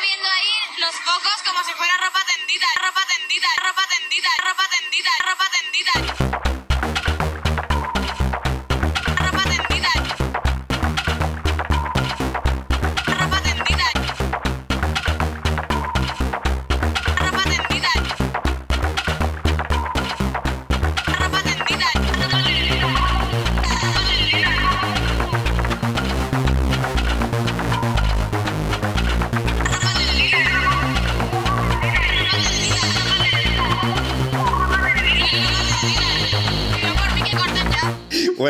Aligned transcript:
moviendo 0.00 0.28
ahí 0.30 0.80
los 0.80 0.94
focos 0.96 1.42
como 1.44 1.62
si 1.62 1.72
fuera 1.74 1.92
ropa 1.98 2.20
tendida, 2.24 2.66
ropa 2.80 3.02
tendida, 3.06 3.48
ropa 3.62 3.82
tendida, 3.86 4.28
ropa 4.42 4.64
tendida, 4.70 5.10
ropa 5.26 5.46
tendida. 5.50 6.29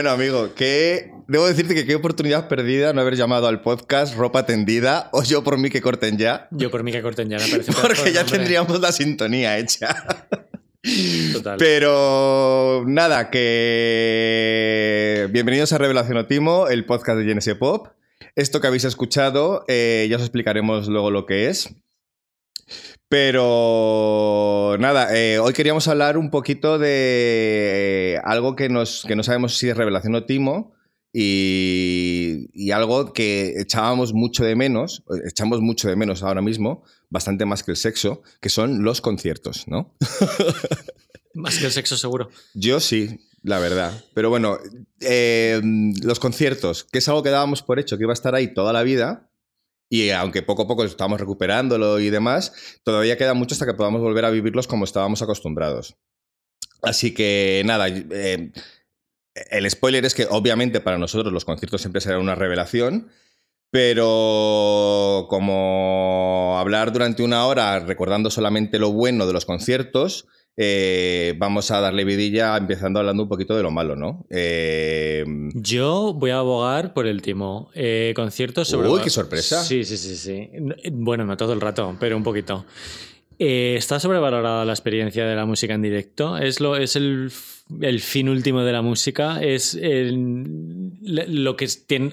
Bueno, 0.00 0.12
amigo, 0.12 0.54
que 0.54 1.12
debo 1.28 1.46
decirte 1.46 1.74
que 1.74 1.84
qué 1.84 1.94
oportunidad 1.94 2.48
perdida 2.48 2.94
no 2.94 3.02
haber 3.02 3.16
llamado 3.16 3.48
al 3.48 3.60
podcast 3.60 4.16
Ropa 4.16 4.46
Tendida 4.46 5.10
o 5.12 5.22
yo 5.22 5.44
por 5.44 5.58
mí 5.58 5.68
que 5.68 5.82
corten 5.82 6.16
ya, 6.16 6.48
Yo 6.52 6.70
por 6.70 6.82
mí 6.82 6.90
que 6.90 7.02
corten 7.02 7.28
ya, 7.28 7.36
me 7.36 7.46
parece. 7.46 7.70
porque 7.82 8.10
ya 8.10 8.22
nombre. 8.22 8.38
tendríamos 8.38 8.80
la 8.80 8.92
sintonía 8.92 9.58
hecha. 9.58 9.94
Total. 11.34 11.58
Pero 11.58 12.84
nada, 12.86 13.28
que 13.28 15.28
bienvenidos 15.30 15.74
a 15.74 15.76
Revelación 15.76 16.16
Otimo, 16.16 16.68
el 16.68 16.86
podcast 16.86 17.18
de 17.18 17.34
GNS 17.34 17.56
Pop. 17.56 17.88
Esto 18.36 18.62
que 18.62 18.68
habéis 18.68 18.84
escuchado, 18.84 19.66
eh, 19.68 20.06
ya 20.08 20.16
os 20.16 20.22
explicaremos 20.22 20.88
luego 20.88 21.10
lo 21.10 21.26
que 21.26 21.48
es. 21.48 21.74
Pero 23.10 24.76
nada, 24.78 25.08
eh, 25.18 25.40
hoy 25.40 25.52
queríamos 25.52 25.88
hablar 25.88 26.16
un 26.16 26.30
poquito 26.30 26.78
de 26.78 28.14
eh, 28.14 28.20
algo 28.22 28.54
que, 28.54 28.68
nos, 28.68 29.04
que 29.04 29.16
no 29.16 29.24
sabemos 29.24 29.58
si 29.58 29.68
es 29.68 29.76
Revelación 29.76 30.14
Otimo 30.14 30.74
y, 31.12 32.46
y 32.54 32.70
algo 32.70 33.12
que 33.12 33.54
echábamos 33.60 34.12
mucho 34.12 34.44
de 34.44 34.54
menos, 34.54 35.02
echamos 35.26 35.60
mucho 35.60 35.88
de 35.88 35.96
menos 35.96 36.22
ahora 36.22 36.40
mismo, 36.40 36.84
bastante 37.08 37.46
más 37.46 37.64
que 37.64 37.72
el 37.72 37.76
sexo, 37.76 38.22
que 38.40 38.48
son 38.48 38.84
los 38.84 39.00
conciertos, 39.00 39.66
¿no? 39.66 39.96
Más 41.34 41.58
que 41.58 41.66
el 41.66 41.72
sexo 41.72 41.96
seguro. 41.96 42.28
Yo 42.54 42.80
sí, 42.80 43.20
la 43.42 43.58
verdad. 43.58 44.04
Pero 44.14 44.30
bueno, 44.30 44.58
eh, 45.00 45.60
los 46.02 46.20
conciertos, 46.20 46.84
que 46.84 46.98
es 46.98 47.08
algo 47.08 47.22
que 47.22 47.30
dábamos 47.30 47.62
por 47.62 47.78
hecho, 47.78 47.96
que 47.96 48.04
iba 48.04 48.12
a 48.12 48.14
estar 48.14 48.34
ahí 48.34 48.52
toda 48.52 48.72
la 48.72 48.82
vida. 48.82 49.29
Y 49.92 50.10
aunque 50.10 50.42
poco 50.42 50.62
a 50.62 50.66
poco 50.68 50.84
estamos 50.84 51.20
recuperándolo 51.20 51.98
y 51.98 52.10
demás, 52.10 52.52
todavía 52.84 53.18
queda 53.18 53.34
mucho 53.34 53.54
hasta 53.54 53.66
que 53.66 53.74
podamos 53.74 54.00
volver 54.00 54.24
a 54.24 54.30
vivirlos 54.30 54.68
como 54.68 54.84
estábamos 54.84 55.20
acostumbrados. 55.20 55.96
Así 56.80 57.12
que 57.12 57.62
nada, 57.66 57.88
eh, 57.88 58.52
el 59.34 59.70
spoiler 59.70 60.04
es 60.04 60.14
que 60.14 60.26
obviamente 60.30 60.80
para 60.80 60.96
nosotros 60.96 61.32
los 61.32 61.44
conciertos 61.44 61.80
siempre 61.80 62.00
serán 62.00 62.20
una 62.20 62.36
revelación, 62.36 63.10
pero 63.70 65.26
como 65.28 66.56
hablar 66.58 66.92
durante 66.92 67.24
una 67.24 67.46
hora 67.46 67.80
recordando 67.80 68.30
solamente 68.30 68.78
lo 68.78 68.92
bueno 68.92 69.26
de 69.26 69.32
los 69.32 69.44
conciertos, 69.44 70.28
eh, 70.56 71.34
vamos 71.38 71.70
a 71.70 71.80
darle 71.80 72.04
vidilla 72.04 72.56
empezando 72.56 72.98
hablando 73.00 73.22
un 73.22 73.28
poquito 73.28 73.56
de 73.56 73.62
lo 73.62 73.70
malo, 73.70 73.96
¿no? 73.96 74.26
Eh, 74.30 75.24
Yo 75.54 76.12
voy 76.14 76.30
a 76.30 76.38
abogar 76.38 76.92
por 76.92 77.06
el 77.06 77.22
timo. 77.22 77.70
Eh, 77.74 78.12
conciertos 78.14 78.68
sobre. 78.68 78.88
Uy, 78.88 79.00
qué 79.02 79.10
sorpresa. 79.10 79.62
Sí, 79.62 79.84
sí, 79.84 79.96
sí, 79.96 80.16
sí. 80.16 80.32
Eh, 80.52 80.90
Bueno, 80.92 81.24
no 81.24 81.36
todo 81.36 81.52
el 81.52 81.60
rato, 81.60 81.96
pero 81.98 82.16
un 82.16 82.22
poquito. 82.22 82.66
Eh, 83.38 83.74
está 83.78 83.98
sobrevalorada 83.98 84.66
la 84.66 84.72
experiencia 84.72 85.24
de 85.24 85.34
la 85.34 85.46
música 85.46 85.72
en 85.72 85.80
directo. 85.80 86.36
Es, 86.36 86.60
lo, 86.60 86.76
es 86.76 86.94
el, 86.94 87.30
fin 88.00 88.28
último 88.28 88.62
de 88.62 88.72
la 88.72 88.82
música. 88.82 89.42
Es 89.42 89.74
el- 89.74 90.90
lo, 91.00 91.56
que 91.56 91.66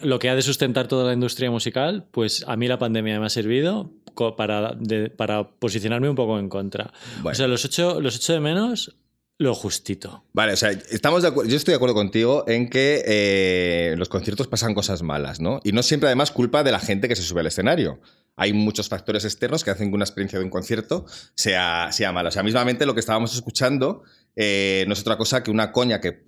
lo 0.04 0.20
que 0.20 0.30
ha 0.30 0.36
de 0.36 0.42
sustentar 0.42 0.88
toda 0.88 1.04
la 1.06 1.14
industria 1.14 1.52
musical. 1.52 2.06
Pues 2.12 2.46
a 2.48 2.56
mí 2.56 2.70
la 2.70 2.80
pandemia 2.80 3.20
me 3.20 3.26
ha 3.26 3.30
servido 3.30 3.92
para, 4.36 4.74
de- 4.80 5.10
para 5.10 5.48
posicionarme 5.50 6.10
un 6.10 6.16
poco 6.16 6.40
en 6.40 6.50
contra. 6.50 6.92
Bueno. 7.22 7.30
O 7.32 7.36
sea, 7.36 7.48
los 7.48 7.64
ocho, 7.66 8.02
los 8.02 8.16
ocho 8.18 8.34
de 8.34 8.40
menos, 8.40 8.96
lo 9.40 9.54
justito. 9.54 10.24
Vale, 10.34 10.54
o 10.54 10.58
sea, 10.58 10.72
estamos 10.72 11.22
de 11.22 11.32
yo 11.48 11.56
estoy 11.56 11.74
de 11.74 11.76
acuerdo 11.76 11.94
contigo 11.96 12.44
en 12.48 12.70
que 12.70 13.04
eh, 13.06 13.96
los 13.98 14.10
conciertos 14.10 14.48
pasan 14.48 14.74
cosas 14.74 15.04
malas, 15.04 15.40
¿no? 15.40 15.60
Y 15.64 15.72
no 15.74 15.84
siempre 15.84 16.08
además 16.08 16.32
culpa 16.32 16.64
de 16.64 16.72
la 16.72 16.80
gente 16.80 17.08
que 17.08 17.16
se 17.16 17.22
sube 17.22 17.42
al 17.42 17.48
escenario. 17.48 18.00
Hay 18.36 18.54
muchos 18.54 18.88
factores 18.90 19.26
externos 19.26 19.64
que 19.64 19.72
hacen 19.72 19.90
que 19.90 19.96
una 19.96 20.06
experiencia 20.06 20.38
de 20.40 20.46
un 20.46 20.52
concierto 20.52 21.06
sea, 21.36 21.90
sea 21.92 22.12
mala. 22.12 22.30
O 22.30 22.32
sea, 22.32 22.44
mismamente 22.44 22.86
lo 22.86 22.94
que 22.94 23.00
estábamos 23.00 23.34
escuchando 23.36 24.04
eh, 24.36 24.86
no 24.88 24.94
es 24.94 25.02
otra 25.02 25.18
cosa 25.18 25.42
que 25.44 25.50
una 25.50 25.72
coña 25.72 26.00
que 26.02 26.22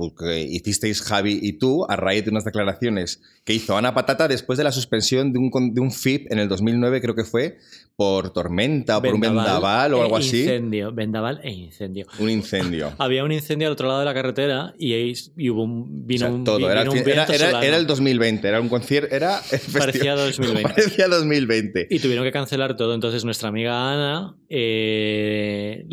hicisteis 0.49 1.01
Javi 1.03 1.39
y 1.41 1.53
tú 1.53 1.85
a 1.87 1.95
raíz 1.95 2.25
de 2.25 2.31
unas 2.31 2.45
declaraciones 2.45 3.21
que 3.49 3.55
hizo 3.55 3.75
Ana 3.75 3.95
Patata 3.95 4.27
después 4.27 4.57
de 4.59 4.63
la 4.63 4.71
suspensión 4.71 5.33
de 5.33 5.39
un, 5.39 5.73
de 5.73 5.81
un 5.81 5.91
FIP 5.91 6.31
en 6.31 6.37
el 6.37 6.47
2009, 6.47 7.01
creo 7.01 7.15
que 7.15 7.23
fue, 7.23 7.57
por 7.95 8.31
tormenta 8.31 8.99
o 8.99 9.01
por 9.01 9.15
un 9.15 9.19
vendaval 9.21 9.91
o 9.95 9.97
e 9.97 10.01
algo 10.03 10.17
así. 10.17 10.41
Incendio, 10.41 10.91
vendaval 10.93 11.41
e 11.43 11.49
incendio. 11.49 12.05
Un 12.19 12.29
incendio. 12.29 12.93
Había 12.99 13.23
un 13.23 13.31
incendio 13.31 13.65
al 13.67 13.73
otro 13.73 13.87
lado 13.87 14.01
de 14.01 14.05
la 14.05 14.13
carretera 14.13 14.75
y, 14.77 14.93
ahí- 14.93 15.13
y 15.35 15.49
hubo 15.49 15.63
un, 15.63 15.81
O 15.81 15.87
vino 16.05 16.27
sea, 16.27 16.43
todo. 16.45 16.69
Era, 16.71 16.89
un 16.89 16.95
el- 16.95 17.07
era- 17.09 17.75
el 17.75 17.87
2020, 17.87 18.47
era 18.47 18.61
un 18.61 18.69
concierto. 18.69 19.13
Era 19.15 19.41
Parecía 19.77 20.13
2020. 20.15 20.61
Parecía 20.69 21.07
2020. 21.07 21.87
Y 21.89 21.97
tuvieron 21.99 22.23
que 22.25 22.31
cancelar 22.31 22.77
todo. 22.77 22.93
Entonces 22.93 23.25
nuestra 23.25 23.49
amiga 23.49 23.91
Ana, 23.91 24.35
eh, 24.47 25.85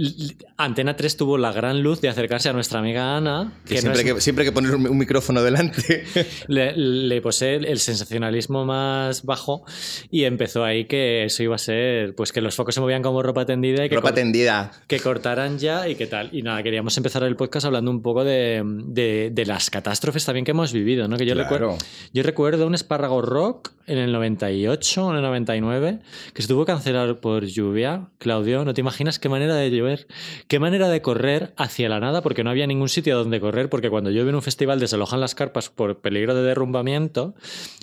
Antena 0.59 0.95
3 0.97 1.17
tuvo 1.17 1.39
la 1.39 1.53
gran 1.53 1.83
luz 1.83 2.01
de 2.01 2.09
acercarse 2.09 2.49
a 2.49 2.53
nuestra 2.53 2.79
amiga 2.81 3.17
Ana, 3.17 3.53
Que 3.65 3.71
que, 3.71 3.75
no 3.77 3.81
siempre, 3.81 4.03
es- 4.03 4.15
que 4.15 4.21
siempre 4.21 4.45
que 4.45 4.53
poner 4.53 4.75
un, 4.75 4.87
un 4.87 4.99
micrófono 4.99 5.43
delante. 5.43 6.05
le, 6.49 6.77
le 6.77 7.21
posee 7.21 7.46
el 7.55 7.79
sensacionalismo 7.79 8.65
más 8.65 9.23
bajo 9.25 9.65
y 10.11 10.25
empezó 10.25 10.65
ahí 10.65 10.85
que 10.87 11.25
eso 11.25 11.43
iba 11.43 11.55
a 11.55 11.59
ser, 11.59 12.15
pues 12.15 12.33
que 12.33 12.41
los 12.41 12.55
focos 12.57 12.75
se 12.75 12.81
movían 12.81 13.03
como 13.03 13.23
ropa 13.23 13.47
tendida 13.47 13.85
y 13.85 13.89
que 13.89 13.95
Ropa 13.97 14.13
tendida. 14.13 14.73
que 14.87 15.01
cortaran 15.01 15.59
ya 15.59 15.89
y 15.89 15.95
qué 15.95 16.07
tal. 16.07 16.29
Y 16.33 16.43
nada, 16.43 16.63
queríamos 16.63 16.97
empezar 16.97 17.23
el 17.23 17.37
podcast 17.37 17.67
hablando 17.67 17.91
un 17.91 18.03
poco 18.03 18.25
de, 18.25 18.63
de- 18.65 19.31
de 19.33 19.47
las 19.47 19.71
catástrofes 19.71 20.25
también 20.25 20.45
que 20.45 20.51
hemos 20.51 20.73
vivido, 20.73 21.09
¿no? 21.09 21.17
Que 21.17 21.25
yo, 21.27 21.35
Claro. 21.35 21.49
recuerdo, 21.51 21.79
yo 22.13 22.23
recuerdo 22.23 22.67
un 22.67 22.75
espárrago 22.75 23.23
rock 23.23 23.71
en 23.87 23.99
el 23.99 24.11
98 24.13 25.07
o 25.07 25.11
en 25.11 25.17
el 25.17 25.23
99 25.23 26.01
que 26.35 26.43
se 26.43 26.49
tuvo 26.49 26.65
que 26.65 26.73
cancelar 26.73 27.21
por 27.21 27.45
lluvia. 27.47 28.09
Claudio, 28.19 28.65
no 28.65 28.75
te 28.75 28.81
imaginas 28.81 29.19
qué 29.21 29.29
manera 29.29 29.55
de 29.55 29.71
llover, 29.71 30.09
qué 30.49 30.59
manera 30.59 30.89
de 30.89 31.01
correr 31.03 31.53
hacia 31.57 31.89
la 31.89 32.01
nada 32.01 32.21
porque 32.23 32.43
no 32.43 32.51
había 32.51 32.67
ningún 32.67 32.89
sitio 32.89 33.17
donde 33.17 33.39
correr 33.41 33.69
porque 33.69 33.89
cuando 33.91 34.11
llueve 34.11 34.31
en 34.31 34.35
un 34.35 34.43
festival 34.43 34.81
desalojan 34.81 35.21
las 35.21 35.35
carpas 35.37 35.71
por 35.71 36.01
peligro 36.01 36.35
de 36.35 36.43
derrumbamiento. 36.43 37.35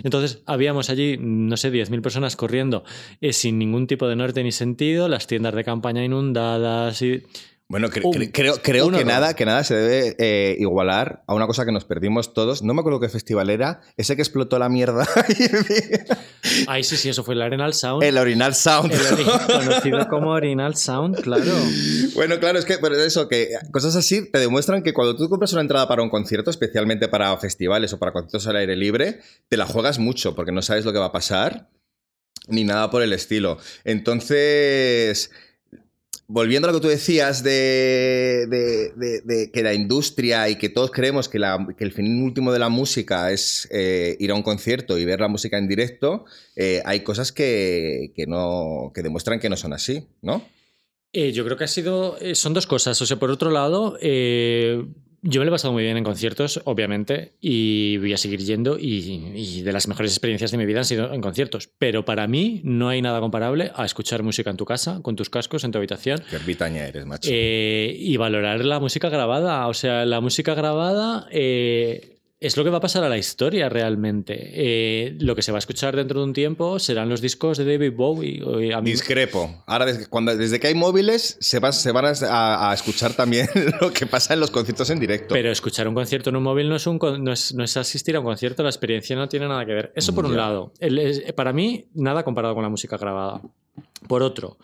Entonces 0.03 0.41
habíamos 0.45 0.89
allí, 0.89 1.17
no 1.19 1.57
sé, 1.57 1.71
10.000 1.71 2.01
personas 2.01 2.35
corriendo 2.35 2.83
eh, 3.21 3.33
sin 3.33 3.59
ningún 3.59 3.87
tipo 3.87 4.07
de 4.07 4.15
norte 4.15 4.43
ni 4.43 4.51
sentido, 4.51 5.07
las 5.07 5.27
tiendas 5.27 5.53
de 5.55 5.63
campaña 5.63 6.03
inundadas 6.03 7.01
y... 7.01 7.23
Bueno, 7.69 7.87
cre- 7.89 8.01
Un- 8.03 8.13
cre- 8.13 8.31
creo, 8.61 8.91
que, 8.91 9.03
nada, 9.05 9.35
que 9.35 9.45
nada 9.45 9.63
se 9.63 9.73
debe 9.73 10.15
eh, 10.19 10.57
igualar 10.59 11.23
a 11.27 11.33
una 11.33 11.47
cosa 11.47 11.65
que 11.65 11.71
nos 11.71 11.85
perdimos 11.85 12.33
todos. 12.33 12.61
No 12.61 12.73
me 12.75 12.81
acuerdo 12.81 12.99
qué 12.99 13.09
festival 13.09 13.49
era. 13.49 13.81
Ese 13.97 14.15
que 14.15 14.21
explotó 14.21 14.59
la 14.59 14.69
mierda. 14.69 15.07
Ay, 16.67 16.83
sí, 16.83 16.97
sí, 16.97 17.09
eso 17.09 17.23
fue 17.23 17.33
el 17.35 17.41
Arenal 17.41 17.73
Sound. 17.73 18.03
el 18.03 18.17
Orinal 18.17 18.53
Sound. 18.53 18.91
El 18.91 18.99
ori- 18.99 19.47
conocido 19.65 20.07
como 20.07 20.31
Orinal 20.31 20.75
Sound, 20.75 21.21
claro. 21.21 21.51
Bueno, 22.13 22.37
claro, 22.39 22.59
es 22.59 22.65
que 22.65 22.77
pero 22.77 22.95
eso, 22.95 23.27
que 23.27 23.49
cosas 23.71 23.95
así 23.95 24.29
te 24.29 24.39
demuestran 24.39 24.83
que 24.83 24.93
cuando 24.93 25.15
tú 25.15 25.29
compras 25.29 25.53
una 25.53 25.61
entrada 25.61 25.87
para 25.87 26.03
un 26.03 26.09
concierto, 26.09 26.51
especialmente 26.51 27.07
para 27.07 27.35
festivales 27.37 27.91
o 27.93 27.97
para 27.97 28.11
conciertos 28.11 28.45
al 28.47 28.57
aire 28.57 28.75
libre, 28.75 29.21
te 29.49 29.57
la 29.57 29.65
juegas 29.65 29.99
mucho 29.99 30.35
porque 30.35 30.51
no 30.51 30.61
sabes 30.61 30.85
lo 30.85 30.93
que 30.93 30.99
va 30.99 31.05
a 31.07 31.11
pasar 31.11 31.69
ni 32.49 32.65
nada 32.65 32.91
por 32.91 33.01
el 33.01 33.13
estilo. 33.13 33.57
Entonces, 33.85 35.31
volviendo 36.27 36.67
a 36.67 36.71
lo 36.71 36.77
que 36.79 36.81
tú 36.81 36.87
decías 36.87 37.43
de, 37.43 38.47
de- 38.47 39.21
de- 39.21 39.51
que 39.51 39.61
la 39.63 39.73
industria 39.73 40.49
y 40.49 40.57
que 40.57 40.69
todos 40.69 40.91
creemos 40.91 41.29
que, 41.29 41.37
el 41.37 41.91
fin 41.91 42.23
último 42.23 42.51
de 42.51 42.59
la 42.59 42.69
música 42.69 43.31
es 43.31 43.67
eh, 43.71 44.15
ir 44.19 44.31
a 44.31 44.35
un 44.35 44.43
concierto 44.43 44.97
y 44.97 45.05
ver 45.05 45.19
la 45.19 45.27
música 45.27 45.57
en 45.57 45.67
directo, 45.67 46.25
eh, 46.55 46.81
hay 46.85 47.01
cosas 47.01 47.31
que, 47.31 48.11
que 48.15 48.25
no, 48.27 48.91
que 48.95 49.03
demuestran 49.03 49.39
que 49.39 49.49
no 49.49 49.57
son 49.57 49.73
así, 49.73 50.07
¿no? 50.21 50.43
Eh, 51.11 51.31
yo 51.31 51.45
creo 51.45 51.57
que 51.57 51.65
ha 51.65 51.67
sido. 51.67 52.17
son 52.33 52.53
dos 52.55 52.65
cosas. 52.65 52.99
O 52.99 53.05
sea, 53.05 53.17
por 53.17 53.29
otro 53.29 53.51
lado, 53.51 53.97
yo 55.23 55.39
me 55.39 55.45
lo 55.45 55.51
he 55.51 55.55
pasado 55.55 55.73
muy 55.73 55.83
bien 55.83 55.95
en 55.95 56.03
conciertos, 56.03 56.61
obviamente, 56.65 57.33
y 57.39 57.97
voy 57.97 58.13
a 58.13 58.17
seguir 58.17 58.41
yendo. 58.41 58.77
Y, 58.77 59.31
y 59.33 59.61
de 59.61 59.71
las 59.71 59.87
mejores 59.87 60.11
experiencias 60.11 60.51
de 60.51 60.57
mi 60.57 60.65
vida 60.65 60.79
han 60.79 60.85
sido 60.85 61.13
en 61.13 61.21
conciertos. 61.21 61.69
Pero 61.79 62.03
para 62.03 62.27
mí 62.27 62.61
no 62.63 62.89
hay 62.89 63.01
nada 63.01 63.21
comparable 63.21 63.71
a 63.73 63.85
escuchar 63.85 64.21
música 64.21 64.49
en 64.49 64.57
tu 64.57 64.65
casa, 64.65 64.99
con 65.01 65.15
tus 65.15 65.29
cascos, 65.29 65.63
en 65.63 65.71
tu 65.71 65.77
habitación. 65.77 66.21
Qué 66.29 66.35
ermitaña 66.35 66.85
eres, 66.85 67.05
macho. 67.05 67.29
Eh, 67.31 67.95
y 67.97 68.17
valorar 68.17 68.65
la 68.65 68.81
música 68.81 69.09
grabada. 69.09 69.67
O 69.67 69.73
sea, 69.73 70.05
la 70.05 70.19
música 70.19 70.53
grabada 70.55 71.25
eh, 71.31 72.12
es 72.45 72.57
lo 72.57 72.63
que 72.63 72.69
va 72.69 72.77
a 72.77 72.81
pasar 72.81 73.03
a 73.03 73.09
la 73.09 73.17
historia 73.17 73.69
realmente. 73.69 74.33
Eh, 74.53 75.15
lo 75.19 75.35
que 75.35 75.41
se 75.41 75.51
va 75.51 75.57
a 75.57 75.59
escuchar 75.59 75.95
dentro 75.95 76.19
de 76.19 76.25
un 76.25 76.33
tiempo 76.33 76.77
serán 76.79 77.09
los 77.09 77.21
discos 77.21 77.57
de 77.57 77.65
David 77.65 77.93
Bowie. 77.95 78.73
A 78.73 78.81
mí- 78.81 78.91
Discrepo. 78.91 79.63
Ahora, 79.65 79.85
desde, 79.85 80.07
cuando, 80.07 80.35
desde 80.35 80.59
que 80.59 80.67
hay 80.67 80.75
móviles, 80.75 81.37
se, 81.39 81.59
va- 81.59 81.71
se 81.71 81.91
van 81.91 82.05
a, 82.05 82.69
a 82.69 82.73
escuchar 82.73 83.13
también 83.13 83.47
lo 83.81 83.91
que 83.93 84.05
pasa 84.05 84.33
en 84.33 84.39
los 84.39 84.51
conciertos 84.51 84.89
en 84.89 84.99
directo. 84.99 85.33
Pero 85.33 85.51
escuchar 85.51 85.87
un 85.87 85.93
concierto 85.95 86.29
en 86.29 86.35
un 86.35 86.43
móvil 86.43 86.69
no 86.69 86.75
es, 86.75 86.85
un, 86.87 86.99
no, 87.19 87.31
es, 87.33 87.53
no 87.53 87.63
es 87.63 87.77
asistir 87.77 88.15
a 88.15 88.19
un 88.19 88.25
concierto, 88.25 88.63
la 88.63 88.69
experiencia 88.69 89.15
no 89.15 89.27
tiene 89.29 89.47
nada 89.47 89.65
que 89.65 89.73
ver. 89.73 89.93
Eso 89.95 90.13
por 90.13 90.25
un 90.25 90.35
lado. 90.37 90.73
El- 90.79 91.33
para 91.35 91.53
mí, 91.53 91.85
nada 91.93 92.23
comparado 92.23 92.53
con 92.55 92.63
la 92.63 92.69
música 92.69 92.97
grabada. 92.97 93.41
Por 94.07 94.21
otro, 94.21 94.57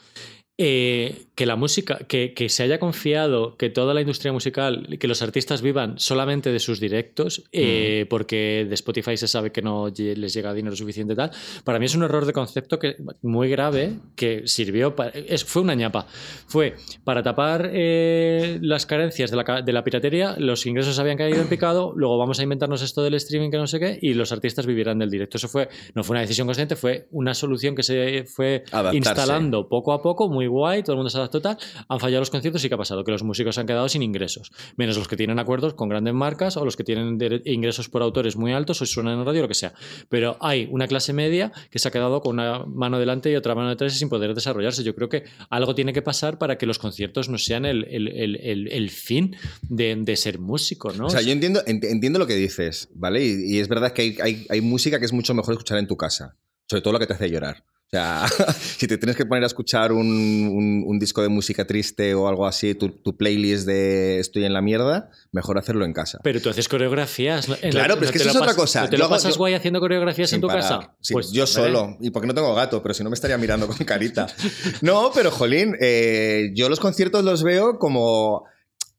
eh, 0.62 1.28
que 1.36 1.46
la 1.46 1.56
música, 1.56 2.00
que, 2.00 2.34
que 2.34 2.50
se 2.50 2.64
haya 2.64 2.80
confiado 2.80 3.56
que 3.56 3.70
toda 3.70 3.94
la 3.94 4.02
industria 4.02 4.34
musical, 4.34 4.98
que 5.00 5.08
los 5.08 5.22
artistas 5.22 5.62
vivan 5.62 5.98
solamente 5.98 6.52
de 6.52 6.60
sus 6.60 6.82
directos, 6.82 7.46
eh, 7.54 8.06
porque 8.10 8.66
de 8.68 8.76
Spotify 8.76 9.16
se 9.16 9.30
sabe 9.30 9.54
que 9.54 9.62
no 9.62 9.88
les 9.88 10.34
llega 10.34 10.54
dinero 10.54 10.76
suficiente 10.76 11.14
y 11.14 11.16
tal, 11.16 11.32
para 11.64 11.80
mí 11.80 11.86
es 11.86 11.96
un 11.96 12.04
error 12.04 12.26
de 12.26 12.34
concepto 12.34 12.78
que, 12.78 12.98
muy 13.22 13.50
grave 13.50 13.94
que 14.18 14.48
sirvió, 14.48 14.98
para, 14.98 15.12
es, 15.12 15.46
fue 15.46 15.62
una 15.62 15.76
ñapa. 15.76 16.08
Fue 16.48 16.76
para 17.06 17.24
tapar 17.24 17.70
eh, 17.72 18.60
las 18.62 18.86
carencias 18.86 19.32
de 19.32 19.38
la, 19.38 19.62
de 19.62 19.72
la 19.72 19.86
piratería, 19.86 20.36
los 20.38 20.66
ingresos 20.66 21.00
habían 21.00 21.16
caído 21.16 21.42
en 21.42 21.48
picado, 21.48 21.94
luego 21.96 22.18
vamos 22.18 22.38
a 22.42 22.44
inventarnos 22.44 22.82
esto 22.82 23.02
del 23.02 23.14
streaming 23.14 23.50
que 23.50 23.58
no 23.58 23.68
sé 23.68 23.80
qué, 23.80 23.98
y 24.02 24.14
los 24.14 24.34
artistas 24.34 24.66
vivirán 24.66 25.00
del 25.00 25.10
directo. 25.10 25.38
Eso 25.38 25.48
fue, 25.48 25.70
no 25.96 26.04
fue 26.04 26.16
una 26.16 26.22
decisión 26.22 26.48
consciente, 26.48 26.76
fue 26.76 27.08
una 27.12 27.34
solución 27.34 27.76
que 27.76 27.84
se 27.84 28.26
fue 28.26 28.66
Adaptarse. 28.74 28.98
instalando 28.98 29.70
poco 29.70 29.94
a 29.94 30.02
poco, 30.02 30.28
muy 30.28 30.49
guay, 30.50 30.84
todo 30.84 30.94
el 30.94 30.98
mundo 30.98 31.10
se 31.10 31.18
adaptó 31.18 31.42
tal. 31.42 31.58
Han 31.88 32.00
fallado 32.00 32.22
los 32.22 32.30
conciertos 32.30 32.64
y 32.64 32.70
¿qué 32.70 32.76
ha 32.76 32.78
pasado? 32.78 33.04
Que 33.04 33.12
los 33.12 33.24
músicos 33.24 33.56
se 33.56 33.62
han 33.62 33.68
quedado 33.68 33.88
sin 33.90 34.04
ingresos, 34.04 34.52
menos 34.76 34.98
los 34.98 35.08
que 35.08 35.16
tienen 35.16 35.40
acuerdos 35.40 35.74
con 35.74 35.90
grandes 35.90 36.14
marcas 36.14 36.58
o 36.58 36.66
los 36.66 36.76
que 36.76 36.84
tienen 36.84 37.18
ingresos 37.46 37.90
por 37.90 38.02
autores 38.02 38.36
muy 38.36 38.52
altos 38.54 38.82
o 38.82 38.86
suenan 38.86 39.20
en 39.20 39.26
radio, 39.26 39.44
lo 39.44 39.48
que 39.48 39.54
sea. 39.54 39.74
Pero 40.10 40.38
hay 40.42 40.68
una 40.72 40.88
clase 40.88 41.14
media 41.14 41.52
que 41.70 41.80
se 41.80 41.88
ha 41.88 41.92
quedado 41.92 42.22
con 42.22 42.40
una 42.40 42.66
mano 42.66 43.00
delante 43.00 43.32
y 43.32 43.36
otra 43.36 43.56
mano 43.56 43.70
detrás 43.70 43.94
sin 43.98 44.10
poder 44.10 44.34
desarrollarse. 44.34 44.84
Yo 44.84 44.96
creo 44.96 45.10
que 45.10 45.24
algo 45.50 45.76
tiene 45.76 45.94
que 45.94 46.02
pasar 46.02 46.38
para 46.38 46.58
que 46.58 46.66
los 46.66 46.80
conciertos 46.80 47.30
no 47.30 47.38
sean 47.38 47.66
el, 47.66 48.90
fin 48.90 49.36
de, 49.70 50.16
ser 50.16 50.40
músico, 50.40 50.92
¿no? 50.94 51.08
O 51.08 51.10
sea, 51.10 51.22
yo 51.22 51.32
entiendo, 51.32 51.64
ent- 51.66 51.86
entiendo 51.86 52.20
lo 52.20 52.28
que 52.28 52.36
dices, 52.36 52.90
¿vale? 52.94 53.24
Y, 53.26 53.60
es 53.60 53.68
verdad 53.68 53.94
que 53.94 54.18
hay, 54.22 54.62
música 54.62 55.00
que 55.00 55.06
es 55.06 55.14
mucho 55.14 55.34
mejor 55.34 55.54
escuchar 55.54 55.78
en 55.78 55.88
tu 55.88 55.98
casa. 55.98 56.38
Sobre 56.68 56.82
todo 56.82 56.94
lo 56.94 57.00
que 57.00 57.08
te 57.08 57.14
hace 57.14 57.30
llorar. 57.30 57.64
O 57.92 57.92
sea, 57.92 58.28
si 58.78 58.86
te 58.88 59.00
tienes 59.00 59.16
que 59.16 59.26
poner 59.26 59.44
a 59.44 59.48
escuchar 59.48 59.92
un, 59.92 60.06
un- 60.08 60.84
un 60.86 61.00
disco 61.00 61.24
de 61.24 61.30
música 61.30 61.66
triste 61.66 62.14
o 62.14 62.28
algo 62.28 62.46
así, 62.46 62.76
tu, 62.76 62.90
tu 62.90 63.18
playlist 63.18 63.66
de 63.66 64.20
Estoy 64.20 64.46
en 64.46 64.54
la 64.54 64.62
mierda, 64.62 65.10
mejor 65.32 65.58
hacerlo 65.58 65.86
en 65.86 65.94
casa. 65.94 66.20
Pero 66.24 66.40
tú 66.40 66.50
haces 66.52 66.68
coreografías. 66.70 67.48
Claro, 67.48 67.60
la- 67.72 67.96
pero 67.96 68.06
es 68.06 68.12
que 68.12 68.18
eso 68.20 68.30
es 68.30 68.36
otra 68.36 68.54
cosa. 68.56 68.82
¿no 68.84 68.90
¿Te 68.90 68.92
Yo 68.96 69.00
lo 69.00 69.06
hago- 69.06 69.16
pasas 69.16 69.34
yo- 69.34 69.38
guay 69.40 69.56
haciendo 69.56 69.80
coreografías 69.80 70.32
en 70.34 70.42
tu 70.42 70.48
parar. 70.48 70.62
casa? 70.62 70.96
Sí, 71.02 71.14
Pues, 71.14 71.32
yo 71.32 71.48
solo. 71.48 71.98
Y 72.00 72.12
porque 72.12 72.28
no 72.28 72.36
tengo 72.36 72.54
gato, 72.54 72.84
pero 72.84 72.94
si 72.94 73.04
no 73.04 73.10
me 73.10 73.16
estaría 73.16 73.38
mirando 73.40 73.66
con 73.68 73.76
carita. 73.78 74.28
No, 74.82 75.10
pero 75.14 75.32
jolín, 75.32 75.76
eh, 75.82 76.52
yo 76.54 76.70
los 76.70 76.80
conciertos 76.80 77.24
los 77.26 77.42
veo 77.42 77.80
como 77.80 78.44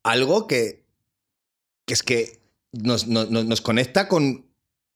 algo 0.02 0.48
que, 0.48 0.84
que 1.86 1.94
es 1.94 2.02
que 2.02 2.40
nos, 2.72 3.06
nos- 3.06 3.30
nos- 3.30 3.60
conecta 3.60 4.08
con 4.08 4.46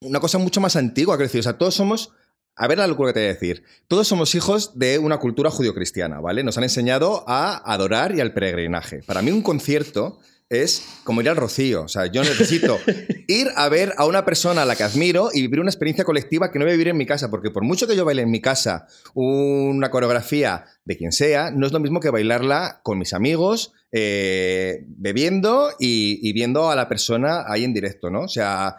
una 0.00 0.18
cosa 0.18 0.38
mucho 0.38 0.60
más 0.60 0.74
antigua. 0.74 1.14
Quiero 1.16 1.28
decir, 1.28 1.38
o 1.40 1.44
sea, 1.44 1.58
todos 1.58 1.74
somos. 1.76 2.10
A 2.56 2.68
ver 2.68 2.78
la 2.78 2.86
locura 2.86 3.10
que 3.10 3.14
te 3.14 3.20
voy 3.20 3.30
a 3.30 3.34
decir. 3.34 3.64
Todos 3.88 4.06
somos 4.06 4.34
hijos 4.34 4.78
de 4.78 4.98
una 4.98 5.18
cultura 5.18 5.50
judio-cristiana, 5.50 6.20
¿vale? 6.20 6.44
Nos 6.44 6.56
han 6.56 6.64
enseñado 6.64 7.24
a 7.26 7.56
adorar 7.72 8.14
y 8.14 8.20
al 8.20 8.32
peregrinaje. 8.32 9.02
Para 9.02 9.22
mí 9.22 9.32
un 9.32 9.42
concierto 9.42 10.20
es 10.48 10.86
como 11.04 11.20
ir 11.20 11.28
al 11.28 11.36
rocío. 11.36 11.82
O 11.82 11.88
sea, 11.88 12.06
yo 12.06 12.22
necesito 12.22 12.78
ir 13.26 13.48
a 13.56 13.68
ver 13.68 13.92
a 13.96 14.06
una 14.06 14.24
persona 14.24 14.62
a 14.62 14.64
la 14.66 14.76
que 14.76 14.82
admiro 14.82 15.30
y 15.32 15.42
vivir 15.42 15.60
una 15.60 15.70
experiencia 15.70 16.04
colectiva 16.04 16.50
que 16.50 16.58
no 16.58 16.64
voy 16.64 16.72
a 16.72 16.76
vivir 16.76 16.88
en 16.88 16.96
mi 16.96 17.06
casa, 17.06 17.30
porque 17.30 17.50
por 17.50 17.64
mucho 17.64 17.86
que 17.86 17.96
yo 17.96 18.04
baile 18.04 18.22
en 18.22 18.30
mi 18.30 18.40
casa 18.40 18.86
una 19.14 19.90
coreografía 19.90 20.64
de 20.84 20.96
quien 20.96 21.12
sea, 21.12 21.50
no 21.50 21.66
es 21.66 21.72
lo 21.72 21.80
mismo 21.80 22.00
que 22.00 22.10
bailarla 22.10 22.80
con 22.82 22.98
mis 22.98 23.14
amigos, 23.14 23.72
eh, 23.90 24.84
bebiendo 24.86 25.70
y, 25.78 26.20
y 26.22 26.32
viendo 26.32 26.70
a 26.70 26.76
la 26.76 26.88
persona 26.88 27.44
ahí 27.48 27.64
en 27.64 27.74
directo, 27.74 28.10
¿no? 28.10 28.22
O 28.22 28.28
sea, 28.28 28.76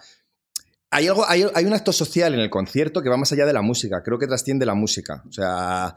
hay, 0.92 1.08
algo, 1.08 1.26
hay, 1.28 1.46
hay 1.54 1.66
un 1.66 1.74
acto 1.74 1.92
social 1.92 2.34
en 2.34 2.40
el 2.40 2.50
concierto 2.50 3.02
que 3.02 3.10
va 3.10 3.18
más 3.18 3.32
allá 3.32 3.46
de 3.46 3.54
la 3.54 3.62
música, 3.62 4.02
creo 4.04 4.18
que 4.20 4.28
trasciende 4.28 4.66
la 4.66 4.76
música. 4.76 5.24
O 5.28 5.32
sea, 5.32 5.96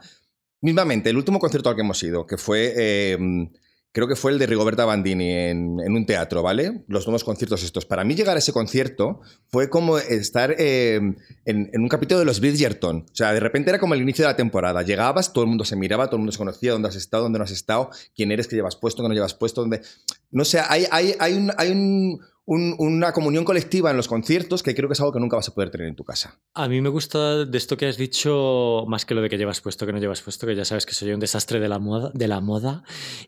mismamente, 0.61 1.09
el 1.09 1.17
último 1.17 1.39
concierto 1.39 1.69
al 1.69 1.75
que 1.75 1.81
hemos 1.81 2.01
ido, 2.03 2.25
que 2.27 2.37
fue, 2.37 2.73
eh, 2.75 3.17
creo 3.91 4.07
que 4.07 4.15
fue 4.15 4.31
el 4.31 4.39
de 4.39 4.45
Rigoberta 4.45 4.85
Bandini 4.85 5.31
en, 5.31 5.77
en 5.79 5.95
un 5.95 6.05
teatro, 6.05 6.43
¿vale? 6.43 6.83
Los 6.87 7.07
nuevos 7.07 7.23
conciertos 7.23 7.63
estos. 7.63 7.85
Para 7.85 8.03
mí 8.03 8.13
llegar 8.13 8.35
a 8.35 8.39
ese 8.39 8.53
concierto 8.53 9.21
fue 9.47 9.69
como 9.69 9.97
estar 9.97 10.53
eh, 10.59 10.95
en, 11.45 11.69
en 11.73 11.81
un 11.81 11.87
capítulo 11.87 12.19
de 12.19 12.25
los 12.25 12.39
Bridgerton. 12.39 13.05
O 13.11 13.15
sea, 13.15 13.33
de 13.33 13.39
repente 13.39 13.69
era 13.71 13.79
como 13.79 13.93
el 13.95 14.01
inicio 14.01 14.25
de 14.25 14.31
la 14.31 14.35
temporada. 14.37 14.83
Llegabas, 14.83 15.33
todo 15.33 15.43
el 15.43 15.49
mundo 15.49 15.65
se 15.65 15.75
miraba, 15.75 16.05
todo 16.07 16.17
el 16.17 16.19
mundo 16.21 16.33
se 16.33 16.37
conocía, 16.37 16.73
dónde 16.73 16.89
has 16.89 16.95
estado, 16.95 17.23
dónde 17.23 17.39
no 17.39 17.45
has 17.45 17.51
estado, 17.51 17.89
quién 18.15 18.31
eres, 18.31 18.47
qué 18.47 18.55
llevas 18.57 18.75
puesto, 18.75 19.01
qué 19.01 19.09
no 19.09 19.15
llevas 19.15 19.33
puesto, 19.33 19.61
dónde... 19.61 19.81
No 20.31 20.45
sé, 20.45 20.59
hay, 20.59 20.85
hay, 20.91 21.15
hay, 21.19 21.33
un, 21.33 21.51
hay 21.57 21.71
un- 21.71 22.19
un- 22.51 22.75
una 22.79 23.13
comunión 23.13 23.45
colectiva 23.45 23.91
en 23.91 23.97
los 23.97 24.07
conciertos 24.07 24.63
que 24.63 24.73
creo 24.73 24.89
que 24.89 24.93
es 24.93 24.99
algo 24.99 25.13
que 25.13 25.19
nunca 25.19 25.35
vas 25.35 25.47
a 25.49 25.53
poder 25.53 25.69
tener 25.69 25.87
en 25.87 25.95
tu 25.95 26.03
casa. 26.03 26.39
A 26.55 26.67
mí 26.67 26.81
me 26.81 26.89
gusta 26.89 27.45
de 27.45 27.57
esto 27.57 27.77
que 27.77 27.85
has 27.87 27.97
dicho, 27.97 28.85
más 28.87 29.05
que 29.05 29.13
lo 29.13 29.21
de 29.21 29.29
que 29.29 29.37
llevas 29.37 29.61
puesto, 29.61 29.85
que 29.85 29.93
no 29.93 29.99
llevas 29.99 30.21
puesto, 30.23 30.47
que 30.47 30.55
ya 30.55 30.65
sabes 30.65 30.85
que 30.87 30.93
soy 30.93 31.11
un 31.11 31.19
desastre 31.19 31.59
de 31.59 31.69
la 31.69 31.77
moda. 31.77 32.09
De 32.13 32.27
la 32.27 32.39
moda. 32.41 32.83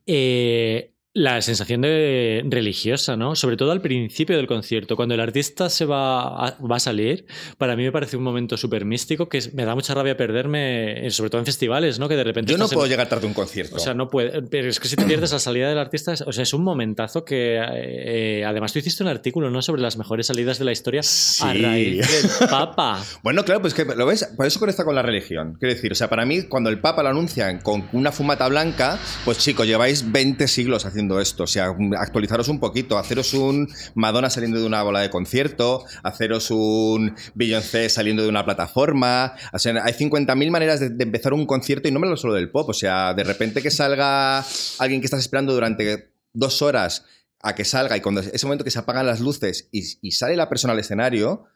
Eh, 0.08 0.96
la 1.14 1.42
sensación 1.42 1.82
de 1.82 2.42
religiosa, 2.50 3.18
¿no? 3.18 3.36
Sobre 3.36 3.58
todo 3.58 3.72
al 3.74 3.82
principio 3.82 4.38
del 4.38 4.48
concierto, 4.48 4.96
cuando 4.96 5.14
el 5.14 5.20
artista 5.20 5.70
se 5.70 5.84
va 5.86 6.22
a, 6.48 6.58
va 6.62 6.78
a 6.78 6.80
salir, 6.80 7.26
para 7.58 7.76
mí 7.76 7.84
me 7.84 7.92
parece 7.92 8.16
un 8.16 8.24
momento 8.24 8.56
súper 8.56 8.86
místico 8.86 9.28
que 9.28 9.42
me 9.54 9.66
da 9.66 9.76
mucha 9.76 9.94
rabia 9.94 10.16
perderme, 10.16 11.06
eh, 11.06 11.12
sobre 11.12 11.30
todo 11.30 11.40
en 11.40 11.46
festivales, 11.46 12.00
¿no? 12.00 12.08
Que 12.08 12.16
de 12.16 12.24
repente 12.24 12.52
Yo 12.54 12.58
no 12.58 12.64
estás 12.64 12.74
en- 12.74 12.78
puedo 12.78 12.90
llegar 12.90 13.10
tarde 13.10 13.26
a 13.26 13.28
un 13.28 13.34
concierto. 13.34 13.76
O 13.76 13.80
sea, 13.80 13.94
no 13.94 14.10
puede. 14.10 14.42
Pero 14.44 14.70
es 14.70 14.80
que 14.80 14.88
si 14.88 14.96
te 14.96 15.04
pierdes 15.04 15.34
la 15.34 15.40
salida 15.40 15.68
del 15.68 15.80
artista, 15.80 16.14
o 16.26 16.32
sea, 16.32 16.44
es 16.44 16.54
un 16.54 16.64
momentazo 16.64 17.26
que. 17.26 17.60
eh, 17.62 18.46
además, 18.46 18.72
tú 18.72 18.80
hiciste 18.80 19.04
un 19.04 19.10
artículo, 19.10 19.50
¿no? 19.50 19.62
Sobre 19.62 19.82
las 19.82 19.98
mejores 19.98 20.28
salidas 20.28 20.60
de 20.60 20.66
la 20.66 20.72
historia 20.72 21.02
a 21.02 21.04
Sí. 21.04 21.44
raíz 21.62 22.08
del 22.40 22.50
Papa. 22.50 23.04
Bueno, 23.22 23.44
claro, 23.44 23.60
pues 23.60 23.74
que 23.74 23.84
lo 23.84 24.06
ves, 24.06 24.32
por 24.38 24.46
eso 24.46 24.60
conecta 24.62 24.86
con 24.86 24.96
la 24.96 25.02
religión. 25.02 25.58
Quiero 25.60 25.76
decir, 25.76 25.92
o 25.92 25.96
sea, 25.96 26.10
para 26.10 26.26
mí, 26.26 26.44
cuando 26.44 26.70
el 26.70 26.80
Papa 26.80 27.04
lo 27.04 27.10
anuncian 27.10 27.60
con 27.60 27.90
una 27.92 28.14
fumata 28.14 28.48
blanca, 28.48 28.98
pues 29.26 29.40
chicos, 29.40 29.68
lleváis 29.68 30.10
20 30.10 30.48
siglos 30.48 30.86
haciendo 30.86 31.01
esto. 31.20 31.44
O 31.44 31.48
sea, 31.48 31.74
actualizaros 31.98 32.48
un 32.48 32.60
poquito, 32.60 32.98
haceros 32.98 33.34
un 33.34 33.68
Madonna 33.96 34.30
saliendo 34.30 34.60
de 34.60 34.66
una 34.66 34.84
bola 34.84 35.00
de 35.00 35.10
concierto, 35.10 35.86
haceros 36.04 36.52
un 36.52 37.16
Beyoncé 37.34 37.90
saliendo 37.90 38.24
de 38.24 38.30
una 38.30 38.46
plataforma. 38.46 39.34
Hay 39.54 39.94
50.000 39.94 40.52
maneras 40.52 40.80
de, 40.80 41.04
empezar 41.04 41.34
un 41.34 41.46
concierto 41.46 41.88
y 41.88 41.92
no 41.92 42.00
me 42.00 42.08
lo 42.08 42.18
solo 42.18 42.34
del 42.34 42.50
pop. 42.50 42.70
O 42.70 42.74
sea, 42.74 43.14
de 43.14 43.24
repente 43.24 43.62
que 43.62 43.72
salga 43.72 44.46
alguien 44.80 45.02
que 45.02 45.06
estás 45.06 45.22
esperando 45.22 45.54
durante 45.54 46.14
dos 46.34 46.62
horas 46.62 47.06
a 47.44 47.56
que 47.56 47.66
salga 47.66 47.98
y 47.98 48.02
cuando 48.02 48.22
ese 48.22 48.46
momento 48.46 48.64
que 48.64 48.72
se 48.72 48.80
apagan 48.80 49.06
las 49.08 49.20
luces 49.20 49.68
y 49.72 50.12
sale 50.12 50.36
la 50.36 50.48
persona 50.48 50.74
al 50.74 50.80
escenario, 50.80 51.48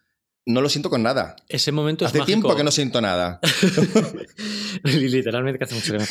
no 0.46 0.62
lo 0.62 0.70
siento 0.70 0.90
con 0.90 1.02
nada. 1.04 1.36
Ese 1.50 1.72
momento 1.72 2.06
Hace 2.06 2.18
es 2.18 2.22
mágico. 2.22 2.25
tiempo 2.42 2.56
que 2.56 2.64
no 2.64 2.72
siento 2.72 3.02
nada. 3.02 3.40
Literalmente 4.84 5.58
que 5.58 5.64
hace 5.66 5.75
mucho 5.75 5.92
que 5.94 5.98
no. 6.00 6.06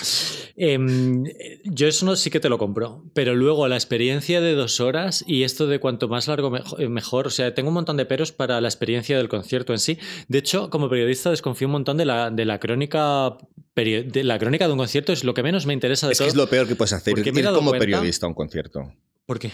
Em, 0.56 1.24
yo 1.64 1.86
eso 1.88 2.06
no, 2.06 2.16
sí 2.16 2.30
que 2.30 2.40
te 2.40 2.48
lo 2.48 2.58
compro. 2.58 3.04
Pero 3.14 3.34
luego 3.34 3.66
la 3.68 3.76
experiencia 3.76 4.40
de 4.40 4.54
dos 4.54 4.80
horas 4.80 5.24
y 5.26 5.42
esto 5.44 5.66
de 5.66 5.78
cuanto 5.78 6.08
más 6.08 6.28
largo 6.28 6.52
eh, 6.78 6.88
mejor. 6.88 7.26
O 7.26 7.30
sea, 7.30 7.54
tengo 7.54 7.68
un 7.68 7.74
montón 7.74 7.96
de 7.96 8.06
peros 8.06 8.32
para 8.32 8.60
la 8.60 8.68
experiencia 8.68 9.16
del 9.16 9.28
concierto 9.28 9.72
en 9.72 9.78
sí. 9.78 9.98
De 10.28 10.38
hecho, 10.38 10.70
como 10.70 10.88
periodista 10.88 11.30
desconfío 11.30 11.68
un 11.68 11.72
montón 11.72 11.96
de 11.96 12.04
la, 12.04 12.30
de 12.30 12.44
la 12.44 12.58
crónica. 12.58 13.36
De 13.76 14.22
la 14.22 14.38
crónica 14.38 14.66
de 14.66 14.72
un 14.72 14.78
concierto 14.78 15.12
es 15.12 15.24
lo 15.24 15.34
que 15.34 15.42
menos 15.42 15.66
me 15.66 15.72
interesa 15.72 16.06
de 16.06 16.12
Es 16.12 16.18
que 16.18 16.24
todo. 16.24 16.28
es 16.28 16.36
lo 16.36 16.48
peor 16.48 16.68
que 16.68 16.76
puedes 16.76 16.92
hacer, 16.92 17.18
ir 17.18 17.24
como 17.46 17.70
cuenta- 17.70 17.78
periodista 17.78 18.26
a 18.26 18.28
un 18.28 18.34
concierto. 18.34 18.92
¿Por 19.26 19.38
qué? 19.40 19.50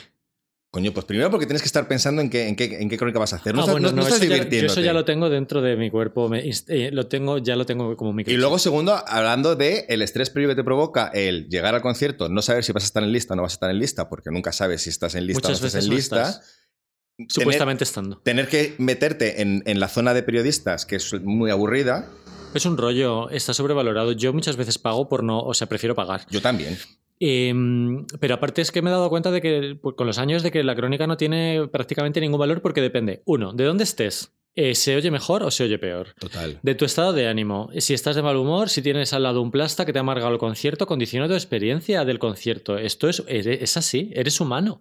Coño, 0.72 0.92
pues 0.92 1.04
primero 1.04 1.30
porque 1.32 1.46
tienes 1.46 1.62
que 1.62 1.66
estar 1.66 1.88
pensando 1.88 2.22
en 2.22 2.30
qué, 2.30 2.46
en 2.46 2.54
qué, 2.54 2.78
en 2.80 2.88
qué 2.88 2.96
crónica 2.96 3.18
vas 3.18 3.32
a 3.32 3.36
hacer. 3.36 3.52
No 3.54 3.60
Ah, 3.60 3.64
estás, 3.64 3.72
bueno, 3.74 3.88
no- 3.88 3.92
no 3.96 4.02
no, 4.02 4.02
estás 4.06 4.18
eso 4.20 4.24
ya- 4.24 4.28
yo 4.28 4.34
divirtiéndote. 4.36 4.72
eso 4.72 4.80
ya 4.86 4.92
lo 4.92 5.04
tengo 5.04 5.28
dentro 5.28 5.60
de 5.62 5.74
mi 5.74 5.90
cuerpo. 5.90 6.28
me 6.28 6.48
eh, 6.48 6.90
lo 6.92 7.08
tengo, 7.08 7.38
ya 7.38 7.56
lo 7.56 7.66
tengo 7.66 7.96
como 7.96 8.12
mi 8.12 8.22
Y 8.24 8.36
luego, 8.36 8.56
segundo, 8.60 9.02
hablando 9.08 9.56
de 9.56 9.86
el 9.88 10.00
estrés 10.00 10.30
previo 10.30 10.48
que 10.50 10.54
te 10.54 10.62
provoca 10.62 11.08
el 11.12 11.48
llegar 11.48 11.74
al 11.74 11.82
concierto, 11.82 12.28
no 12.28 12.40
saber 12.40 12.62
si 12.62 12.70
vas 12.72 12.84
a 12.84 12.86
estar 12.86 13.02
en 13.02 13.10
lista 13.10 13.34
o 13.34 13.36
no 13.36 13.42
vas 13.42 13.52
a 13.52 13.54
estar 13.54 13.70
en 13.70 13.80
lista, 13.80 14.08
porque 14.08 14.30
nunca 14.30 14.52
sabes 14.52 14.82
si 14.82 14.90
estás 14.90 15.16
en 15.16 15.26
lista 15.26 15.48
Muchas 15.48 15.58
o 15.58 15.62
no 15.62 15.66
estás 15.66 15.74
veces 15.74 15.88
en 15.90 15.94
lista. 15.96 16.20
estás. 16.22 16.56
Tener- 17.16 17.30
supuestamente 17.32 17.82
estando. 17.84 18.18
Tener 18.18 18.46
que 18.48 18.76
meterte 18.78 19.42
en, 19.42 19.64
en 19.66 19.80
la 19.80 19.88
zona 19.88 20.14
de 20.14 20.22
periodistas, 20.22 20.86
que 20.86 20.96
es 20.96 21.12
muy 21.20 21.50
aburrida, 21.50 22.08
Es 22.54 22.64
un 22.64 22.76
rollo, 22.76 23.28
está 23.30 23.54
sobrevalorado. 23.54 24.12
Yo 24.12 24.32
muchas 24.32 24.56
veces 24.56 24.78
pago 24.78 25.08
por 25.08 25.22
no, 25.24 25.40
o 25.40 25.52
sea, 25.52 25.68
prefiero 25.68 25.94
pagar. 25.96 26.26
yo 26.30 26.40
también. 26.40 26.78
Em, 27.20 28.06
pero 28.18 28.34
aparte 28.34 28.62
es 28.62 28.72
que 28.72 28.80
me 28.80 28.88
he 28.88 28.92
dado 28.92 29.10
cuenta 29.10 29.30
de 29.30 29.42
que 29.42 29.76
pues, 29.80 29.94
con 29.94 30.06
los 30.06 30.16
años 30.18 30.42
de 30.42 30.50
que 30.50 30.64
la 30.64 30.74
crónica 30.74 31.06
no 31.06 31.18
tiene 31.18 31.68
prácticamente 31.70 32.20
ningún 32.20 32.40
valor 32.40 32.62
porque 32.62 32.80
depende, 32.80 33.22
uno, 33.26 33.52
de 33.52 33.64
dónde 33.64 33.84
estés. 33.84 34.32
eh, 34.56 34.74
¿se 34.74 34.96
oye 34.96 35.10
mejor 35.12 35.42
o 35.44 35.50
se 35.50 35.62
oye 35.64 35.78
peor? 35.78 36.08
Total. 36.18 36.58
De 36.62 36.74
tu 36.74 36.84
estado 36.84 37.12
de 37.12 37.28
ánimo. 37.28 37.68
Si 37.78 37.94
estás 37.94 38.16
de 38.16 38.22
mal 38.22 38.36
humor, 38.36 38.68
si 38.68 38.82
tienes 38.82 39.12
al 39.12 39.22
lado 39.22 39.42
un 39.42 39.50
plasta 39.52 39.84
que 39.86 39.92
te 39.92 39.98
ha 39.98 40.00
amargado 40.00 40.32
el 40.32 40.38
concierto, 40.38 40.86
condiciona 40.86 41.28
tu 41.28 41.34
experiencia 41.34 42.04
del 42.04 42.18
concierto. 42.18 42.76
Esto 42.76 43.08
es, 43.08 43.22
es 43.28 43.76
así, 43.76 44.10
eres 44.14 44.40
humano. 44.40 44.80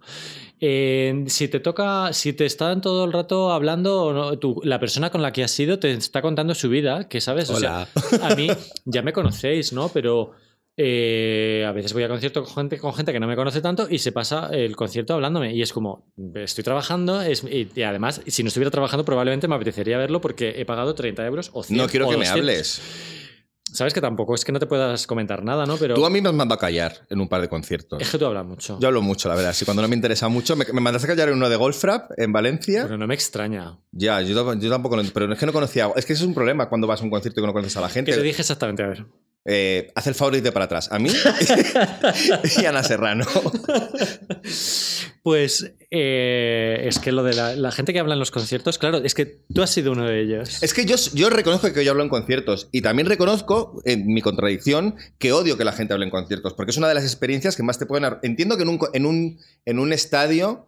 Eh, 0.60 1.24
si 1.28 1.50
te 1.50 1.60
toca, 1.60 2.14
si 2.14 2.34
te 2.34 2.46
están 2.46 2.82
todo 2.82 3.06
el 3.06 3.14
rato 3.14 3.52
hablando, 3.52 4.12
no, 4.14 4.40
tú- 4.40 4.60
la 4.64 4.80
persona 4.80 5.10
con 5.12 5.22
la 5.22 5.32
que 5.34 5.44
has 5.44 5.60
ido 5.60 5.78
te 5.78 5.92
está 5.92 6.22
contando 6.22 6.56
su 6.56 6.68
vida, 6.70 7.08
que 7.08 7.22
sabes, 7.22 7.50
O 7.50 7.58
sea, 7.58 7.88
a 8.24 8.36
mí 8.36 8.48
ya 8.86 9.02
me 9.02 9.14
conocéis, 9.14 9.72
¿no? 9.72 9.90
Pero 9.90 10.32
eh, 10.82 11.66
a 11.68 11.74
veces 11.74 11.92
voy 11.92 12.04
a 12.04 12.08
concierto 12.08 12.42
con 12.46 12.54
gente, 12.56 12.78
con 12.80 12.94
gente 12.94 13.12
que 13.12 13.20
no 13.20 13.28
me 13.28 13.36
conoce 13.36 13.60
tanto 13.60 13.88
y 13.90 14.00
se 14.00 14.14
pasa 14.14 14.48
el 14.54 14.78
concierto 14.78 15.14
hablándome. 15.14 15.54
Y 15.54 15.62
es 15.62 15.74
como, 15.74 16.06
estoy 16.36 16.64
trabajando 16.64 17.22
es, 17.22 17.44
y, 17.44 17.68
y 17.76 17.82
además, 17.84 18.22
si 18.26 18.44
no 18.44 18.48
estuviera 18.48 18.72
trabajando, 18.72 19.04
probablemente 19.04 19.50
me 19.50 19.56
apetecería 19.56 19.98
verlo 19.98 20.22
porque 20.22 20.54
he 20.56 20.64
pagado 20.66 20.96
30 20.96 21.26
euros 21.26 21.50
o 21.54 21.64
100 21.64 21.78
No 21.78 21.88
quiero 21.90 22.08
o 22.08 22.12
que 22.12 22.16
me 22.18 22.26
200. 22.26 22.40
hables. 22.40 22.82
Sabes 23.74 23.94
que 23.94 24.00
tampoco 24.02 24.34
es 24.34 24.44
que 24.46 24.52
no 24.52 24.58
te 24.60 24.66
puedas 24.66 25.06
comentar 25.06 25.44
nada, 25.44 25.66
¿no? 25.68 25.76
Pero 25.78 25.94
Tú 25.96 26.04
a 26.06 26.10
mí 26.10 26.22
me 26.22 26.30
has 26.30 26.34
mandado 26.34 26.56
a 26.58 26.60
callar 26.60 27.06
en 27.10 27.20
un 27.22 27.28
par 27.28 27.42
de 27.42 27.50
conciertos. 27.50 28.02
es 28.02 28.10
que 28.10 28.18
tú 28.18 28.26
hablas 28.26 28.46
mucho. 28.46 28.80
Yo 28.80 28.88
hablo 28.88 29.02
mucho, 29.04 29.28
la 29.30 29.36
verdad. 29.36 29.54
Si 29.54 29.64
cuando 29.66 29.84
no 29.84 29.88
me 29.90 29.96
interesa 29.96 30.28
mucho, 30.30 30.56
me, 30.56 30.66
me 30.74 30.82
mandaste 30.82 31.06
a 31.08 31.10
callar 31.12 31.28
en 31.30 31.36
uno 31.36 31.50
de 31.50 31.56
Golfrap 31.58 32.10
en 32.18 32.32
Valencia. 32.32 32.84
Pero 32.84 32.98
no 32.98 33.06
me 33.06 33.14
extraña. 33.14 33.78
Ya, 33.92 34.22
yo, 34.22 34.34
tam- 34.44 34.60
yo 34.60 34.70
tampoco 34.72 34.96
lo 34.96 35.04
Pero 35.14 35.32
es 35.32 35.38
que 35.38 35.46
no 35.46 35.54
conocía. 35.54 35.88
Es 35.96 36.06
que 36.08 36.14
eso 36.14 36.24
es 36.24 36.28
un 36.28 36.34
problema 36.34 36.68
cuando 36.68 36.88
vas 36.88 37.02
a 37.02 37.04
un 37.04 37.12
concierto 37.12 37.42
y 37.42 37.44
que 37.44 37.48
no 37.48 37.54
conoces 37.54 37.78
a 37.78 37.82
la 37.82 37.90
gente. 37.90 38.10
¿Qué 38.12 38.18
te 38.18 38.24
dije 38.24 38.42
exactamente? 38.42 38.82
A 38.82 38.88
ver. 38.88 39.06
Eh, 39.52 39.92
haz 39.96 40.06
el 40.06 40.14
favor 40.14 40.36
y 40.36 40.42
para 40.42 40.66
atrás. 40.66 40.90
A 40.92 41.00
mí 41.00 41.10
y 42.62 42.66
a 42.66 42.70
Ana 42.70 42.84
Serrano. 42.84 43.26
Pues 45.24 45.74
eh, 45.90 46.82
es 46.86 47.00
que 47.00 47.12
lo 47.12 47.24
de 47.24 47.34
la, 47.34 47.56
la 47.56 47.72
gente 47.72 47.92
que 47.92 48.00
habla 48.00 48.14
en 48.14 48.20
los 48.20 48.30
conciertos, 48.30 48.78
claro, 48.78 49.00
es 49.00 49.16
que 49.16 49.26
tú 49.52 49.64
has 49.64 49.72
sido 49.72 49.92
uno 49.94 50.06
de 50.06 50.22
ellos. 50.22 50.62
Es 50.62 50.76
que 50.76 50.86
yo, 50.86 50.98
yo 51.16 51.32
reconozco 51.32 51.74
que 51.74 51.84
yo 51.84 51.90
hablo 51.92 52.04
en 52.04 52.10
conciertos 52.10 52.70
y 52.72 52.82
también 52.82 53.08
reconozco, 53.08 53.82
en 53.86 54.06
mi 54.06 54.22
contradicción, 54.22 54.98
que 55.18 55.34
odio 55.34 55.58
que 55.58 55.66
la 55.66 55.74
gente 55.74 55.94
hable 55.94 56.06
en 56.06 56.12
conciertos, 56.12 56.54
porque 56.54 56.70
es 56.70 56.78
una 56.78 56.88
de 56.88 56.94
las 56.94 57.04
experiencias 57.04 57.56
que 57.56 57.64
más 57.64 57.80
te 57.80 57.88
pueden... 57.88 58.18
Entiendo 58.22 58.56
que 58.56 58.64
en 58.64 58.70
un, 58.70 58.80
en 58.94 59.06
un, 59.08 59.40
en 59.66 59.80
un 59.80 59.94
estadio 59.94 60.68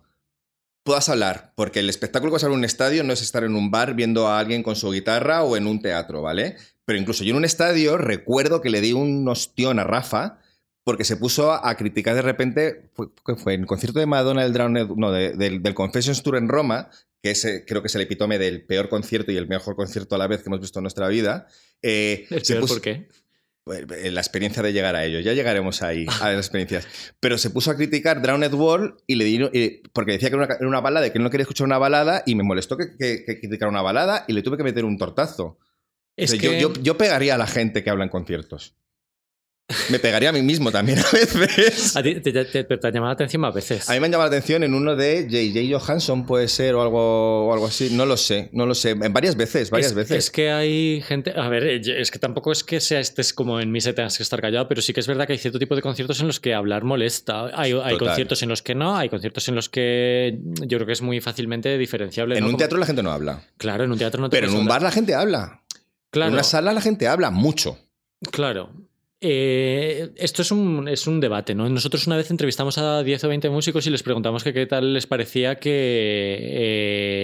puedas 0.83 1.09
hablar, 1.09 1.53
porque 1.55 1.79
el 1.79 1.89
espectáculo 1.89 2.31
que 2.31 2.35
vas 2.35 2.43
a 2.43 2.47
ver 2.47 2.53
en 2.53 2.59
un 2.59 2.65
estadio 2.65 3.03
no 3.03 3.13
es 3.13 3.21
estar 3.21 3.43
en 3.43 3.55
un 3.55 3.69
bar 3.69 3.93
viendo 3.93 4.27
a 4.27 4.39
alguien 4.39 4.63
con 4.63 4.75
su 4.75 4.91
guitarra 4.91 5.43
o 5.43 5.55
en 5.55 5.67
un 5.67 5.81
teatro, 5.81 6.23
¿vale? 6.23 6.57
Pero 6.85 6.99
incluso 6.99 7.23
yo 7.23 7.31
en 7.31 7.37
un 7.37 7.45
estadio 7.45 7.97
recuerdo 7.97 8.61
que 8.61 8.69
le 8.69 8.81
di 8.81 8.93
un 8.93 9.27
ostión 9.27 9.79
a 9.79 9.83
Rafa 9.83 10.39
porque 10.83 11.03
se 11.03 11.15
puso 11.15 11.51
a 11.53 11.75
criticar 11.77 12.15
de 12.15 12.23
repente, 12.23 12.89
fue, 12.93 13.07
¿qué 13.25 13.35
fue? 13.35 13.53
en 13.53 13.61
el 13.61 13.67
concierto 13.67 13.99
de 13.99 14.07
Madonna 14.07 14.41
del 14.43 14.51
Drowned, 14.53 14.87
no, 14.97 15.11
de- 15.11 15.33
del, 15.33 15.61
del 15.61 15.73
Confessions 15.75 16.23
Tour 16.23 16.37
en 16.37 16.49
Roma, 16.49 16.89
que 17.21 17.31
es, 17.31 17.45
eh, 17.45 17.63
creo 17.67 17.83
que 17.83 17.87
es 17.87 17.93
el 17.95 18.01
epítome 18.01 18.39
del 18.39 18.63
peor 18.65 18.89
concierto 18.89 19.31
y 19.31 19.37
el 19.37 19.47
mejor 19.47 19.75
concierto 19.75 20.15
a 20.15 20.17
la 20.17 20.25
vez 20.25 20.41
que 20.41 20.49
hemos 20.49 20.59
visto 20.59 20.79
en 20.79 20.83
nuestra 20.83 21.07
vida. 21.07 21.47
eh, 21.83 22.25
El 22.31 22.43
se 22.43 22.53
peor, 22.55 22.63
puso- 22.63 22.73
¿Por 22.75 22.81
qué? 22.81 23.07
eh, 23.67 24.09
la 24.11 24.21
experiencia 24.21 24.63
de 24.63 24.73
llegar 24.73 24.95
a 24.95 25.05
ello. 25.05 25.19
Ya 25.19 25.33
llegaremos 25.33 25.83
ahí, 25.83 26.07
a 26.19 26.29
las 26.31 26.39
experiencias. 26.47 26.87
Pero 27.19 27.37
se 27.37 27.51
puso 27.51 27.69
a 27.69 27.75
criticar 27.75 28.19
Drowned 28.23 28.51
World 28.55 28.95
y 29.05 29.15
le 29.15 29.25
di, 29.25 29.39
eh, 29.53 29.83
porque 29.93 30.13
decía 30.13 30.29
que 30.31 30.35
era 30.35 30.45
una, 30.45 30.55
era 30.55 30.67
una 30.67 30.81
balada, 30.81 31.11
que 31.11 31.19
él 31.19 31.23
no 31.23 31.29
quería 31.29 31.43
escuchar 31.43 31.65
una 31.67 31.77
balada 31.77 32.23
y 32.25 32.33
me 32.33 32.41
molestó 32.43 32.75
que, 32.75 32.97
que, 32.97 33.23
que 33.23 33.39
criticara 33.39 33.69
una 33.69 33.83
balada 33.83 34.25
y 34.27 34.33
le 34.33 34.41
tuve 34.41 34.57
que 34.57 34.63
meter 34.63 34.83
un 34.83 34.97
tortazo. 34.97 35.59
Es 36.23 36.31
O 36.31 36.35
sea, 36.35 36.39
que 36.41 36.59
yo, 36.61 36.73
yo, 36.73 36.81
yo 36.81 36.97
pegaría 36.97 37.35
a 37.35 37.37
la 37.37 37.47
gente 37.47 37.83
que 37.83 37.89
habla 37.89 38.03
en 38.03 38.09
conciertos. 38.09 38.75
Me 39.89 39.99
pegaría 39.99 40.27
a 40.27 40.31
mí 40.33 40.41
mismo 40.41 40.69
también 40.69 40.99
a 40.99 41.03
veces. 41.13 41.95
a 41.95 42.03
ti 42.03 42.15
te, 42.15 42.33
te- 42.33 42.43
te- 42.43 42.63
te 42.65 42.87
ha 42.87 42.91
llamado 42.91 43.11
la 43.11 43.13
atención 43.13 43.41
más 43.41 43.53
veces. 43.53 43.89
A 43.89 43.93
mí 43.93 44.01
me 44.01 44.07
han 44.07 44.11
llamado 44.11 44.29
la 44.29 44.35
atención 44.35 44.63
en 44.65 44.73
uno 44.73 44.97
de 44.97 45.27
J.J. 45.31 45.79
Johansson, 45.79 46.25
puede 46.25 46.49
ser, 46.49 46.75
o 46.75 46.81
algo, 46.81 47.47
o 47.47 47.53
algo 47.53 47.67
así. 47.67 47.89
No 47.93 48.05
lo 48.05 48.17
sé, 48.17 48.49
no 48.51 48.65
lo 48.65 48.75
sé. 48.75 48.89
En 48.89 49.13
varias 49.13 49.37
veces, 49.37 49.69
varias 49.69 49.91
es, 49.91 49.95
veces. 49.95 50.17
Es 50.25 50.29
que 50.29 50.51
hay 50.51 51.01
gente. 51.07 51.31
A 51.37 51.47
ver, 51.47 51.63
eh, 51.63 51.81
es 52.01 52.11
que 52.11 52.19
tampoco 52.19 52.51
es 52.51 52.65
que 52.65 52.81
sea 52.81 52.99
estés 52.99 53.33
como 53.33 53.61
en 53.61 53.71
misa 53.71 53.93
tengas 53.93 54.17
que 54.17 54.23
estar 54.23 54.41
callado, 54.41 54.67
pero 54.67 54.81
sí 54.81 54.91
que 54.91 54.99
es 54.99 55.07
verdad 55.07 55.25
que 55.25 55.33
hay 55.33 55.39
cierto 55.39 55.57
tipo 55.57 55.73
de 55.77 55.81
conciertos 55.81 56.19
en 56.19 56.27
los 56.27 56.41
que 56.41 56.53
hablar 56.53 56.83
molesta. 56.83 57.45
Hay, 57.57 57.71
hay 57.71 57.97
conciertos 57.97 58.43
en 58.43 58.49
los 58.49 58.61
que 58.61 58.75
no, 58.75 58.97
hay 58.97 59.07
conciertos 59.07 59.47
en 59.47 59.55
los 59.55 59.69
que 59.69 60.37
yo 60.43 60.79
creo 60.79 60.85
que 60.85 60.93
es 60.93 61.01
muy 61.01 61.21
fácilmente 61.21 61.77
diferenciable. 61.77 62.35
en 62.35 62.41
¿no? 62.41 62.47
un 62.47 62.51
Como- 62.51 62.57
teatro 62.57 62.77
la 62.77 62.85
gente 62.87 63.03
no 63.03 63.11
habla. 63.13 63.41
Claro, 63.57 63.85
en 63.85 63.91
un 63.93 63.97
teatro 63.97 64.19
no 64.19 64.29
te 64.29 64.35
Pero 64.35 64.47
en 64.47 64.53
un 64.53 64.59
hablar. 64.63 64.73
bar 64.73 64.81
la 64.81 64.91
gente 64.91 65.15
habla. 65.15 65.60
Claro, 66.11 66.29
En 66.29 66.33
una 66.33 66.43
sala 66.43 66.73
la 66.73 66.81
gente 66.81 67.07
habla 67.07 67.31
mucho. 67.31 67.77
claro. 68.31 68.69
Eh, 69.23 70.13
esto 70.15 70.41
es 70.41 70.51
un, 70.51 70.87
es 70.87 71.05
un 71.05 71.19
debate, 71.19 71.53
¿no? 71.53 71.69
Nosotros 71.69 72.07
una 72.07 72.17
vez 72.17 72.31
entrevistamos 72.31 72.79
a 72.79 73.03
10 73.03 73.23
o 73.23 73.27
20 73.27 73.51
músicos 73.51 73.85
y 73.85 73.91
les 73.91 74.01
preguntamos 74.01 74.43
que 74.43 74.51
qué 74.51 74.65
tal 74.65 74.95
les 74.95 75.05
parecía 75.05 75.59
que, 75.59 75.69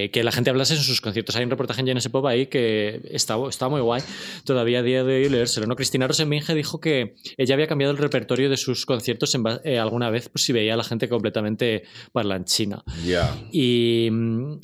eh, 0.06 0.12
que 0.14 0.24
la 0.24 0.32
gente 0.32 0.52
hablase 0.52 0.76
en 0.76 0.82
sus 0.82 1.02
conciertos. 1.02 1.36
Hay 1.36 1.46
un 1.46 1.50
reportaje 1.50 1.82
en 1.82 1.88
JNS 1.88 2.10
Pop 2.10 2.28
ahí 2.28 2.46
que 2.46 3.02
está, 3.10 3.36
está 3.50 3.68
muy 3.68 3.82
guay. 3.82 4.04
Todavía 4.46 4.80
a 4.80 4.84
día 4.84 5.04
de 5.04 5.24
hoy 5.24 5.30
leérselo, 5.30 5.66
¿no? 5.66 5.76
Cristina 5.76 6.08
Rosenbinge 6.08 6.54
dijo 6.54 6.80
que 6.80 7.16
ella 7.36 7.56
había 7.56 7.66
cambiado 7.66 7.94
el 7.94 7.98
repertorio 7.98 8.48
de 8.48 8.58
sus 8.58 8.86
conciertos 8.86 9.34
en 9.34 9.44
eh, 9.64 9.80
alguna 9.80 10.12
vez 10.12 10.30
pues, 10.30 10.46
si 10.46 10.54
veía 10.54 10.76
a 10.76 10.78
la 10.78 10.84
gente 10.84 11.10
completamente 11.10 11.82
parlanchina. 12.12 12.84
Ya. 13.08 13.36
Y, 13.52 14.10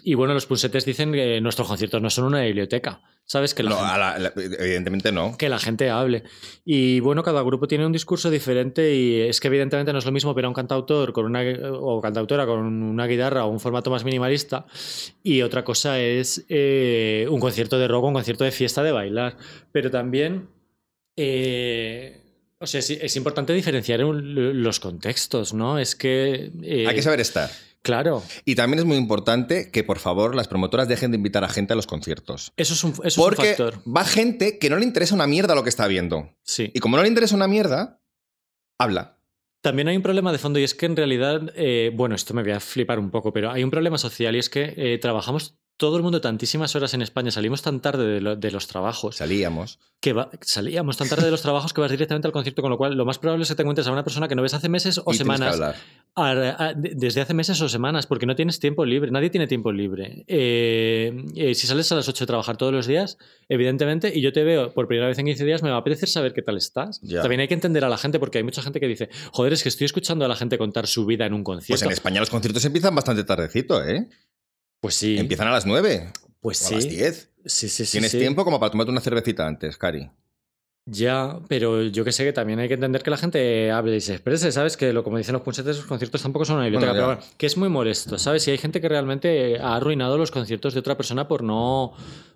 y 0.03 0.13
bueno, 0.13 0.35
los 0.35 0.45
punsetes 0.45 0.85
dicen 0.85 1.11
que 1.11 1.41
nuestros 1.41 1.67
conciertos 1.67 1.99
no 1.99 2.11
son 2.11 2.25
una 2.25 2.41
biblioteca. 2.41 3.01
¿Sabes? 3.25 3.53
Que 3.53 3.63
la 3.63 3.69
No, 3.71 3.77
gente- 3.77 3.91
a 3.93 3.97
la- 3.97 4.19
la- 4.19 4.33
evidentemente 4.35 5.11
no. 5.11 5.35
que 5.37 5.47
la 5.49 5.57
gente 5.57 5.89
hable. 5.89 6.23
Y 6.65 6.99
bueno, 6.99 7.23
cada 7.23 7.41
grupo 7.41 7.67
tiene 7.67 7.85
un 7.85 7.91
discurso 7.93 8.29
diferente 8.29 8.93
y 8.93 9.21
es 9.21 9.39
que 9.39 9.47
evidentemente 9.47 9.93
no 9.93 9.99
es 9.99 10.05
lo 10.05 10.11
mismo 10.11 10.33
ver 10.33 10.45
a 10.45 10.49
un 10.49 10.53
cantautor 10.53 11.13
con 11.13 11.25
una, 11.25 11.41
o 11.71 12.01
cantautora 12.01 12.45
con 12.45 12.59
una 12.59 13.07
guitarra 13.07 13.45
o 13.45 13.49
un 13.49 13.59
formato 13.61 13.89
más 13.89 14.03
minimalista 14.03 14.65
y 15.23 15.41
otra 15.41 15.63
cosa 15.63 15.99
es 15.99 16.45
eh, 16.49 17.25
un 17.29 17.39
concierto 17.39 17.79
de 17.79 17.87
rock, 17.87 18.03
un 18.03 18.13
concierto 18.13 18.43
de 18.43 18.51
fiesta 18.51 18.83
de 18.83 18.91
bailar. 18.91 19.37
Pero 19.71 19.89
también... 19.89 20.49
eh, 21.15 22.19
o 22.59 22.67
sea, 22.67 22.79
es, 22.79 22.89
es 22.89 23.15
importante 23.17 23.51
diferenciar 23.53 24.03
un- 24.05 24.63
los 24.63 24.79
contextos, 24.79 25.53
¿no? 25.53 25.79
Es 25.79 25.95
que... 25.95 26.51
eh, 26.61 26.85
Hay 26.87 26.95
que 26.95 27.01
saber 27.01 27.19
estar. 27.19 27.49
Claro, 27.83 28.23
Y 28.45 28.55
también 28.55 28.79
es 28.79 28.85
muy 28.85 28.95
importante 28.97 29.69
que, 29.69 29.83
por 29.83 29.99
favor, 29.99 30.35
las 30.35 30.47
promotoras 30.47 30.87
dejen 30.87 31.11
de 31.11 31.17
invitar 31.17 31.43
a 31.43 31.49
gente 31.49 31.73
a 31.73 31.75
los 31.75 31.85
conciertos. 31.85 32.53
eso 32.55 32.73
es 32.73 32.83
un, 32.83 32.91
eso 32.91 33.03
es 33.03 33.15
Porque 33.17 33.41
un 33.41 33.47
factor. 33.47 33.79
va 33.85 34.05
gente 34.05 34.57
que 34.57 34.69
no 34.69 34.77
le 34.77 34.85
interesa 34.85 35.13
una 35.13 35.27
mierda 35.27 35.53
lo 35.53 35.63
que 35.63 35.69
está 35.69 35.85
viendo. 35.87 36.29
Sí. 36.43 36.71
Y 36.73 36.79
como 36.79 36.95
no 36.95 37.03
le 37.03 37.09
interesa 37.09 37.35
una 37.35 37.47
mierda, 37.47 38.01
habla. 38.79 39.19
También 39.61 39.87
hay 39.89 39.95
un 39.97 40.03
problema 40.03 40.31
de 40.31 40.37
fondo 40.39 40.59
y 40.59 40.63
es 40.63 40.73
que 40.73 40.85
en 40.85 40.95
realidad, 40.95 41.41
eh, 41.55 41.91
bueno, 41.93 42.15
esto 42.15 42.33
me 42.33 42.43
voy 42.43 42.51
a 42.53 42.59
flipar 42.59 42.99
un 42.99 43.11
poco, 43.11 43.31
pero 43.31 43.51
hay 43.51 43.63
un 43.63 43.71
problema 43.71 43.97
social 43.97 44.35
y 44.35 44.39
es 44.39 44.49
que 44.49 44.73
eh, 44.75 44.97
trabajamos 44.97 45.57
todo 45.77 45.97
el 45.97 46.03
mundo 46.03 46.21
tantísimas 46.21 46.75
horas 46.75 46.93
en 46.93 47.01
España, 47.01 47.31
salimos 47.31 47.61
tan 47.61 47.79
tarde 47.81 48.05
de, 48.05 48.21
lo- 48.21 48.35
de 48.35 48.51
los 48.51 48.67
trabajos, 48.67 49.15
Salíamos. 49.17 49.79
que 49.99 50.13
va- 50.13 50.29
salíamos 50.41 50.97
tan 50.97 51.09
tarde 51.09 51.25
de 51.25 51.31
los 51.31 51.41
trabajos 51.41 51.73
que 51.73 51.81
vas 51.81 51.89
directamente 51.91 52.27
al 52.27 52.31
concierto, 52.31 52.61
con 52.61 52.69
lo 52.71 52.77
cual 52.77 52.95
lo 52.95 53.05
más 53.05 53.17
probable 53.17 53.43
es 53.43 53.49
que 53.49 53.55
te 53.55 53.63
encuentres 53.63 53.87
a 53.87 53.91
una 53.91 54.03
persona 54.03 54.27
que 54.27 54.35
no 54.35 54.41
ves 54.43 54.53
hace 54.53 54.69
meses 54.69 55.01
o 55.03 55.11
y 55.11 55.15
semanas, 55.15 55.53
hablar. 55.55 55.75
a- 56.15 56.65
a- 56.67 56.73
de- 56.75 56.93
desde 56.95 57.21
hace 57.21 57.33
meses 57.33 57.59
o 57.59 57.67
semanas, 57.67 58.05
porque 58.05 58.25
no 58.27 58.35
tienes 58.35 58.59
tiempo 58.59 58.85
libre, 58.85 59.09
nadie 59.11 59.29
tiene 59.31 59.47
tiempo 59.47 59.71
libre. 59.71 60.23
Eh, 60.27 61.25
eh, 61.35 61.55
si 61.55 61.65
sales 61.67 61.91
a 61.91 61.95
las 61.95 62.07
8 62.07 62.23
a 62.23 62.27
trabajar 62.27 62.55
todos 62.55 62.71
los 62.71 62.85
días, 62.85 63.17
evidentemente, 63.49 64.11
y 64.15 64.21
yo 64.21 64.31
te 64.31 64.43
veo 64.43 64.73
por 64.73 64.87
primera 64.87 65.07
vez 65.07 65.17
en 65.17 65.25
15 65.25 65.43
días, 65.43 65.63
me 65.63 65.69
va 65.69 65.77
a 65.77 65.79
apetecer 65.79 66.07
saber 66.07 66.33
qué 66.33 66.43
tal 66.43 66.57
estás. 66.57 67.01
Ya. 67.01 67.21
También 67.21 67.41
hay 67.41 67.47
que 67.47 67.55
entender 67.55 67.83
a 67.83 67.89
la 67.89 67.97
gente, 67.97 68.19
porque 68.19 68.37
hay 68.37 68.43
mucha 68.43 68.61
gente 68.61 68.79
que 68.79 68.87
dice, 68.87 69.09
joder, 69.31 69.53
es 69.53 69.63
que 69.63 69.69
estoy 69.69 69.85
escuchando 69.85 70.23
a 70.23 70.27
la 70.27 70.35
gente 70.35 70.57
contar 70.59 70.85
su 70.87 71.05
vida 71.07 71.25
en 71.25 71.33
un 71.33 71.43
Pues 71.43 71.57
concierto. 71.57 71.85
en 71.85 71.91
España 71.91 72.19
los 72.19 72.29
conciertos 72.29 72.63
empiezan 72.65 72.93
bastante 72.95 73.23
tardecito, 73.23 73.83
¿eh? 73.83 74.07
Pues 74.83 74.95
sí. 74.95 75.17
Empiezan 75.17 75.47
a 75.47 75.51
las 75.51 75.65
9 75.65 76.11
Pues 76.41 76.61
o 76.61 76.67
sí. 76.67 76.73
a 76.73 76.77
las 76.77 76.89
10. 76.89 77.29
Sí, 77.45 77.69
sí, 77.69 77.85
sí. 77.85 77.91
Tienes 77.93 78.11
sí. 78.11 78.19
tiempo 78.19 78.43
como 78.43 78.59
para 78.59 78.69
tomarte 78.69 78.91
una 78.91 78.99
cervecita 78.99 79.47
antes, 79.47 79.77
Cari. 79.77 80.11
Ya, 80.85 81.39
pero 81.47 81.83
yo 81.83 82.03
que 82.03 82.11
sé 82.11 82.25
que 82.25 82.33
también 82.33 82.59
hay 82.59 82.67
que 82.67 82.73
entender 82.73 83.01
que 83.01 83.09
la 83.09 83.15
gente 83.15 83.71
hable 83.71 83.95
y 83.95 84.01
se 84.01 84.15
exprese, 84.15 84.51
¿sabes? 84.51 84.75
Que 84.75 84.91
lo 84.91 85.05
como 85.05 85.17
dicen 85.17 85.31
los 85.31 85.41
punsetes, 85.41 85.77
los 85.77 85.85
conciertos 85.85 86.21
tampoco 86.21 86.43
son 86.43 86.57
una 86.57 86.65
biblioteca, 86.65 86.91
Bueno, 86.91 87.07
pero 87.07 87.15
bueno, 87.19 87.33
que 87.37 87.45
es 87.45 87.55
muy 87.55 87.69
molesto, 87.69 88.17
¿sabes? 88.19 88.45
Y 88.49 88.51
hay 88.51 88.57
gente 88.57 88.81
que 88.81 88.89
realmente 88.89 89.57
ha 89.57 89.77
arruinado 89.77 90.17
los 90.17 90.31
conciertos 90.31 90.73
de 90.73 90.81
otra 90.81 90.97
persona 90.97 91.29
por 91.29 91.43
no 91.43 91.93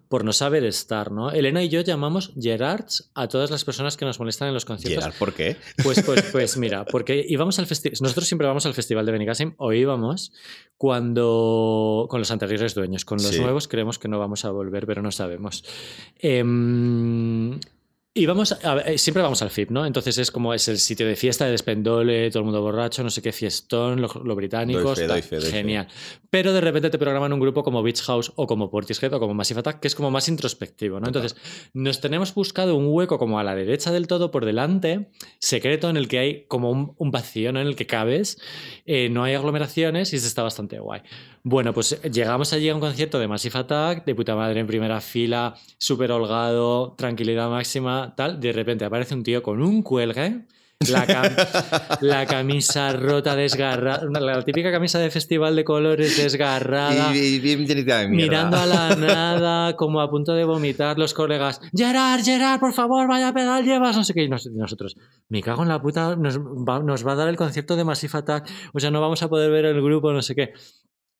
por 0.09 0.23
no 0.23 0.31
saber 0.33 0.63
estar, 0.63 1.11
¿no? 1.11 1.31
Elena 1.31 1.61
y 1.63 1.69
yo 1.69 1.81
llamamos 1.81 2.31
Gerards 2.39 3.11
a 3.13 3.27
todas 3.27 3.51
las 3.51 3.65
personas 3.65 3.97
que 3.97 4.05
nos 4.05 4.19
molestan 4.19 4.47
en 4.47 4.53
los 4.53 4.65
conciertos. 4.65 5.03
Gerard, 5.03 5.17
¿por 5.19 5.33
qué? 5.33 5.57
Pues, 5.83 6.01
pues, 6.03 6.21
pues 6.31 6.57
mira, 6.57 6.85
porque 6.85 7.25
íbamos 7.27 7.59
al 7.59 7.65
festival. 7.67 7.97
Nosotros 8.01 8.27
siempre 8.27 8.47
vamos 8.47 8.65
al 8.65 8.73
festival 8.73 9.05
de 9.05 9.11
Benicassim, 9.11 9.53
o 9.57 9.73
íbamos 9.73 10.31
cuando. 10.77 12.07
con 12.09 12.19
los 12.19 12.31
anteriores 12.31 12.73
dueños. 12.75 13.05
Con 13.05 13.17
los 13.17 13.27
Sí. 13.27 13.39
nuevos 13.41 13.67
creemos 13.67 13.99
que 13.99 14.07
no 14.07 14.17
vamos 14.19 14.45
a 14.45 14.51
volver, 14.51 14.85
pero 14.87 15.01
no 15.01 15.11
sabemos. 15.11 15.63
A 18.63 18.73
ver, 18.75 18.89
eh, 18.89 18.97
siempre 18.97 19.21
vamos 19.21 19.41
al 19.41 19.49
FIP, 19.49 19.71
¿no? 19.71 19.85
Entonces 19.85 20.17
es 20.17 20.31
como 20.31 20.53
es 20.53 20.67
el 20.67 20.79
sitio 20.79 21.07
de 21.07 21.15
fiesta, 21.15 21.45
de 21.45 21.51
despendole, 21.51 22.29
todo 22.29 22.39
el 22.39 22.45
mundo 22.45 22.61
borracho, 22.61 23.03
no 23.03 23.09
sé 23.09 23.21
qué, 23.21 23.31
fiestón, 23.31 24.01
los 24.01 24.15
lo 24.15 24.35
británicos. 24.35 24.83
Doy 24.83 24.95
fe, 24.95 25.01
tal. 25.01 25.09
doy 25.09 25.21
fe, 25.21 25.35
doy 25.37 25.45
fe. 25.45 25.57
Genial. 25.57 25.87
Pero 26.29 26.53
de 26.53 26.61
repente 26.61 26.89
te 26.89 26.97
programan 26.97 27.33
un 27.33 27.39
grupo 27.39 27.63
como 27.63 27.83
Beach 27.83 28.01
House 28.03 28.31
o 28.35 28.47
como 28.47 28.69
Portishead 28.69 29.13
o 29.13 29.19
como 29.19 29.33
Massive 29.33 29.59
Attack, 29.59 29.79
que 29.79 29.87
es 29.87 29.95
como 29.95 30.11
más 30.11 30.27
introspectivo, 30.27 30.99
¿no? 30.99 31.07
Total. 31.07 31.23
Entonces, 31.23 31.69
nos 31.73 32.01
tenemos 32.01 32.33
buscado 32.33 32.75
un 32.75 32.87
hueco 32.87 33.19
como 33.19 33.39
a 33.39 33.43
la 33.43 33.55
derecha 33.55 33.91
del 33.91 34.07
todo 34.07 34.31
por 34.31 34.45
delante, 34.45 35.09
secreto, 35.39 35.89
en 35.89 35.97
el 35.97 36.07
que 36.07 36.19
hay 36.19 36.45
como 36.47 36.71
un, 36.71 36.93
un 36.97 37.11
vacío 37.11 37.51
¿no? 37.51 37.61
en 37.61 37.67
el 37.67 37.75
que 37.75 37.87
cabes, 37.87 38.39
eh, 38.85 39.09
no 39.09 39.23
hay 39.23 39.33
aglomeraciones 39.33 40.13
y 40.13 40.19
se 40.19 40.27
está 40.27 40.43
bastante 40.43 40.79
guay. 40.79 41.01
Bueno, 41.49 41.71
pues 41.73 41.97
llegamos 42.01 42.51
allí 42.51 42.67
a 42.67 42.75
un 42.75 42.81
concierto 42.81 43.19
de 43.19 43.27
Massive 43.29 43.57
Attack, 43.59 44.03
de 44.03 44.13
puta 44.15 44.35
madre 44.35 44.59
en 44.59 44.67
primera 44.67 44.99
fila, 44.99 45.55
súper 45.77 46.11
holgado, 46.11 46.93
tranquilidad 46.97 47.49
máxima, 47.49 48.13
tal. 48.17 48.41
De 48.41 48.51
repente 48.51 48.83
aparece 48.83 49.15
un 49.15 49.23
tío 49.23 49.41
con 49.41 49.61
un 49.61 49.81
cuelgue, 49.81 50.41
la, 50.91 51.07
cam- 51.07 51.97
la 52.01 52.25
camisa 52.25 52.91
rota, 52.91 53.37
desgarrada, 53.37 54.01
la 54.19 54.43
típica 54.43 54.73
camisa 54.73 54.99
de 54.99 55.09
festival 55.09 55.55
de 55.55 55.63
colores 55.63 56.17
desgarrada. 56.17 57.15
Y, 57.15 57.19
y. 57.35 57.39
Mirando 58.17 58.57
a 58.57 58.65
la 58.65 58.95
nada, 58.97 59.75
como 59.77 60.01
a 60.01 60.09
punto 60.09 60.33
de 60.33 60.43
vomitar, 60.43 60.99
los 60.99 61.13
colegas. 61.13 61.61
Gerard, 61.73 62.25
Gerard, 62.25 62.59
por 62.59 62.73
favor, 62.73 63.07
vaya 63.07 63.31
pedal 63.31 63.63
llevas, 63.63 63.95
no 63.95 64.03
sé 64.03 64.13
qué. 64.13 64.23
Y 64.23 64.29
nosotros, 64.29 64.97
me 65.29 65.41
cago 65.41 65.63
en 65.63 65.69
la 65.69 65.81
puta, 65.81 66.17
nos 66.17 66.37
va, 66.39 66.79
nos 66.79 67.07
va 67.07 67.13
a 67.13 67.15
dar 67.15 67.29
el 67.29 67.37
concierto 67.37 67.77
de 67.77 67.85
Massive 67.85 68.17
Attack, 68.17 68.49
o 68.73 68.81
sea, 68.81 68.91
no 68.91 68.99
vamos 68.99 69.23
a 69.23 69.29
poder 69.29 69.49
ver 69.49 69.63
el 69.63 69.81
grupo, 69.81 70.11
no 70.11 70.21
sé 70.21 70.35
qué. 70.35 70.51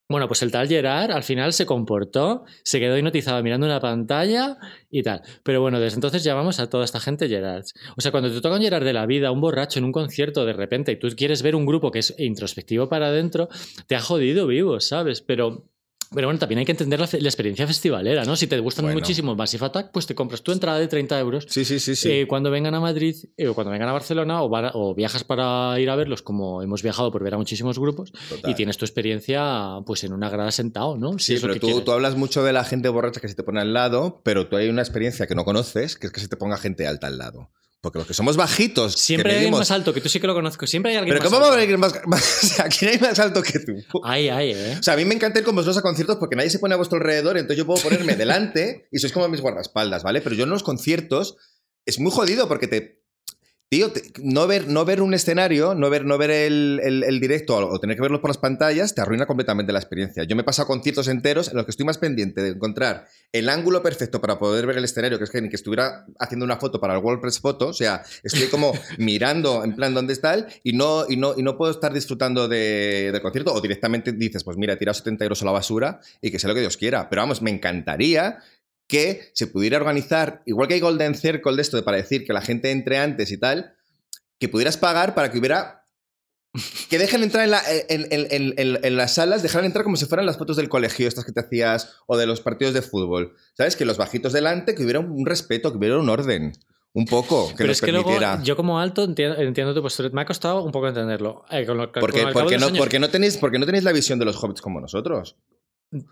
Bueno, 0.09 0.27
pues 0.27 0.41
el 0.41 0.51
tal 0.51 0.69
Gerard 0.69 1.11
al 1.11 1.23
final 1.23 1.51
se 1.51 1.65
comportó, 1.65 2.45
se 2.63 2.79
quedó 2.79 2.97
hipnotizado 2.97 3.43
mirando 3.43 3.65
una 3.65 3.81
pantalla 3.81 4.57
y 4.89 5.03
tal. 5.03 5.21
Pero 5.43 5.59
bueno, 5.59 5.81
desde 5.81 5.95
entonces 5.95 6.23
llamamos 6.23 6.61
a 6.61 6.69
toda 6.69 6.85
esta 6.85 7.01
gente 7.01 7.27
Gerards. 7.27 7.73
O 7.97 8.01
sea, 8.01 8.11
cuando 8.11 8.31
te 8.31 8.39
toca 8.39 8.55
un 8.55 8.61
Gerard 8.61 8.85
de 8.85 8.93
la 8.93 9.05
vida, 9.05 9.31
un 9.31 9.41
borracho 9.41 9.79
en 9.79 9.85
un 9.85 9.91
concierto 9.91 10.45
de 10.45 10.53
repente, 10.53 10.93
y 10.93 10.95
tú 10.95 11.09
quieres 11.17 11.41
ver 11.41 11.55
un 11.57 11.65
grupo 11.65 11.91
que 11.91 11.99
es 11.99 12.15
introspectivo 12.19 12.87
para 12.87 13.07
adentro, 13.07 13.49
te 13.87 13.95
ha 13.95 13.99
jodido 13.99 14.47
vivo, 14.47 14.79
¿sabes? 14.79 15.21
Pero, 15.21 15.65
pero 16.13 16.27
bueno, 16.27 16.39
también 16.39 16.59
hay 16.59 16.65
que 16.65 16.71
entender 16.71 16.99
la, 16.99 17.05
experiencia 17.05 17.67
festivalera, 17.67 18.23
¿no? 18.23 18.35
Si 18.35 18.47
te 18.47 18.59
gustan 18.59 18.85
Bueno. 18.85 18.99
muchísimo 18.99 19.35
Massive 19.35 19.65
Attack, 19.65 19.91
pues 19.91 20.07
te 20.07 20.15
compras 20.15 20.41
tu 20.41 20.51
entrada 20.51 20.79
de 20.79 20.87
30 20.87 21.19
euros. 21.19 21.45
Sí, 21.49 21.65
sí, 21.65 21.79
sí, 21.79 21.95
sí. 21.95 22.09
Eh, 22.09 22.27
cuando 22.27 22.49
vengan 22.49 22.73
a 22.75 22.79
Madrid 22.79 23.15
eh, 23.35 23.47
o 23.47 23.53
cuando 23.53 23.71
vengan 23.71 23.89
a 23.89 23.93
Barcelona 23.93 24.41
o, 24.41 24.95
viajas 24.95 25.23
para 25.23 25.79
ir 25.79 25.89
a 25.89 25.95
verlos, 25.95 26.21
como 26.21 26.61
hemos 26.61 26.81
viajado 26.81 27.11
por 27.11 27.23
ver 27.23 27.33
a 27.33 27.37
muchísimos 27.37 27.77
grupos, 27.77 28.11
Total. 28.29 28.51
y 28.51 28.55
tienes 28.55 28.77
tu 28.77 28.85
experiencia 28.85 29.79
pues 29.85 30.03
en 30.03 30.13
una 30.13 30.29
grada 30.29 30.51
sentado, 30.51 30.97
¿no? 30.97 31.19
Si 31.19 31.35
Sí, 31.35 31.41
pero 31.41 31.53
que 31.53 31.59
tú, 31.59 31.81
tú 31.81 31.91
hablas 31.91 32.15
mucho 32.15 32.43
de 32.43 32.53
la 32.53 32.63
gente 32.63 32.89
borracha 32.89 33.19
que 33.19 33.27
se 33.27 33.35
te 33.35 33.43
pone 33.43 33.61
al 33.61 33.73
lado, 33.73 34.21
pero 34.23 34.47
tú 34.47 34.55
hay 34.55 34.69
una 34.69 34.81
experiencia 34.81 35.27
que 35.27 35.35
no 35.35 35.43
conoces, 35.45 35.97
que 35.97 36.07
es 36.07 36.13
que 36.13 36.19
se 36.19 36.27
te 36.27 36.37
ponga 36.37 36.57
gente 36.57 36.87
alta 36.87 37.07
al 37.07 37.17
lado. 37.17 37.51
Porque 37.79 38.00
los 38.00 38.07
que 38.07 38.13
somos 38.15 38.36
bajitos, 38.38 38.93
Siempre 38.93 39.31
hay 39.34 39.38
alguien 39.38 39.53
más 39.53 39.69
alto, 39.69 39.93
que 39.93 40.01
tú 40.01 40.10
sí 40.10 40.19
que 40.19 40.25
lo 40.27 40.34
conozco. 40.34 40.65
Siempre 40.65 40.91
hay 40.91 40.98
alguien 40.98 41.13
Pero 41.15 41.24
más 41.24 41.29
¿cómo 41.29 41.39
va 41.39 41.46
a 41.46 41.50
alto. 41.50 41.53
haber 41.53 41.62
alguien 41.63 41.79
más, 41.79 41.93
más- 42.07 42.43
O 42.43 42.48
sea, 42.48 42.65
¿quién 42.69 42.91
hay 42.91 42.98
más 43.00 43.19
alto 43.19 43.43
que 43.43 43.60
tú? 43.60 43.74
Ay, 44.03 44.29
ay, 44.29 44.51
¿eh? 44.53 44.77
O 44.79 44.84
sea, 44.84 44.96
a 44.96 44.98
mí 44.98 45.05
me 45.05 45.13
encanta 45.13 45.39
ir 45.39 45.46
con 45.46 45.55
vosotros 45.55 45.77
a 45.77 45.81
conciertos 45.81 46.17
porque 46.17 46.36
nadie 46.36 46.50
se 46.50 46.57
pone 46.60 46.74
a 46.74 46.77
vuestro 46.77 46.98
alrededor, 46.98 47.38
entonces 47.38 47.57
yo 47.57 47.65
puedo 47.67 47.81
ponerme 47.84 48.15
delante 48.17 48.88
y 48.91 48.98
sois 48.98 49.13
como 49.13 49.27
mis 49.29 49.41
guardaespaldas, 49.41 50.01
¿vale? 50.03 50.22
Pero 50.22 50.36
yo 50.36 50.46
en 50.46 50.50
los 50.50 50.63
conciertos 50.63 51.38
es 51.86 52.00
muy 52.00 52.12
jodido 52.12 52.48
porque 52.48 52.67
te. 52.67 52.96
Tío, 53.69 53.91
te- 53.91 54.01
no, 54.24 54.47
ver, 54.47 54.69
no 54.69 54.86
ver 54.86 55.01
un 55.01 55.13
escenario, 55.13 55.75
no 55.75 55.89
ver, 55.89 56.05
no 56.05 56.17
ver 56.17 56.31
el, 56.31 56.79
el- 56.81 57.03
el 57.03 57.19
directo 57.19 57.57
o 57.57 57.79
tener 57.81 57.97
que 57.97 58.01
verlo 58.01 58.21
por 58.21 58.29
las 58.29 58.38
pantallas, 58.38 58.95
te 58.95 59.01
arruina 59.01 59.25
completamente 59.25 59.74
la 59.74 59.79
experiencia. 59.79 60.24
Yo 60.24 60.38
me 60.38 60.43
he 60.43 60.45
pasado 60.45 60.69
conciertos 60.69 61.09
enteros 61.09 61.50
en 61.50 61.57
los 61.57 61.65
que 61.65 61.71
estoy 61.71 61.86
más 61.86 61.97
pendiente 61.97 62.41
de 62.41 62.51
encontrar 62.51 63.07
el 63.33 63.50
ángulo 63.50 63.83
perfecto 63.83 64.21
para 64.21 64.39
poder 64.39 64.65
ver 64.67 64.77
el 64.77 64.86
escenario, 64.86 65.17
que 65.17 65.25
es 65.25 65.29
que 65.31 65.41
ni 65.41 65.50
que 65.50 65.57
estuviera 65.57 66.05
haciendo 66.17 66.45
una 66.45 66.55
foto 66.55 66.79
para 66.79 66.93
el 66.95 67.03
WordPress 67.03 67.41
Photo, 67.41 67.67
o 67.67 67.74
sea, 67.74 68.03
estoy 68.24 68.47
como 68.47 68.71
mirando 69.00 69.65
en 69.65 69.75
plan 69.75 69.93
dónde 69.93 70.13
está 70.13 70.33
él 70.33 70.45
y 70.63 70.71
no, 70.71 71.03
y 71.09 71.17
no, 71.17 71.33
y 71.38 71.43
no 71.43 71.57
puedo 71.57 71.74
estar 71.74 71.91
disfrutando 71.91 72.47
de- 72.47 73.09
del 73.12 73.21
concierto 73.21 73.53
o 73.53 73.59
directamente 73.59 74.13
dices, 74.13 74.45
pues 74.45 74.55
mira, 74.55 74.75
he 74.75 74.77
tirado 74.77 74.93
70 74.93 75.25
euros 75.25 75.41
a 75.41 75.45
la 75.45 75.51
basura 75.51 76.00
y 76.21 76.31
que 76.31 76.39
sea 76.39 76.47
lo 76.47 76.53
que 76.53 76.62
Dios 76.62 76.77
quiera. 76.77 77.09
Pero 77.09 77.21
vamos, 77.21 77.41
me 77.41 77.51
encantaría 77.51 78.38
que 78.88 79.32
se 79.34 79.48
pudiera 79.48 79.77
organizar, 79.77 80.41
igual 80.46 80.67
que 80.67 80.75
hay 80.75 80.79
Golden 80.79 81.13
Circle 81.15 81.56
de 81.56 81.62
esto 81.62 81.77
de 81.77 81.84
para 81.84 81.98
decir 81.98 82.25
que 82.25 82.34
la 82.34 82.41
gente 82.41 82.72
entre 82.72 82.98
antes 82.98 83.32
y 83.32 83.38
tal, 83.38 83.74
que 84.39 84.48
pudieras 84.50 84.77
pagar 84.77 85.13
para 85.15 85.32
que 85.32 85.39
hubiera... 85.39 85.84
Que 86.89 86.98
dejen 86.98 87.22
entrar 87.22 87.44
en, 87.44 87.51
la- 87.51 87.62
en- 87.89 88.08
en- 88.12 88.27
en- 88.32 88.53
en- 88.58 88.79
en 88.84 88.98
las 88.98 89.13
salas, 89.15 89.44
dejaran 89.44 89.65
entrar 89.65 89.84
como 89.84 89.96
si 89.98 90.06
fueran 90.06 90.25
las 90.25 90.38
fotos 90.38 90.58
del 90.58 90.70
colegio, 90.70 91.08
estas 91.08 91.24
que 91.25 91.32
te 91.32 91.41
hacías, 91.41 91.96
o 92.08 92.17
de 92.17 92.25
los 92.25 92.41
partidos 92.41 92.74
de 92.74 92.82
fútbol. 92.82 93.36
¿Sabes? 93.56 93.75
Que 93.75 93.86
los 93.86 93.98
bajitos 93.98 94.34
delante, 94.34 94.74
que 94.74 94.82
hubiera 94.84 95.00
un 95.00 95.25
respeto, 95.25 95.72
que 95.72 95.77
hubiera 95.77 96.00
un 96.00 96.10
orden. 96.10 96.53
Un 96.94 97.06
poco, 97.06 97.50
que 97.50 97.56
Pero 97.58 97.72
es 97.74 97.82
que 97.82 97.91
luego, 97.91 98.10
permitiera. 98.10 98.41
yo 98.41 98.56
como 98.56 98.79
alto 98.79 99.03
entiendo, 99.03 99.38
entiendo 99.38 99.75
tu 99.75 99.84
postura. 99.84 100.10
Me 100.12 100.22
ha 100.22 100.25
costado 100.25 100.63
un 100.63 100.72
poco 100.72 100.88
entenderlo. 100.88 101.44
Eh, 101.51 101.63
con 101.65 101.77
lo- 101.77 101.91
con 101.91 102.00
porque, 102.00 102.22
no, 102.24 102.27
años- 102.67 102.77
porque, 102.79 102.98
no 102.98 103.10
tenéis, 103.10 103.38
porque 103.38 103.60
no 103.60 103.65
tenéis 103.67 103.84
la 103.84 103.91
visión 103.91 104.17
de 104.17 104.25
los 104.25 104.41
hobbits 104.41 104.62
como 104.62 104.79
nosotros. 104.82 105.36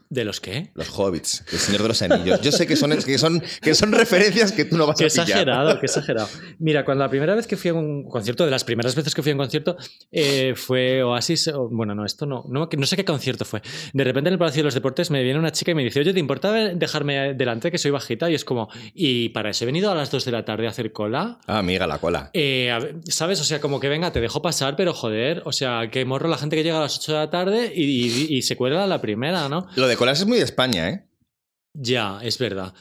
¿De 0.09 0.23
los 0.23 0.39
qué? 0.39 0.71
Los 0.73 0.87
hobbits, 0.97 1.43
el 1.51 1.59
Señor 1.59 1.81
de 1.81 1.89
los 1.89 2.01
Anillos. 2.01 2.39
Yo 2.41 2.53
sé 2.53 2.65
que 2.65 2.77
son, 2.77 2.91
que 2.97 3.17
son, 3.17 3.43
que 3.61 3.75
son 3.75 3.91
referencias 3.91 4.53
que 4.53 4.63
tú 4.63 4.77
no 4.77 4.87
vas 4.87 4.97
Qué 4.97 5.03
a 5.03 5.07
pillar. 5.09 5.27
exagerado, 5.27 5.79
qué 5.81 5.85
exagerado. 5.87 6.29
Mira, 6.59 6.85
cuando 6.85 7.03
la 7.03 7.09
primera 7.09 7.35
vez 7.35 7.45
que 7.45 7.57
fui 7.57 7.71
a 7.71 7.73
un 7.73 8.07
concierto, 8.07 8.45
de 8.45 8.51
las 8.51 8.63
primeras 8.63 8.95
veces 8.95 9.13
que 9.13 9.21
fui 9.21 9.31
a 9.31 9.35
un 9.35 9.39
concierto, 9.39 9.75
eh, 10.13 10.53
fue 10.55 11.03
Oasis. 11.03 11.49
o- 11.49 11.67
bueno, 11.69 11.93
no, 11.93 12.05
esto 12.05 12.25
no, 12.25 12.45
no. 12.47 12.69
No 12.71 12.85
sé 12.85 12.95
qué 12.95 13.03
concierto 13.03 13.43
fue. 13.43 13.61
De 13.91 14.03
repente 14.05 14.29
en 14.29 14.33
el 14.35 14.39
Palacio 14.39 14.59
de 14.61 14.63
los 14.65 14.73
Deportes 14.75 15.11
me 15.11 15.21
viene 15.23 15.37
una 15.39 15.51
chica 15.51 15.71
y 15.71 15.75
me 15.75 15.83
dice, 15.83 15.99
oye, 15.99 16.13
¿te 16.13 16.19
importa 16.21 16.53
dejarme 16.53 17.33
delante 17.33 17.69
que 17.69 17.77
soy 17.77 17.91
bajita? 17.91 18.31
Y 18.31 18.35
es 18.35 18.45
como, 18.45 18.69
y 18.93 19.27
para 19.29 19.49
eso 19.49 19.65
he 19.65 19.67
venido 19.67 19.91
a 19.91 19.95
las 19.95 20.09
2 20.09 20.23
de 20.23 20.31
la 20.31 20.45
tarde 20.45 20.67
a 20.67 20.69
hacer 20.69 20.93
cola. 20.93 21.39
Ah, 21.47 21.57
amiga, 21.59 21.85
la 21.85 21.97
cola. 21.99 22.29
Eh, 22.33 22.69
ver, 22.81 22.95
¿Sabes? 23.09 23.41
O 23.41 23.43
sea, 23.43 23.59
como 23.59 23.81
que 23.81 23.89
venga, 23.89 24.13
te 24.13 24.21
dejo 24.21 24.41
pasar, 24.41 24.77
pero 24.77 24.93
joder, 24.93 25.41
o 25.43 25.51
sea, 25.51 25.89
que 25.91 26.05
morro 26.05 26.29
la 26.29 26.37
gente 26.37 26.55
que 26.55 26.63
llega 26.63 26.77
a 26.77 26.81
las 26.83 26.97
8 26.97 27.11
de 27.11 27.17
la 27.17 27.29
tarde 27.29 27.73
y, 27.75 27.83
y- 27.83 28.37
y 28.37 28.41
se 28.41 28.55
cuela 28.55 28.85
a 28.85 28.87
la 28.87 29.01
primera, 29.01 29.49
¿no? 29.49 29.64
Lo 29.75 29.87
de 29.87 29.97
colas 29.97 30.19
es 30.19 30.27
muy 30.27 30.37
de 30.37 30.43
España, 30.43 30.89
¿eh? 30.89 31.05
Ya, 31.73 32.19
es 32.23 32.37
verdad. 32.37 32.73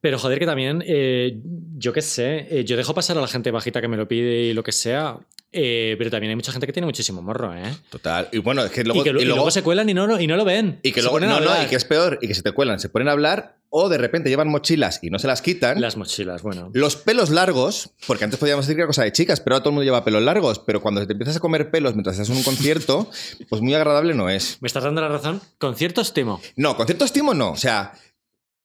Pero 0.00 0.18
joder, 0.18 0.38
que 0.38 0.46
también, 0.46 0.82
eh, 0.86 1.40
yo 1.76 1.92
qué 1.92 2.02
sé, 2.02 2.46
eh, 2.50 2.64
yo 2.64 2.76
dejo 2.76 2.94
pasar 2.94 3.16
a 3.16 3.20
la 3.20 3.28
gente 3.28 3.50
bajita 3.50 3.80
que 3.80 3.88
me 3.88 3.96
lo 3.96 4.06
pide 4.06 4.42
y 4.42 4.52
lo 4.52 4.62
que 4.62 4.72
sea, 4.72 5.18
eh, 5.52 5.94
pero 5.98 6.10
también 6.10 6.30
hay 6.30 6.36
mucha 6.36 6.50
gente 6.52 6.66
que 6.66 6.72
tiene 6.72 6.86
muchísimo 6.86 7.20
morro, 7.22 7.54
¿eh? 7.54 7.62
Total. 7.90 8.28
Y 8.32 8.38
bueno, 8.38 8.64
es 8.64 8.70
que 8.70 8.84
luego. 8.84 9.00
y, 9.00 9.04
que, 9.04 9.12
luego- 9.12 9.50
se 9.50 9.62
cuelan 9.62 9.88
y 9.88 9.94
no, 9.94 10.06
no- 10.06 10.18
y 10.20 10.26
no 10.26 10.36
lo 10.36 10.44
ven. 10.44 10.80
y 10.82 10.92
que 10.92 11.02
luego- 11.02 11.20
no, 11.20 11.40
no, 11.40 11.62
y 11.62 11.66
que 11.66 11.76
es 11.76 11.84
peor, 11.84 12.18
y 12.22 12.28
que 12.28 12.34
se 12.34 12.42
te 12.42 12.52
cuelan, 12.52 12.80
se 12.80 12.88
ponen 12.88 13.08
a 13.08 13.12
hablar, 13.12 13.56
o 13.74 13.88
de 13.88 13.96
repente 13.98 14.28
llevan 14.28 14.48
mochilas 14.48 14.98
y 15.02 15.08
no 15.10 15.18
se 15.18 15.26
las 15.26 15.40
quitan. 15.42 15.80
Las 15.80 15.96
mochilas, 15.96 16.42
bueno. 16.42 16.70
Los 16.74 16.96
pelos 16.96 17.30
largos, 17.30 17.90
porque 18.06 18.24
antes 18.24 18.38
podíamos 18.38 18.66
decir 18.66 18.76
que 18.76 18.82
era 18.82 18.86
cosa 18.86 19.02
de 19.04 19.12
chicas, 19.12 19.40
pero 19.40 19.54
ahora 19.56 19.62
todo 19.62 19.70
el 19.70 19.74
mundo 19.74 19.84
lleva 19.84 20.04
pelos 20.04 20.22
largos. 20.22 20.58
Pero 20.58 20.82
cuando 20.82 21.06
te 21.06 21.12
empiezas 21.12 21.36
a 21.36 21.40
comer 21.40 21.70
pelos 21.70 21.94
mientras 21.94 22.14
estás 22.16 22.28
en 22.30 22.36
un 22.36 22.42
concierto, 22.42 23.10
pues 23.48 23.62
muy 23.62 23.74
agradable 23.74 24.14
no 24.14 24.28
es. 24.28 24.58
¿Me 24.60 24.66
estás 24.66 24.84
dando 24.84 25.00
la 25.00 25.08
razón? 25.08 25.40
Conciertos 25.58 26.12
timo. 26.12 26.40
No, 26.56 26.76
concierto 26.76 27.04
estimo 27.06 27.32
no. 27.34 27.50
O 27.52 27.56
sea, 27.56 27.92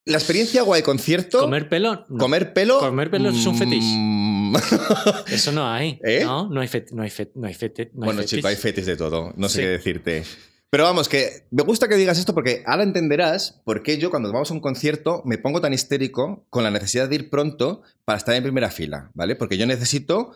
la 0.06 0.18
experiencia 0.18 0.62
guay 0.62 0.82
concierto. 0.84 1.40
Comer 1.40 1.68
pelo, 1.70 2.06
no. 2.10 2.18
comer 2.18 2.54
pelo. 2.54 2.80
Comer 2.80 3.10
pelo 3.10 3.30
es 3.30 3.46
un 3.46 3.58
fetish. 3.58 3.84
mm, 3.84 4.27
Eso 5.28 5.52
no 5.52 5.68
hay. 5.70 6.00
¿Eh? 6.04 6.22
No, 6.24 6.50
no 6.50 6.62
hay 6.62 6.68
fet, 6.68 6.92
no 6.92 7.04
hay 7.04 7.10
fet, 7.10 7.32
no 7.36 7.48
hay 7.48 7.54
fet, 7.54 7.78
no 7.78 7.84
hay 7.84 7.90
bueno, 8.08 8.24
chico, 8.24 8.48
hay 8.48 8.56
fetis 8.56 8.86
de 8.86 8.96
todo. 8.96 9.34
No 9.36 9.50
sé 9.50 9.56
Sí. 9.56 9.62
qué 9.62 9.68
decirte. 9.70 10.24
Pero 10.70 10.84
vamos, 10.84 11.08
que 11.08 11.48
me 11.52 11.64
gusta 11.64 11.88
que 11.88 11.96
digas 11.96 12.20
esto 12.20 12.34
porque 12.34 12.62
ahora 12.66 12.84
entenderás 12.84 13.62
por 13.64 13.84
qué 13.84 13.98
yo 13.98 14.10
cuando 14.10 14.32
vamos 14.34 14.52
a 14.52 14.54
un 14.54 14.60
concierto 14.60 15.22
me 15.26 15.38
pongo 15.38 15.62
tan 15.62 15.74
histérico 15.74 16.46
con 16.50 16.64
la 16.64 16.72
necesidad 16.72 17.08
de 17.08 17.16
ir 17.16 17.30
pronto 17.30 17.84
para 18.04 18.18
estar 18.18 18.36
en 18.36 18.44
primera 18.44 18.70
fila, 18.70 19.10
¿vale? 19.14 19.36
Porque 19.36 19.58
yo 19.58 19.66
necesito... 19.66 20.34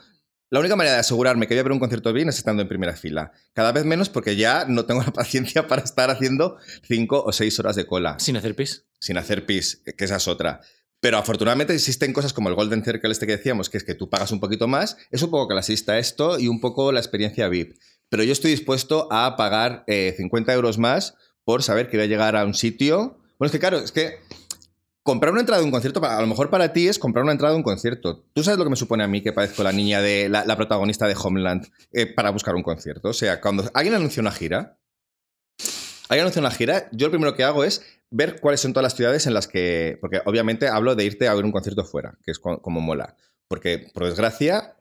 La 0.54 0.60
única 0.60 0.76
manera 0.76 0.95
de 0.95 1.00
asegurarme 1.00 1.47
que 1.47 1.54
voy 1.54 1.60
a 1.60 1.63
ver 1.63 1.71
un 1.71 1.80
concierto 1.80 2.12
bien 2.12 2.28
es 2.28 2.38
estando 2.38 2.62
en 2.62 2.67
primera 2.67 2.93
fila. 2.93 3.32
Cada 3.54 3.71
vez 3.71 3.86
menos 3.86 4.10
porque 4.10 4.36
ya 4.36 4.65
no 4.67 4.84
tengo 4.86 5.02
la 5.06 5.12
paciencia 5.13 5.65
para 5.67 5.82
estar 5.82 6.10
haciendo 6.10 6.58
cinco 6.84 7.24
o 7.24 7.32
seis 7.32 7.58
horas 7.60 7.78
de 7.78 7.86
cola 7.86 8.17
Sin 8.19 8.36
hacer 8.36 8.54
pis. 8.56 8.86
sin 9.00 9.17
hacer 9.17 9.45
pis, 9.45 9.82
que 9.97 10.04
esa 10.06 10.17
es 10.17 10.28
otra. 10.28 10.60
Pero 11.02 11.18
afortunadamente 11.18 11.74
existen 11.74 12.14
cosas 12.14 12.32
como 12.32 12.48
el 12.48 12.56
Golden 12.56 12.86
Circle 12.86 13.12
este 13.12 13.26
que 13.26 13.38
decíamos, 13.38 13.70
que 13.70 13.78
es 13.78 13.84
que 13.84 13.96
tú 13.96 14.10
pagas 14.10 14.32
un 14.32 14.40
poquito 14.40 14.68
más, 14.68 14.98
es 15.10 15.24
un 15.24 15.32
poco 15.32 15.48
clasista 15.48 15.98
esto 15.98 16.40
y 16.40 16.48
un 16.48 16.62
poco 16.62 16.92
la 16.92 17.00
experiencia 17.00 17.50
VIP. 17.50 17.76
Pero 18.08 18.24
yo 18.24 18.32
estoy 18.32 18.52
dispuesto 18.52 19.08
a 19.12 19.36
pagar 19.36 19.84
eh, 19.88 20.14
50 20.16 20.54
euros 20.54 20.78
más 20.78 21.16
por 21.44 21.64
saber 21.64 21.90
que 21.90 21.98
voy 21.98 22.06
a 22.06 22.10
llegar 22.10 22.36
a 22.36 22.46
un 22.46 22.54
sitio. 22.54 23.18
Bueno, 23.40 23.48
es 23.48 23.52
que 23.52 23.60
claro, 23.60 23.80
es 23.80 23.92
que 23.92 24.20
comprar 25.02 25.32
una 25.32 25.42
entrada 25.42 25.60
de 25.60 25.66
un 25.66 25.72
concierto, 25.72 26.06
a 26.06 26.22
lo 26.22 26.28
mejor 26.28 26.52
para 26.52 26.72
ti 26.72 26.88
es 26.88 27.00
comprar 27.00 27.24
una 27.24 27.32
entrada 27.32 27.54
de 27.54 27.58
un 27.58 27.64
concierto. 27.64 28.24
¿Tú 28.34 28.44
sabes 28.44 28.60
lo 28.60 28.64
que 28.64 28.70
me 28.70 28.76
supone 28.76 29.04
a 29.04 29.08
mí 29.08 29.22
que 29.22 29.34
parezco 29.34 29.64
la 29.64 29.72
niña 29.72 30.02
de 30.02 30.30
la, 30.30 30.56
protagonista 30.56 31.08
de 31.08 31.16
Homeland 31.22 31.68
eh, 31.92 32.06
para 32.06 32.30
buscar 32.30 32.54
un 32.54 32.62
concierto? 32.62 33.10
O 33.10 33.14
sea, 33.14 33.42
cuando 33.42 33.70
alguien 33.74 33.96
anuncia 33.96 34.22
una 34.22 34.32
gira, 34.32 34.78
alguien 36.10 36.22
anuncia 36.22 36.42
una 36.42 36.52
gira, 36.52 36.90
yo 36.92 37.08
lo 37.08 37.12
primero 37.12 37.36
que 37.36 37.44
hago 37.44 37.64
es 37.64 37.84
ver 38.12 38.39
cuáles 38.39 38.62
son 38.62 38.74
todas 38.74 38.84
las 38.84 38.95
ciudades 38.95 39.26
en 39.26 39.34
las 39.34 39.47
que. 39.47 39.97
Porque 40.00 40.21
obviamente 40.26 40.67
hablo 40.67 40.95
de 40.95 41.06
irte 41.06 41.28
a 41.28 41.34
ver 41.34 41.43
un 41.45 41.52
concierto 41.52 41.84
fuera, 41.84 42.17
que 42.24 42.32
es 42.32 42.39
co- 42.39 42.62
como 42.62 42.80
mola. 42.82 43.15
Porque, 43.47 43.89
por 43.93 44.06
desgracia, 44.06 44.78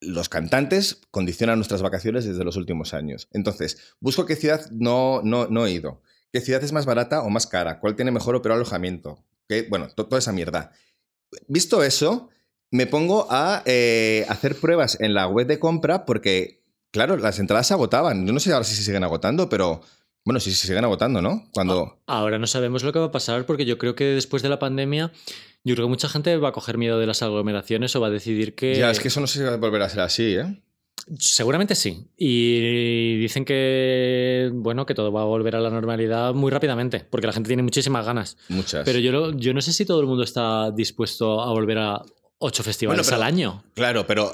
los 0.00 0.28
cantantes 0.28 1.00
condicionan 1.10 1.58
nuestras 1.58 1.82
vacaciones 1.82 2.24
desde 2.24 2.44
los 2.44 2.56
últimos 2.56 2.92
años. 2.92 3.28
Entonces, 3.32 3.94
busco 4.00 4.26
qué 4.26 4.34
ciudad 4.36 4.68
no, 4.72 5.20
no, 5.22 5.46
no 5.46 5.66
he 5.66 5.70
ido. 5.72 6.02
¿Qué 6.32 6.40
ciudad 6.40 6.62
es 6.64 6.72
más 6.72 6.86
barata 6.86 7.22
o 7.22 7.30
más 7.30 7.46
cara? 7.46 7.78
¿Cuál 7.78 7.94
tiene 7.94 8.10
mejor 8.10 8.34
o 8.34 8.42
peor 8.42 8.56
alojamiento? 8.56 9.24
¿Qué? 9.48 9.66
Bueno, 9.68 9.88
to- 9.94 10.06
toda 10.06 10.18
esa 10.18 10.32
mierda. 10.32 10.72
Visto 11.46 11.82
eso, 11.84 12.30
me 12.70 12.86
pongo 12.86 13.26
a 13.30 13.62
eh, 13.64 14.24
hacer 14.28 14.56
pruebas 14.56 14.98
en 15.00 15.14
la 15.14 15.28
web 15.28 15.46
de 15.46 15.58
compra 15.58 16.04
porque, 16.04 16.64
claro, 16.90 17.16
las 17.16 17.38
entradas 17.38 17.66
se 17.68 17.74
agotaban. 17.74 18.26
Yo 18.26 18.32
no 18.32 18.40
sé 18.40 18.52
ahora 18.52 18.64
si 18.64 18.74
se 18.74 18.82
siguen 18.82 19.04
agotando, 19.04 19.48
pero 19.48 19.82
bueno, 20.24 20.40
sí 20.40 20.50
se 20.52 20.66
siguen 20.66 20.84
agotando, 20.84 21.20
¿no? 21.22 21.48
Cuando... 21.52 21.98
Ahora 22.06 22.38
no 22.38 22.46
sabemos 22.46 22.82
lo 22.84 22.92
que 22.92 22.98
va 22.98 23.06
a 23.06 23.10
pasar 23.12 23.44
porque 23.46 23.64
yo 23.64 23.78
creo 23.78 23.94
que 23.94 24.04
después 24.04 24.42
de 24.42 24.48
la 24.48 24.58
pandemia, 24.58 25.12
yo 25.64 25.74
creo 25.74 25.86
que 25.86 25.90
mucha 25.90 26.08
gente 26.08 26.36
va 26.36 26.50
a 26.50 26.52
coger 26.52 26.78
miedo 26.78 26.98
de 26.98 27.06
las 27.06 27.22
aglomeraciones 27.22 27.94
o 27.96 28.00
va 28.00 28.06
a 28.08 28.10
decidir 28.10 28.54
que... 28.54 28.74
Ya, 28.76 28.90
es 28.90 29.00
que 29.00 29.08
eso 29.08 29.20
no 29.20 29.26
si 29.26 29.40
va 29.42 29.54
a 29.54 29.56
volver 29.56 29.82
a 29.82 29.88
ser 29.88 30.00
así, 30.00 30.34
¿eh? 30.36 30.62
Seguramente 31.18 31.74
sí. 31.74 32.06
Y 32.16 33.16
dicen 33.18 33.44
que, 33.44 34.50
bueno, 34.54 34.86
que 34.86 34.94
todo 34.94 35.10
va 35.10 35.22
a 35.22 35.24
volver 35.24 35.56
a 35.56 35.60
la 35.60 35.70
normalidad 35.70 36.32
muy 36.32 36.50
rápidamente, 36.52 37.04
porque 37.10 37.26
la 37.26 37.32
gente 37.32 37.48
tiene 37.48 37.64
muchísimas 37.64 38.06
ganas. 38.06 38.36
Muchas. 38.48 38.84
Pero 38.84 39.00
yo, 39.00 39.10
no- 39.10 39.32
yo 39.36 39.52
no 39.52 39.60
sé 39.60 39.72
si 39.72 39.84
todo 39.84 40.00
el 40.00 40.06
mundo 40.06 40.22
está 40.22 40.70
dispuesto 40.70 41.40
a 41.42 41.50
volver 41.50 41.78
a 41.78 42.02
ocho 42.38 42.62
festivales 42.62 43.04
Bueno, 43.04 43.16
pero- 43.16 43.16
al 43.16 43.22
año. 43.34 43.64
Claro, 43.74 44.06
pero 44.06 44.32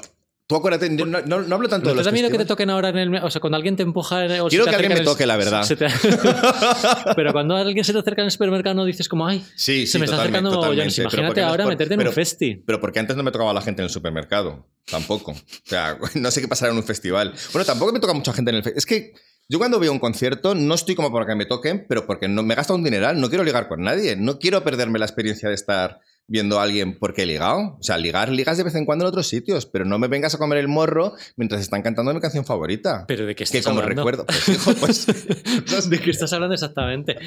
tú 0.49 0.55
acuérdate, 0.55 0.89
yo 0.97 1.05
no, 1.05 1.21
no- 1.27 1.41
no 1.43 1.55
hablo 1.55 1.69
tanto 1.69 1.85
¿No 1.85 1.89
de 1.91 1.93
te 1.93 1.97
los 1.97 2.05
da 2.05 2.11
miedo 2.11 2.31
que 2.31 2.39
te 2.39 2.45
toquen 2.45 2.71
ahora 2.71 2.89
en 2.89 2.97
el... 2.97 3.15
O 3.17 3.29
sea, 3.29 3.39
cuando 3.39 3.55
alguien 3.55 3.75
te 3.75 3.83
empuja... 3.83 4.25
en- 4.25 4.41
o 4.41 4.45
se 4.45 4.49
Quiero 4.49 4.65
que 4.65 4.71
alguien 4.75 4.93
me 4.93 4.99
el- 4.99 5.05
toque, 5.05 5.27
la 5.27 5.37
verdad. 5.37 5.61
se 5.61 5.75
te- 5.75 5.85
Pero 7.15 7.31
cuando 7.33 7.55
alguien 7.55 7.85
se 7.85 7.93
te 7.93 7.99
acerca 7.99 8.21
en 8.21 8.25
el 8.25 8.31
supermercado 8.31 8.75
no 8.75 8.83
dices 8.85 9.07
como, 9.07 9.27
ay, 9.27 9.43
Sí, 9.55 9.81
sí, 9.81 9.87
se 9.87 9.99
me 9.99 10.05
está 10.05 10.17
acercando 10.19 10.49
pero 10.59 10.73
Imagínate 10.73 11.23
porque 11.27 11.41
ahora 11.41 11.65
por- 11.65 11.73
meterte 11.73 11.93
en 11.93 12.07
un 12.07 12.11
festi. 12.13 12.55
Pero 12.65 12.81
porque 12.81 12.97
antes 12.99 13.15
no 13.15 13.21
me 13.21 13.31
tocaba 13.31 13.53
la 13.53 13.61
gente 13.61 13.83
en 13.83 13.85
el 13.85 13.91
supermercado. 13.91 14.65
Tampoco. 14.89 15.31
O 15.33 15.35
sea, 15.65 15.99
no 16.15 16.31
sé 16.31 16.41
qué 16.41 16.47
pasará 16.47 16.71
en 16.71 16.77
un 16.79 16.83
festival. 16.83 17.33
Bueno, 17.53 17.65
tampoco 17.65 17.93
me 17.93 17.99
toca 17.99 18.13
mucha 18.13 18.33
gente 18.33 18.49
en 18.49 18.57
el 18.57 18.63
festival. 18.63 18.77
Es 18.79 18.85
que 18.87 19.13
yo 19.47 19.59
cuando 19.59 19.79
veo 19.79 19.91
un 19.91 19.99
concierto 19.99 20.55
no 20.55 20.73
estoy 20.73 20.95
como 20.95 21.11
para 21.13 21.25
que 21.27 21.35
me 21.35 21.45
toquen, 21.45 21.85
pero 21.87 22.05
porque 22.07 22.27
no, 22.27 22.41
me 22.43 22.55
gasta 22.55 22.73
un 22.73 22.83
dineral. 22.83 23.19
No 23.21 23.29
quiero 23.29 23.43
ligar 23.43 23.67
con 23.67 23.81
nadie. 23.83 24.15
No 24.15 24.39
quiero 24.39 24.63
perderme 24.63 24.97
la 24.99 25.05
experiencia 25.05 25.47
de 25.49 25.55
estar 25.55 25.99
viendo 26.29 26.59
a 26.59 26.63
alguien 26.63 26.97
porque 26.97 27.23
he 27.23 27.25
ligado. 27.25 27.75
O 27.79 27.83
sea, 27.83 27.97
ligar, 27.97 28.29
ligas 28.29 28.57
de 28.57 28.63
vez 28.63 28.75
en 28.75 28.85
cuando 28.85 29.03
en 29.05 29.09
otros 29.09 29.27
sitios, 29.27 29.65
pero 29.65 29.83
no 29.83 29.99
me 29.99 30.07
vengas 30.07 30.33
a 30.35 30.37
comer 30.37 30.59
el 30.59 30.67
morro 30.67 31.13
mientras 31.35 31.59
están 31.61 31.81
cantando 31.81 32.13
mi 32.13 32.21
canción 32.21 32.45
favorita. 32.45 33.05
¿Pero 33.07 33.25
de 33.25 33.35
qué 33.35 33.43
estás 33.43 33.59
que 33.61 33.63
como 33.65 33.81
hablando? 33.81 34.01
recuerdo, 34.03 34.25
pues 34.25 34.47
hijo, 34.49 34.73
pues 34.75 35.07
¿De 35.89 35.99
qué 35.99 36.11
estás 36.11 36.31
hablando 36.33 36.53
exactamente? 36.53 37.17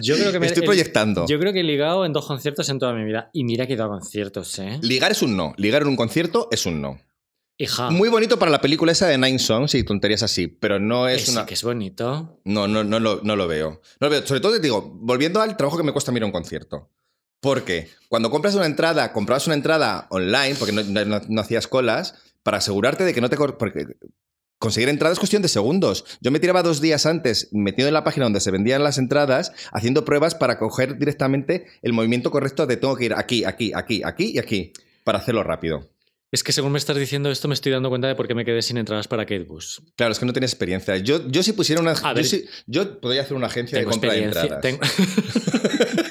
Yo 0.00 0.16
creo 0.16 0.32
que 0.32 0.40
me 0.40 0.46
estoy 0.46 0.62
el- 0.62 0.66
proyectando. 0.66 1.26
Yo 1.26 1.38
creo 1.38 1.52
que 1.52 1.60
he 1.60 1.64
ligado 1.64 2.06
en 2.06 2.12
dos 2.12 2.26
conciertos 2.26 2.68
en 2.70 2.78
toda 2.78 2.94
mi 2.94 3.04
vida. 3.04 3.30
Y 3.32 3.44
mira 3.44 3.66
que 3.66 3.74
he 3.74 3.80
a 3.82 3.88
conciertos, 3.88 4.58
¿eh? 4.60 4.78
Ligar 4.82 5.12
es 5.12 5.20
un 5.22 5.36
no. 5.36 5.52
Ligar 5.58 5.82
en 5.82 5.88
un 5.88 5.96
concierto 5.96 6.48
es 6.50 6.64
un 6.64 6.80
no. 6.80 7.00
Hija. 7.56 7.90
Muy 7.90 8.08
bonito 8.08 8.36
para 8.38 8.50
la 8.50 8.60
película 8.60 8.90
esa 8.90 9.06
de 9.06 9.16
Nine 9.16 9.38
Songs 9.38 9.76
y 9.76 9.84
tonterías 9.84 10.24
así, 10.24 10.48
pero 10.48 10.80
no 10.80 11.06
es 11.06 11.26
sí, 11.26 11.30
una. 11.32 11.46
que 11.46 11.54
es 11.54 11.62
bonito. 11.62 12.40
No, 12.44 12.66
no, 12.66 12.82
no, 12.82 12.98
lo, 12.98 13.20
no 13.22 13.36
lo 13.36 13.46
veo. 13.46 13.80
No 14.00 14.08
lo 14.08 14.10
veo. 14.10 14.26
Sobre 14.26 14.40
todo 14.40 14.52
te 14.54 14.58
digo, 14.60 14.82
volviendo 14.96 15.40
al 15.40 15.56
trabajo 15.56 15.76
que 15.76 15.84
me 15.84 15.92
cuesta 15.92 16.10
mirar 16.10 16.26
un 16.26 16.32
concierto. 16.32 16.90
Porque 17.44 17.88
cuando 18.08 18.30
compras 18.30 18.54
una 18.56 18.66
entrada, 18.66 19.12
comprabas 19.12 19.46
una 19.46 19.54
entrada 19.54 20.06
online, 20.10 20.56
porque 20.58 20.72
no, 20.72 20.82
no- 21.04 21.20
no 21.28 21.40
hacías 21.40 21.68
colas, 21.68 22.14
para 22.42 22.56
asegurarte 22.58 23.04
de 23.04 23.14
que 23.14 23.20
no 23.20 23.28
te... 23.30 23.36
Porque 23.36 23.86
conseguir 24.58 24.88
entradas 24.88 25.16
es 25.16 25.18
cuestión 25.18 25.42
de 25.42 25.48
segundos. 25.48 26.04
Yo 26.22 26.30
me 26.30 26.40
tiraba 26.40 26.62
dos 26.62 26.80
días 26.80 27.04
antes 27.06 27.48
metido 27.52 27.86
en 27.86 27.92
la 27.94 28.02
página 28.02 28.24
donde 28.24 28.40
se 28.40 28.50
vendían 28.50 28.82
las 28.82 28.96
entradas, 28.98 29.52
haciendo 29.72 30.04
pruebas 30.06 30.34
para 30.34 30.58
coger 30.58 30.96
directamente 30.98 31.66
el 31.82 31.92
movimiento 31.92 32.30
correcto 32.30 32.66
de 32.66 32.78
tengo 32.78 32.96
que 32.96 33.04
ir 33.04 33.14
aquí, 33.14 33.44
aquí, 33.44 33.72
aquí, 33.74 34.02
aquí 34.04 34.32
y 34.34 34.38
aquí, 34.38 34.72
para 35.04 35.18
hacerlo 35.18 35.42
rápido. 35.42 35.90
Es 36.32 36.42
que 36.42 36.50
según 36.52 36.72
me 36.72 36.78
estás 36.78 36.96
diciendo 36.96 37.30
esto, 37.30 37.46
me 37.46 37.54
estoy 37.54 37.70
dando 37.72 37.90
cuenta 37.90 38.08
de 38.08 38.14
por 38.16 38.26
qué 38.26 38.34
me 38.34 38.44
quedé 38.44 38.60
sin 38.62 38.76
entradas 38.78 39.06
para 39.06 39.24
Kate 39.24 39.44
Bush. 39.44 39.78
Claro, 39.96 40.10
es 40.12 40.18
que 40.18 40.26
no 40.26 40.32
tienes 40.32 40.50
experiencia. 40.52 40.96
Yo, 40.96 41.28
yo 41.28 41.42
si 41.44 41.52
pusiera 41.52 41.80
una... 41.80 41.92
Yo, 41.94 42.14
ver, 42.14 42.24
sí- 42.24 42.44
yo 42.66 43.00
podría 43.00 43.22
hacer 43.22 43.36
una 43.36 43.46
agencia 43.46 43.78
de 43.78 43.84
compra 43.84 44.14
de 44.14 44.24
entradas. 44.24 44.60
tengo- 44.60 44.80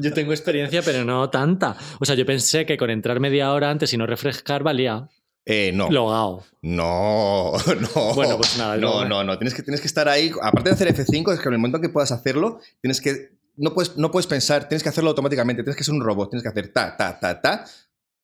yo 0.00 0.12
tengo 0.12 0.32
experiencia, 0.32 0.82
pero 0.82 1.04
no 1.04 1.28
tanta. 1.30 1.76
O 2.00 2.04
sea, 2.04 2.14
yo 2.14 2.24
pensé 2.26 2.66
que 2.66 2.76
con 2.76 2.90
entrar 2.90 3.20
media 3.20 3.52
hora 3.52 3.70
antes 3.70 3.92
y 3.92 3.96
no 3.96 4.06
refrescar 4.06 4.62
valía. 4.62 5.08
Eh, 5.44 5.72
no. 5.74 5.90
Logao. 5.90 6.44
No, 6.62 7.52
no. 7.94 8.14
Bueno, 8.14 8.36
pues 8.36 8.56
nada, 8.58 8.76
No, 8.76 8.80
luego- 8.80 9.04
no, 9.06 9.24
no. 9.24 9.38
Tienes 9.38 9.54
que, 9.54 9.62
tienes 9.62 9.80
que 9.80 9.88
estar 9.88 10.08
ahí. 10.08 10.30
Aparte 10.40 10.70
de 10.70 10.74
hacer 10.74 10.88
F5, 10.94 11.32
es 11.34 11.40
que 11.40 11.48
en 11.48 11.54
el 11.54 11.58
momento 11.58 11.78
en 11.78 11.82
que 11.82 11.88
puedas 11.88 12.12
hacerlo, 12.12 12.60
tienes 12.80 13.00
que. 13.00 13.32
No 13.56 13.74
puedes, 13.74 13.96
no 13.96 14.10
puedes 14.10 14.26
pensar, 14.26 14.68
tienes 14.68 14.82
que 14.82 14.88
hacerlo 14.88 15.10
automáticamente. 15.10 15.62
Tienes 15.62 15.76
que 15.76 15.84
ser 15.84 15.94
un 15.94 16.00
robot, 16.02 16.30
tienes 16.30 16.42
que 16.42 16.48
hacer 16.48 16.68
ta, 16.72 16.96
ta, 16.96 17.18
ta, 17.20 17.40
ta 17.40 17.64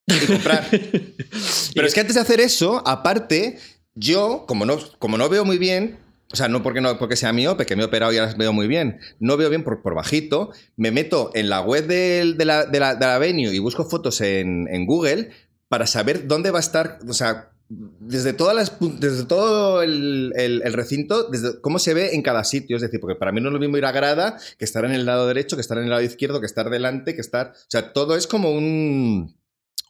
y 0.07 0.27
comprar. 0.27 0.67
Pero 1.75 1.87
es 1.87 1.93
que 1.95 2.01
antes 2.01 2.15
de 2.15 2.21
hacer 2.23 2.41
eso, 2.41 2.83
aparte, 2.87 3.59
yo, 3.95 4.45
como 4.47 4.65
no, 4.65 4.79
como 4.99 5.19
no 5.19 5.29
veo 5.29 5.45
muy 5.45 5.59
bien. 5.59 5.99
O 6.31 6.37
sea, 6.37 6.49
no 6.49 6.63
porque, 6.63 6.81
no 6.83 6.99
porque 6.99 7.17
sea 7.17 7.33
miope, 7.33 7.65
que 7.65 7.75
me 7.75 7.83
he 7.83 7.87
operado 7.87 8.13
y 8.13 8.19
ahora 8.19 8.35
veo 8.37 8.53
muy 8.53 8.67
bien. 8.69 9.01
No 9.19 9.37
veo 9.39 9.49
bien 9.49 9.65
por, 9.65 9.81
por 9.83 9.95
bajito. 9.95 10.53
Me 10.77 10.91
meto 10.91 11.31
en 11.35 11.49
la 11.49 11.63
web 11.63 11.87
de, 11.87 12.35
la, 12.45 12.67
de, 12.67 13.19
venue 13.19 13.55
y 13.55 13.59
busco 13.59 13.89
fotos 13.89 14.21
en, 14.21 14.69
en 14.71 14.85
Google 14.85 15.31
para 15.69 15.87
saber 15.87 16.27
dónde 16.27 16.51
va 16.51 16.59
a 16.59 16.61
estar. 16.61 16.99
O 17.09 17.15
sea, 17.15 17.53
desde, 17.71 18.35
todas 18.35 18.55
las, 18.55 18.77
desde 19.01 19.25
todo 19.25 19.83
el, 19.83 20.33
el- 20.37 20.61
el 20.65 20.73
recinto, 20.75 21.25
desde 21.31 21.61
cómo 21.63 21.79
se 21.79 21.95
ve 21.95 22.15
en 22.15 22.21
cada 22.21 22.45
sitio. 22.45 22.77
Es 22.77 22.83
decir, 22.83 23.01
porque 23.01 23.17
para 23.19 23.33
mí 23.33 23.41
no 23.41 23.49
es 23.49 23.55
lo 23.55 23.59
mismo 23.61 23.79
ir 23.79 23.87
a 23.87 23.93
grada 23.93 24.39
que 24.59 24.67
estar 24.67 24.85
en 24.85 24.93
el 24.93 25.07
lado 25.07 25.27
derecho, 25.27 25.57
que 25.57 25.63
estar 25.63 25.79
en 25.79 25.85
el 25.85 25.91
lado 25.91 26.03
izquierdo, 26.03 26.41
que 26.41 26.47
estar 26.47 26.69
delante, 26.69 27.15
que 27.15 27.23
estar. 27.23 27.53
O 27.57 27.71
sea, 27.71 27.95
todo 27.95 28.17
es 28.17 28.27
como 28.27 28.51
un, 28.53 29.35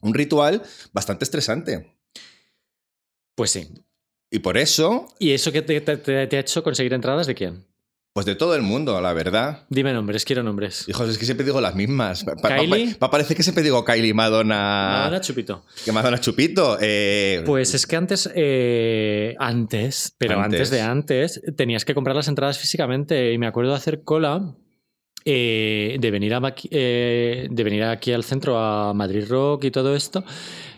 un 0.03 0.15
ritual 0.15 0.63
bastante 0.93 1.25
estresante. 1.25 1.97
Pues 3.35 3.51
sí. 3.51 3.69
Y 4.31 4.41
por 4.41 4.59
eso, 4.59 5.09
¿Y 5.19 5.31
eso 5.33 5.51
que 5.53 5.63
te, 5.63 5.81
te- 5.81 5.97
te- 5.97 6.27
te 6.27 6.37
ha 6.37 6.41
hecho 6.41 6.63
conseguir 6.63 6.93
entradas 6.93 7.27
de 7.27 7.35
quién? 7.35 7.65
pues 8.15 8.27
de 8.27 8.35
todo 8.35 8.57
el 8.57 8.63
mundo, 8.63 9.01
la 9.01 9.13
verdad. 9.13 9.65
Dime 9.71 9.93
nombres, 9.93 10.25
quiero 10.25 10.43
nombres. 10.43 10.89
Hijos, 10.89 11.09
es 11.09 11.19
que 11.19 11.25
siempre 11.25 11.45
digo 11.47 11.61
las 11.61 11.77
mismas. 11.77 12.25
Pa- 12.25 12.35
pa- 12.35 12.57
Kylie. 12.57 12.97
pa- 12.97 13.13
parece 13.13 13.37
que 13.37 13.45
siempre 13.45 13.63
digo 13.63 13.85
Kylie, 13.85 14.13
Madonna. 14.13 14.55
Madonna 15.05 15.21
Chupito. 15.21 15.65
Que 15.85 15.93
Madonna 15.93 16.19
Chupito. 16.19 16.79
eh, 16.81 17.45
Pues 17.47 17.75
es 17.75 17.87
que 17.87 17.95
antes, 17.95 18.29
eh, 18.35 19.37
antes, 19.39 20.15
pero 20.19 20.41
antes. 20.41 20.59
Antes. 20.63 20.71
de 20.71 20.81
antes, 20.81 21.43
tenías 21.57 21.85
que 21.85 21.95
comprar 21.95 22.17
las 22.17 22.27
entradas 22.27 22.59
físicamente. 22.59 23.33
Y 23.33 23.39
me 23.39 23.47
acuerdo 23.47 23.71
de 23.71 23.77
hacer 23.77 24.03
cola, 24.03 24.53
eh, 25.25 25.97
de, 26.01 26.11
venir 26.11 26.35
a, 26.35 26.55
eh, 26.71 27.49
de 27.51 27.65
venir 27.65 27.85
aquí 27.85 28.13
al 28.13 28.25
centro 28.25 28.59
a 28.59 28.93
Madrid 28.95 29.25
Rock 29.29 29.65
y 29.65 29.71
todo 29.71 29.95
esto, 29.95 30.25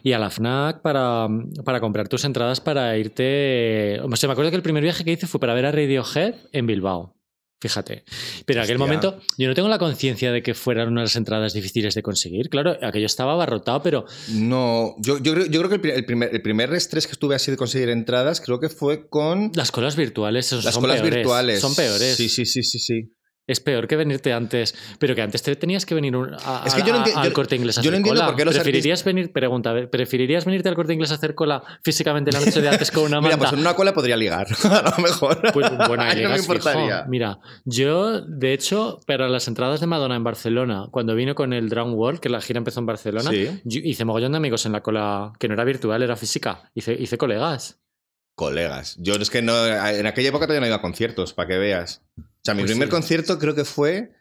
y 0.02 0.12
a 0.12 0.18
la 0.18 0.30
FNAC 0.30 0.80
para, 0.82 1.28
para 1.64 1.80
comprar 1.80 2.08
tus 2.08 2.24
entradas 2.24 2.60
para 2.60 2.96
irte. 2.98 4.00
O 4.02 4.16
sea, 4.16 4.28
me 4.28 4.32
acuerdo 4.32 4.50
que 4.50 4.56
el 4.56 4.62
primer 4.62 4.82
viaje 4.82 5.04
que 5.04 5.12
hice 5.12 5.26
fue 5.26 5.40
para 5.40 5.54
ver 5.54 5.66
a 5.66 5.72
Radiohead 5.72 6.34
en 6.52 6.66
Bilbao. 6.66 7.16
Fíjate. 7.62 8.04
Pero 8.46 8.60
en 8.60 8.64
aquel 8.64 8.78
momento 8.78 9.20
yo 9.36 9.46
no 9.46 9.54
tengo 9.54 9.68
la 9.68 9.76
conciencia 9.78 10.32
de 10.32 10.42
que 10.42 10.54
fueran 10.54 10.88
unas 10.88 11.14
entradas 11.14 11.52
difíciles 11.52 11.94
de 11.94 12.02
conseguir. 12.02 12.48
Claro, 12.48 12.78
aquello 12.82 13.04
estaba 13.04 13.32
abarrotado, 13.34 13.82
pero 13.82 14.06
No, 14.30 14.94
yo, 14.98 15.18
yo, 15.18 15.34
creo- 15.34 15.44
yo 15.44 15.60
creo 15.62 15.78
que 15.80 15.90
el 15.94 16.06
primer, 16.06 16.34
el 16.34 16.40
primer 16.40 16.72
estrés 16.72 17.06
que 17.06 17.12
estuve 17.12 17.34
así 17.34 17.50
de 17.50 17.58
conseguir 17.58 17.90
entradas 17.90 18.40
creo 18.40 18.60
que 18.60 18.70
fue 18.70 19.10
con 19.10 19.52
Las 19.54 19.70
colas 19.72 19.94
virtuales 19.94 20.46
esos 20.46 20.64
las 20.64 20.72
son 20.72 20.80
colas 20.84 21.02
peores. 21.02 21.16
virtuales. 21.18 21.60
Son 21.60 21.74
peores. 21.74 22.16
Sí, 22.16 22.30
sí, 22.30 22.46
sí, 22.46 22.62
sí, 22.62 22.78
sí. 22.78 23.12
Es 23.50 23.60
peor 23.60 23.88
que 23.88 23.96
venirte 23.96 24.32
antes. 24.32 24.74
Pero 24.98 25.14
que 25.14 25.22
antes 25.22 25.42
te 25.42 25.56
tenías 25.56 25.84
que 25.84 25.94
venir 25.94 26.14
un- 26.16 26.34
a, 26.34 26.62
Es 26.66 26.74
que 26.74 26.82
yo 26.82 26.92
no 26.92 27.00
a- 27.00 27.04
enti- 27.04 27.16
al 27.16 27.32
corte 27.32 27.56
inglés 27.56 27.78
a 27.78 27.82
yo 27.82 27.90
hacer 27.90 27.92
no 27.92 27.96
entiendo 27.98 28.20
cola. 28.20 28.26
por 28.32 28.36
qué 28.36 28.44
los 28.44 28.54
¿Preferirías 28.54 29.04
venir, 29.04 29.32
pregunta, 29.32 29.74
¿preferirías 29.90 30.44
venirte 30.44 30.68
al 30.68 30.74
corte 30.76 30.92
inglés 30.94 31.10
a 31.10 31.14
hacer 31.14 31.34
cola 31.34 31.62
físicamente 31.82 32.30
la 32.32 32.40
noche 32.40 32.60
de 32.60 32.68
antes 32.68 32.90
con 32.90 33.04
una 33.04 33.20
Mira, 33.20 33.30
manta? 33.36 33.38
pues 33.50 33.52
en 33.54 33.58
una 33.60 33.74
cola 33.74 33.92
podría 33.92 34.16
ligar, 34.16 34.46
a 34.64 34.94
lo 34.96 35.02
mejor. 35.02 35.40
Pues, 35.52 35.70
bueno, 35.88 36.02
ahí 36.06 36.22
no 36.22 36.28
me 36.30 36.38
fijo. 36.38 36.70
Mira, 37.08 37.38
yo, 37.64 38.20
de 38.20 38.52
hecho, 38.52 39.00
para 39.06 39.28
las 39.28 39.48
entradas 39.48 39.80
de 39.80 39.86
Madonna 39.86 40.16
en 40.16 40.24
Barcelona, 40.24 40.86
cuando 40.90 41.14
vino 41.14 41.34
con 41.34 41.52
el 41.52 41.68
Drown 41.68 41.92
World, 41.94 42.20
que 42.20 42.28
la 42.28 42.40
gira 42.40 42.58
empezó 42.58 42.80
en 42.80 42.86
Barcelona, 42.86 43.30
Sí. 43.30 43.60
yo 43.64 43.80
hice 43.82 44.04
mogollón 44.04 44.32
de 44.32 44.38
amigos 44.38 44.64
en 44.66 44.72
la 44.72 44.82
cola, 44.82 45.32
que 45.38 45.48
no 45.48 45.54
era 45.54 45.64
virtual, 45.64 46.02
era 46.02 46.16
física. 46.16 46.70
Hice, 46.74 46.92
hice 46.94 47.18
colegas. 47.18 47.78
Colegas. 48.36 48.96
Yo 48.98 49.14
es 49.16 49.28
que 49.28 49.42
no. 49.42 49.66
En 49.66 50.06
aquella 50.06 50.28
época 50.30 50.46
todavía 50.46 50.60
no 50.60 50.66
iba 50.66 50.76
a 50.76 50.80
conciertos, 50.80 51.34
para 51.34 51.48
que 51.48 51.58
veas. 51.58 52.02
O 52.40 52.44
sea, 52.44 52.54
mi 52.54 52.62
Pues 52.62 52.70
primer 52.72 52.88
sí. 52.88 52.92
concierto 52.92 53.38
creo 53.38 53.54
que 53.54 53.64
fue 53.64 54.12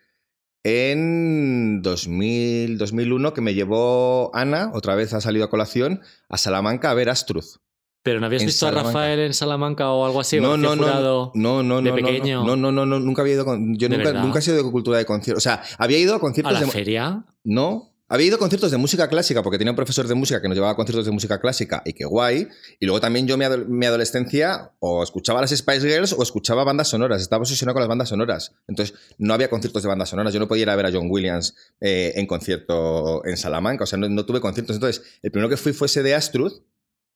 en 0.64 1.82
2000, 1.82 2.78
2001, 2.78 3.34
que 3.34 3.42
me 3.42 3.54
llevó 3.54 4.30
Ana, 4.36 4.72
otra 4.74 4.96
vez 4.96 5.14
ha 5.14 5.22
salido 5.22 5.46
a 5.46 5.50
colación, 5.50 6.02
a 6.28 6.38
Salamanca 6.38 6.92
a 6.92 6.94
ver 6.94 7.10
Astruth. 7.10 7.58
Pero 8.04 8.20
¿no 8.20 8.26
habías 8.28 8.42
En 8.44 8.48
visto 8.48 8.66
a. 8.66 8.72
Rafael 8.72 9.20
en 9.20 9.34
Salamanca 9.34 9.90
o 9.92 10.06
algo 10.06 10.22
así? 10.22 10.40
no, 10.40 10.58
no, 10.58 10.76
no, 10.76 10.86
no, 10.86 11.32
no, 11.34 11.64
no, 11.64 11.82
de 11.82 11.90
no, 11.90 11.96
pequeño. 11.96 12.46
No, 12.46 12.56
no, 12.56 12.72
no, 12.72 12.86
no, 12.86 13.00
nunca 13.00 13.22
había 13.22 13.34
ido 13.36 13.46
con, 13.46 13.78
yo 13.78 13.90
¿De 13.90 13.98
nunca, 13.98 14.14
nunca 14.14 14.40
he 14.40 14.42
sido 14.42 14.58
de 14.58 14.64
cultura 14.64 14.98
de 14.98 15.06
conciertos. 15.06 15.44
O 15.44 15.48
sea, 15.48 15.62
había 15.78 15.98
ido 16.00 16.14
a 16.14 16.18
¿A 16.18 16.20
conciertos 16.20 16.54
la 16.54 16.60
de 16.62 16.68
feria? 16.68 17.26
no, 17.44 17.89
había 18.10 18.28
ido 18.28 18.36
a 18.38 18.40
conciertos 18.40 18.72
de 18.72 18.78
música 18.78 19.08
clásica 19.08 19.44
porque 19.44 19.58
tenía 19.58 19.72
un 19.72 19.76
profesor 19.76 20.08
de 20.08 20.16
música 20.16 20.42
que 20.42 20.48
nos 20.48 20.56
llevaba 20.56 20.74
a 20.74 20.76
conciertos 20.76 21.06
de 21.06 21.12
música 21.12 21.40
clásica 21.40 21.84
y 21.86 21.94
qué 21.94 22.06
guay. 22.06 22.48
Y 22.80 22.86
luego 22.86 23.00
también 23.00 23.28
yo 23.28 23.38
mi, 23.38 23.46
mi 23.68 23.86
adolescencia 23.86 24.72
o 24.80 25.04
escuchaba 25.04 25.42
las 25.42 25.52
Spice 25.52 25.88
Girls 25.88 26.14
o 26.14 26.24
escuchaba 26.24 26.64
bandas 26.64 26.88
sonoras. 26.88 27.22
Estaba 27.22 27.42
obsesionado 27.42 27.76
con 27.76 27.82
las 27.82 27.88
bandas 27.88 28.10
sonoras. 28.10 28.56
Entonces 28.68 28.98
no 29.20 29.34
había 29.34 29.50
conciertos 29.50 29.84
de 29.84 29.90
bandas 29.90 30.10
sonoras. 30.10 30.34
Yo 30.34 30.40
no 30.40 30.48
podía 30.48 30.64
ir 30.64 30.70
a 30.70 30.76
ver 30.76 30.88
a 30.88 30.92
John 30.92 31.08
Williams 31.10 31.56
eh, 31.80 32.14
en 32.16 32.26
concierto 32.26 33.24
en 33.26 33.38
Salamanca. 33.38 33.84
O 33.84 33.88
sea, 33.88 34.00
no, 34.00 34.10
no 34.10 34.26
tuve 34.26 34.42
conciertos. 34.42 34.76
Entonces 34.76 35.04
el 35.22 35.32
primero 35.32 35.48
que 35.48 35.58
fui 35.58 35.72
fue 35.72 35.86
ese 35.86 36.04
de 36.04 36.16
Astruth 36.16 36.64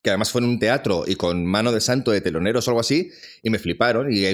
que 0.04 0.10
además 0.10 0.32
fue 0.32 0.42
en 0.42 0.50
un 0.50 0.60
teatro 0.60 1.06
y 1.08 1.16
con 1.16 1.46
mano 1.46 1.72
de 1.72 1.80
santo 1.80 2.12
de 2.12 2.20
teloneros 2.22 2.68
o 2.68 2.72
algo 2.72 2.82
así, 2.82 3.10
y 3.42 3.50
me 3.50 3.58
fliparon. 3.58 4.12
Y, 4.12 4.26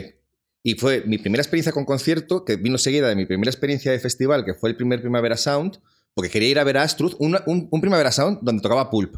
y 0.64 0.74
fue 0.74 1.04
mi 1.06 1.20
primera 1.20 1.42
experiencia 1.42 1.72
con 1.72 1.86
concierto, 1.86 2.44
que 2.44 2.56
vino 2.56 2.80
seguida 2.80 3.08
de 3.08 3.16
mi 3.16 3.28
primera 3.28 3.52
experiencia 3.52 3.92
de 3.92 4.00
festival, 4.00 4.44
que 4.44 4.56
fue 4.56 4.72
el 4.72 4.76
primer 4.76 5.00
Primavera 5.00 5.38
Sound, 5.38 5.80
porque 6.14 6.30
quería 6.30 6.50
ir 6.50 6.60
a 6.60 6.64
ver 6.64 6.78
Astruth, 6.78 7.16
una- 7.20 7.44
un, 7.46 7.68
un 7.72 7.82
Primavera 7.82 8.12
Sound 8.12 8.40
donde 8.42 8.62
tocaba 8.62 8.90
Pulp. 8.90 9.16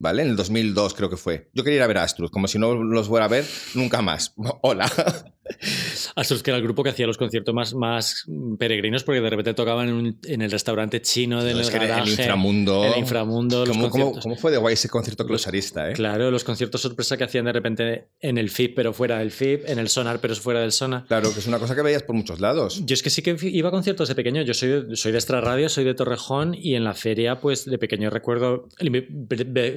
¿Vale? 0.00 0.22
En 0.22 0.28
el 0.28 0.36
2002 0.36 0.94
creo 0.94 1.10
que 1.10 1.16
fue. 1.16 1.50
Yo 1.54 1.64
quería 1.64 1.78
ir 1.78 1.82
a 1.82 1.86
ver 1.88 1.98
a 1.98 2.04
Astruth, 2.04 2.30
como 2.30 2.46
si 2.46 2.56
no 2.58 2.72
los 2.74 3.08
fuera 3.08 3.24
a 3.24 3.28
ver 3.28 3.44
nunca 3.74 4.00
más. 4.00 4.32
Hola. 4.62 4.88
Astros, 6.16 6.42
que 6.42 6.50
era 6.50 6.58
el 6.58 6.62
grupo 6.62 6.82
que 6.82 6.90
hacía 6.90 7.06
los 7.06 7.18
conciertos 7.18 7.54
más, 7.54 7.74
más 7.74 8.24
peregrinos, 8.58 9.04
porque 9.04 9.20
de 9.20 9.30
repente 9.30 9.54
tocaban 9.54 9.88
en, 9.88 9.94
un- 9.94 10.18
en 10.24 10.42
el 10.42 10.50
restaurante 10.50 11.00
chino 11.02 11.42
del 11.44 11.56
No, 11.56 11.60
es 11.62 11.70
que 11.70 11.76
en 11.76 11.82
el 11.82 11.88
garaje, 11.88 12.10
inframundo. 12.10 12.84
El 12.84 12.98
inframundo, 12.98 13.64
¿Cómo, 13.66 13.90
cómo- 13.90 14.18
cómo 14.20 14.36
fue 14.36 14.50
de 14.50 14.58
guay 14.58 14.74
ese 14.74 14.88
concierto 14.88 15.26
closarista, 15.26 15.90
eh? 15.90 15.92
Claro, 15.94 16.30
los 16.30 16.44
conciertos 16.44 16.80
sorpresa 16.80 17.16
que 17.16 17.24
hacían 17.24 17.44
de 17.46 17.52
repente 17.52 18.08
en 18.20 18.38
el 18.38 18.50
FIP, 18.50 18.74
pero 18.76 18.92
fuera 18.92 19.18
del 19.18 19.30
FIP, 19.30 19.68
en 19.68 19.78
el 19.78 19.88
Sonar, 19.88 20.20
pero 20.20 20.34
fuera 20.36 20.60
del 20.60 20.72
Sonar. 20.72 21.04
Claro, 21.06 21.32
que 21.32 21.40
es 21.40 21.46
una 21.46 21.58
cosa 21.58 21.74
que 21.74 21.82
veías 21.82 22.02
por 22.02 22.14
muchos 22.16 22.40
lados. 22.40 22.82
Yo 22.84 22.94
es 22.94 23.02
que 23.02 23.10
sí 23.10 23.22
que 23.22 23.36
iba 23.42 23.68
a 23.68 23.72
conciertos 23.72 24.08
de 24.08 24.14
pequeño. 24.14 24.42
Yo 24.42 24.54
soy 24.54 24.68
de, 24.68 24.96
soy 24.96 25.12
de 25.12 25.18
Extra 25.18 25.40
Radio, 25.40 25.68
soy 25.68 25.84
de 25.84 25.94
Torrejón 25.94 26.54
y 26.54 26.74
en 26.74 26.84
la 26.84 26.94
feria, 26.94 27.40
pues 27.40 27.64
de 27.64 27.78
pequeño 27.78 28.10
recuerdo 28.10 28.68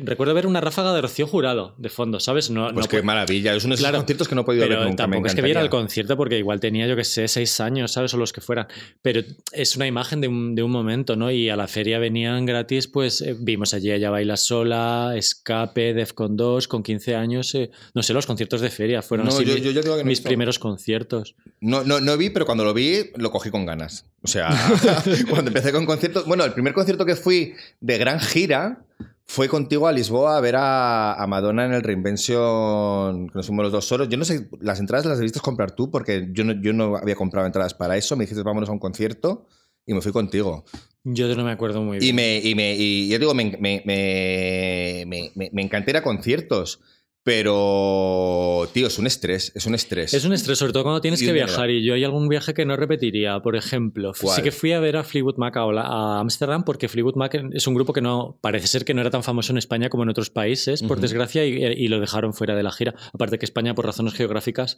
recuerdo 0.03 0.33
ver 0.33 0.47
una 0.47 0.61
ráfaga 0.61 0.93
de 0.93 1.01
Rocío 1.01 1.27
Jurado 1.27 1.75
de 1.77 1.89
fondo, 1.89 2.19
¿sabes? 2.19 2.49
No, 2.49 2.69
Pues 2.73 2.85
no 2.85 2.89
qué 2.89 3.01
maravilla. 3.01 3.53
Es 3.55 3.63
uno 3.63 3.71
de 3.71 3.75
esos 3.75 3.83
Claro, 3.85 3.97
conciertos 3.99 4.27
que 4.27 4.35
no 4.35 4.41
he 4.41 4.43
podido 4.43 4.63
pero 4.65 4.79
ver 4.79 4.87
nunca. 4.89 5.07
me 5.07 5.11
tampoco 5.13 5.27
es 5.27 5.35
que 5.35 5.41
viera 5.41 5.59
el 5.61 5.65
encantaría. 5.67 5.79
Porque 6.17 6.37
igual 6.37 6.59
tenía, 6.59 6.87
yo 6.87 6.95
que 6.95 7.03
sé, 7.03 7.27
seis 7.27 7.59
años, 7.59 7.91
¿sabes? 7.91 8.13
O 8.13 8.17
los 8.17 8.33
que 8.33 8.41
fueran. 8.41 8.67
Pero 9.01 9.21
es 9.51 9.75
una 9.75 9.87
imagen 9.87 10.21
de 10.21 10.27
un, 10.27 10.55
de 10.55 10.63
un 10.63 10.71
momento, 10.71 11.15
¿no? 11.15 11.31
Y 11.31 11.49
a 11.49 11.55
la 11.55 11.67
feria 11.67 11.99
venían 11.99 12.45
gratis, 12.45 12.87
pues 12.87 13.21
eh, 13.21 13.35
vimos 13.39 13.73
allí 13.73 13.91
Ella 13.91 14.09
Baila 14.09 14.37
Sola, 14.37 15.13
Escape, 15.15 15.93
Defcon 15.93 16.35
2, 16.37 16.67
con 16.67 16.83
15 16.83 17.15
años. 17.15 17.53
eh, 17.55 17.71
no 17.93 18.03
sé, 18.03 18.13
los 18.13 18.25
conciertos 18.25 18.61
de 18.61 18.69
feria 18.69 19.01
fueron 19.01 19.27
No, 19.27 19.33
así 19.33 19.45
yo- 19.45 19.53
mi- 19.55 19.61
yo 19.61 19.71
ya 19.71 19.81
digo 19.81 19.95
que 19.95 20.01
no 20.01 20.01
he 20.01 20.03
mis 20.05 20.19
visto. 20.19 20.29
primeros 20.29 20.59
conciertos. 20.59 21.35
No, 21.59 21.83
no, 21.83 21.99
no 21.99 22.17
vi, 22.17 22.29
pero 22.29 22.45
cuando 22.45 22.63
lo 22.63 22.73
vi, 22.73 23.11
lo 23.15 23.31
cogí 23.31 23.49
con 23.49 23.65
ganas. 23.65 24.05
O 24.23 24.27
sea, 24.27 24.49
cuando 25.29 25.49
empecé 25.49 25.71
con 25.71 25.85
conciertos. 25.85 26.25
Bueno, 26.25 26.43
el 26.45 26.53
primer 26.53 26.73
concierto 26.73 27.05
que 27.05 27.15
fui 27.15 27.53
de 27.79 27.97
gran 27.97 28.19
gira 28.19 28.83
fue 29.31 29.47
contigo 29.47 29.87
a 29.87 29.93
Lisboa 29.93 30.35
a 30.35 30.41
ver 30.41 30.57
a, 30.57 31.13
a 31.13 31.25
Madonna 31.25 31.65
en 31.65 31.71
el 31.71 31.83
Reinvention, 31.83 33.29
que 33.29 33.35
nos 33.35 33.47
fuimos 33.47 33.63
los 33.63 33.71
dos 33.71 33.85
solos. 33.85 34.09
Yo 34.09 34.17
no 34.17 34.25
sé, 34.25 34.49
las 34.59 34.81
entradas 34.81 35.05
las 35.05 35.19
debiste 35.19 35.39
comprar 35.39 35.71
tú, 35.71 35.89
porque 35.89 36.27
yo 36.33 36.43
no, 36.43 36.61
yo 36.61 36.73
no 36.73 36.97
había 36.97 37.15
comprado 37.15 37.47
entradas 37.47 37.73
para 37.73 37.95
eso. 37.95 38.17
Me 38.17 38.25
dijiste, 38.25 38.43
vámonos 38.43 38.67
a 38.67 38.73
un 38.73 38.79
concierto. 38.79 39.47
Y 39.85 39.93
me 39.93 40.01
fui 40.01 40.11
contigo. 40.11 40.65
Yo 41.05 41.33
no 41.33 41.45
me 41.45 41.51
acuerdo 41.51 41.81
muy 41.81 41.99
bien. 41.99 42.09
Y 42.09 42.13
me, 42.13 42.39
y 42.39 42.55
me, 42.55 42.75
y 42.75 43.07
yo 43.07 43.19
digo, 43.19 43.33
me, 43.33 43.57
me, 43.57 43.81
me, 43.85 45.31
me, 45.33 45.61
encanté 45.61 45.91
ir 45.91 45.97
a 45.97 46.03
conciertos. 46.03 46.81
Pero, 47.23 48.67
tío, 48.73 48.87
es 48.87 48.97
un 48.97 49.05
estrés, 49.07 49.51
es 49.55 49.65
un 49.65 49.75
estrés. 49.75 50.13
Es 50.13 50.25
un 50.25 50.33
estrés, 50.33 50.57
sobre 50.57 50.73
todo 50.73 50.83
cuando 50.83 51.01
tienes 51.01 51.21
Y 51.21 51.25
que 51.25 51.33
viajar. 51.33 51.69
Y 51.69 51.83
yo 51.83 51.93
hay 51.93 52.03
algún 52.03 52.27
viaje 52.27 52.53
que 52.53 52.65
no 52.65 52.75
repetiría. 52.75 53.39
Por 53.41 53.55
ejemplo, 53.55 54.11
¿Cuál? 54.19 54.35
sí 54.35 54.41
que 54.41 54.51
fui 54.51 54.71
a 54.71 54.79
ver 54.79 54.97
a 54.97 55.03
Fleetwood 55.03 55.37
Mac 55.37 55.55
a 55.57 56.19
Ámsterdam 56.19 56.63
porque 56.63 56.87
Fleetwood 56.87 57.15
Mac 57.15 57.35
es 57.53 57.67
un 57.67 57.73
grupo 57.75 57.93
que 57.93 58.01
no 58.01 58.37
parece 58.41 58.67
ser 58.67 58.85
que 58.85 58.93
no 58.93 59.01
era 59.01 59.09
tan 59.09 59.23
famoso 59.23 59.51
en 59.53 59.57
España 59.57 59.89
como 59.89 60.03
en 60.03 60.09
otros 60.09 60.29
países, 60.29 60.81
por 60.83 60.99
desgracia, 60.99 61.45
y, 61.45 61.53
y 61.63 61.87
lo 61.87 61.99
dejaron 61.99 62.33
fuera 62.33 62.55
de 62.55 62.63
la 62.63 62.71
gira. 62.71 62.95
Aparte 63.13 63.37
que 63.39 63.45
España, 63.45 63.75
por 63.75 63.85
razones 63.85 64.13
geográficas, 64.13 64.77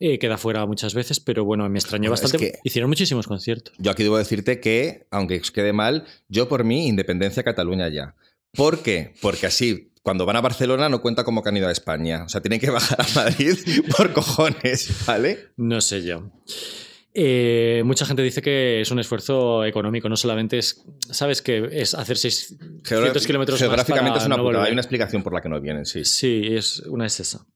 eh, 0.00 0.18
queda 0.18 0.38
fuera 0.38 0.66
muchas 0.66 0.94
veces, 0.94 1.20
pero 1.20 1.44
bueno, 1.44 1.68
me 1.68 1.78
extrañó 1.78 2.10
Bueno, 2.10 2.14
es 2.14 2.22
bastante. 2.22 2.52
que- 2.52 2.58
Hicieron 2.64 2.88
muchísimos 2.90 3.26
conciertos. 3.26 3.74
Yo 3.78 3.90
aquí 3.90 4.02
debo 4.02 4.18
decirte 4.18 4.60
que, 4.60 5.06
aunque 5.10 5.38
os 5.38 5.50
quede 5.50 5.72
mal, 5.72 6.04
yo 6.28 6.48
por 6.48 6.64
mí, 6.64 6.88
independencia 6.88 7.42
Cataluña 7.42 7.88
ya. 7.88 8.14
¿Por 8.52 8.82
qué? 8.82 9.14
Porque 9.20 9.46
así, 9.46 9.90
cuando 10.04 10.24
van 10.26 10.36
a 10.36 10.40
Barcelona 10.40 10.88
no 10.88 11.00
cuenta 11.00 11.24
como 11.24 11.42
que 11.42 11.48
han 11.48 11.56
ido 11.56 11.66
a 11.66 11.72
España. 11.72 12.22
O 12.24 12.28
sea, 12.28 12.40
tienen 12.40 12.60
que 12.60 12.70
bajar 12.70 13.00
a 13.00 13.06
Madrid 13.14 13.56
por 13.96 14.12
cojones, 14.12 15.04
¿vale? 15.06 15.48
No 15.56 15.80
sé 15.80 16.04
yo. 16.04 16.30
Eh, 17.16 17.82
mucha 17.84 18.04
gente 18.04 18.22
dice 18.22 18.42
que 18.42 18.80
es 18.80 18.90
un 18.90 18.98
esfuerzo 18.98 19.64
económico, 19.64 20.08
no 20.08 20.16
solamente 20.16 20.58
es, 20.58 20.84
sabes 21.10 21.42
que 21.42 21.68
es 21.72 21.94
hacer 21.94 22.16
600 22.16 22.82
Geogra- 22.82 23.24
kilómetros 23.26 23.54
más 23.60 23.66
Geográficamente 23.68 24.10
para 24.10 24.20
es 24.22 24.26
una 24.26 24.36
no 24.36 24.42
putada. 24.42 24.64
Hay 24.64 24.72
una 24.72 24.80
explicación 24.80 25.22
por 25.22 25.32
la 25.32 25.40
que 25.40 25.48
no 25.48 25.60
vienen, 25.60 25.86
sí. 25.86 26.04
Sí, 26.04 26.42
es 26.50 26.80
una 26.80 27.06
es 27.06 27.20
esa. 27.20 27.46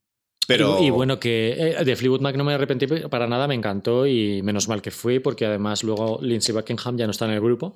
Pero, 0.47 0.79
Y, 0.81 0.87
y 0.87 0.91
bueno, 0.91 1.19
que 1.21 1.75
eh, 1.77 1.85
de 1.85 1.97
Fleetwood 1.97 2.21
Mac 2.23 2.37
no 2.37 2.45
me 2.45 2.55
arrepentí 2.55 2.87
para 2.87 3.27
nada, 3.27 3.47
me 3.49 3.55
encantó 3.55 4.07
y 4.07 4.41
menos 4.43 4.69
mal 4.69 4.81
que 4.81 4.91
fui, 4.93 5.19
porque 5.19 5.45
además 5.45 5.83
luego 5.85 6.21
Lindsay 6.23 6.55
Buckingham 6.55 6.97
ya 6.97 7.05
no 7.07 7.11
está 7.11 7.25
en 7.27 7.33
el 7.33 7.41
grupo. 7.41 7.75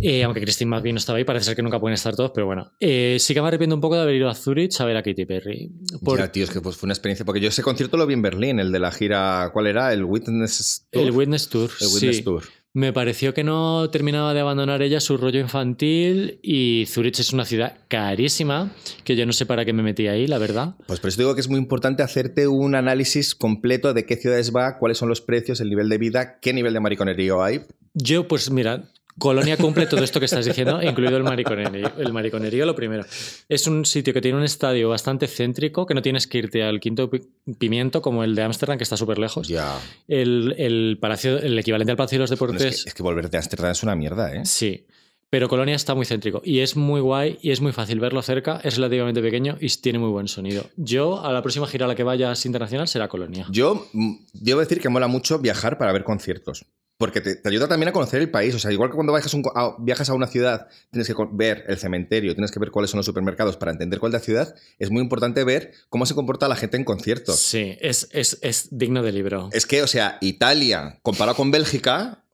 Eh, 0.00 0.24
aunque 0.24 0.40
Christine 0.40 0.68
McVie 0.70 0.92
no 0.92 0.98
estaba 0.98 1.18
ahí, 1.18 1.24
parece 1.24 1.46
ser 1.46 1.56
que 1.56 1.62
nunca 1.62 1.78
pueden 1.78 1.94
estar 1.94 2.16
todos, 2.16 2.32
pero 2.34 2.46
bueno. 2.46 2.72
Eh, 2.80 3.18
sí 3.20 3.34
que 3.34 3.40
me 3.40 3.48
arrepiento 3.48 3.74
un 3.74 3.80
poco 3.80 3.96
de 3.96 4.02
haber 4.02 4.16
ido 4.16 4.28
a 4.28 4.34
Zurich 4.34 4.80
a 4.80 4.84
ver 4.84 4.96
a 4.96 5.02
Katy 5.02 5.26
Perry. 5.26 5.70
Por 6.04 6.18
Ya, 6.18 6.32
tío, 6.32 6.44
es 6.44 6.50
que 6.50 6.60
pues, 6.60 6.76
fue 6.76 6.86
una 6.86 6.94
experiencia. 6.94 7.24
Porque 7.24 7.40
yo 7.40 7.48
ese 7.48 7.62
concierto 7.62 7.96
lo 7.96 8.06
vi 8.06 8.14
en 8.14 8.22
Berlín, 8.22 8.58
el 8.58 8.72
de 8.72 8.78
la 8.80 8.90
gira. 8.90 9.50
¿Cuál 9.52 9.68
era? 9.68 9.92
El 9.92 10.04
Witness 10.04 10.88
Tour. 10.90 11.02
el 11.02 11.10
Witness 11.12 11.48
Tour. 11.48 11.70
El 11.80 11.86
Witness 11.88 12.16
sí. 12.16 12.22
Tour. 12.22 12.42
Me 12.74 12.94
pareció 12.94 13.34
que 13.34 13.44
no 13.44 13.90
terminaba 13.90 14.32
de 14.32 14.40
abandonar 14.40 14.80
ella 14.80 14.98
su 14.98 15.18
rollo 15.18 15.38
infantil 15.38 16.40
y 16.42 16.86
Zurich 16.88 17.20
es 17.20 17.34
una 17.34 17.44
ciudad 17.44 17.76
carísima, 17.88 18.74
que 19.04 19.14
yo 19.14 19.26
no 19.26 19.34
sé 19.34 19.44
para 19.44 19.66
qué 19.66 19.74
me 19.74 19.82
metí 19.82 20.06
ahí, 20.06 20.26
la 20.26 20.38
verdad. 20.38 20.76
Pues 20.86 20.98
por 20.98 21.08
eso 21.08 21.20
digo 21.20 21.34
que 21.34 21.42
es 21.42 21.50
muy 21.50 21.58
importante 21.58 22.02
hacerte 22.02 22.48
un 22.48 22.74
análisis 22.74 23.34
completo 23.34 23.92
de 23.92 24.06
qué 24.06 24.16
ciudades 24.16 24.56
va, 24.56 24.78
cuáles 24.78 24.96
son 24.96 25.10
los 25.10 25.20
precios, 25.20 25.60
el 25.60 25.68
nivel 25.68 25.90
de 25.90 25.98
vida, 25.98 26.38
qué 26.40 26.54
nivel 26.54 26.72
de 26.72 26.80
mariconerío 26.80 27.42
hay. 27.42 27.60
Yo, 27.92 28.26
pues 28.26 28.50
mira, 28.50 28.88
Colonia 29.18 29.56
cumple 29.56 29.86
todo 29.86 30.02
esto 30.02 30.18
que 30.18 30.24
estás 30.26 30.44
diciendo, 30.46 30.82
incluido 30.82 31.16
el 31.16 31.22
mariconerío. 31.22 31.92
El 31.98 32.12
mariconerío, 32.12 32.64
lo 32.66 32.74
primero. 32.74 33.04
Es 33.48 33.66
un 33.66 33.84
sitio 33.84 34.12
que 34.14 34.20
tiene 34.20 34.38
un 34.38 34.44
estadio 34.44 34.88
bastante 34.88 35.28
céntrico, 35.28 35.86
que 35.86 35.94
no 35.94 36.02
tienes 36.02 36.26
que 36.26 36.38
irte 36.38 36.62
al 36.62 36.80
quinto 36.80 37.08
pi- 37.10 37.20
pimiento 37.58 38.00
como 38.02 38.24
el 38.24 38.34
de 38.34 38.42
Ámsterdam, 38.42 38.78
que 38.78 38.84
está 38.84 38.96
súper 38.96 39.18
lejos. 39.18 39.46
Ya. 39.48 39.78
El, 40.08 40.54
el 40.58 40.98
palacio, 41.00 41.38
el 41.38 41.58
equivalente 41.58 41.90
al 41.92 41.96
Palacio 41.96 42.16
de 42.16 42.20
los 42.20 42.30
Deportes. 42.30 42.62
es, 42.62 42.82
que, 42.84 42.88
es 42.90 42.94
que 42.94 43.02
volver 43.02 43.28
de 43.30 43.38
Ámsterdam 43.38 43.70
es 43.70 43.82
una 43.82 43.94
mierda, 43.94 44.34
¿eh? 44.34 44.44
Sí. 44.44 44.86
Pero 45.30 45.48
Colonia 45.48 45.74
está 45.74 45.94
muy 45.94 46.04
céntrico 46.04 46.42
y 46.44 46.58
es 46.58 46.76
muy 46.76 47.00
guay 47.00 47.38
y 47.40 47.52
es 47.52 47.62
muy 47.62 47.72
fácil 47.72 47.98
verlo 48.00 48.20
cerca, 48.20 48.60
es 48.64 48.76
relativamente 48.76 49.22
pequeño 49.22 49.56
y 49.60 49.68
tiene 49.68 49.98
muy 49.98 50.10
buen 50.10 50.28
sonido. 50.28 50.66
Yo, 50.76 51.24
a 51.24 51.32
la 51.32 51.40
próxima 51.40 51.66
gira 51.66 51.86
a 51.86 51.88
la 51.88 51.94
que 51.94 52.02
vayas 52.02 52.44
internacional 52.44 52.86
será 52.86 53.08
Colonia. 53.08 53.46
Yo 53.50 53.88
mm, 53.94 54.12
debo 54.34 54.60
decir 54.60 54.78
que 54.78 54.90
mola 54.90 55.06
mucho 55.06 55.38
viajar 55.38 55.78
para 55.78 55.90
ver 55.92 56.04
conciertos. 56.04 56.66
Porque 57.02 57.20
te, 57.20 57.34
te 57.34 57.48
ayuda 57.48 57.66
también 57.66 57.88
a 57.88 57.92
conocer 57.92 58.20
el 58.20 58.30
país. 58.30 58.54
O 58.54 58.60
sea, 58.60 58.70
igual 58.70 58.88
que 58.88 58.94
cuando 58.94 59.12
viajas, 59.12 59.34
un 59.34 59.42
a, 59.56 59.74
viajas 59.80 60.08
a 60.08 60.14
una 60.14 60.28
ciudad, 60.28 60.68
tienes 60.92 61.08
que 61.08 61.14
ver 61.32 61.64
el 61.66 61.76
cementerio, 61.76 62.32
tienes 62.32 62.52
que 62.52 62.60
ver 62.60 62.70
cuáles 62.70 62.92
son 62.92 62.98
los 62.98 63.06
supermercados 63.06 63.56
para 63.56 63.72
entender 63.72 63.98
cuál 63.98 64.10
es 64.10 64.20
la 64.20 64.24
ciudad, 64.24 64.54
es 64.78 64.88
muy 64.92 65.02
importante 65.02 65.42
ver 65.42 65.72
cómo 65.88 66.06
se 66.06 66.14
comporta 66.14 66.46
la 66.46 66.54
gente 66.54 66.76
en 66.76 66.84
conciertos. 66.84 67.40
Sí, 67.40 67.76
es, 67.80 68.06
es, 68.12 68.38
es 68.40 68.68
digno 68.70 69.02
de 69.02 69.10
libro. 69.10 69.48
Es 69.50 69.66
que, 69.66 69.82
o 69.82 69.88
sea, 69.88 70.18
Italia, 70.20 71.00
comparado 71.02 71.36
con 71.36 71.50
Bélgica, 71.50 72.24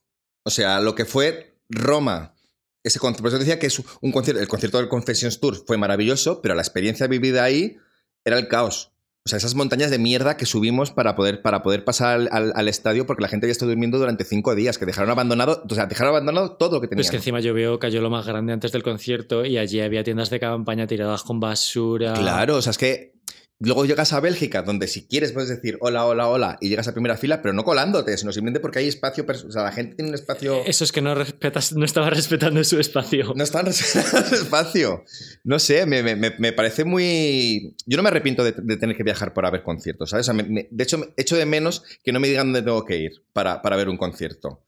o 0.43 0.51
sea, 0.51 0.81
lo 0.81 0.95
que 0.95 1.07
fue 1.07 1.55
Roma, 1.71 2.35
ese 2.83 2.99
concierto, 2.99 3.23
por 3.23 3.31
eso 3.31 3.39
decía 3.39 3.59
que 3.59 3.69
es 3.69 3.83
un 4.03 4.13
concierto, 4.13 4.43
el 4.43 4.49
concierto 4.49 4.77
del 4.77 4.89
Confessions 4.89 5.41
Tour 5.41 5.65
fue 5.67 5.79
maravilloso, 5.79 6.43
pero 6.43 6.55
la 6.55 6.61
experiencia 6.61 7.07
vivida 7.07 7.43
ahí 7.43 7.79
era 8.23 8.37
el 8.39 8.49
caos. 8.49 8.93
O 9.27 9.29
sea, 9.29 9.37
esas 9.37 9.55
montañas 9.55 9.91
de 9.91 9.99
mierda 9.99 10.37
que 10.37 10.47
subimos 10.47 10.91
para 10.91 11.15
poder, 11.15 11.43
para 11.43 11.63
poder 11.63 11.85
pasar 11.85 12.29
al, 12.31 12.69
estadio 12.69 13.07
porque 13.07 13.23
la 13.23 13.29
gente 13.29 13.45
había 13.45 13.53
estado 13.53 13.71
durmiendo 13.71 13.99
durante 13.99 14.25
cinco 14.25 14.55
días, 14.55 14.79
que 14.79 14.87
dejaron 14.87 15.11
abandonado, 15.11 15.63
o 15.69 15.75
sea, 15.75 15.87
dejaron 15.87 16.15
abandonado 16.15 16.53
todo 16.53 16.77
lo 16.77 16.81
que 16.81 16.89
Pero 16.89 16.97
tenían. 16.97 17.05
es 17.05 17.11
que 17.11 17.17
encima 17.19 17.41
llovió, 17.41 17.79
cayó 17.79 18.01
lo 18.01 18.09
más 18.09 18.27
grande 18.27 18.55
antes 18.55 18.73
del 18.73 18.83
concierto 18.83 19.45
y 19.45 19.59
allí 19.59 19.81
había 19.81 20.03
tiendas 20.03 20.31
de 20.31 20.41
campaña 20.41 20.87
tiradas 20.87 21.25
con 21.25 21.41
basura. 21.41 22.15
Claro, 22.15 22.57
o 22.57 22.63
sea, 22.63 22.71
es 22.71 22.79
que 22.79 23.18
luego 23.61 23.85
llegas 23.85 24.13
a 24.13 24.21
Bélgica, 24.21 24.63
donde 24.63 24.87
si 24.87 25.07
quieres 25.07 25.33
puedes 25.33 25.49
decir 25.49 25.79
hola, 25.81 26.07
hola, 26.07 26.29
hola, 26.29 26.59
y 26.61 26.69
llegas 26.69 26.87
a 26.89 26.93
primera 26.93 27.17
fila, 27.17 27.43
pero 27.43 27.53
no 27.55 27.65
colándote, 27.65 28.17
sino 28.17 28.33
simplemente 28.33 28.61
porque 28.61 28.79
hay 28.79 28.89
espacio, 28.89 29.25
o 29.29 29.51
sea, 29.53 29.63
la 29.65 29.73
gente 29.73 29.97
tiene 29.97 30.11
un 30.11 30.15
espacio... 30.15 30.63
Eso 30.65 30.85
es 30.85 30.93
que 30.93 31.01
no 31.03 31.15
respetas, 31.15 31.73
no 31.73 31.85
estaba 31.85 32.09
respetando 32.11 32.63
su 32.65 32.79
espacio. 32.79 33.33
No 33.35 33.43
están 33.45 33.67
reservando 33.67 34.37
espacio. 34.37 35.05
No 35.45 35.59
sé, 35.59 35.87
me, 35.87 36.03
me- 36.03 36.17
me- 36.17 36.53
parece 36.53 36.85
muy. 36.85 37.75
Yo 37.87 37.97
no 37.97 38.03
me 38.03 38.09
arrepiento 38.11 38.45
de, 38.45 38.53
de 38.57 38.77
tener 38.77 38.97
que 38.97 39.03
viajar 39.03 39.35
para 39.35 39.51
ver 39.51 39.63
conciertos, 39.63 40.11
¿sabes? 40.11 40.29
O 40.29 40.33
sea, 40.33 40.43
me- 40.43 40.69
de 40.71 40.85
hecho, 40.85 41.13
echo 41.17 41.37
de 41.37 41.47
menos 41.47 41.83
que 42.05 42.13
no 42.13 42.21
me 42.21 42.29
digan 42.29 42.49
dónde 42.53 42.63
tengo 42.63 42.85
que 42.85 42.97
ir 42.99 43.13
para, 43.33 43.61
para 43.63 43.77
ver 43.77 43.89
un 43.89 43.97
concierto. 43.97 44.63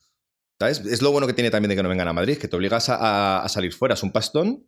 ¿Sabes? 0.58 0.80
Es 0.80 1.00
lo 1.00 1.10
bueno 1.10 1.26
que 1.26 1.32
tiene 1.32 1.50
también 1.50 1.70
de 1.70 1.76
que 1.76 1.82
no 1.82 1.88
vengan 1.88 2.08
a 2.08 2.12
Madrid, 2.12 2.36
que 2.36 2.46
te 2.48 2.54
obligas 2.56 2.88
a, 2.90 2.96
a- 2.96 3.44
a 3.44 3.48
salir 3.48 3.72
fuera. 3.72 3.94
Es 3.94 4.02
un 4.02 4.12
pastón. 4.12 4.66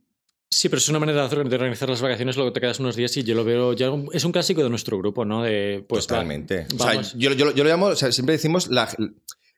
Sí, 0.54 0.68
pero 0.68 0.78
es 0.78 0.88
una 0.90 0.98
manera 0.98 1.26
de 1.28 1.36
organizar 1.56 1.88
las 1.88 2.02
vacaciones, 2.02 2.36
luego 2.36 2.52
te 2.52 2.60
quedas 2.60 2.78
unos 2.78 2.94
días 2.94 3.16
y 3.16 3.22
yo 3.24 3.34
lo 3.34 3.42
veo 3.42 3.72
ya. 3.72 3.90
Es 4.12 4.22
un 4.26 4.32
clásico 4.32 4.62
de 4.62 4.68
nuestro 4.68 4.98
grupo, 4.98 5.24
¿no? 5.24 5.42
De, 5.42 5.82
pues, 5.88 6.04
va, 6.04 6.08
Totalmente. 6.08 6.66
O 6.78 6.82
sea, 6.82 7.00
yo- 7.16 7.32
yo 7.32 7.64
lo 7.64 7.70
llamo, 7.70 7.86
o 7.86 7.96
sea, 7.96 8.12
siempre 8.12 8.34
decimos 8.34 8.68
la, 8.68 8.86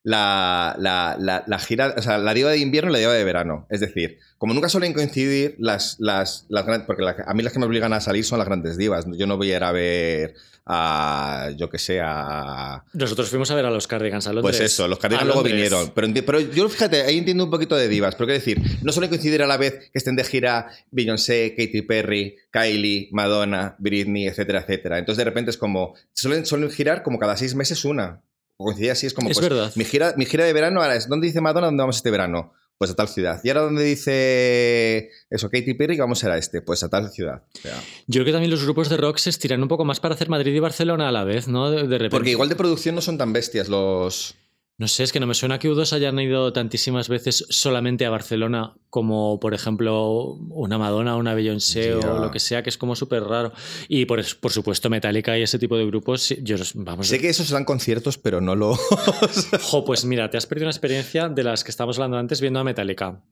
la, 0.04 0.76
la- 0.78 1.16
la- 1.18 1.42
la 1.46 1.58
gira, 1.58 1.94
o 1.96 2.02
sea, 2.02 2.18
la 2.18 2.32
diva 2.34 2.50
de 2.50 2.58
invierno 2.58 2.90
y 2.90 2.92
la 2.92 2.98
diva 3.00 3.12
de 3.14 3.24
verano. 3.24 3.66
Es 3.70 3.80
decir, 3.80 4.18
como 4.38 4.54
nunca 4.54 4.68
suelen 4.68 4.92
coincidir 4.92 5.56
las, 5.58 5.96
las, 5.98 6.46
las 6.50 6.64
grandes, 6.66 6.86
porque 6.86 7.02
a 7.26 7.34
mí 7.34 7.42
las 7.42 7.52
que 7.52 7.58
me 7.58 7.64
obligan 7.66 7.92
a 7.92 8.00
salir 8.00 8.24
son 8.24 8.38
las 8.38 8.46
grandes 8.46 8.76
divas. 8.76 9.06
Yo 9.16 9.26
no 9.26 9.36
voy 9.38 9.50
a 9.52 9.56
ir 9.56 9.64
a 9.64 9.72
ver 9.72 10.34
a, 10.66 11.50
yo 11.56 11.68
que 11.70 11.78
sé, 11.78 12.00
a... 12.02 12.84
Nosotros 12.92 13.28
fuimos 13.30 13.50
a 13.50 13.54
ver 13.54 13.64
a 13.66 13.70
los 13.70 13.86
Cardigans 13.86 14.26
a 14.26 14.32
Londres. 14.32 14.56
Pues 14.58 14.72
eso, 14.72 14.88
los 14.88 14.98
Cardigans 14.98 15.26
luego 15.26 15.42
vinieron. 15.42 15.92
Pero, 15.94 16.08
pero 16.26 16.40
yo, 16.40 16.68
fíjate, 16.68 17.02
ahí 17.02 17.18
entiendo 17.18 17.44
un 17.44 17.50
poquito 17.50 17.74
de 17.76 17.88
divas. 17.88 18.14
Pero 18.14 18.26
quiero 18.26 18.38
decir, 18.40 18.60
no 18.82 18.92
suelen 18.92 19.08
coincidir 19.10 19.42
a 19.42 19.46
la 19.46 19.56
vez 19.56 19.74
que 19.90 19.98
estén 19.98 20.16
de 20.16 20.24
gira 20.24 20.68
Beyoncé, 20.90 21.54
Katy 21.56 21.82
Perry, 21.82 22.36
Kylie, 22.50 23.08
Madonna, 23.12 23.74
Britney, 23.78 24.26
etcétera, 24.26 24.60
etcétera. 24.60 24.98
Entonces 24.98 25.18
de 25.18 25.24
repente 25.24 25.50
es 25.50 25.56
como, 25.58 25.94
suelen, 26.12 26.44
suelen 26.46 26.70
girar 26.70 27.02
como 27.02 27.18
cada 27.18 27.36
seis 27.36 27.54
meses 27.54 27.84
una. 27.84 28.20
O 28.64 28.66
coincide 28.66 28.90
así, 28.90 29.06
es 29.06 29.14
como, 29.14 29.28
Es 29.30 29.38
pues, 29.38 29.48
verdad. 29.48 29.72
Mi 29.76 29.84
gira, 29.84 30.14
mi 30.16 30.24
gira 30.24 30.44
de 30.44 30.52
verano 30.52 30.80
ahora 30.80 30.96
es, 30.96 31.08
¿dónde 31.08 31.26
dice 31.26 31.40
Madonna 31.40 31.66
dónde 31.66 31.82
vamos 31.82 31.96
este 31.96 32.10
verano? 32.10 32.52
pues 32.76 32.90
a 32.90 32.94
tal 32.96 33.08
ciudad. 33.08 33.40
Y 33.44 33.48
ahora 33.48 33.62
donde 33.62 33.84
dice 33.84 35.08
eso, 35.30 35.48
Katy 35.48 35.74
Perry, 35.74 35.96
vamos 35.96 36.24
a 36.24 36.26
ir 36.26 36.32
a 36.32 36.38
este, 36.38 36.60
pues 36.60 36.82
a 36.82 36.88
tal 36.88 37.08
ciudad. 37.10 37.42
O 37.54 37.58
sea, 37.60 37.80
Yo 38.08 38.14
creo 38.18 38.24
que 38.26 38.32
también 38.32 38.50
los 38.50 38.64
grupos 38.64 38.88
de 38.88 38.96
rock 38.96 39.18
se 39.18 39.30
estiran 39.30 39.62
un 39.62 39.68
poco 39.68 39.84
más 39.84 40.00
para 40.00 40.14
hacer 40.14 40.28
Madrid 40.28 40.52
y 40.52 40.58
Barcelona 40.58 41.08
a 41.08 41.12
la 41.12 41.24
vez, 41.24 41.46
¿no? 41.46 41.70
De, 41.70 41.82
de 41.86 41.98
repente. 41.98 42.10
porque 42.10 42.30
igual 42.32 42.48
de 42.48 42.56
producción 42.56 42.94
no 42.96 43.00
son 43.00 43.16
tan 43.16 43.32
bestias 43.32 43.68
los... 43.68 44.34
No 44.76 44.88
sé, 44.88 45.04
es 45.04 45.12
que 45.12 45.20
no 45.20 45.28
me 45.28 45.34
suena 45.34 45.60
que 45.60 45.70
U2 45.70 45.92
hayan 45.92 46.18
ido 46.18 46.52
tantísimas 46.52 47.08
veces 47.08 47.46
solamente 47.48 48.06
a 48.06 48.10
Barcelona 48.10 48.74
como, 48.90 49.38
por 49.38 49.54
ejemplo, 49.54 50.32
una 50.50 50.78
Madonna, 50.78 51.14
una 51.14 51.32
Beyoncé 51.34 51.94
o 51.94 52.18
lo 52.18 52.30
que 52.32 52.40
sea, 52.40 52.64
que 52.64 52.70
es 52.70 52.76
como 52.78 52.96
súper 52.96 53.22
raro. 53.22 53.52
Y 53.86 54.06
por, 54.06 54.20
por 54.40 54.50
supuesto 54.50 54.90
Metallica 54.90 55.38
y 55.38 55.42
ese 55.42 55.60
tipo 55.60 55.76
de 55.76 55.86
grupos, 55.86 56.34
yo 56.42 56.56
vamos... 56.74 57.06
Sé 57.06 57.20
que 57.20 57.28
esos 57.28 57.50
dan 57.50 57.64
conciertos, 57.64 58.18
pero 58.18 58.40
no 58.40 58.56
lo... 58.56 58.74
Jo, 59.62 59.84
pues 59.84 60.04
mira, 60.04 60.28
te 60.28 60.38
has 60.38 60.46
perdido 60.46 60.66
una 60.66 60.72
experiencia 60.72 61.28
de 61.28 61.44
las 61.44 61.62
que 61.62 61.70
estábamos 61.70 61.98
hablando 61.98 62.18
antes 62.18 62.40
viendo 62.40 62.58
a 62.58 62.64
Metallica. 62.64 63.22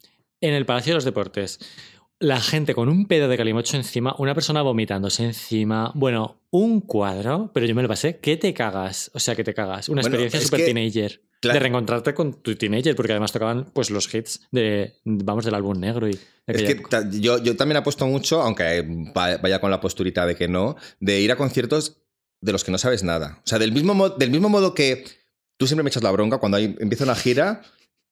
En 0.40 0.54
el 0.54 0.64
Palacio 0.64 0.92
de 0.92 0.96
los 0.96 1.04
Deportes. 1.04 1.58
La 2.20 2.40
gente 2.40 2.72
con 2.72 2.88
un 2.88 3.06
pedo 3.06 3.26
de 3.26 3.36
calimocho 3.36 3.76
encima, 3.76 4.14
una 4.18 4.32
persona 4.34 4.62
vomitándose 4.62 5.24
encima. 5.24 5.90
Bueno, 5.96 6.40
un 6.50 6.80
cuadro, 6.82 7.50
pero 7.52 7.66
yo 7.66 7.74
me 7.74 7.82
lo 7.82 7.88
pasé. 7.88 8.20
que 8.20 8.36
te 8.36 8.54
cagas? 8.54 9.10
O 9.12 9.18
sea, 9.18 9.34
que 9.34 9.42
te 9.42 9.54
cagas. 9.54 9.88
Una 9.88 10.02
Bueno, 10.02 10.18
experiencia 10.18 10.56
que- 10.56 10.64
teenager. 10.66 11.20
Claro. 11.42 11.54
De 11.54 11.60
reencontrarte 11.60 12.14
con 12.14 12.34
tu 12.40 12.54
teenager, 12.54 12.94
porque 12.96 13.12
además 13.12 13.32
tocaban 13.32 13.66
pues 13.72 13.90
los 13.90 14.12
hits 14.14 14.46
de, 14.52 14.94
vamos, 15.04 15.44
del 15.44 15.54
álbum 15.56 15.78
negro 15.78 16.08
y 16.08 16.16
Es 16.46 16.62
que 16.62 16.80
yo, 17.20 17.38
yo 17.42 17.56
también 17.56 17.76
apuesto 17.78 18.06
mucho, 18.06 18.40
aunque 18.42 18.82
va- 19.16 19.36
vaya 19.38 19.60
con 19.60 19.70
la 19.70 19.80
posturita 19.80 20.24
de 20.24 20.36
que 20.36 20.46
no, 20.48 20.76
de 21.00 21.20
ir 21.20 21.32
a 21.32 21.36
conciertos 21.36 21.98
de 22.40 22.52
los 22.52 22.62
que 22.62 22.70
no 22.70 22.78
sabes 22.78 23.02
nada. 23.02 23.38
O 23.44 23.46
sea, 23.46 23.58
del 23.58 23.72
mismo, 23.72 23.92
mo- 23.94 24.08
del 24.10 24.30
mismo 24.30 24.48
modo 24.48 24.72
que 24.72 25.04
tú 25.58 25.66
siempre 25.66 25.82
me 25.82 25.90
echas 25.90 26.02
la 26.04 26.10
bronca 26.12 26.38
cuando 26.38 26.58
hay- 26.58 26.76
empieza 26.78 27.04
una 27.04 27.14
gira 27.16 27.62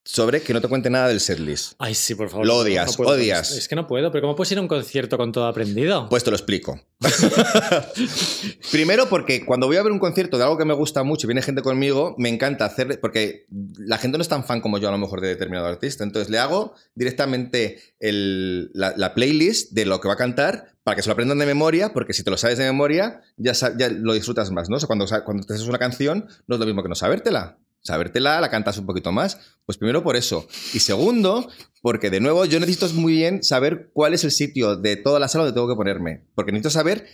sobre 0.04 0.40
que 0.40 0.52
no 0.54 0.60
te 0.60 0.68
cuente 0.68 0.88
nada 0.90 1.08
del 1.08 1.20
setlist. 1.20 1.74
Ay, 1.78 1.94
sí, 1.94 2.14
por 2.14 2.30
favor. 2.30 2.46
Lo 2.46 2.56
odias, 2.58 2.86
no 2.86 2.92
puedo 2.96 3.10
odias. 3.10 3.50
Es 3.52 3.68
que 3.68 3.76
no 3.76 3.86
puedo, 3.86 4.10
pero 4.10 4.22
¿cómo 4.22 4.34
puedes 4.36 4.50
ir 4.52 4.58
a 4.58 4.60
un 4.62 4.68
concierto 4.68 5.16
con 5.18 5.30
todo 5.32 5.46
aprendido? 5.46 6.08
Pues 6.08 6.24
te 6.24 6.30
lo 6.30 6.36
explico. 6.36 6.80
Primero 8.72 9.08
porque 9.08 9.44
cuando 9.44 9.66
voy 9.66 9.76
a 9.76 9.82
ver 9.82 9.92
un 9.92 9.98
concierto 9.98 10.38
de 10.38 10.44
algo 10.44 10.56
que 10.58 10.64
me 10.64 10.74
gusta 10.74 11.02
mucho 11.02 11.26
y 11.26 11.28
viene 11.28 11.42
gente 11.42 11.62
conmigo, 11.62 12.14
me 12.18 12.28
encanta 12.28 12.64
hacerle, 12.64 12.98
porque 12.98 13.46
la 13.78 13.98
gente 13.98 14.18
no 14.18 14.22
es 14.22 14.28
tan 14.28 14.44
fan 14.44 14.60
como 14.60 14.78
yo 14.78 14.88
a 14.88 14.92
lo 14.92 14.98
mejor 14.98 15.20
de 15.20 15.28
determinado 15.28 15.66
artista, 15.66 16.04
entonces 16.04 16.30
le 16.30 16.38
hago 16.38 16.74
directamente 16.94 17.80
el- 17.98 18.70
la, 18.74 18.94
la 18.96 19.14
playlist 19.14 19.72
de 19.72 19.84
lo 19.86 20.00
que 20.00 20.08
va 20.08 20.14
a 20.14 20.18
cantar 20.18 20.74
para 20.82 20.96
que 20.96 21.02
se 21.02 21.08
lo 21.08 21.12
aprendan 21.12 21.38
de 21.38 21.46
memoria, 21.46 21.92
porque 21.92 22.12
si 22.12 22.24
te 22.24 22.30
lo 22.30 22.36
sabes 22.36 22.58
de 22.58 22.64
memoria 22.64 23.20
ya, 23.36 23.52
lo 23.90 24.14
disfrutas 24.14 24.50
más, 24.50 24.68
¿no? 24.70 24.76
O 24.76 24.80
sea, 24.80 24.86
cuando, 24.86 25.06
cuando 25.24 25.44
te 25.46 25.54
haces 25.54 25.66
una 25.66 25.78
canción 25.78 26.26
no 26.46 26.54
es 26.56 26.60
lo 26.60 26.66
mismo 26.66 26.82
que 26.82 26.88
no 26.88 26.94
sabértela. 26.94 27.58
Sabértela, 27.82 28.40
la 28.40 28.50
cantas 28.50 28.78
un 28.78 28.86
poquito 28.86 29.10
más. 29.12 29.38
Pues 29.64 29.78
primero 29.78 30.02
por 30.02 30.16
eso. 30.16 30.46
Y 30.74 30.80
segundo, 30.80 31.48
porque 31.82 32.10
de 32.10 32.20
nuevo 32.20 32.44
yo 32.44 32.60
necesito 32.60 32.88
muy 32.94 33.14
bien 33.14 33.42
saber 33.42 33.90
cuál 33.92 34.14
es 34.14 34.24
el 34.24 34.30
sitio 34.32 34.76
de 34.76 34.96
toda 34.96 35.18
la 35.18 35.28
sala 35.28 35.44
donde 35.44 35.54
tengo 35.56 35.68
que 35.68 35.76
ponerme. 35.76 36.26
Porque 36.34 36.52
necesito 36.52 36.70
saber 36.70 37.06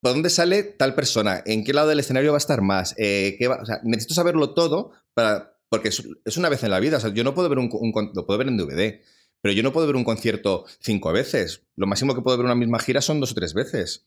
por 0.00 0.12
dónde 0.12 0.30
sale 0.30 0.62
tal 0.62 0.94
persona, 0.94 1.42
en 1.46 1.64
qué 1.64 1.72
lado 1.72 1.88
del 1.88 1.98
escenario 2.00 2.30
va 2.32 2.36
a 2.36 2.38
estar 2.38 2.60
más. 2.62 2.94
eh, 2.98 3.36
qué 3.38 3.48
va- 3.48 3.58
o 3.62 3.66
sea, 3.66 3.80
necesito 3.84 4.14
saberlo 4.14 4.52
todo 4.54 4.92
para, 5.14 5.56
porque 5.70 5.88
es, 5.88 6.02
es 6.24 6.36
una 6.36 6.48
vez 6.50 6.62
en 6.62 6.70
la 6.70 6.78
vida. 6.80 6.98
O 6.98 7.00
sea, 7.00 7.12
yo 7.12 7.24
no 7.24 7.34
puedo 7.34 7.48
ver 7.48 7.58
un, 7.58 7.70
lo 8.14 8.26
puedo 8.26 8.38
ver 8.38 8.48
en 8.48 8.56
DVD, 8.58 9.00
pero 9.40 9.52
yo 9.54 9.62
no 9.62 9.72
puedo 9.72 9.86
ver 9.86 9.96
un 9.96 10.04
concierto 10.04 10.64
cinco 10.80 11.10
veces. 11.12 11.62
Lo 11.74 11.86
máximo 11.86 12.14
que 12.14 12.20
puedo 12.22 12.36
ver 12.36 12.44
una 12.46 12.54
misma 12.54 12.78
gira 12.78 13.00
son 13.00 13.18
dos 13.18 13.32
o 13.32 13.34
tres 13.34 13.54
veces. 13.54 14.04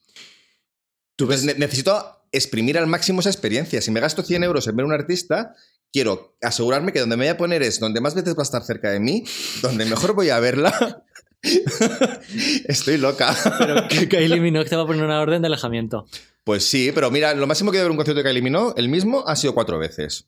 Entonces, 1.17 1.45
ne- 1.45 1.55
necesito 1.55 2.21
exprimir 2.31 2.77
al 2.77 2.87
máximo 2.87 3.19
esa 3.21 3.29
experiencia. 3.29 3.81
Si 3.81 3.89
me 3.91 3.99
gasto 3.99 4.21
100 4.21 4.43
euros 4.43 4.67
en 4.67 4.75
ver 4.75 4.85
un 4.85 4.93
artista, 4.93 5.55
quiero 5.91 6.37
asegurarme 6.41 6.91
que 6.91 6.99
donde 6.99 7.17
me 7.17 7.25
voy 7.25 7.31
a 7.31 7.37
poner 7.37 7.63
es 7.63 7.79
donde 7.79 8.01
más 8.01 8.15
veces 8.15 8.35
va 8.35 8.41
a 8.41 8.43
estar 8.43 8.63
cerca 8.63 8.91
de 8.91 8.99
mí, 8.99 9.23
donde 9.61 9.85
mejor 9.85 10.13
voy 10.13 10.29
a 10.29 10.39
verla. 10.39 11.03
Estoy 12.67 12.97
loca. 12.97 13.35
Pero 13.59 13.87
que 13.87 14.07
Kylie 14.07 14.39
Minogue 14.39 14.69
te 14.69 14.75
va 14.75 14.83
a 14.83 14.87
poner 14.87 15.03
una 15.03 15.21
orden 15.21 15.41
de 15.41 15.47
alejamiento. 15.47 16.05
Pues 16.43 16.65
sí, 16.65 16.91
pero 16.93 17.11
mira, 17.11 17.33
lo 17.33 17.47
máximo 17.47 17.71
que 17.71 17.79
a 17.79 17.83
ver 17.83 17.91
un 17.91 17.97
concierto 17.97 18.23
de 18.23 18.29
Kylie 18.29 18.41
Minogue, 18.41 18.73
el 18.77 18.89
mismo, 18.89 19.23
ha 19.27 19.35
sido 19.35 19.53
cuatro 19.53 19.77
veces. 19.77 20.27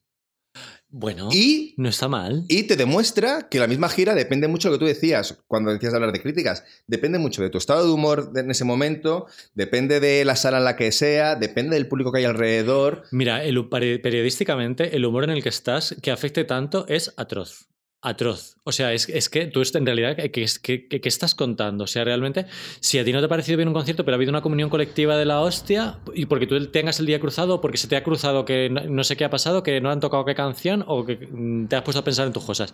Bueno, 0.91 1.29
Y, 1.31 1.75
no 1.77 1.87
está 1.89 2.07
mal. 2.07 2.45
y 2.47 2.63
te 2.63 2.75
demuestra 2.75 3.47
que 3.49 3.59
la 3.59 3.67
misma 3.67 3.89
gira 3.89 4.15
depende 4.15 4.47
mucho 4.47 4.67
de 4.69 4.73
lo 4.73 4.79
que 4.79 4.85
tú 4.85 4.87
decías 4.87 5.37
cuando 5.47 5.71
decías 5.71 5.91
de 5.91 5.97
hablar 5.97 6.11
de 6.11 6.21
críticas. 6.21 6.63
Depende 6.87 7.19
mucho 7.19 7.43
de 7.43 7.49
tu 7.51 7.59
estado 7.59 7.85
de 7.85 7.91
humor 7.91 8.31
en 8.35 8.49
ese 8.49 8.65
momento, 8.65 9.27
depende 9.53 9.99
de 9.99 10.25
la 10.25 10.35
sala 10.35 10.57
en 10.57 10.63
la 10.63 10.75
que 10.75 10.91
sea, 10.91 11.35
depende 11.35 11.75
del 11.75 11.87
público 11.87 12.11
que 12.11 12.19
hay 12.19 12.25
alrededor. 12.25 13.03
Mira, 13.11 13.43
el, 13.43 13.57
peri- 13.69 14.01
periodísticamente, 14.01 14.95
el 14.95 15.05
humor 15.05 15.25
en 15.25 15.29
el 15.31 15.43
que 15.43 15.49
estás 15.49 15.95
que 16.01 16.09
afecte 16.11 16.43
tanto 16.43 16.85
es 16.87 17.13
atroz. 17.17 17.67
Atroz. 18.01 18.55
O 18.63 18.71
sea, 18.71 18.93
es, 18.93 19.09
es 19.09 19.27
que 19.29 19.47
tú 19.47 19.61
en 19.73 19.85
realidad, 19.85 20.15
¿qué, 20.15 21.01
estás 21.03 21.35
contando? 21.35 21.83
O 21.83 21.87
sea, 21.87 22.05
realmente, 22.05 22.45
si 22.79 22.97
a 22.97 23.03
ti 23.03 23.11
no 23.11 23.19
te 23.19 23.25
ha 23.25 23.29
parecido 23.29 23.57
bien 23.57 23.67
un 23.67 23.73
concierto, 23.73 24.05
pero 24.05 24.15
ha 24.15 24.17
habido 24.17 24.29
una 24.29 24.41
comunión 24.41 24.69
colectiva 24.69 25.17
de 25.17 25.25
la 25.25 25.41
hostia, 25.41 25.99
y 26.13 26.25
porque 26.25 26.47
tú 26.47 26.65
tengas 26.67 26.99
el 26.99 27.05
día 27.05 27.19
cruzado, 27.19 27.59
porque 27.59 27.77
se 27.77 27.87
te 27.87 27.97
ha 27.97 28.03
cruzado 28.03 28.45
que 28.45 28.69
no, 28.69 28.81
no 28.85 29.03
sé 29.03 29.17
qué 29.17 29.25
ha 29.25 29.29
pasado, 29.29 29.63
que 29.63 29.81
no 29.81 29.91
han 29.91 29.99
tocado 29.99 30.23
qué 30.23 30.33
canción, 30.33 30.85
o 30.87 31.05
que 31.05 31.17
mm, 31.17 31.67
te 31.67 31.75
has 31.75 31.83
puesto 31.83 31.99
a 31.99 32.03
pensar 32.05 32.25
en 32.27 32.33
tus 32.33 32.45
cosas. 32.45 32.73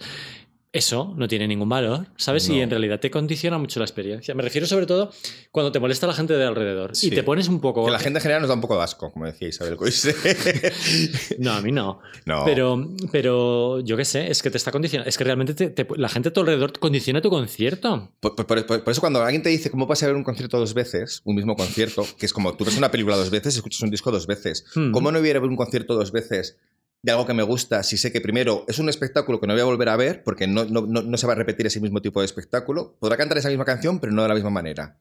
Eso 0.75 1.13
no 1.15 1.27
tiene 1.27 1.47
ningún 1.47 1.69
valor, 1.69 2.07
¿sabes? 2.17 2.49
Y 2.49 2.59
en 2.59 2.69
realidad 2.69 2.99
te 2.99 3.09
condiciona 3.09 3.57
mucho 3.57 3.79
la 3.79 3.85
experiencia. 3.85 4.35
Me 4.35 4.43
refiero 4.43 4.67
sobre 4.67 4.85
todo 4.85 5.09
cuando 5.51 5.71
te 5.71 5.79
molesta 5.79 6.05
la 6.05 6.13
gente 6.13 6.33
de 6.33 6.43
alrededor 6.45 6.95
Sí. 6.95 7.07
y 7.07 7.09
te 7.11 7.23
pones 7.23 7.47
un 7.47 7.61
poco... 7.61 7.85
Que 7.85 7.91
la 7.91 7.99
gente 7.99 8.19
en 8.19 8.23
general 8.23 8.41
nos 8.41 8.49
da 8.49 8.55
un 8.55 8.61
poco 8.61 8.75
de 8.77 8.83
asco, 8.83 9.11
como 9.11 9.25
decía 9.25 9.47
Isabel 9.47 9.77
Coise. 9.77 10.13
No, 11.39 11.53
a 11.53 11.61
mí 11.61 11.71
no. 11.71 11.99
no. 12.25 12.43
Pero, 12.45 12.89
pero 13.11 13.79
yo 13.81 13.95
qué 13.97 14.05
sé, 14.05 14.29
es 14.29 14.41
que 14.41 14.49
te 14.51 14.57
está 14.57 14.71
condicionando. 14.71 15.07
Es 15.09 15.17
que 15.17 15.23
realmente 15.23 15.53
te- 15.53 15.69
te- 15.69 15.87
la 15.97 16.09
gente 16.09 16.29
a 16.29 16.33
tu 16.33 16.41
alrededor 16.41 16.77
condiciona 16.77 17.21
tu 17.21 17.29
concierto. 17.29 18.11
Por, 18.19 18.35
por- 18.35 18.45
por- 18.65 18.83
por 18.83 18.91
eso 18.91 19.01
cuando 19.01 19.21
alguien 19.23 19.41
te 19.43 19.49
dice 19.49 19.69
cómo 19.71 19.85
vas 19.87 20.03
a 20.03 20.07
ver 20.07 20.15
un 20.15 20.23
concierto 20.23 20.59
dos 20.59 20.73
veces, 20.73 21.21
un 21.23 21.35
mismo 21.35 21.55
concierto, 21.55 22.05
que 22.19 22.25
es 22.25 22.33
como 22.33 22.55
tú 22.55 22.65
ves 22.65 22.77
una 22.77 22.91
película 22.91 23.15
dos 23.15 23.29
veces 23.29 23.55
y 23.55 23.57
escuchas 23.59 23.81
un 23.81 23.91
disco 23.91 24.11
dos 24.11 24.27
veces, 24.27 24.65
Hmm. 24.75 24.91
¿cómo 24.91 25.11
no 25.11 25.19
voy 25.19 25.27
a 25.27 25.31
ir 25.31 25.37
a 25.37 25.39
ver 25.39 25.49
un 25.49 25.55
concierto 25.55 25.95
dos 25.95 26.11
veces 26.11 26.57
de 27.05 27.11
algo 27.11 27.27
que 27.27 27.35
me 27.35 27.43
gusta 27.43 27.83
si 27.83 27.97
sé 27.97 28.11
que 28.11 28.19
primero 28.19 28.65
es 28.67 28.79
un 28.79 28.89
espectáculo 28.89 29.39
que 29.39 29.45
no 29.45 29.53
voy 29.53 29.61
a 29.61 29.65
volver 29.65 29.89
a 29.89 29.95
ver 29.95 30.23
porque 30.23 30.47
no, 30.47 30.65
no- 30.65 30.81
no- 30.87 31.17
se 31.17 31.27
va 31.27 31.33
a 31.33 31.35
repetir 31.35 31.67
ese 31.67 31.79
mismo 31.79 32.01
tipo 32.01 32.19
de 32.19 32.25
espectáculo? 32.25 32.97
Podrá 32.99 33.15
cantar 33.15 33.37
esa 33.37 33.49
misma 33.49 33.63
canción, 33.63 33.99
pero 33.99 34.11
no 34.11 34.23
de 34.23 34.27
la 34.29 34.33
misma 34.33 34.49
manera. 34.49 34.97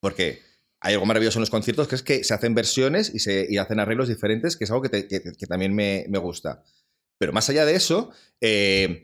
Porque 0.00 0.40
hay 0.78 0.94
algo 0.94 1.04
maravilloso 1.06 1.38
en 1.38 1.40
los 1.40 1.50
conciertos 1.50 1.88
que 1.88 1.96
es 1.96 2.02
que 2.04 2.22
se 2.22 2.32
hacen 2.32 2.54
versiones 2.54 3.12
y 3.12 3.18
se 3.18 3.44
y 3.50 3.58
hacen 3.58 3.80
arreglos 3.80 4.06
diferentes, 4.06 4.56
que 4.56 4.64
es 4.64 4.70
algo 4.70 4.82
que- 4.82 5.08
que 5.08 5.46
también 5.48 5.74
me, 5.74 6.06
me 6.08 6.18
gusta. 6.18 6.62
Pero 7.18 7.32
más 7.32 7.50
allá 7.50 7.66
de 7.66 7.74
eso, 7.74 8.12
eh, 8.40 9.02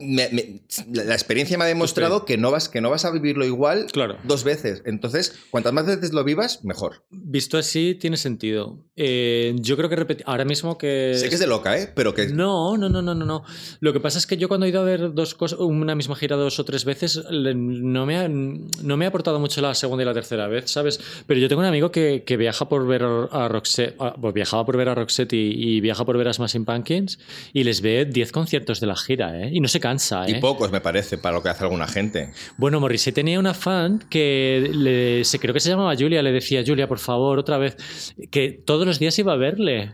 me- 0.00 0.28
me- 0.30 0.62
la 0.92 1.14
experiencia 1.14 1.56
me 1.56 1.64
ha 1.64 1.68
demostrado 1.68 2.24
que 2.24 2.36
no, 2.36 2.50
vas, 2.50 2.68
que 2.68 2.80
no 2.80 2.90
vas 2.90 3.04
a 3.04 3.10
vivirlo 3.12 3.44
igual 3.44 3.86
Claro. 3.92 4.16
dos 4.24 4.42
veces. 4.42 4.82
Entonces, 4.86 5.38
cuantas 5.50 5.72
más 5.72 5.86
veces 5.86 6.12
lo 6.12 6.24
vivas, 6.24 6.64
mejor. 6.64 7.04
Visto 7.10 7.56
así, 7.58 7.94
tiene 7.94 8.16
sentido. 8.16 8.84
Eh, 8.96 9.54
yo 9.60 9.76
creo 9.76 9.88
que 9.88 9.96
repeti- 9.96 10.22
ahora 10.26 10.44
mismo 10.44 10.76
que. 10.78 11.12
Sé 11.14 11.28
que 11.28 11.34
es 11.36 11.40
de 11.40 11.46
loca, 11.46 11.78
¿eh? 11.78 11.92
Pero 11.94 12.12
que... 12.12 12.26
No, 12.28 12.76
no, 12.76 12.88
no, 12.88 13.02
no, 13.02 13.14
no, 13.14 13.24
no. 13.24 13.44
Lo 13.80 13.92
que 13.92 14.00
pasa 14.00 14.18
es 14.18 14.26
que 14.26 14.36
yo 14.36 14.48
cuando 14.48 14.66
he 14.66 14.70
ido 14.70 14.80
a 14.80 14.84
ver 14.84 15.14
dos 15.14 15.34
cosas, 15.36 15.60
una 15.60 15.94
misma 15.94 16.16
gira 16.16 16.36
dos 16.36 16.58
o 16.58 16.64
tres 16.64 16.84
veces, 16.84 17.20
no 17.30 18.04
me 18.06 18.16
ha, 18.16 18.28
no 18.28 18.96
me 18.96 19.04
ha 19.04 19.08
aportado 19.08 19.38
mucho 19.38 19.60
la 19.60 19.74
segunda 19.74 20.02
y 20.02 20.06
la 20.06 20.14
tercera 20.14 20.48
vez, 20.48 20.70
¿sabes? 20.70 20.98
Pero 21.26 21.38
yo 21.38 21.48
tengo 21.48 21.60
un 21.60 21.66
amigo 21.66 21.92
que, 21.92 22.24
que 22.26 22.36
viaja 22.36 22.68
por 22.68 22.86
ver 22.86 23.04
a 23.04 23.48
Roxette, 23.48 23.94
ah, 24.00 24.16
pues 24.20 24.34
viajaba 24.34 24.64
por 24.66 24.76
ver 24.76 24.88
a 24.88 24.94
Roxette 24.96 25.34
y, 25.34 25.76
y 25.76 25.80
viaja 25.80 26.04
por 26.04 26.18
ver 26.18 26.28
a 26.28 26.32
Smashing 26.32 26.64
Pumpkins 26.64 27.18
y 27.52 27.62
les 27.64 27.80
ve 27.80 28.04
10 28.06 28.32
conciertos 28.32 28.80
de 28.80 28.86
la 28.88 28.96
gira, 28.96 29.40
¿eh? 29.40 29.50
Y 29.52 29.60
no 29.60 29.68
se 29.68 29.80
cansa, 29.84 30.24
¿eh? 30.26 30.30
Y 30.30 30.34
pocos, 30.40 30.72
me 30.72 30.80
parece, 30.80 31.18
para 31.18 31.36
lo 31.36 31.42
que 31.42 31.50
hace 31.50 31.62
alguna 31.64 31.86
gente. 31.86 32.32
Bueno, 32.56 32.80
Morrissey 32.80 33.12
tenía 33.12 33.38
una 33.38 33.52
fan 33.52 33.98
que 34.08 34.70
le- 34.72 35.24
se, 35.24 35.38
creo 35.38 35.52
que 35.52 35.60
se 35.60 35.68
llamaba 35.68 35.94
Julia, 35.94 36.22
le 36.22 36.32
decía, 36.32 36.62
Julia, 36.66 36.88
por 36.88 36.98
favor, 36.98 37.38
otra 37.38 37.58
vez, 37.58 37.76
que 38.30 38.50
todos 38.52 38.86
los 38.86 38.98
días 38.98 39.18
iba 39.18 39.34
a 39.34 39.36
verle. 39.36 39.90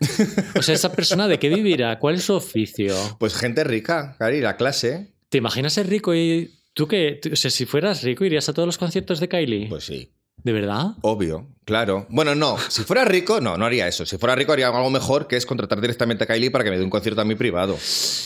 O 0.57 0.63
sea, 0.63 0.77
esa 0.77 0.93
persona 0.93 1.27
de 1.27 1.41
qué 1.41 1.49
vivirá, 1.49 1.99
cuál 1.99 2.15
es 2.15 2.23
su 2.25 2.35
oficio. 2.35 2.95
Pues 3.19 3.35
gente 3.35 3.65
rica, 3.65 4.15
Cari, 4.19 4.41
la 4.41 4.57
clase. 4.57 5.09
¿Te 5.29 5.39
imaginas 5.39 5.73
ser 5.73 5.89
rico 5.89 6.15
y 6.15 6.53
tú 6.73 6.87
que, 6.87 7.21
o 7.33 7.37
sea, 7.37 7.51
si 7.51 7.67
fueras 7.67 8.03
rico, 8.05 8.25
irías 8.25 8.49
a 8.49 8.53
todos 8.53 8.67
los 8.67 8.79
conciertos 8.79 9.19
de 9.19 9.29
Kylie? 9.29 9.69
Pues 9.69 9.85
sí. 9.85 10.13
¿De 10.43 10.53
verdad? 10.53 10.93
Obvio, 11.03 11.49
claro. 11.65 12.07
Bueno, 12.09 12.35
no, 12.35 12.57
si 12.69 12.83
fuera 12.83 13.05
rico, 13.05 13.41
no, 13.41 13.57
no 13.57 13.65
haría 13.67 13.87
eso. 13.87 14.05
Si 14.07 14.19
fuera 14.19 14.35
rico, 14.35 14.53
haría 14.53 14.69
algo 14.69 14.91
mejor, 14.91 15.27
que 15.29 15.37
es 15.37 15.47
contratar 15.47 15.81
directamente 15.81 16.25
a 16.25 16.27
Kylie 16.27 16.51
para 16.51 16.65
que 16.65 16.71
me 16.71 16.79
dé 16.79 16.85
un 16.85 16.91
concierto 16.91 17.21
a 17.21 17.25
mí 17.25 17.35
privado. 17.37 17.75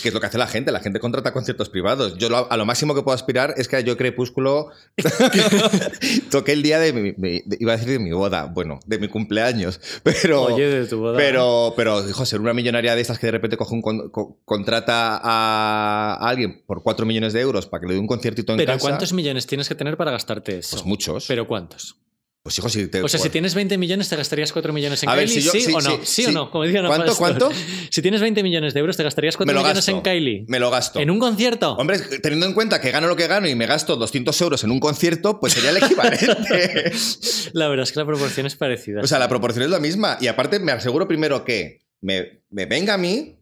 Que 0.02 0.08
es 0.08 0.14
lo 0.14 0.20
que 0.20 0.26
hace 0.26 0.38
la 0.38 0.46
gente. 0.46 0.72
La 0.72 0.80
gente 0.80 0.98
contrata 1.00 1.32
conciertos 1.32 1.68
privados. 1.68 2.16
Yo 2.18 2.28
lo- 2.30 2.50
a 2.50 2.56
lo 2.56 2.64
máximo 2.64 2.94
que 2.94 3.02
puedo 3.02 3.14
aspirar 3.14 3.54
es 3.56 3.68
que 3.68 3.82
yo 3.84 3.96
Crepúsculo 3.96 4.68
toque 6.30 6.52
el 6.52 6.62
día 6.62 6.78
de 6.78 6.92
mi, 6.92 7.12
de- 7.12 7.44
iba 7.60 7.72
a 7.72 7.76
decir 7.76 7.90
de 7.92 7.98
mi 7.98 8.12
boda, 8.12 8.44
bueno, 8.46 8.80
de 8.86 8.98
mi 8.98 9.08
cumpleaños. 9.08 9.80
Pero, 10.02 10.42
Oye, 10.42 10.66
de 10.68 10.86
tu 10.86 10.98
boda. 11.00 11.16
pero, 11.16 11.74
pero, 11.76 12.08
hijo, 12.08 12.24
ser 12.26 12.40
una 12.40 12.52
millonaria 12.54 12.94
de 12.94 13.00
estas 13.02 13.18
que 13.18 13.26
de 13.26 13.32
repente 13.32 13.56
coge 13.56 13.74
un 13.74 13.82
con- 13.82 14.10
co- 14.10 14.38
contrata 14.44 15.20
a 15.22 16.16
alguien 16.28 16.62
por 16.66 16.82
4 16.82 17.04
millones 17.06 17.32
de 17.32 17.40
euros 17.40 17.66
para 17.66 17.80
que 17.82 17.88
le 17.88 17.94
dé 17.94 18.00
un 18.00 18.06
conciertito 18.06 18.52
en 18.52 18.58
¿Pero 18.58 18.72
casa. 18.74 18.80
cuántos 18.88 19.12
millones 19.12 19.46
tienes 19.46 19.68
que 19.68 19.74
tener 19.74 19.96
para 19.96 20.10
gastarte 20.10 20.58
eso? 20.58 20.76
Pues 20.76 20.84
muchos. 20.86 21.26
¿Pero 21.26 21.46
cuántos? 21.46 21.96
Pues 22.44 22.58
hijo, 22.58 22.68
si 22.68 22.88
te. 22.88 23.00
O 23.02 23.08
sea, 23.08 23.18
si 23.18 23.30
tienes 23.30 23.54
20 23.54 23.78
millones, 23.78 24.10
¿te 24.10 24.16
gastarías 24.16 24.52
4 24.52 24.70
millones 24.74 25.02
en 25.02 25.08
A 25.08 25.14
ver, 25.14 25.24
Kylie? 25.28 25.40
si 25.40 25.46
yo- 25.46 25.52
¿Sí, 25.52 25.60
sí, 25.62 25.72
o 25.72 25.80
no? 25.80 25.90
sí, 25.92 25.98
¿Sí, 26.04 26.22
sí. 26.24 26.26
o 26.26 26.32
no? 26.32 26.50
Como 26.50 26.64
decía 26.64 26.82
¿Cuánto, 26.86 27.06
Pastor. 27.16 27.38
cuánto? 27.38 27.50
Si 27.90 28.02
tienes 28.02 28.20
20 28.20 28.42
millones 28.42 28.74
de 28.74 28.80
euros, 28.80 28.98
¿te 28.98 29.02
gastarías 29.02 29.34
4 29.38 29.46
Me 29.46 29.54
lo 29.54 29.60
millones 29.60 29.76
gasto. 29.86 29.92
en 29.92 30.02
Kylie? 30.02 30.44
Me 30.46 30.58
lo 30.60 30.70
gasto. 30.70 31.00
¿En 31.00 31.10
un 31.10 31.18
concierto? 31.18 31.72
Hombre, 31.76 31.98
teniendo 32.22 32.44
en 32.44 32.52
cuenta 32.52 32.82
que 32.82 32.90
gano 32.90 33.06
lo 33.06 33.16
que 33.16 33.28
gano 33.28 33.48
y 33.48 33.54
me 33.54 33.64
gasto 33.64 33.96
200 33.96 34.38
euros 34.42 34.62
en 34.62 34.72
un 34.72 34.78
concierto, 34.78 35.40
pues 35.40 35.54
sería 35.54 35.70
el 35.70 35.78
equivalente. 35.78 36.92
La 37.54 37.68
verdad 37.68 37.84
es 37.84 37.92
que 37.92 38.00
la 38.00 38.04
proporción 38.04 38.44
es 38.44 38.56
parecida. 38.56 39.00
o 39.00 39.06
sea, 39.06 39.18
la 39.18 39.28
proporción 39.30 39.64
es 39.64 39.70
la 39.70 39.78
misma. 39.80 40.18
Y 40.20 40.26
aparte, 40.26 40.58
me 40.60 40.72
aseguro 40.72 41.08
primero 41.08 41.46
que 41.46 41.80
me, 42.02 42.42
me 42.50 42.66
venga 42.66 42.92
a 42.92 42.98
mí, 42.98 43.38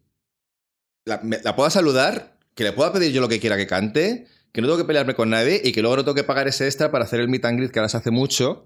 la, 1.06 1.18
me- 1.24 1.40
la 1.42 1.56
pueda 1.56 1.70
saludar, 1.70 2.38
que 2.54 2.62
le 2.62 2.72
pueda 2.72 2.92
pedir 2.92 3.10
yo 3.10 3.20
lo 3.20 3.28
que 3.28 3.40
quiera 3.40 3.56
que 3.56 3.66
cante, 3.66 4.26
que 4.52 4.60
no 4.60 4.68
tengo 4.68 4.78
que 4.78 4.84
pelearme 4.84 5.16
con 5.16 5.28
nadie 5.30 5.60
y 5.64 5.72
que 5.72 5.80
luego 5.82 5.96
no 5.96 6.04
tengo 6.04 6.14
que 6.14 6.22
pagar 6.22 6.46
ese 6.46 6.66
extra 6.66 6.92
para 6.92 7.04
hacer 7.04 7.18
el 7.18 7.28
meet 7.28 7.44
and 7.46 7.58
greet 7.58 7.72
que 7.72 7.80
ahora 7.80 7.88
se 7.88 7.96
hace 7.96 8.12
mucho. 8.12 8.62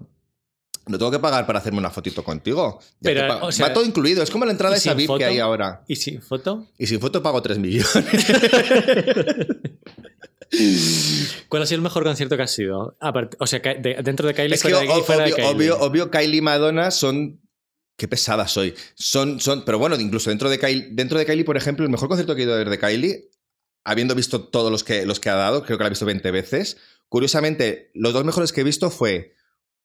No 0.87 0.97
tengo 0.97 1.11
que 1.11 1.19
pagar 1.19 1.45
para 1.45 1.59
hacerme 1.59 1.79
una 1.79 1.89
fotito 1.89 2.23
contigo. 2.23 2.79
Ya 2.99 3.11
Pero, 3.11 3.45
o 3.45 3.51
sea, 3.51 3.67
va 3.67 3.73
todo 3.73 3.85
incluido. 3.85 4.23
Es 4.23 4.29
como 4.31 4.45
la 4.45 4.51
entrada 4.51 4.75
¿y 4.75 4.79
esa 4.79 4.93
VIP 4.93 5.07
foto? 5.07 5.19
que 5.19 5.25
hay 5.25 5.39
ahora. 5.39 5.83
¿Y 5.87 5.95
sin 5.95 6.21
foto? 6.21 6.67
Y 6.77 6.87
sin 6.87 6.99
foto 6.99 7.21
pago 7.23 7.41
3 7.41 7.57
millones. 7.59 7.91
¿Cuál 11.49 11.63
ha 11.63 11.65
sido 11.65 11.77
el 11.77 11.81
mejor 11.81 12.03
concierto 12.03 12.37
que 12.37 12.43
has 12.43 12.51
sido? 12.51 12.95
Aparte- 12.99 13.37
o 13.39 13.47
sea, 13.47 13.59
de- 13.59 13.99
dentro 14.03 14.27
de 14.27 14.33
Kylie 14.33 14.55
Es 14.55 14.61
que 14.63 14.69
fuera 14.69 14.85
de, 14.85 14.89
o- 14.93 14.99
y 14.99 15.03
fuera 15.03 15.25
de 15.25 15.33
obvio, 15.33 15.35
Kylie. 15.35 15.51
obvio, 15.55 15.79
obvio, 15.79 16.11
Kylie 16.11 16.37
y 16.37 16.41
Madonna 16.41 16.91
son. 16.91 17.41
Qué 17.97 18.07
pesada 18.07 18.47
soy. 18.47 18.75
Son, 18.93 19.39
son, 19.39 19.65
pero 19.65 19.79
bueno, 19.79 19.95
incluso 19.99 20.29
dentro 20.29 20.49
de, 20.51 20.59
Kylie, 20.59 20.89
dentro 20.91 21.17
de 21.17 21.25
Kylie, 21.25 21.43
por 21.43 21.57
ejemplo, 21.57 21.83
el 21.83 21.89
mejor 21.91 22.07
concierto 22.07 22.35
que 22.35 22.41
he 22.41 22.45
ido 22.45 22.53
a 22.53 22.57
ver 22.57 22.69
de 22.69 22.77
Kylie, 22.77 23.29
habiendo 23.83 24.13
visto 24.13 24.43
todos 24.49 24.71
los 24.71 24.83
que, 24.83 25.05
los 25.07 25.19
que 25.19 25.29
ha 25.29 25.35
dado, 25.35 25.63
creo 25.63 25.77
que 25.79 25.83
la 25.83 25.87
he 25.87 25.89
visto 25.89 26.05
20 26.05 26.29
veces. 26.31 26.77
Curiosamente, 27.09 27.89
los 27.95 28.13
dos 28.13 28.23
mejores 28.23 28.53
que 28.53 28.61
he 28.61 28.63
visto 28.63 28.91
fue 28.91 29.33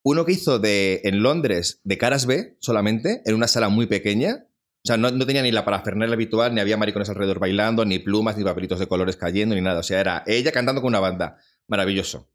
uno 0.04 0.24
que 0.24 0.32
hizo 0.32 0.58
de, 0.58 1.00
en 1.04 1.22
Londres 1.22 1.80
de 1.84 1.98
Caras 1.98 2.26
B 2.26 2.56
solamente, 2.60 3.22
en 3.24 3.34
una 3.34 3.48
sala 3.48 3.68
muy 3.68 3.86
pequeña. 3.86 4.46
O 4.84 4.86
sea, 4.88 4.96
no, 4.96 5.10
no 5.12 5.26
tenía 5.26 5.42
ni 5.42 5.52
la 5.52 5.64
parafernalia 5.64 6.14
habitual, 6.14 6.54
ni 6.54 6.60
había 6.60 6.76
maricones 6.76 7.08
alrededor 7.08 7.38
bailando, 7.38 7.84
ni 7.84 8.00
plumas, 8.00 8.36
ni 8.36 8.42
papelitos 8.42 8.80
de 8.80 8.88
colores 8.88 9.16
cayendo, 9.16 9.54
ni 9.54 9.60
nada. 9.60 9.78
O 9.80 9.82
sea, 9.84 10.00
era 10.00 10.24
ella 10.26 10.50
cantando 10.50 10.80
con 10.82 10.88
una 10.88 10.98
banda. 11.00 11.36
Maravilloso. 11.68 12.28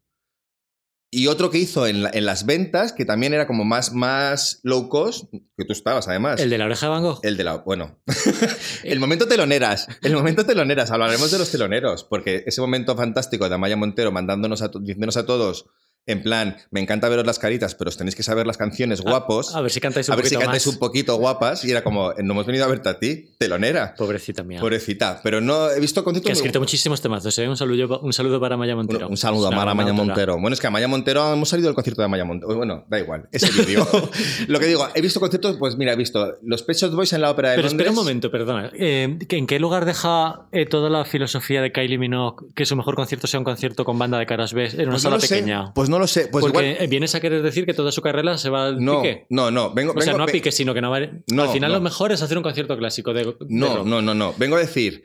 Y 1.10 1.26
otro 1.28 1.50
que 1.50 1.56
hizo 1.58 1.86
en, 1.86 2.02
la- 2.02 2.10
en 2.12 2.26
las 2.26 2.44
ventas, 2.44 2.92
que 2.92 3.06
también 3.06 3.32
era 3.32 3.46
como 3.46 3.64
más, 3.64 3.94
más 3.94 4.60
low 4.62 4.88
cost, 4.90 5.30
que 5.56 5.64
tú 5.64 5.72
estabas 5.72 6.06
además. 6.06 6.38
¿El 6.38 6.50
de 6.50 6.58
la 6.58 6.66
oreja 6.66 6.84
de 6.86 6.90
Van 6.90 7.02
Gogh? 7.02 7.20
El 7.22 7.36
de 7.38 7.44
la. 7.44 7.56
Bueno. 7.56 7.98
el 8.84 9.00
momento 9.00 9.26
teloneras. 9.26 9.86
El 10.02 10.14
momento 10.14 10.44
teloneras. 10.44 10.90
Hablaremos 10.90 11.30
de 11.30 11.38
los 11.38 11.50
teloneros. 11.50 12.04
Porque 12.04 12.44
ese 12.46 12.60
momento 12.60 12.94
fantástico 12.94 13.48
de 13.48 13.54
Amaya 13.54 13.76
Montero 13.76 14.12
mandándonos 14.12 14.60
a 14.60 14.68
diciéndonos 14.68 15.16
a 15.16 15.24
todos. 15.24 15.66
En 16.08 16.22
plan, 16.22 16.56
me 16.70 16.80
encanta 16.80 17.08
veros 17.08 17.24
las 17.26 17.38
caritas, 17.38 17.74
pero 17.76 17.90
os 17.90 17.96
tenéis 17.96 18.16
que 18.16 18.22
saber 18.22 18.46
las 18.46 18.56
canciones 18.56 19.00
guapos. 19.02 19.54
A 19.54 19.60
ver 19.60 19.70
si 19.70 19.78
cantáis 19.80 20.08
un 20.08 20.14
a 20.14 20.16
ver 20.16 20.24
si 20.26 20.34
poquito 20.34 20.40
cantáis 20.46 20.66
más. 20.66 20.74
un 20.74 20.78
poquito 20.80 21.16
guapas. 21.16 21.64
Y 21.64 21.70
era 21.70 21.84
como, 21.84 22.12
no 22.14 22.32
hemos 22.32 22.46
venido 22.46 22.64
a 22.64 22.68
verte 22.68 22.88
a 22.88 22.98
ti, 22.98 23.28
telonera. 23.38 23.94
Pobrecita 23.96 24.42
mía. 24.42 24.58
Pobrecita. 24.60 25.20
Pero 25.22 25.40
no 25.40 25.70
he 25.70 25.78
visto 25.80 26.00
que 26.00 26.04
conciertos. 26.04 26.30
ha 26.30 26.32
muy- 26.32 26.38
escrito 26.38 26.58
muchísimos 26.60 27.00
temazos. 27.00 27.38
¿eh? 27.38 27.48
Un, 27.48 27.56
saludo, 27.56 28.00
un 28.00 28.12
saludo 28.12 28.40
para 28.40 28.56
Maya 28.56 28.74
Montero. 28.74 28.98
Bueno, 29.00 29.10
un 29.10 29.16
saludo 29.16 29.46
a 29.46 29.48
Amaya 29.48 29.70
autora. 29.70 29.92
Montero. 29.92 30.40
Bueno, 30.40 30.54
es 30.54 30.60
que 30.60 30.66
Amaya 30.66 30.88
Montero 30.88 31.32
hemos 31.32 31.48
salido 31.48 31.68
del 31.68 31.74
concierto 31.74 32.02
de 32.02 32.06
Amaya 32.06 32.24
Montero. 32.24 32.56
Bueno, 32.56 32.84
da 32.88 32.98
igual, 32.98 33.28
ese 33.30 33.50
vídeo. 33.52 33.86
Lo 34.48 34.58
que 34.58 34.66
digo, 34.66 34.86
he 34.94 35.00
visto 35.02 35.20
conciertos, 35.20 35.56
pues 35.58 35.76
mira, 35.76 35.92
he 35.92 35.96
visto 35.96 36.36
los 36.42 36.62
Pet 36.62 36.76
Shop 36.76 36.92
Boys 36.94 37.12
en 37.12 37.20
la 37.20 37.30
ópera 37.30 37.50
de 37.50 37.56
Pero 37.56 37.68
Londres. 37.68 37.86
espera 37.86 37.90
un 38.00 38.04
momento, 38.06 38.30
perdona. 38.30 38.70
Eh, 38.74 39.18
¿que 39.28 39.36
¿En 39.36 39.46
qué 39.46 39.58
lugar 39.58 39.84
deja 39.84 40.46
eh, 40.52 40.64
toda 40.66 40.88
la 40.90 41.04
filosofía 41.04 41.60
de 41.60 41.70
Kylie 41.72 41.98
Minogue 41.98 42.46
que 42.54 42.64
su 42.66 42.74
mejor 42.76 42.94
concierto 42.96 43.26
sea 43.26 43.38
un 43.40 43.44
concierto 43.44 43.84
con 43.84 43.98
banda 43.98 44.18
de 44.18 44.26
caras 44.26 44.52
B 44.54 44.66
en 44.66 44.80
una 44.80 44.90
Pues 44.92 44.92
no 44.92 44.98
sala 44.98 45.16
lo 45.16 45.20
sé, 45.20 45.28
pequeña? 45.36 45.74
Pues 45.74 45.88
no 45.88 45.97
lo 45.98 46.06
sé. 46.06 46.28
Pues 46.28 46.42
Porque 46.44 46.70
igual- 46.72 46.88
vienes 46.88 47.14
a 47.14 47.20
querer 47.20 47.42
decir 47.42 47.66
que 47.66 47.74
toda 47.74 47.92
su 47.92 48.00
carrera 48.02 48.36
se 48.38 48.50
va 48.50 48.66
al 48.68 48.84
no, 48.84 49.02
pique. 49.02 49.26
no, 49.30 49.50
no. 49.50 49.72
Vengo, 49.74 49.92
O 49.96 50.00
sea, 50.00 50.14
no 50.14 50.24
a 50.24 50.26
pique, 50.26 50.52
sino 50.52 50.74
que 50.74 50.80
no 50.80 50.90
va... 50.90 51.00
No, 51.32 51.42
al 51.44 51.48
final 51.50 51.70
no. 51.72 51.78
lo 51.78 51.82
mejor 51.82 52.12
es 52.12 52.22
hacer 52.22 52.36
un 52.36 52.42
concierto 52.42 52.76
clásico 52.76 53.12
de, 53.14 53.24
de 53.24 53.34
No, 53.48 53.76
rock. 53.78 53.86
no, 53.86 54.02
no, 54.02 54.14
no. 54.14 54.34
Vengo 54.38 54.56
a 54.56 54.60
decir 54.60 55.04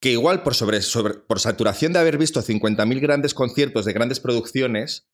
que 0.00 0.10
igual 0.12 0.42
por, 0.42 0.54
sobre, 0.54 0.80
sobre- 0.82 1.14
por 1.14 1.38
saturación 1.40 1.92
de 1.92 1.98
haber 2.00 2.18
visto 2.18 2.42
50.000 2.42 3.00
grandes 3.00 3.34
conciertos 3.34 3.84
de 3.84 3.92
grandes 3.92 4.18
producciones 4.20 5.06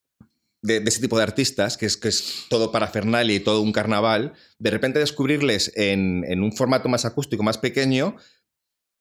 de, 0.62 0.80
de 0.80 0.88
ese 0.88 1.00
tipo 1.00 1.16
de 1.16 1.22
artistas, 1.22 1.76
que 1.76 1.86
es, 1.86 1.96
que 1.96 2.08
es 2.08 2.46
todo 2.48 2.72
parafernalia 2.72 3.36
y 3.36 3.40
todo 3.40 3.60
un 3.60 3.70
carnaval, 3.72 4.32
de 4.58 4.70
repente 4.70 4.98
descubrirles 4.98 5.72
en, 5.76 6.24
en 6.26 6.42
un 6.42 6.52
formato 6.52 6.88
más 6.88 7.04
acústico, 7.04 7.42
más 7.42 7.58
pequeño, 7.58 8.16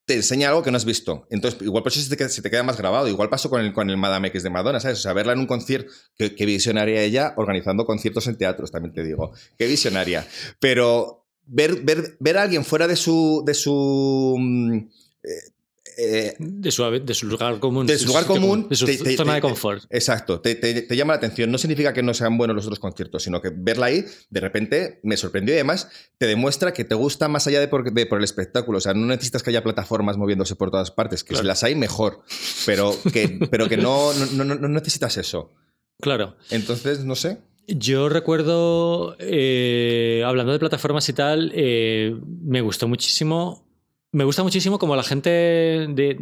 te 0.07 0.13
enseña 0.13 0.47
algo 0.47 0.63
que 0.63 0.71
no 0.71 0.77
has 0.77 0.85
visto. 0.85 1.27
Entonces, 1.29 1.61
igual 1.61 1.83
por 1.83 1.91
eso 1.91 1.99
se 1.99 2.41
te 2.41 2.49
queda, 2.49 2.63
más 2.63 2.77
grabado. 2.77 3.09
Igual 3.09 3.29
pasó 3.29 3.49
con 3.49 3.59
el, 3.59 3.73
con 3.73 3.89
el 3.89 3.97
Madame 3.97 4.29
X 4.29 4.41
de 4.41 4.49
Madonna, 4.49 4.79
¿sabes? 4.79 4.99
O 4.99 5.01
sea, 5.01 5.11
verla 5.11 5.33
en 5.33 5.39
un 5.39 5.47
concierto, 5.47 5.91
que, 6.17 6.33
que 6.33 6.45
visionaria 6.45 7.01
ella 7.01 7.33
organizando 7.35 7.85
conciertos 7.85 8.25
en 8.27 8.37
teatros, 8.37 8.71
también 8.71 8.93
te 8.93 9.03
digo. 9.03 9.33
Qué 9.57 9.67
visionaria. 9.67 10.25
Pero 10.61 11.25
ver, 11.45 11.81
ver, 11.83 12.15
ver 12.21 12.37
a 12.37 12.43
alguien 12.43 12.63
fuera 12.63 12.87
de 12.87 12.95
su. 12.95 13.43
de 13.45 13.53
su. 13.53 14.37
mm, 14.39 14.77
eh, 14.77 15.56
eh, 15.97 16.35
De 16.39 16.71
su, 16.71 16.83
de 16.83 17.13
su 17.13 17.25
lugar 17.27 17.59
común. 17.59 17.87
De 17.87 17.97
su 17.97 18.07
lugar 18.07 18.25
común, 18.25 18.67
De 18.69 18.75
su 18.75 18.85
te- 18.85 18.97
zona 19.17 19.31
te- 19.31 19.35
de 19.35 19.41
confort. 19.41 19.83
Exacto, 19.89 20.39
te, 20.39 20.55
te- 20.55 20.83
te 20.83 20.95
llama 20.95 21.13
la 21.13 21.17
atención. 21.17 21.51
No 21.51 21.57
significa 21.57 21.91
que 21.93 22.03
no 22.03 22.13
sean 22.13 22.37
buenos 22.37 22.55
los 22.55 22.65
otros 22.65 22.79
conciertos, 22.79 23.23
sino 23.23 23.41
que 23.41 23.51
verla 23.53 23.87
ahí, 23.87 24.05
de 24.29 24.39
repente, 24.39 24.99
me 25.03 25.17
sorprendió 25.17 25.53
y 25.55 25.57
además 25.57 25.89
te 26.17 26.27
demuestra 26.27 26.73
que 26.73 26.83
te 26.85 26.95
gusta 26.95 27.27
más 27.27 27.47
allá 27.47 27.59
de 27.59 27.67
por, 27.67 27.91
de 27.91 28.05
por 28.05 28.19
el 28.19 28.23
espectáculo. 28.23 28.77
O 28.77 28.81
sea, 28.81 28.93
no 28.93 29.05
necesitas 29.07 29.43
que 29.43 29.49
haya 29.49 29.63
plataformas 29.63 30.17
moviéndose 30.17 30.55
por 30.55 30.71
todas 30.71 30.91
partes, 30.91 31.23
que 31.23 31.29
Claro. 31.29 31.41
si 31.43 31.47
las 31.47 31.63
hay, 31.63 31.75
mejor. 31.75 32.21
Pero 32.65 32.95
que, 33.11 33.39
pero 33.51 33.67
que 33.67 33.77
no, 33.77 34.13
no, 34.33 34.43
no- 34.43 34.55
no 34.55 34.67
necesitas 34.67 35.17
eso. 35.17 35.53
Claro. 35.99 36.35
Entonces, 36.51 37.03
no 37.05 37.15
sé. 37.15 37.39
Yo 37.69 38.07
recuerdo, 38.07 39.17
eh, 39.19 40.23
hablando 40.25 40.53
de 40.53 40.59
plataformas 40.59 41.09
y 41.09 41.13
tal, 41.13 41.51
eh, 41.53 42.15
me 42.43 42.61
gustó 42.61 42.87
muchísimo. 42.87 43.66
Me 44.17 44.23
gusta 44.23 44.41
muchísimo 44.41 44.79
como 44.79 44.95
la 44.95 45.03
gente 45.03 45.29
de. 45.29 46.17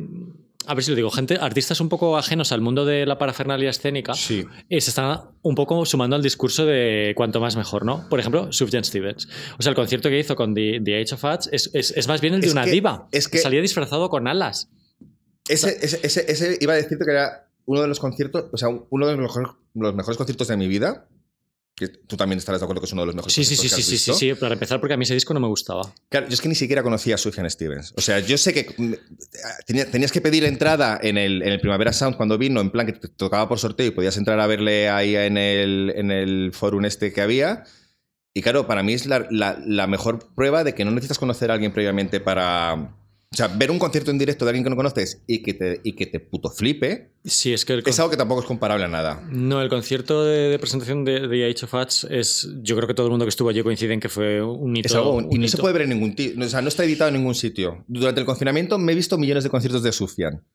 A 0.68 0.74
ver 0.74 0.84
si 0.84 0.90
lo 0.92 0.98
digo, 0.98 1.12
gente, 1.12 1.38
artistas 1.40 1.80
un 1.80 1.88
poco 1.88 2.18
ajenos 2.18 2.52
al 2.52 2.60
mundo 2.60 2.84
de 2.86 3.06
la 3.06 3.18
parafernalia 3.18 3.70
escénica, 3.70 4.16
Sí. 4.16 4.44
eh, 4.70 4.82
se 4.82 4.90
están 4.90 5.22
un 5.44 5.56
poco 5.56 5.86
sumando 5.86 6.18
al 6.18 6.22
discurso 6.22 6.66
de 6.66 7.14
cuanto 7.16 7.40
más 7.40 7.56
mejor, 7.56 7.86
¿no? 7.86 8.10
Por 8.10 8.20
ejemplo, 8.20 8.52
Sufjan 8.52 8.84
Stevens. 8.84 9.30
O 9.58 9.62
sea, 9.62 9.70
el 9.70 9.76
concierto 9.78 10.10
que 10.10 10.20
hizo 10.20 10.36
con 10.36 10.54
The, 10.54 10.82
The 10.84 11.02
Age 11.02 11.16
of 11.16 11.24
Hats 11.24 11.50
es, 11.54 11.70
es- 11.74 11.92
es 11.96 12.08
más 12.10 12.20
bien 12.20 12.34
el 12.34 12.42
de 12.42 12.48
Es 12.48 12.54
una 12.54 12.66
que- 12.66 12.72
diva. 12.72 13.08
es 13.14 13.30
que- 13.30 13.38
Salía 13.38 13.62
disfrazado 13.62 14.10
con 14.10 14.28
alas. 14.28 14.70
Ese, 15.48 15.78
ese, 15.82 16.00
ese, 16.04 16.26
ese 16.30 16.58
iba 16.60 16.74
a 16.74 16.76
decirte 16.76 17.06
que 17.06 17.12
era 17.12 17.48
uno 17.66 17.82
de 17.82 17.88
los 17.88 18.00
conciertos, 18.00 18.46
o 18.52 18.58
sea, 18.58 18.68
uno 18.90 19.08
de 19.08 19.14
los 19.16 19.22
mejores, 19.22 19.50
los 19.74 19.96
mejores 19.96 20.18
conciertos 20.18 20.48
de 20.50 20.58
mi 20.58 20.68
vida. 20.68 21.08
Que 21.78 21.90
tú 21.90 22.16
también 22.16 22.38
estarás 22.40 22.62
de 22.62 22.66
acuerdo 22.66 22.80
que 22.82 22.86
es 22.86 22.94
uno 22.94 23.02
de 23.02 23.08
los 23.08 23.16
mejores 23.16 23.34
Sí, 23.34 23.44
sí, 23.44 23.58
sí, 23.58 23.64
sí, 23.64 23.64
que 23.64 23.76
sí, 23.76 23.82
has 23.82 23.86
sí, 23.86 23.92
visto. 23.92 24.14
sí, 24.14 24.34
para 24.36 24.54
empezar, 24.54 24.80
porque 24.80 24.94
a 24.94 24.98
mí 24.98 25.04
ese 25.04 25.14
disco 25.14 25.34
no 25.34 25.42
me 25.42 25.48
gustaba. 25.48 25.94
Claro, 26.08 26.28
yo 26.28 26.34
es 26.34 26.40
que 26.40 26.48
ni 26.48 26.56
siquiera 26.56 26.82
conocía 26.84 27.16
a 27.16 27.18
Sufjan 27.18 27.50
Stevens. 27.52 27.94
O 27.98 28.02
sea, 28.02 28.20
yo 28.20 28.38
sé 28.38 28.54
que 28.54 28.74
mm, 28.78 28.94
tenía- 29.66 29.92
tenías 29.92 30.12
que 30.14 30.22
pedir 30.22 30.46
entrada 30.46 30.98
en 31.04 31.18
el, 31.18 31.42
en 31.42 31.50
el 31.50 31.60
Primavera 31.60 31.92
Sound 31.92 32.16
cuando 32.16 32.38
vino, 32.38 32.62
en 32.62 32.70
plan 32.72 32.86
que 32.86 32.94
te 32.94 33.10
tocaba 33.10 33.50
por 33.50 33.60
sorteo 33.60 33.86
y 33.88 33.92
podías 33.92 34.16
entrar 34.16 34.40
a 34.40 34.48
verle 34.48 34.88
ahí 34.90 35.18
en 35.18 35.38
el, 35.38 35.92
en 35.98 36.12
el 36.12 36.52
forum 36.54 36.86
este 36.86 37.12
que 37.12 37.20
había. 37.22 37.66
Y 38.34 38.42
claro, 38.42 38.68
para 38.68 38.82
mí 38.82 38.94
es 38.94 39.06
la, 39.06 39.28
la- 39.30 39.58
la 39.66 39.88
mejor 39.88 40.34
prueba 40.34 40.64
de 40.64 40.74
que 40.76 40.86
no 40.86 40.92
necesitas 40.92 41.20
conocer 41.20 41.52
a 41.52 41.56
alguien 41.56 41.74
previamente 41.74 42.20
para... 42.22 42.96
O 43.36 43.38
sea, 43.38 43.50
ver 43.50 43.70
un 43.70 43.80
concierto 43.80 44.12
en 44.12 44.18
directo 44.18 44.46
de 44.46 44.52
alguien 44.52 44.64
que 44.64 44.70
no 44.70 44.78
conoces 44.78 45.22
y 45.28 45.44
que 45.44 45.54
te, 45.54 45.82
y 45.84 45.92
que 45.92 46.06
te 46.06 46.22
puto 46.22 46.50
flipe, 46.50 47.10
Sí, 47.26 47.52
es 47.52 47.66
que 47.66 47.74
el 47.74 47.84
es 47.86 48.00
algo 48.00 48.10
que 48.10 48.16
tampoco 48.16 48.40
es 48.40 48.48
comparable 48.48 48.86
a 48.86 48.88
nada. 48.88 49.28
No, 49.30 49.62
el 49.62 49.68
concierto 49.68 50.24
de, 50.24 50.48
de 50.48 50.58
presentación 50.58 51.04
de, 51.04 51.28
de 51.28 51.52
Age 51.52 51.66
of 51.66 51.74
Hats 51.74 52.08
es. 52.10 52.48
Yo 52.62 52.78
creo 52.78 52.88
que 52.88 52.94
todo 52.94 53.08
el 53.08 53.12
mundo 53.12 53.26
que 53.26 53.30
estuvo 53.30 53.50
allí 53.50 53.62
coincide 53.62 53.94
en 53.94 54.00
que 54.00 54.08
fue 54.08 54.42
un 54.42 54.78
hito. 54.78 54.88
Es 54.88 54.96
algo, 54.96 55.20
y 55.20 55.36
un 55.36 55.42
no 55.42 55.48
se 55.50 55.56
hito. 55.58 55.62
puede 55.62 55.74
ver 55.74 55.82
en 55.82 55.90
ningún 55.90 56.16
o 56.42 56.48
sea, 56.48 56.62
no 56.62 56.70
está 56.70 56.86
editado 56.86 57.10
en 57.10 57.16
ningún 57.18 57.36
sitio. 57.36 57.84
Durante 57.90 58.22
el 58.22 58.26
confinamiento 58.26 58.78
me 58.78 58.94
he 58.94 58.96
visto 58.96 59.18
millones 59.18 59.44
de 59.44 59.50
conciertos 59.50 59.84
de 59.84 59.92
Sufjan 59.92 60.46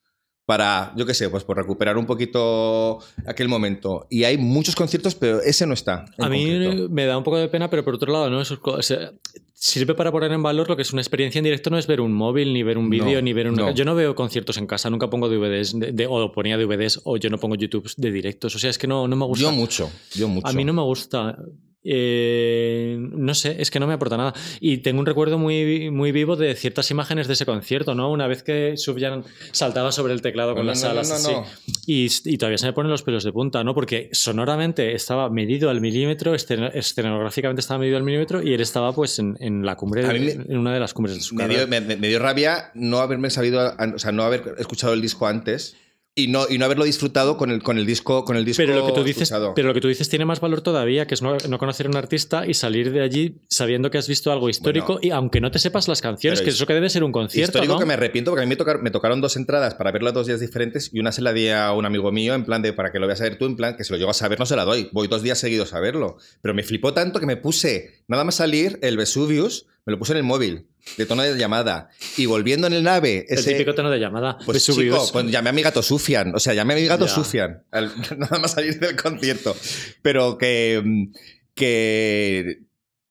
para, 0.51 0.93
yo 0.97 1.07
qué 1.07 1.15
sé, 1.15 1.31
pues 1.31 1.45
por 1.45 1.57
recuperar 1.57 1.97
un 1.97 2.07
poquito 2.07 2.99
aquel 3.25 3.47
momento. 3.49 4.09
Y 4.11 4.25
hay 4.25 4.37
muchos 4.37 4.75
conciertos, 4.75 5.15
pero 5.15 5.41
ese 5.41 5.65
no 5.65 5.75
está. 5.75 6.07
A 6.19 6.29
mí 6.29 6.43
concreto. 6.45 6.89
me 6.91 7.07
da 7.07 7.17
un 7.17 7.23
poco 7.23 7.37
de 7.39 7.47
pena, 7.47 7.71
pero 7.71 7.85
por 7.85 7.95
otro 7.95 8.13
lado, 8.13 8.29
¿no? 8.31 8.41
Eso 8.41 8.55
es 8.55 8.61
o 8.65 8.83
sea, 8.83 9.13
sirve 9.55 9.95
para 9.95 10.11
poner 10.11 10.33
en 10.33 10.43
valor 10.43 10.69
lo 10.69 10.75
que 10.75 10.83
es 10.83 10.93
una 10.93 11.03
experiencia 11.03 11.39
en 11.39 11.45
directo, 11.45 11.71
no 11.71 11.79
es 11.79 11.87
ver 11.87 12.01
un 12.01 12.13
móvil, 12.13 12.53
ni 12.53 12.65
ver 12.65 12.79
un 12.79 12.91
vídeo, 12.91 13.15
No, 13.19 13.23
ni 13.23 13.33
ver 13.33 13.49
una. 13.49 13.67
no. 13.67 13.71
Yo 13.73 13.85
no 13.85 13.95
veo 13.95 14.17
conciertos 14.17 14.59
en 14.59 14.67
casa, 14.67 14.91
nunca 14.91 15.09
pongo 15.09 15.29
DVDs, 15.29 15.79
de, 15.79 15.93
de- 15.93 16.09
o 16.09 16.33
ponía 16.33 16.59
DVDs, 16.59 17.01
o 17.05 17.17
yo 17.17 17.31
no 17.31 17.39
pongo 17.39 17.55
YouTube 17.55 17.89
de 17.97 18.11
directos. 18.11 18.53
O 18.57 18.59
sea, 18.59 18.71
es 18.71 18.79
que 18.79 18.89
no, 18.89 19.07
no 19.07 19.15
me 19.15 19.27
gusta. 19.27 19.45
Yo 19.45 19.53
mucho, 19.53 19.89
yo 20.17 20.27
mucho. 20.27 20.49
A 20.49 20.53
mí 20.53 20.65
no 20.65 20.73
me 20.73 20.83
gusta. 20.83 21.39
Eh, 21.83 22.97
no 22.99 23.35
sé, 23.35 23.57
es 23.61 23.71
que 23.71 23.81
no 23.81 23.87
me 23.87 23.95
aporta 23.95 24.17
nada. 24.17 24.35
Y 24.61 24.79
tengo 24.79 25.01
un 25.01 25.07
recuerdo 25.07 25.39
muy, 25.39 25.91
muy 25.91 26.13
vivo 26.13 26.37
de 26.37 26.55
ciertas 26.55 26.91
imágenes 26.91 27.27
de 27.27 27.33
ese 27.35 27.47
concierto, 27.47 27.95
¿no? 27.95 28.11
Una 28.11 28.27
vez 28.27 28.43
que 28.43 28.77
Subjan 28.77 29.25
saltaba 29.53 29.93
sobre 29.93 30.13
el 30.13 30.23
teclado 30.23 30.55
con 30.55 30.65
No, 30.67 30.73
las 30.73 30.83
no, 30.85 30.91
alas 30.91 31.09
no, 31.09 31.15
así. 31.15 31.33
no. 31.33 31.45
Y, 31.87 32.09
y 32.25 32.39
todavía 32.39 32.59
se 32.59 32.67
me 32.67 32.73
ponen 32.73 32.91
los 32.91 33.03
pelos 33.03 33.25
de 33.25 33.33
punta, 33.33 33.65
¿no? 33.65 33.75
Porque 33.75 34.09
sonoramente 34.13 34.95
estaba 34.95 35.31
medido 35.31 35.71
al 35.71 35.81
milímetro, 35.81 36.35
escen- 36.35 36.71
escenográficamente 36.75 37.61
estaba 37.61 37.79
medido 37.81 37.97
al 37.97 38.03
milímetro 38.03 38.43
y 38.43 38.53
él 38.55 38.61
estaba 38.61 38.93
pues 38.95 39.19
en, 39.19 39.37
en 39.41 39.65
la 39.65 39.77
cumbre, 39.77 40.05
de- 40.07 40.21
me- 40.21 40.31
en 40.53 40.59
una 40.59 40.73
de 40.75 40.81
las 40.81 40.95
cumbres 40.95 41.17
de 41.17 41.23
su 41.23 41.35
Me 41.35 41.43
carrera. 41.45 41.67
dio, 41.67 41.81
me- 41.81 41.97
me 41.97 42.09
dio 42.09 42.19
rabia 42.19 42.71
no 42.75 42.99
haberme 42.99 43.31
sabido, 43.31 43.75
o 43.95 43.99
sea, 43.99 44.13
no 44.13 44.23
haber 44.25 44.55
escuchado 44.59 44.93
el 44.93 45.01
disco 45.01 45.27
antes. 45.27 45.77
Y 46.25 46.29
no, 46.29 46.47
y 46.49 46.59
no 46.59 46.65
haberlo 46.65 46.85
disfrutado 46.85 47.37
con 47.37 47.51
el, 47.51 47.63
con 47.63 47.79
el 47.79 47.87
disco 47.87 48.25
con 48.25 48.37
el 48.37 48.45
disco 48.45 48.63
Pero 48.63 48.75
lo, 48.77 48.87
que 48.87 48.93
tú 48.93 49.03
dices, 49.05 49.23
escuchado. 49.23 49.55
pero 49.55 49.69
lo 49.69 49.75
que 49.75 49.81
tú 49.81 49.89
dices 49.89 50.09
tiene 50.09 50.25
más 50.25 50.41
valor 50.41 50.61
todavía, 50.61 51.07
que 51.07 51.15
es 51.15 51.23
no, 51.23 51.37
no 51.49 51.59
conocer 51.59 51.87
a 51.87 51.91
un 51.91 51.97
artista 51.97 52.47
y 52.47 52.55
salir 52.55 52.93
de 52.93 53.01
allí 53.03 53.37
sabiendo 53.49 53.91
que 53.91 53.99
has 53.99 54.09
visto 54.09 54.31
algo 54.33 54.49
histórico 54.49 54.95
Bueno. 54.95 55.01
y 55.03 55.11
aunque 55.11 55.41
no 55.41 55.51
te 55.51 55.59
sepas 55.59 55.89
las 55.89 56.01
canciones, 56.01 56.41
que 56.43 56.51
es- 56.51 56.57
eso 56.57 56.67
que 56.67 56.75
debe 56.75 56.89
ser 56.91 57.05
un 57.05 57.13
concierto, 57.13 57.51
Histórico 57.51 57.75
¿no? 57.75 57.79
que 57.81 57.87
me 57.87 57.95
arrepiento 57.95 58.31
porque 58.31 58.43
a 58.43 58.47
mí 58.47 58.51
me, 58.51 58.57
tocar- 58.57 58.83
me 58.83 58.91
tocaron 58.91 59.21
dos 59.21 59.37
entradas 59.37 59.75
para 59.75 59.93
verlo 59.93 60.11
dos 60.13 60.27
días 60.27 60.41
diferentes 60.41 60.91
y 60.93 61.01
una 61.01 61.13
se 61.13 61.23
la 61.23 61.33
di 61.33 61.49
a 61.49 61.73
un 61.73 61.85
amigo 61.87 62.11
mío 62.13 62.35
en 62.35 62.45
plan 62.45 62.63
de 62.63 62.73
para 62.73 62.93
que 62.93 62.99
lo 62.99 63.07
veas 63.07 63.21
a 63.21 63.25
ver 63.25 63.37
tú, 63.39 63.47
en 63.47 63.57
plan 63.57 63.77
que 63.77 63.85
si 63.85 63.93
lo 63.93 63.99
llego 63.99 64.11
a 64.11 64.15
saber 64.15 64.39
no 64.39 64.47
se 64.47 64.57
la 64.57 64.65
doy. 64.65 64.89
Voy 64.93 65.09
dos 65.09 65.23
días 65.23 65.39
seguidos 65.39 65.73
a 65.75 65.81
verlo. 65.81 66.17
Pero 66.43 66.55
me 66.55 66.63
flipó 66.63 66.93
tanto 66.95 67.21
que 67.21 67.27
me 67.27 67.37
puse, 67.37 68.03
nada 68.09 68.25
más 68.25 68.35
salir, 68.37 68.79
el 68.83 68.97
Vesuvius, 68.97 69.67
me 69.87 69.93
lo 69.93 69.99
puse 69.99 70.13
en 70.13 70.19
el 70.19 70.25
móvil, 70.25 70.69
de 70.97 71.07
tono 71.07 71.23
de 71.23 71.37
llamada. 71.39 71.91
Y 72.17 72.27
volviendo 72.27 72.67
en 72.67 72.73
el 72.75 72.83
nave, 72.83 73.25
El 73.29 73.39
ese... 73.39 73.53
típico 73.53 73.75
tono 73.75 73.91
de 73.91 73.99
llamada. 73.99 74.39
Pues 74.45 74.65
chico, 74.65 75.09
pues 75.13 75.27
llamé 75.27 75.51
a 75.51 75.53
mi 75.53 75.63
gato 75.63 75.83
Sufian. 75.83 76.35
O 76.35 76.39
sea, 76.39 76.55
llamé 76.55 76.75
a 76.75 76.77
mi 76.77 76.87
gato 76.87 77.07
Ya. 77.07 77.13
Sufian. 77.15 77.65
al- 77.71 77.93
nada 78.19 78.39
más 78.39 78.53
salir 78.53 78.79
del 78.79 78.97
concierto. 78.97 79.57
Pero 80.03 80.37
que. 80.39 81.09
que 81.55 82.63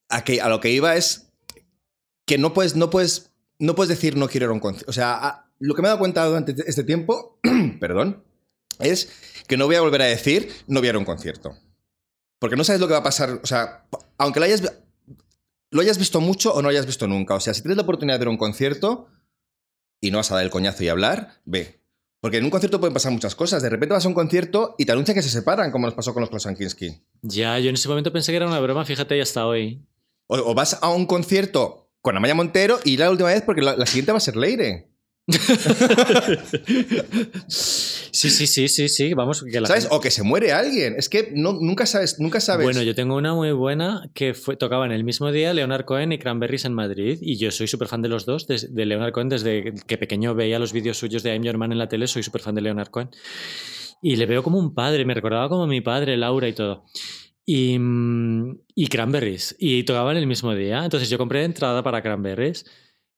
a, 0.09 0.23
que. 0.23 0.41
a 0.41 0.49
lo 0.49 0.59
que 0.59 0.71
iba 0.71 0.95
es. 0.95 1.31
Que 2.25 2.37
no 2.37 2.53
puedes. 2.53 2.75
No 2.75 2.89
puedes. 2.89 3.31
No 3.59 3.75
puedes 3.75 3.89
decir 3.89 4.15
no 4.15 4.29
quiero 4.29 4.45
ir 4.45 4.49
a 4.51 4.53
un 4.53 4.59
concierto. 4.59 4.89
O 4.89 4.93
sea, 4.93 5.15
a- 5.15 5.45
lo 5.59 5.75
que 5.75 5.81
me 5.81 5.87
he 5.87 5.89
dado 5.89 5.99
cuenta 5.99 6.25
durante 6.25 6.55
este 6.67 6.83
tiempo. 6.83 7.39
perdón. 7.79 8.23
Es 8.79 9.09
que 9.47 9.57
no 9.57 9.65
voy 9.65 9.75
a 9.75 9.81
volver 9.81 10.01
a 10.01 10.05
decir 10.05 10.49
no 10.67 10.79
voy 10.79 10.87
a 10.87 10.91
ir 10.91 10.95
a 10.95 10.99
un 10.99 11.05
concierto. 11.05 11.57
Porque 12.39 12.55
no 12.55 12.63
sabes 12.63 12.79
lo 12.79 12.87
que 12.87 12.93
va 12.93 12.99
a 12.99 13.03
pasar. 13.03 13.39
O 13.43 13.45
sea, 13.47 13.85
aunque 14.17 14.39
lo 14.39 14.45
hayas. 14.45 14.61
Lo 15.71 15.81
hayas 15.81 15.97
visto 15.97 16.19
mucho 16.21 16.53
o 16.53 16.57
no 16.57 16.63
lo 16.63 16.69
hayas 16.69 16.85
visto 16.85 17.07
nunca. 17.07 17.35
O 17.35 17.39
sea, 17.39 17.53
si 17.53 17.61
tienes 17.61 17.77
la 17.77 17.83
oportunidad 17.83 18.15
de 18.15 18.19
ver 18.19 18.29
un 18.29 18.37
concierto, 18.37 19.07
y 20.01 20.11
no 20.11 20.17
vas 20.17 20.31
a 20.31 20.35
dar 20.35 20.43
el 20.43 20.49
coñazo 20.49 20.83
y 20.83 20.89
hablar, 20.89 21.41
ve. 21.45 21.79
Porque 22.21 22.37
en 22.37 22.43
un 22.43 22.49
concierto 22.49 22.79
pueden 22.79 22.93
pasar 22.93 23.11
muchas 23.11 23.35
cosas. 23.35 23.61
De 23.61 23.69
repente 23.69 23.93
vas 23.93 24.05
a 24.05 24.07
un 24.07 24.13
concierto 24.13 24.75
y 24.77 24.85
te 24.85 24.91
anuncian 24.91 25.15
que 25.15 25.21
se 25.21 25.29
separan, 25.29 25.71
como 25.71 25.85
nos 25.85 25.93
pasó 25.93 26.13
con 26.13 26.21
los 26.21 26.29
Klosankinski. 26.29 27.01
Ya, 27.21 27.57
yo 27.59 27.69
en 27.69 27.75
ese 27.75 27.87
momento 27.87 28.11
pensé 28.11 28.31
que 28.31 28.37
era 28.37 28.47
una 28.47 28.59
broma, 28.59 28.83
fíjate, 28.83 29.17
y 29.17 29.21
hasta 29.21 29.45
hoy. 29.45 29.85
O, 30.27 30.37
o 30.37 30.53
vas 30.53 30.79
a 30.81 30.89
un 30.89 31.05
concierto 31.05 31.91
con 32.01 32.17
Amaya 32.17 32.35
Montero 32.35 32.79
y 32.83 32.97
la 32.97 33.09
última 33.09 33.29
vez 33.29 33.41
porque 33.41 33.61
la, 33.61 33.75
la 33.77 33.85
siguiente 33.85 34.11
va 34.11 34.17
a 34.17 34.21
ser 34.21 34.35
Leire. 34.35 34.89
Sí, 37.47 38.29
sí, 38.29 38.47
sí, 38.47 38.67
sí, 38.67 38.89
sí, 38.89 39.13
vamos, 39.13 39.43
que 39.43 39.61
la 39.61 39.67
¿Sabes? 39.67 39.83
gente- 39.83 39.95
O 39.95 40.01
que 40.01 40.11
se 40.11 40.23
muere 40.23 40.51
alguien. 40.51 40.95
Es 40.97 41.09
que 41.09 41.31
no, 41.33 41.53
nunca 41.53 41.85
sabes, 41.85 42.19
nunca 42.19 42.39
sabes. 42.39 42.63
Bueno, 42.65 42.81
yo 42.81 42.95
tengo 42.95 43.15
una 43.15 43.33
muy 43.33 43.51
buena 43.51 44.09
que 44.13 44.33
fue, 44.33 44.55
tocaban 44.57 44.91
el 44.91 45.03
mismo 45.03 45.31
día 45.31 45.53
Leonard 45.53 45.85
Cohen 45.85 46.11
y 46.11 46.17
Cranberries 46.19 46.65
en 46.65 46.73
Madrid 46.73 47.19
y 47.21 47.37
yo 47.37 47.51
soy 47.51 47.67
súper 47.67 47.87
fan 47.87 48.01
de 48.01 48.09
los 48.09 48.25
dos, 48.25 48.47
des- 48.47 48.73
de 48.73 48.85
Leonard 48.85 49.11
Cohen 49.13 49.29
desde 49.29 49.73
que 49.87 49.97
pequeño 49.97 50.35
veía 50.35 50.59
los 50.59 50.73
vídeos 50.73 50.97
suyos 50.97 51.23
de 51.23 51.33
I'm 51.33 51.43
Your 51.43 51.57
Man 51.57 51.71
en 51.71 51.77
la 51.77 51.87
tele, 51.87 52.07
soy 52.07 52.23
súper 52.23 52.41
fan 52.41 52.55
de 52.55 52.61
Leonard 52.61 52.89
Cohen. 52.89 53.09
Y 54.01 54.15
le 54.15 54.25
veo 54.25 54.43
como 54.43 54.57
un 54.59 54.73
padre, 54.73 55.05
me 55.05 55.13
recordaba 55.13 55.49
como 55.49 55.67
mi 55.67 55.81
padre, 55.81 56.17
Laura 56.17 56.47
y 56.47 56.53
todo. 56.53 56.85
Y, 57.45 57.77
mm, 57.79 58.59
y 58.75 58.87
Cranberries. 58.87 59.55
Y 59.59 59.83
tocaban 59.83 60.17
el 60.17 60.27
mismo 60.27 60.53
día. 60.55 60.83
Entonces 60.83 61.09
yo 61.09 61.17
compré 61.17 61.43
entrada 61.43 61.83
para 61.83 62.01
Cranberries. 62.01 62.65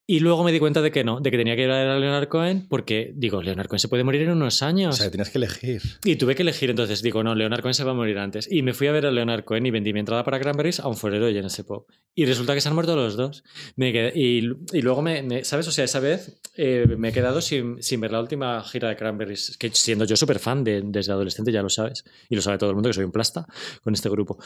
Y 0.07 0.19
luego 0.19 0.43
me 0.43 0.51
di 0.51 0.59
cuenta 0.59 0.81
de 0.81 0.91
que 0.91 1.03
no, 1.05 1.21
de 1.21 1.31
que 1.31 1.37
tenía 1.37 1.55
que 1.55 1.63
ir 1.63 1.69
a 1.69 1.97
Leonard 1.97 2.27
Cohen 2.27 2.67
porque, 2.67 3.13
digo, 3.15 3.41
Leonard 3.41 3.67
Cohen 3.67 3.79
se 3.79 3.87
puede 3.87 4.03
morir 4.03 4.23
en 4.23 4.31
unos 4.31 4.61
o 4.61 4.65
años. 4.65 4.97
sea, 4.97 5.09
tienes 5.09 5.29
que 5.29 5.37
elegir. 5.37 5.81
Y 6.03 6.17
tuve 6.17 6.35
que 6.35 6.41
elegir, 6.41 6.69
entonces 6.69 7.01
digo, 7.01 7.23
no, 7.23 7.33
Leonard 7.33 7.61
Cohen 7.61 7.73
se 7.75 7.83
va 7.85 7.91
a 7.91 7.93
morir 7.93 8.17
antes. 8.17 8.51
Y 8.51 8.61
me 8.61 8.73
fui 8.73 8.87
a 8.87 8.91
ver 8.91 9.05
a 9.05 9.11
Leonard 9.11 9.45
Cohen 9.45 9.65
y 9.65 9.71
vendí 9.71 9.93
mi 9.93 9.99
entrada 10.01 10.25
para 10.25 10.39
Cranberries 10.39 10.81
a 10.81 10.87
un 10.89 10.97
forero 10.97 11.27
de 11.27 11.39
ese 11.39 11.63
Pop. 11.63 11.87
Y 12.13 12.25
resulta 12.25 12.53
que 12.53 12.59
se 12.61 12.67
han 12.67 12.75
muerto 12.75 12.95
los 12.97 13.15
dos. 13.15 13.43
Me 13.77 13.93
quedé- 13.93 14.11
y, 14.15 14.39
y 14.77 14.81
luego, 14.81 15.01
me, 15.01 15.23
me- 15.23 15.45
¿sabes? 15.45 15.67
O 15.69 15.71
sea, 15.71 15.85
esa 15.85 16.01
vez 16.01 16.41
eh, 16.57 16.85
me 16.97 17.09
he 17.09 17.13
quedado 17.13 17.39
sin, 17.39 17.81
sin 17.81 18.01
ver 18.01 18.11
la 18.11 18.19
última 18.19 18.61
gira 18.63 18.89
de 18.89 18.97
Cranberries. 18.97 19.55
Que 19.57 19.69
siendo 19.69 20.03
yo 20.03 20.17
súper 20.17 20.39
fan 20.39 20.65
de, 20.65 20.81
desde 20.83 21.13
adolescente, 21.13 21.53
ya 21.53 21.61
lo 21.61 21.69
sabes. 21.69 22.03
Y 22.27 22.35
lo 22.35 22.41
sabe 22.41 22.57
todo 22.57 22.69
el 22.71 22.75
mundo 22.75 22.89
que 22.89 22.93
soy 22.95 23.05
un 23.05 23.11
plasta 23.13 23.45
con 23.81 23.93
este 23.93 24.09
grupo. 24.09 24.37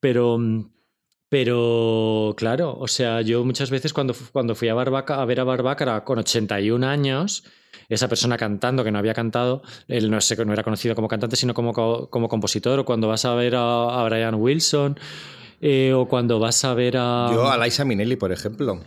Pero... 0.00 0.38
Pero 1.34 2.32
claro, 2.36 2.76
o 2.78 2.86
sea, 2.86 3.20
yo 3.20 3.44
muchas 3.44 3.68
veces 3.68 3.92
cuando, 3.92 4.14
cuando 4.30 4.54
fui 4.54 4.68
a, 4.68 4.74
Barbaca, 4.74 5.20
a 5.20 5.24
ver 5.24 5.40
a 5.40 5.44
Barbácara 5.44 6.04
con 6.04 6.20
81 6.20 6.84
años, 6.86 7.42
esa 7.88 8.06
persona 8.06 8.36
cantando 8.36 8.84
que 8.84 8.92
no 8.92 9.00
había 9.00 9.14
cantado, 9.14 9.60
él 9.88 10.12
no, 10.12 10.18
no 10.46 10.52
era 10.52 10.62
conocido 10.62 10.94
como 10.94 11.08
cantante, 11.08 11.34
sino 11.34 11.52
como, 11.52 11.72
co- 11.72 12.08
como 12.08 12.28
compositor, 12.28 12.78
o 12.78 12.84
cuando 12.84 13.08
vas 13.08 13.24
a 13.24 13.34
ver 13.34 13.56
a, 13.56 14.00
a 14.00 14.04
Brian 14.04 14.36
Wilson, 14.36 14.96
eh, 15.60 15.92
o 15.92 16.06
cuando 16.06 16.38
vas 16.38 16.64
a 16.64 16.72
ver 16.72 16.94
a... 16.98 17.30
Yo 17.32 17.50
a 17.50 17.58
Liza 17.58 17.84
Minnelli, 17.84 18.14
por 18.14 18.30
ejemplo, 18.30 18.78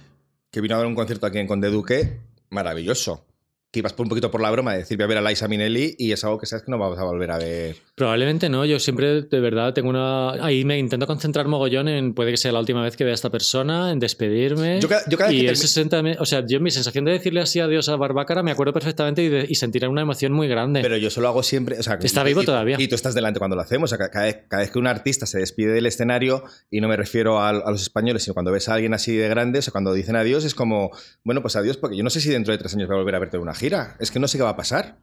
que 0.49 0.61
vino 0.61 0.75
a 0.75 0.77
ver 0.77 0.87
un 0.87 0.95
concierto 0.95 1.25
aquí 1.25 1.39
en 1.39 1.47
Conde 1.47 1.69
Duque, 1.69 2.21
maravilloso. 2.49 3.25
Que 3.69 3.79
ibas 3.79 3.91
por 3.91 4.05
un 4.05 4.09
poquito 4.09 4.31
por 4.31 4.39
la 4.39 4.49
broma 4.49 4.71
de 4.71 4.77
decir 4.79 4.95
voy 4.97 5.03
a 5.03 5.07
ver 5.07 5.17
a 5.17 5.21
Liza 5.29 5.45
Minnelli 5.49 5.93
y 5.99 6.13
es 6.13 6.23
algo 6.23 6.37
que 6.37 6.45
sabes 6.45 6.63
que 6.63 6.71
no 6.71 6.77
vamos 6.77 6.97
a 6.99 7.03
volver 7.03 7.31
a 7.31 7.37
ver. 7.37 7.75
Probablemente 7.95 8.47
no, 8.47 8.63
yo 8.63 8.79
siempre 8.79 9.23
de 9.23 9.39
verdad 9.41 9.73
tengo 9.73 9.89
una... 9.89 10.31
Ahí 10.41 10.63
me 10.63 10.77
intento 10.79 11.05
concentrar 11.05 11.49
mogollón 11.49 11.89
en 11.89 12.13
puede 12.13 12.31
que 12.31 12.37
sea 12.37 12.53
la 12.53 12.61
última 12.61 12.81
vez 12.81 12.95
que 12.95 13.03
vea 13.03 13.11
a 13.11 13.15
esta 13.15 13.29
persona, 13.29 13.91
en 13.91 13.99
despedirme. 13.99 14.79
Yo 14.79 14.87
cada- 14.87 15.03
yo 15.09 15.17
cada 15.17 15.31
vez 15.31 15.37
y 15.37 15.45
que 15.45 15.89
termi- 15.89 16.15
o 16.17 16.25
sea, 16.25 16.45
yo 16.47 16.61
mi 16.61 16.71
sensación 16.71 17.03
de 17.03 17.11
decirle 17.11 17.41
así 17.41 17.59
adiós 17.59 17.89
a 17.89 17.97
Barbácara 17.97 18.41
me 18.41 18.51
acuerdo 18.51 18.71
perfectamente 18.71 19.21
y, 19.23 19.27
de- 19.27 19.45
y 19.49 19.55
sentir 19.55 19.85
una 19.89 20.01
emoción 20.01 20.31
muy 20.31 20.47
grande. 20.47 20.79
Pero 20.81 20.95
yo 20.95 21.09
solo 21.09 21.27
hago 21.27 21.43
siempre. 21.43 21.77
o 21.77 21.83
sea, 21.83 21.99
Está 22.01 22.21
y- 22.21 22.25
vivo 22.27 22.43
y- 22.43 22.45
todavía. 22.45 22.77
Y 22.79 22.87
tú 22.87 22.95
estás 22.95 23.15
delante 23.15 23.39
cuando 23.39 23.57
lo 23.57 23.63
hacemos. 23.63 23.91
O 23.91 23.97
sea, 23.97 24.09
cada, 24.09 24.25
vez, 24.27 24.37
cada 24.47 24.61
vez 24.63 24.71
que 24.71 24.79
un 24.79 24.87
artista 24.87 25.25
se 25.25 25.39
despide 25.39 25.73
del 25.73 25.87
escenario, 25.87 26.43
y 26.71 26.79
no 26.79 26.87
me 26.87 26.95
refiero 26.95 27.39
a, 27.41 27.49
a 27.49 27.71
los 27.71 27.81
españoles, 27.81 28.23
sino 28.23 28.33
cuando 28.33 28.53
ves 28.53 28.69
a 28.69 28.75
alguien 28.75 28.93
así 28.93 29.13
de 29.17 29.27
grande, 29.27 29.59
o 29.59 29.61
sea, 29.61 29.73
cuando 29.73 29.91
dicen 29.93 30.15
adiós, 30.15 30.45
es 30.45 30.55
como, 30.55 30.89
bueno, 31.25 31.41
pues 31.41 31.57
adiós, 31.57 31.75
porque 31.75 31.97
yo 31.97 32.03
no 32.05 32.09
sé 32.09 32.21
si 32.21 32.29
dentro 32.29 32.53
de 32.53 32.57
tres 32.57 32.73
años 32.73 32.87
voy 32.87 32.95
a 32.95 32.99
volver 32.99 33.15
a 33.15 33.19
verte 33.19 33.37
una 33.37 33.56
gira. 33.57 33.97
Es 33.99 34.09
que 34.11 34.19
no 34.19 34.27
sé 34.29 34.37
qué 34.37 34.43
va 34.45 34.51
a 34.51 34.55
pasar 34.55 34.99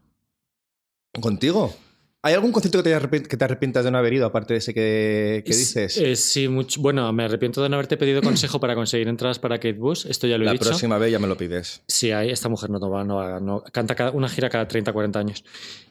contigo. 1.20 1.74
¿Hay 2.22 2.32
algún 2.32 2.52
concierto 2.52 2.82
que 2.82 2.90
te, 2.90 3.22
que 3.28 3.36
te 3.36 3.44
arrepientas 3.44 3.84
de 3.84 3.90
no 3.90 3.98
haber 3.98 4.14
ido, 4.14 4.24
aparte 4.24 4.55
de 4.55 4.59
ese 4.59 4.72
que, 4.72 5.42
que 5.44 5.50
Es- 5.52 5.59
dices? 5.59 5.98
eh, 5.98 6.16
sí, 6.16 6.48
mucho. 6.48 6.80
Bueno, 6.80 7.12
me 7.12 7.24
arrepiento 7.24 7.62
de 7.62 7.68
no 7.68 7.74
haberte 7.76 7.98
pedido 7.98 8.22
consejo 8.22 8.59
para 8.59 8.74
conseguir 8.74 9.09
entradas 9.09 9.38
para 9.38 9.59
Kate 9.59 9.74
Bush. 9.74 10.07
Esto 10.09 10.26
ya 10.26 10.38
lo 10.38 10.44
he 10.44 10.46
La 10.46 10.52
dicho. 10.52 10.64
próxima 10.64 10.96
vez 10.96 11.12
ya 11.12 11.18
me 11.18 11.26
lo 11.26 11.36
pides. 11.36 11.82
Sí, 11.86 12.12
hay, 12.12 12.30
esta 12.30 12.48
mujer 12.48 12.70
no 12.70 12.80
va, 12.88 13.05
no 13.05 13.40
no, 13.40 13.62
canta 13.70 13.94
cada- 13.94 14.11
una 14.12 14.30
gira 14.30 14.48
cada 14.48 14.66
30, 14.66 14.94
40 14.94 15.18
años. 15.18 15.44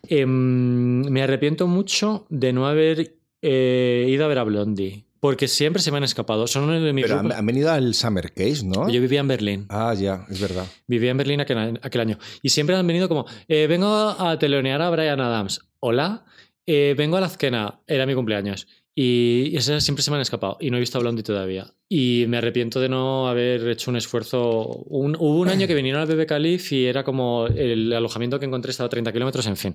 Em, 0.07 1.01
me 1.07 1.21
arrepiento 1.21 1.67
mucho 1.67 2.25
de 2.29 2.51
no 2.51 2.65
haber 2.67 3.15
eh, 3.43 4.07
ido 4.09 4.25
a 4.25 4.27
ver 4.27 4.39
a 4.39 4.43
Blondie, 4.43 5.05
porque 5.23 5.47
siempre 5.47 5.81
se 5.81 5.89
me 5.89 5.95
han 5.99 6.03
escapado. 6.03 6.47
Son 6.47 6.65
uno 6.65 6.73
de 6.81 6.91
mis 6.91 7.03
Pero 7.05 7.15
han, 7.15 7.21
grupos- 7.27 7.39
han 7.39 7.45
venido 7.45 7.71
al 7.71 7.93
Summer 7.93 8.33
Case, 8.33 8.65
¿no? 8.65 8.89
Yo 8.89 8.99
vivía 8.99 9.21
en 9.21 9.27
Berlín. 9.29 9.65
Ah, 9.69 9.93
ya, 9.97 10.25
es 10.29 10.41
verdad. 10.41 10.65
Vivía 10.85 11.11
en 11.11 11.17
Berlín 11.17 11.39
aquel, 11.39 11.79
aquel 11.81 12.01
año. 12.01 12.17
Y 12.41 12.49
siempre 12.49 12.75
han 12.75 12.85
venido 12.85 13.07
como, 13.07 13.25
eh, 13.47 13.65
vengo 13.67 13.87
a 13.87 14.37
telonear 14.37 14.81
a 14.81 14.89
Brian 14.89 15.21
Adams. 15.21 15.61
Hola. 15.79 16.25
Eh, 16.65 16.93
vengo 16.97 17.15
a 17.15 17.21
la 17.21 17.27
Azquena. 17.27 17.79
Era 17.87 18.05
mi 18.05 18.15
cumpleaños. 18.15 18.67
Y 18.93 19.55
esas 19.55 19.81
siempre 19.81 20.03
se 20.03 20.11
me 20.11 20.17
han 20.17 20.21
escapado. 20.23 20.57
Y 20.59 20.69
no 20.69 20.75
he 20.75 20.81
visto 20.81 20.97
a 20.97 21.01
Blondie 21.01 21.23
todavía. 21.23 21.73
Y 21.87 22.25
me 22.27 22.35
arrepiento 22.35 22.81
de 22.81 22.89
no 22.89 23.29
haber 23.29 23.65
hecho 23.69 23.91
un 23.91 23.95
esfuerzo. 23.95 24.65
Un- 24.89 25.15
hubo 25.17 25.39
un 25.39 25.47
año 25.47 25.67
que 25.67 25.73
vinieron 25.73 26.01
al 26.01 26.07
BB 26.13 26.25
Calif 26.25 26.69
y 26.73 26.85
era 26.85 27.05
como 27.05 27.47
el 27.47 27.93
alojamiento 27.93 28.41
que 28.41 28.45
encontré 28.45 28.71
estaba 28.71 28.87
a 28.87 28.89
30 28.89 29.13
kilómetros, 29.13 29.47
en 29.47 29.55
fin. 29.55 29.73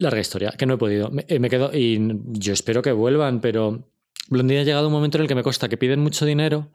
Larga 0.00 0.20
historia, 0.20 0.50
que 0.58 0.66
no 0.66 0.74
he 0.74 0.78
podido. 0.78 1.08
Me, 1.10 1.24
eh, 1.28 1.38
me 1.38 1.48
quedo, 1.48 1.70
y 1.72 2.00
yo 2.32 2.52
espero 2.52 2.82
que 2.82 2.90
vuelvan, 2.90 3.40
pero 3.40 3.86
Blondie 4.30 4.58
ha 4.60 4.64
llegado 4.64 4.86
un 4.86 4.92
momento 4.92 5.18
en 5.18 5.22
el 5.22 5.28
que 5.28 5.34
me 5.34 5.42
consta 5.42 5.68
que 5.68 5.76
piden 5.76 6.00
mucho 6.00 6.24
dinero 6.24 6.68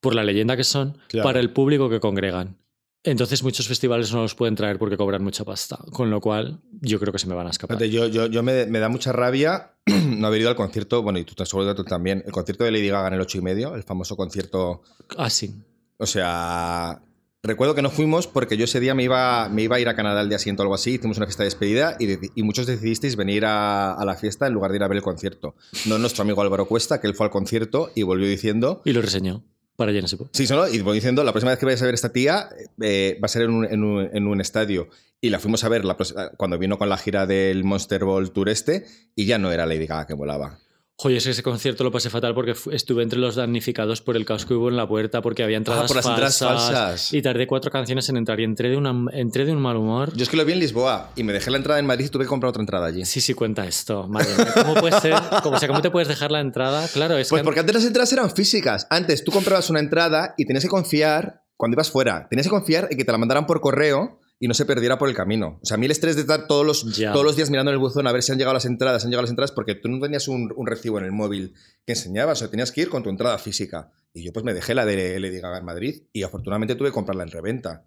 por 0.00 0.14
la 0.14 0.24
leyenda 0.24 0.56
que 0.56 0.64
son 0.64 0.96
Claro. 1.08 1.24
para 1.28 1.40
el 1.40 1.50
público 1.50 1.90
que 1.90 2.00
congregan. 2.00 2.56
Entonces 3.04 3.42
muchos 3.42 3.66
festivales 3.66 4.12
no 4.12 4.22
los 4.22 4.34
pueden 4.36 4.54
traer 4.54 4.78
porque 4.78 4.96
cobran 4.96 5.24
mucha 5.24 5.44
pasta, 5.44 5.76
con 5.92 6.08
lo 6.10 6.20
cual 6.20 6.60
yo 6.80 7.00
creo 7.00 7.12
que 7.12 7.18
se 7.18 7.26
me 7.26 7.34
van 7.34 7.48
a 7.48 7.50
escapar. 7.50 7.82
Yo, 7.82 8.06
yo, 8.06 8.26
yo 8.26 8.42
me, 8.44 8.64
me 8.66 8.78
da 8.78 8.88
mucha 8.88 9.10
rabia 9.12 9.72
no 9.86 10.26
haber 10.28 10.40
ido 10.40 10.50
al 10.50 10.54
concierto, 10.56 11.02
bueno, 11.02 11.18
y 11.18 11.24
tú 11.24 11.34
te 11.34 11.44
seguro 11.44 11.68
que 11.68 11.74
tú 11.74 11.84
también, 11.84 12.22
el 12.24 12.30
concierto 12.32 12.62
de 12.62 12.70
Lady 12.70 12.88
Gaga 12.88 13.08
en 13.08 13.14
el 13.14 13.20
8 13.20 13.38
y 13.38 13.40
medio, 13.40 13.74
el 13.74 13.82
famoso 13.82 14.16
concierto. 14.16 14.82
Ah, 15.18 15.28
sí. 15.30 15.52
O 15.98 16.06
sea, 16.06 17.02
recuerdo 17.42 17.74
que 17.74 17.82
no 17.82 17.90
fuimos 17.90 18.26
porque 18.26 18.56
yo 18.56 18.64
ese 18.64 18.78
día 18.80 18.94
me 18.94 19.02
iba, 19.04 19.48
me 19.48 19.62
iba 19.62 19.76
a 19.76 19.80
ir 19.80 19.88
a 19.88 19.96
Canadá 19.96 20.20
el 20.20 20.28
día 20.28 20.38
siguiente 20.38 20.62
o 20.62 20.64
algo 20.64 20.74
así, 20.74 20.92
hicimos 20.92 21.16
una 21.16 21.26
fiesta 21.26 21.42
de 21.42 21.46
despedida 21.48 21.96
y, 21.98 22.42
muchos 22.42 22.66
decidisteis 22.66 23.16
venir 23.16 23.44
a, 23.44 23.92
a 23.94 24.04
la 24.04 24.14
fiesta 24.14 24.46
en 24.46 24.52
lugar 24.54 24.70
de 24.70 24.76
ir 24.78 24.82
a 24.82 24.88
ver 24.88 24.96
el 24.98 25.02
concierto. 25.02 25.54
No 25.86 25.98
nuestro 25.98 26.22
amigo 26.22 26.40
Álvaro 26.42 26.66
Cuesta, 26.66 27.00
que 27.00 27.06
él 27.06 27.14
fue 27.14 27.26
al 27.26 27.30
concierto 27.32 27.90
y 27.94 28.02
volvió 28.02 28.28
diciendo 28.28 28.82
Y 28.84 28.92
lo 28.92 29.02
reseñó 29.02 29.42
para 29.76 29.92
Pop. 30.16 30.28
Sí, 30.32 30.46
solo, 30.46 30.68
y 30.68 30.80
voy 30.80 30.94
diciendo, 30.96 31.24
la 31.24 31.32
próxima 31.32 31.50
vez 31.50 31.58
que 31.58 31.66
vayas 31.66 31.82
a 31.82 31.86
ver 31.86 31.94
esta 31.94 32.12
tía 32.12 32.48
eh, 32.80 33.18
va 33.20 33.26
a 33.26 33.28
ser 33.28 33.42
en 33.42 33.50
un, 33.50 33.64
en 33.64 33.82
un- 33.82 34.08
en 34.12 34.26
un 34.28 34.40
estadio. 34.40 34.88
Y 35.20 35.30
la 35.30 35.38
fuimos 35.40 35.64
a 35.64 35.68
ver 35.68 35.84
la 35.84 35.96
cuando 36.36 36.58
vino 36.58 36.78
con 36.78 36.88
la 36.88 36.98
gira 36.98 37.26
del 37.26 37.64
Monster 37.64 38.04
Ball 38.04 38.30
Tour 38.32 38.48
este 38.48 38.84
y 39.16 39.24
ya 39.24 39.38
no 39.38 39.50
era 39.50 39.66
Lady 39.66 39.86
Gaga 39.86 40.06
que 40.06 40.14
volaba. 40.14 40.58
Es 40.98 41.24
que 41.24 41.30
ese 41.30 41.42
concierto 41.42 41.82
lo 41.82 41.90
pasé 41.90 42.10
fatal 42.10 42.32
porque 42.32 42.54
estuve 42.70 43.02
entre 43.02 43.18
los 43.18 43.34
damnificados 43.34 44.00
por 44.00 44.16
el 44.16 44.24
caos 44.24 44.46
que 44.46 44.54
hubo 44.54 44.68
en 44.68 44.76
la 44.76 44.86
puerta, 44.86 45.20
porque 45.20 45.42
había 45.42 45.56
entradas, 45.56 45.84
Ah, 45.84 45.86
por 45.88 45.96
las 45.96 46.06
entradas 46.06 46.38
falsas, 46.38 46.70
falsas. 46.70 47.12
Y 47.12 47.20
tardé 47.22 47.48
cuatro 47.48 47.72
canciones 47.72 48.08
en 48.08 48.18
entrar 48.18 48.38
y 48.38 48.44
entré 48.44 48.68
de, 48.70 48.76
una, 48.76 48.94
entré 49.12 49.44
de 49.44 49.50
un 49.52 49.60
mal 49.60 49.76
humor. 49.76 50.12
Yo 50.14 50.22
es 50.22 50.28
que 50.28 50.36
lo 50.36 50.44
vi 50.44 50.52
en 50.52 50.60
Lisboa 50.60 51.10
y 51.16 51.24
me 51.24 51.32
dejé 51.32 51.50
la 51.50 51.56
entrada 51.56 51.80
en 51.80 51.86
Madrid 51.86 52.04
y 52.06 52.08
tuve 52.08 52.24
que 52.24 52.28
comprar 52.28 52.50
otra 52.50 52.62
entrada 52.62 52.86
allí. 52.86 53.04
Sí, 53.04 53.20
sí, 53.20 53.34
cuenta 53.34 53.66
esto. 53.66 54.06
Madre 54.06 54.28
mía, 54.36 54.52
¿Cómo 54.54 54.74
puede 54.74 55.00
ser? 55.00 55.14
¿Cómo, 55.42 55.56
o 55.56 55.58
sea, 55.58 55.66
¿cómo 55.66 55.82
te 55.82 55.90
puedes 55.90 56.06
dejar 56.08 56.30
la 56.30 56.40
entrada? 56.40 56.86
Claro, 56.86 57.16
es 57.16 57.28
Pues 57.30 57.40
que... 57.42 57.44
porque 57.44 57.60
antes 57.60 57.74
las 57.74 57.84
entradas 57.84 58.12
eran 58.12 58.30
físicas. 58.30 58.86
Antes 58.88 59.24
tú 59.24 59.32
comprabas 59.32 59.68
una 59.70 59.80
entrada 59.80 60.34
y 60.36 60.46
tenías 60.46 60.62
que 60.62 60.70
confiar, 60.70 61.42
cuando 61.56 61.74
ibas 61.74 61.90
fuera, 61.90 62.28
tenías 62.30 62.46
que 62.46 62.50
confiar 62.50 62.86
en 62.92 62.96
que 62.96 63.04
te 63.04 63.10
la 63.10 63.18
mandaran 63.18 63.46
por 63.46 63.60
correo 63.60 64.20
y 64.44 64.48
no 64.48 64.54
se 64.54 64.64
perdiera 64.66 64.98
por 64.98 65.08
el 65.08 65.14
camino. 65.14 65.60
O 65.62 65.64
sea, 65.64 65.76
a 65.76 65.78
mí 65.78 65.86
el 65.86 65.92
estrés 65.92 66.16
de 66.16 66.22
estar 66.22 66.48
todos 66.48 66.66
los, 66.66 66.96
Ya. 66.96 67.12
todos 67.12 67.24
los 67.24 67.36
días 67.36 67.48
mirando 67.48 67.70
en 67.70 67.74
el 67.74 67.78
buzón 67.78 68.08
a 68.08 68.12
ver 68.12 68.24
si 68.24 68.32
han 68.32 68.38
llegado 68.38 68.54
las 68.54 68.64
entradas, 68.64 69.04
han 69.04 69.10
llegado 69.10 69.22
las 69.22 69.30
entradas, 69.30 69.52
porque 69.52 69.76
tú 69.76 69.88
no 69.88 70.00
tenías 70.00 70.26
un, 70.26 70.52
un 70.56 70.66
recibo 70.66 70.98
en 70.98 71.04
el 71.04 71.12
móvil 71.12 71.54
que 71.86 71.92
enseñabas, 71.92 72.38
o 72.38 72.40
sea, 72.40 72.50
tenías 72.50 72.72
que 72.72 72.80
ir 72.80 72.88
con 72.88 73.04
tu 73.04 73.08
entrada 73.10 73.38
física. 73.38 73.92
Y 74.12 74.24
yo 74.24 74.32
pues 74.32 74.44
me 74.44 74.52
dejé 74.52 74.74
la 74.74 74.84
de 74.84 75.20
Lady 75.20 75.38
Gaga 75.38 75.58
en 75.58 75.64
Madrid 75.64 76.02
y 76.12 76.24
afortunadamente 76.24 76.74
tuve 76.74 76.88
que 76.88 76.92
comprarla 76.94 77.22
en 77.22 77.30
reventa. 77.30 77.86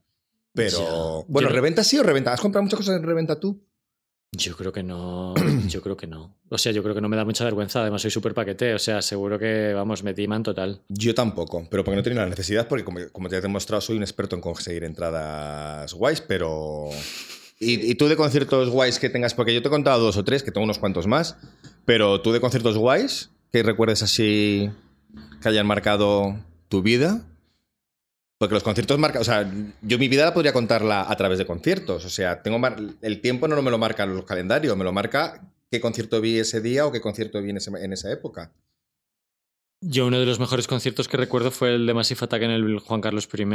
Pero, 0.53 0.77
Ya. 1.23 1.25
bueno, 1.27 1.49
Yo- 1.49 1.55
¿reventa 1.55 1.83
sí 1.83 1.97
o 1.99 2.03
reventa? 2.03 2.31
¿Has 2.31 2.39
comprado 2.39 2.63
muchas 2.63 2.77
cosas 2.79 2.95
en 2.95 3.03
reventa 3.03 3.37
tú? 3.37 3.61
Yo 4.35 4.55
creo 4.55 4.71
que 4.71 4.83
no. 4.83 5.33
Yo 5.67 5.81
creo 5.81 5.95
que 5.95 6.07
no. 6.07 6.35
O 6.49 6.57
sea, 6.57 6.71
yo 6.71 6.83
creo 6.83 6.93
que 6.93 7.01
no 7.01 7.09
me 7.09 7.15
da 7.15 7.25
mucha 7.25 7.43
vergüenza. 7.43 7.81
Además, 7.81 8.01
soy 8.01 8.11
súper 8.11 8.33
paquete. 8.33 8.73
O 8.73 8.79
sea, 8.79 9.01
seguro 9.01 9.39
que, 9.39 9.73
vamos, 9.73 10.03
me 10.03 10.13
timan 10.13 10.43
total. 10.43 10.81
Yo 10.89 11.15
tampoco, 11.15 11.67
pero 11.69 11.83
porque 11.83 11.95
no 11.95 12.03
tenía 12.03 12.21
la 12.21 12.29
necesidad, 12.29 12.67
porque 12.67 12.83
como, 12.83 12.99
como 13.11 13.29
te 13.29 13.37
he 13.37 13.41
demostrado, 13.41 13.81
soy 13.81 13.97
un 13.97 14.03
experto 14.03 14.35
en 14.35 14.41
conseguir 14.41 14.83
entradas 14.83 15.93
guays, 15.93 16.21
pero... 16.21 16.89
¿Y, 17.59 17.91
y 17.91 17.95
tú 17.95 18.07
de 18.07 18.17
conciertos 18.17 18.69
guays 18.69 18.99
que 18.99 19.09
tengas? 19.09 19.33
Porque 19.33 19.53
yo 19.53 19.61
te 19.61 19.69
he 19.69 19.71
contado 19.71 20.03
dos 20.03 20.17
o 20.17 20.23
tres, 20.23 20.43
que 20.43 20.51
tengo 20.51 20.65
unos 20.65 20.77
cuantos 20.77 21.07
más, 21.07 21.37
pero 21.85 22.21
tú 22.21 22.31
de 22.31 22.41
conciertos 22.41 22.77
guays, 22.77 23.31
que 23.51 23.63
recuerdes 23.63 24.03
así 24.03 24.69
que 25.41 25.49
hayan 25.49 25.65
marcado 25.65 26.37
tu 26.67 26.81
vida. 26.81 27.25
Porque 28.37 28.53
los 28.53 28.63
conciertos 28.63 28.99
marcan, 28.99 29.21
o 29.21 29.25
sea, 29.25 29.49
yo 29.81 29.97
mi 29.97 30.07
vida 30.09 30.25
la 30.25 30.33
podría 30.33 30.51
contarla 30.51 31.09
a 31.09 31.15
través 31.15 31.37
de 31.37 31.45
conciertos, 31.45 32.03
o 32.03 32.09
sea, 32.09 32.41
tengo 32.43 32.59
mar- 32.59 32.77
el 33.01 33.21
tiempo 33.21 33.47
no 33.47 33.61
me 33.61 33.71
lo 33.71 33.77
marcan 33.77 34.13
los 34.13 34.25
calendarios, 34.25 34.75
me 34.75 34.83
lo 34.83 34.91
marca 34.91 35.49
qué 35.71 35.79
concierto 35.79 36.19
vi 36.19 36.39
ese 36.39 36.59
día 36.61 36.85
o 36.85 36.91
qué 36.91 36.99
concierto 36.99 37.41
vi 37.41 37.51
en, 37.51 37.57
ese- 37.57 37.71
en 37.71 37.93
esa 37.93 38.11
época. 38.11 38.51
Yo 39.81 40.07
uno 40.07 40.19
de 40.19 40.25
los 40.25 40.39
mejores 40.39 40.67
conciertos 40.67 41.07
que 41.07 41.17
recuerdo 41.17 41.51
fue 41.51 41.75
el 41.75 41.85
de 41.85 41.93
Massive 41.93 42.19
Attack 42.23 42.41
en 42.43 42.51
el 42.51 42.79
Juan 42.79 43.01
Carlos 43.01 43.29
I, 43.33 43.45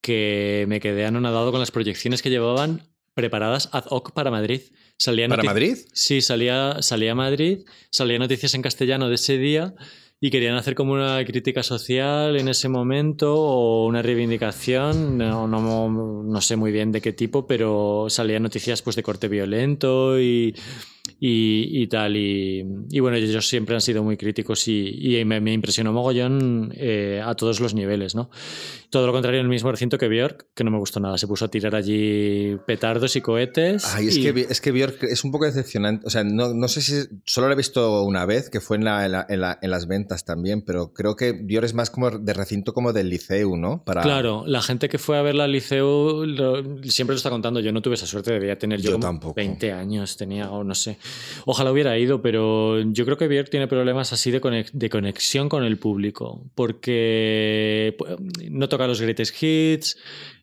que 0.00 0.64
me 0.68 0.80
quedé 0.80 1.04
anonadado 1.04 1.50
con 1.50 1.60
las 1.60 1.70
proyecciones 1.70 2.22
que 2.22 2.30
llevaban 2.30 2.82
preparadas 3.14 3.68
ad 3.72 3.84
hoc 3.90 4.12
para 4.12 4.30
Madrid. 4.30 4.62
Salía 4.96 5.28
¿Para 5.28 5.42
Madrid? 5.42 5.76
Sí, 5.92 6.22
salía, 6.22 6.78
salía 6.82 7.12
a 7.12 7.14
Madrid, 7.16 7.66
salía 7.90 8.18
noticias 8.18 8.54
en 8.54 8.62
castellano 8.62 9.08
de 9.08 9.16
ese 9.16 9.38
día 9.38 9.74
y 10.20 10.30
querían 10.30 10.56
hacer 10.56 10.74
como 10.74 10.94
una 10.94 11.24
crítica 11.24 11.62
social 11.62 12.36
en 12.36 12.48
ese 12.48 12.68
momento 12.68 13.34
o 13.36 13.86
una 13.86 14.02
reivindicación, 14.02 15.16
no, 15.16 15.46
no, 15.46 16.22
no 16.22 16.40
sé 16.40 16.56
muy 16.56 16.72
bien 16.72 16.90
de 16.90 17.00
qué 17.00 17.12
tipo, 17.12 17.46
pero 17.46 18.06
salían 18.08 18.42
noticias 18.42 18.82
pues 18.82 18.96
de 18.96 19.02
corte 19.02 19.28
violento 19.28 20.20
y, 20.20 20.56
y, 21.20 21.82
y 21.82 21.86
tal. 21.88 22.16
Y, 22.16 22.64
y 22.90 23.00
bueno, 23.00 23.16
ellos 23.16 23.48
siempre 23.48 23.74
han 23.74 23.80
sido 23.80 24.02
muy 24.02 24.16
críticos 24.16 24.66
y, 24.68 25.16
y 25.18 25.24
me, 25.24 25.40
me 25.40 25.52
impresionó 25.52 25.92
mogollón 25.92 26.72
eh, 26.76 27.22
a 27.24 27.34
todos 27.34 27.60
los 27.60 27.74
niveles, 27.74 28.14
¿no? 28.14 28.30
Todo 28.90 29.06
lo 29.06 29.12
contrario 29.12 29.40
en 29.40 29.46
el 29.46 29.50
mismo 29.50 29.70
recinto 29.70 29.98
que 29.98 30.08
Björk, 30.08 30.46
que 30.54 30.64
no 30.64 30.70
me 30.70 30.78
gustó 30.78 30.98
nada. 30.98 31.18
Se 31.18 31.26
puso 31.26 31.44
a 31.44 31.48
tirar 31.48 31.74
allí 31.74 32.56
petardos 32.66 33.16
y 33.16 33.20
cohetes. 33.20 33.84
Ay, 33.94 34.08
es, 34.08 34.16
y- 34.16 34.22
que, 34.22 34.46
es 34.48 34.60
que 34.62 34.72
Björk 34.72 35.02
es 35.04 35.24
un 35.24 35.30
poco 35.32 35.44
decepcionante. 35.44 36.06
O 36.06 36.10
sea, 36.10 36.24
no, 36.24 36.54
no 36.54 36.68
sé 36.68 36.80
si. 36.80 36.94
Solo 37.24 37.48
lo 37.48 37.52
he 37.52 37.56
visto 37.56 38.02
una 38.04 38.24
vez, 38.24 38.48
que 38.48 38.60
fue 38.60 38.76
en, 38.78 38.84
la- 38.84 39.04
en 39.04 39.12
la- 39.12 39.26
en 39.28 39.40
la- 39.42 39.58
en 39.60 39.70
las 39.70 39.86
ventas 39.88 40.24
también, 40.24 40.62
pero 40.62 40.92
creo 40.94 41.16
que 41.16 41.32
Björk 41.32 41.64
es 41.66 41.74
más 41.74 41.90
como 41.90 42.10
de 42.10 42.32
recinto 42.32 42.72
como 42.72 42.92
del 42.94 43.10
liceu, 43.10 43.56
¿no? 43.56 43.84
Para... 43.84 44.00
Claro, 44.02 44.44
la 44.46 44.62
gente 44.62 44.88
que 44.88 44.98
fue 44.98 45.18
a 45.18 45.22
verla 45.22 45.44
al 45.44 45.52
liceo 45.52 46.24
lo- 46.24 46.82
siempre 46.84 47.12
lo 47.14 47.18
está 47.18 47.28
contando. 47.30 47.60
Yo 47.60 47.72
no 47.72 47.82
tuve 47.82 47.94
esa 47.94 48.06
suerte, 48.06 48.32
debía 48.32 48.56
tener 48.58 48.80
yo, 48.80 48.86
Yo 48.90 48.92
como 48.92 49.02
tampoco. 49.06 49.34
20 49.34 49.70
años, 49.72 50.16
tenía, 50.16 50.50
o 50.50 50.64
no 50.64 50.74
sé. 50.74 50.97
Ojalá 51.46 51.72
hubiera 51.72 51.98
ido, 51.98 52.20
pero 52.22 52.80
yo 52.80 53.04
creo 53.04 53.16
que 53.16 53.28
Björk 53.28 53.50
tiene 53.50 53.68
problemas 53.68 54.12
así 54.12 54.30
de, 54.30 54.40
conex- 54.40 54.70
de 54.72 54.90
conexión 54.90 55.48
con 55.48 55.64
el 55.64 55.78
público, 55.78 56.44
porque 56.54 57.94
pues, 57.98 58.16
no 58.50 58.68
toca 58.68 58.86
los 58.86 59.00
greatest 59.00 59.34
hits, 59.42 59.96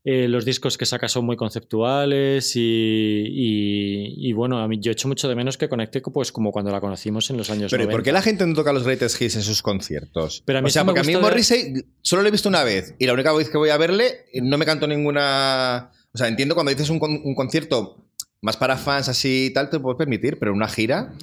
eh, 0.04 0.28
los 0.28 0.46
discos 0.46 0.78
que 0.78 0.86
saca 0.86 1.08
son 1.08 1.26
muy 1.26 1.36
conceptuales 1.36 2.56
y, 2.56 2.60
y- 2.62 4.30
y, 4.30 4.34
bueno, 4.34 4.60
a 4.60 4.68
mí 4.68 4.78
yo 4.80 4.92
echo 4.92 5.08
mucho 5.08 5.28
de 5.28 5.36
menos 5.36 5.58
que 5.58 5.68
conecte 5.70 6.02
pues 6.02 6.32
como 6.32 6.52
cuando 6.52 6.72
la 6.72 6.80
conocimos 6.82 7.30
en 7.30 7.38
los 7.38 7.50
años 7.50 7.72
Pero 7.72 7.84
¿y 7.84 7.86
90. 7.88 7.96
¿por 7.98 8.04
qué 8.04 8.12
la 8.12 8.22
gente 8.22 8.46
no 8.46 8.54
toca 8.54 8.72
los 8.74 8.84
greatest 8.84 9.20
hits 9.22 9.36
en 9.38 9.42
sus 9.44 9.62
conciertos? 9.62 10.44
Pero 10.46 10.60
a 10.60 10.62
mí 10.62 10.68
o 10.68 10.72
sea, 10.72 10.86
porque 10.86 11.00
a 11.00 11.04
mí 11.04 11.14
gusta 11.14 11.20
de- 11.20 11.32
Morrissey 11.32 11.74
solo 12.02 12.22
lo 12.22 12.28
he 12.28 12.32
visto 12.32 12.50
una 12.50 12.64
vez 12.64 12.96
y 13.00 13.06
la 13.08 13.14
única 13.14 13.34
vez 13.34 13.50
que 13.50 13.58
voy 13.58 13.70
a 13.70 13.78
verle 13.78 14.26
no 14.42 14.58
me 14.58 14.66
cantó 14.66 14.88
ninguna... 14.88 15.92
O 16.14 16.18
sea, 16.18 16.28
entiendo 16.30 16.56
cuando 16.56 16.72
dices 16.72 16.90
un, 16.90 17.00
con- 17.00 17.22
un 17.24 17.36
concierto 17.36 18.05
más 18.42 18.58
para 18.58 18.78
fans 18.78 19.10
así 19.10 19.48
y 19.48 19.54
tal, 19.54 19.70
te 19.70 19.80
puedes 19.80 19.98
permitir, 19.98 20.38
pero 20.40 20.54
una 20.54 20.68
gira... 20.68 21.14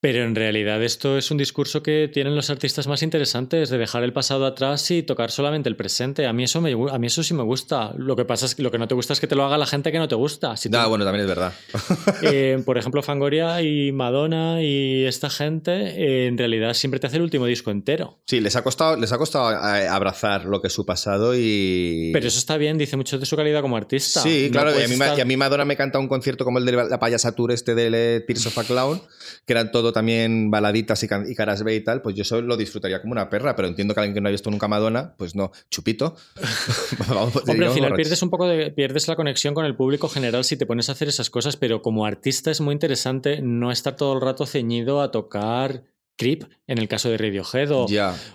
Pero 0.00 0.22
en 0.22 0.36
realidad 0.36 0.80
esto 0.84 1.18
es 1.18 1.30
un 1.32 1.38
discurso 1.38 1.82
que 1.82 2.08
tienen 2.12 2.36
los 2.36 2.50
artistas 2.50 2.86
más 2.86 3.02
interesantes 3.02 3.68
de 3.68 3.78
dejar 3.78 4.04
el 4.04 4.12
pasado 4.12 4.46
atrás 4.46 4.88
y 4.92 5.02
tocar 5.02 5.32
solamente 5.32 5.68
el 5.68 5.74
presente. 5.74 6.26
A 6.26 6.32
mí 6.32 6.44
eso 6.44 6.60
me 6.60 6.72
a 6.72 6.98
mí 6.98 7.06
eso 7.08 7.24
sí 7.24 7.34
me 7.34 7.42
gusta. 7.42 7.92
Lo 7.96 8.14
que 8.14 8.24
pasa 8.24 8.46
es 8.46 8.54
que 8.54 8.62
lo 8.62 8.70
que 8.70 8.78
no 8.78 8.86
te 8.86 8.94
gusta 8.94 9.12
es 9.14 9.18
que 9.20 9.26
te 9.26 9.34
lo 9.34 9.44
haga 9.44 9.58
la 9.58 9.66
gente 9.66 9.90
que 9.90 9.98
no 9.98 10.06
te 10.06 10.14
gusta. 10.14 10.56
Si 10.56 10.68
bueno, 10.68 11.04
también 11.04 11.22
es 11.22 11.26
verdad. 11.28 11.52
eh, 12.22 12.62
por 12.64 12.78
ejemplo, 12.78 13.02
Fangoria 13.02 13.60
y 13.62 13.90
Madonna 13.90 14.62
y 14.62 15.04
esta 15.04 15.30
gente 15.30 15.72
eh, 15.72 16.26
en 16.28 16.38
realidad 16.38 16.74
siempre 16.74 17.00
te 17.00 17.08
hace 17.08 17.16
el 17.16 17.22
último 17.22 17.46
disco 17.46 17.72
entero. 17.72 18.20
Sí, 18.26 18.40
les 18.40 18.54
ha 18.54 18.62
costado, 18.62 18.96
les 18.96 19.10
ha 19.10 19.18
costado 19.18 19.50
eh, 19.50 19.88
abrazar 19.88 20.44
lo 20.44 20.60
que 20.60 20.68
es 20.68 20.72
su 20.72 20.86
pasado 20.86 21.34
y... 21.36 22.10
Pero 22.12 22.28
eso 22.28 22.38
está 22.38 22.56
bien, 22.56 22.78
dice 22.78 22.96
mucho 22.96 23.18
de 23.18 23.26
su 23.26 23.34
calidad 23.36 23.62
como 23.62 23.76
artista. 23.76 24.20
Sí, 24.22 24.44
No 24.46 24.52
claro, 24.52 24.78
y 24.80 24.84
a, 24.84 24.88
mí, 24.88 24.94
ma- 24.96 25.06
estar- 25.06 25.18
y 25.18 25.20
a 25.22 25.24
mí 25.24 25.36
Madonna 25.36 25.64
me 25.64 25.76
canta 25.76 25.98
un 25.98 26.06
concierto 26.06 26.44
como 26.44 26.58
el 26.58 26.64
de 26.66 26.72
la 26.72 26.98
payasa 27.00 27.32
tour 27.34 27.50
este 27.50 27.74
de 27.74 28.20
Tears 28.20 28.46
of 28.46 28.58
a 28.58 28.62
Clown, 28.64 29.02
que 29.44 29.52
eran 29.54 29.72
todo 29.88 29.92
también 29.94 30.50
baladitas 30.50 31.02
y, 31.02 31.08
y 31.28 31.34
caras 31.34 31.62
B 31.62 31.74
y 31.74 31.80
tal, 31.80 32.02
pues 32.02 32.14
yo 32.14 32.22
eso 32.22 32.40
lo 32.42 32.56
disfrutaría 32.56 33.00
como 33.00 33.12
una 33.12 33.30
perra, 33.30 33.56
pero 33.56 33.68
entiendo 33.68 33.94
que 33.94 34.00
alguien 34.00 34.14
que 34.14 34.20
no 34.20 34.28
ha 34.28 34.32
visto 34.32 34.50
nunca 34.50 34.68
Madonna, 34.68 35.14
pues 35.16 35.34
no, 35.34 35.50
chupito. 35.70 36.14
Vamos, 37.08 37.36
Hombre, 37.48 37.66
al 37.66 37.72
final 37.72 37.94
pierdes 37.94 38.22
un 38.22 38.30
poco 38.30 38.46
de, 38.46 38.70
pierdes 38.70 39.08
la 39.08 39.16
conexión 39.16 39.54
con 39.54 39.64
el 39.64 39.76
público 39.76 40.08
general 40.08 40.44
si 40.44 40.56
te 40.56 40.66
pones 40.66 40.88
a 40.88 40.92
hacer 40.92 41.08
esas 41.08 41.30
cosas, 41.30 41.56
pero 41.56 41.82
como 41.82 42.04
artista 42.06 42.50
es 42.50 42.60
muy 42.60 42.72
interesante 42.72 43.40
no 43.42 43.70
estar 43.72 43.96
todo 43.96 44.14
el 44.14 44.20
rato 44.20 44.46
ceñido 44.46 45.00
a 45.00 45.10
tocar 45.10 45.84
Creep, 46.16 46.42
en 46.66 46.78
el 46.78 46.88
caso 46.88 47.08
de 47.10 47.16
Radiohead, 47.16 47.70
o, 47.70 47.86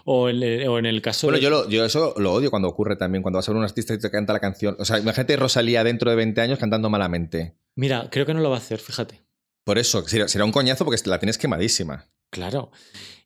o, 0.05 0.29
en, 0.29 0.41
el- 0.41 0.67
o 0.69 0.79
en 0.79 0.85
el 0.85 1.01
caso 1.01 1.27
Bueno, 1.27 1.37
de... 1.37 1.43
yo, 1.43 1.49
lo- 1.49 1.67
yo 1.69 1.83
eso 1.83 2.13
lo 2.17 2.31
odio 2.31 2.49
cuando 2.49 2.69
ocurre 2.69 2.95
también, 2.95 3.21
cuando 3.21 3.37
vas 3.39 3.49
a 3.49 3.51
ver 3.51 3.57
un 3.59 3.65
artista 3.65 3.93
y 3.93 3.99
te 3.99 4.09
canta 4.09 4.31
la 4.31 4.39
canción. 4.39 4.75
O 4.79 4.85
sea, 4.85 4.99
imagínate 4.99 5.35
Rosalía 5.35 5.83
dentro 5.83 6.09
de 6.09 6.15
20 6.15 6.39
años 6.39 6.59
cantando 6.59 6.89
malamente. 6.89 7.55
Mira, 7.75 8.07
creo 8.09 8.25
que 8.25 8.33
no 8.33 8.39
lo 8.39 8.49
va 8.49 8.55
a 8.55 8.59
hacer, 8.59 8.79
fíjate. 8.79 9.21
Por 9.63 9.77
eso, 9.77 10.05
será, 10.07 10.45
un 10.45 10.51
coñazo 10.51 10.83
porque 10.83 11.01
la 11.09 11.19
tienes 11.19 11.37
quemadísima. 11.37 12.05
Claro. 12.33 12.71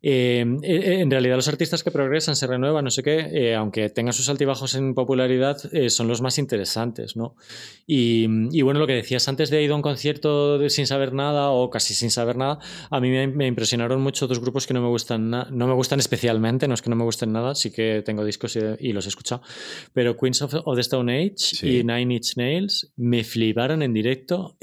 Eh, 0.04 0.42
en 0.42 1.10
realidad 1.10 1.36
los 1.38 1.48
artistas 1.48 1.84
que 1.84 1.90
progresan, 1.92 2.36
se 2.36 2.46
renuevan, 2.46 2.86
no 2.86 2.92
sé 2.92 3.02
qué, 3.02 3.18
eh, 3.34 3.56
aunque 3.56 3.90
tengan 3.90 4.14
sus 4.14 4.30
altibajos 4.30 4.76
en 4.76 4.94
popularidad, 4.94 5.58
eh, 5.74 5.90
son 5.90 6.08
los 6.08 6.22
más 6.22 6.38
interesantes, 6.38 7.16
¿no? 7.18 7.36
Y, 7.88 8.28
y 8.52 8.62
bueno, 8.62 8.80
lo 8.80 8.86
que 8.86 8.94
decías 8.94 9.28
antes 9.28 9.50
de 9.50 9.64
ir 9.64 9.72
a 9.72 9.76
un 9.76 9.82
concierto 9.82 10.60
de- 10.60 10.70
sin 10.70 10.86
saber 10.86 11.14
nada 11.14 11.50
o 11.50 11.70
casi 11.72 11.94
sin 11.96 12.12
saber 12.12 12.36
nada, 12.38 12.60
a 12.92 13.00
mí 13.00 13.10
me, 13.10 13.28
me 13.28 13.48
impresionaron 13.48 14.00
mucho 14.00 14.28
dos 14.28 14.40
grupos 14.40 14.68
que 14.68 14.74
no 14.76 14.82
me 14.82 14.88
gustan, 14.88 15.30
no 15.32 15.68
me 15.68 15.74
gustan 15.74 16.00
especialmente, 16.00 16.68
no 16.68 16.76
es 16.76 16.82
que 16.84 16.90
no 16.92 16.96
me 16.96 17.04
gusten 17.04 17.32
nada, 17.34 17.56
sí 17.56 17.72
que 17.72 18.04
tengo 18.06 18.24
discos 18.24 18.56
y, 18.56 18.60
y 18.90 18.94
los 18.94 19.06
he 19.08 19.10
escuchado, 19.10 19.42
pero 19.94 20.16
Queens 20.16 20.42
of, 20.44 20.54
of 20.64 20.76
the 20.76 20.82
Stone 20.82 21.12
Age 21.12 21.34
Sí. 21.38 21.80
y 21.80 21.84
Nine 21.84 22.14
Inch 22.14 22.38
Nails 22.38 22.94
me 22.98 23.24
fliparon 23.24 23.82
en 23.82 23.94
directo. 23.94 24.58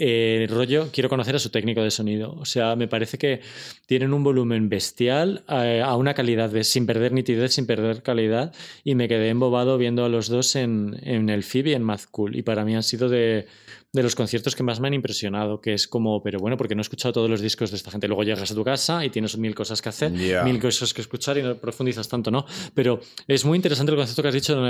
Rollo, 0.48 0.88
quiero 0.92 1.08
conocer 1.08 1.34
a 1.34 1.38
su 1.40 1.50
técnico 1.50 1.82
de 1.82 1.90
sonido, 1.90 2.32
o 2.34 2.44
sea, 2.44 2.76
me 2.76 2.86
parece 2.88 3.18
que 3.18 3.40
tienen 3.86 4.12
un 4.14 4.22
volumen 4.34 4.68
bestial 4.68 5.44
eh, 5.48 5.80
a 5.80 5.94
una 5.94 6.14
calidad 6.14 6.50
de, 6.50 6.64
sin 6.64 6.86
perder 6.86 7.12
nitidez, 7.12 7.52
sin 7.54 7.66
perder 7.66 8.02
calidad 8.02 8.52
y 8.82 8.96
me 8.96 9.06
quedé 9.06 9.28
embobado 9.28 9.78
viendo 9.78 10.04
a 10.04 10.08
los 10.08 10.28
dos 10.28 10.56
en, 10.56 10.96
en 11.02 11.30
el 11.30 11.44
FIB 11.44 11.68
y 11.68 11.74
en 11.74 11.84
Math 11.84 12.06
Cool 12.10 12.34
y 12.34 12.42
para 12.42 12.64
mí 12.64 12.74
han 12.74 12.82
sido 12.82 13.08
de, 13.08 13.46
de 13.94 14.02
los 14.02 14.16
conciertos 14.16 14.56
que 14.56 14.64
más 14.64 14.80
me 14.80 14.88
han 14.88 14.94
impresionado, 14.94 15.60
que 15.60 15.72
es 15.72 15.86
como, 15.86 16.20
pero 16.20 16.40
bueno, 16.40 16.56
porque 16.56 16.74
no 16.74 16.80
he 16.80 16.82
escuchado 16.82 17.12
todos 17.12 17.30
los 17.30 17.40
discos 17.40 17.70
de 17.70 17.76
esta 17.76 17.92
gente, 17.92 18.08
luego 18.08 18.24
llegas 18.24 18.50
a 18.50 18.54
tu 18.54 18.64
casa 18.64 19.04
y 19.04 19.10
tienes 19.10 19.38
mil 19.38 19.54
cosas 19.54 19.80
que 19.80 19.88
hacer, 19.88 20.10
mil 20.10 20.60
cosas 20.60 20.92
que 20.92 21.00
escuchar 21.00 21.38
y 21.38 21.42
no 21.42 21.54
profundizas 21.54 22.08
tanto, 22.08 22.32
¿no? 22.32 22.44
Pero 22.74 23.00
es 23.28 23.44
muy 23.44 23.54
interesante 23.54 23.92
el 23.92 23.96
concepto 23.96 24.20
que 24.20 24.28
has 24.28 24.34
dicho 24.34 24.60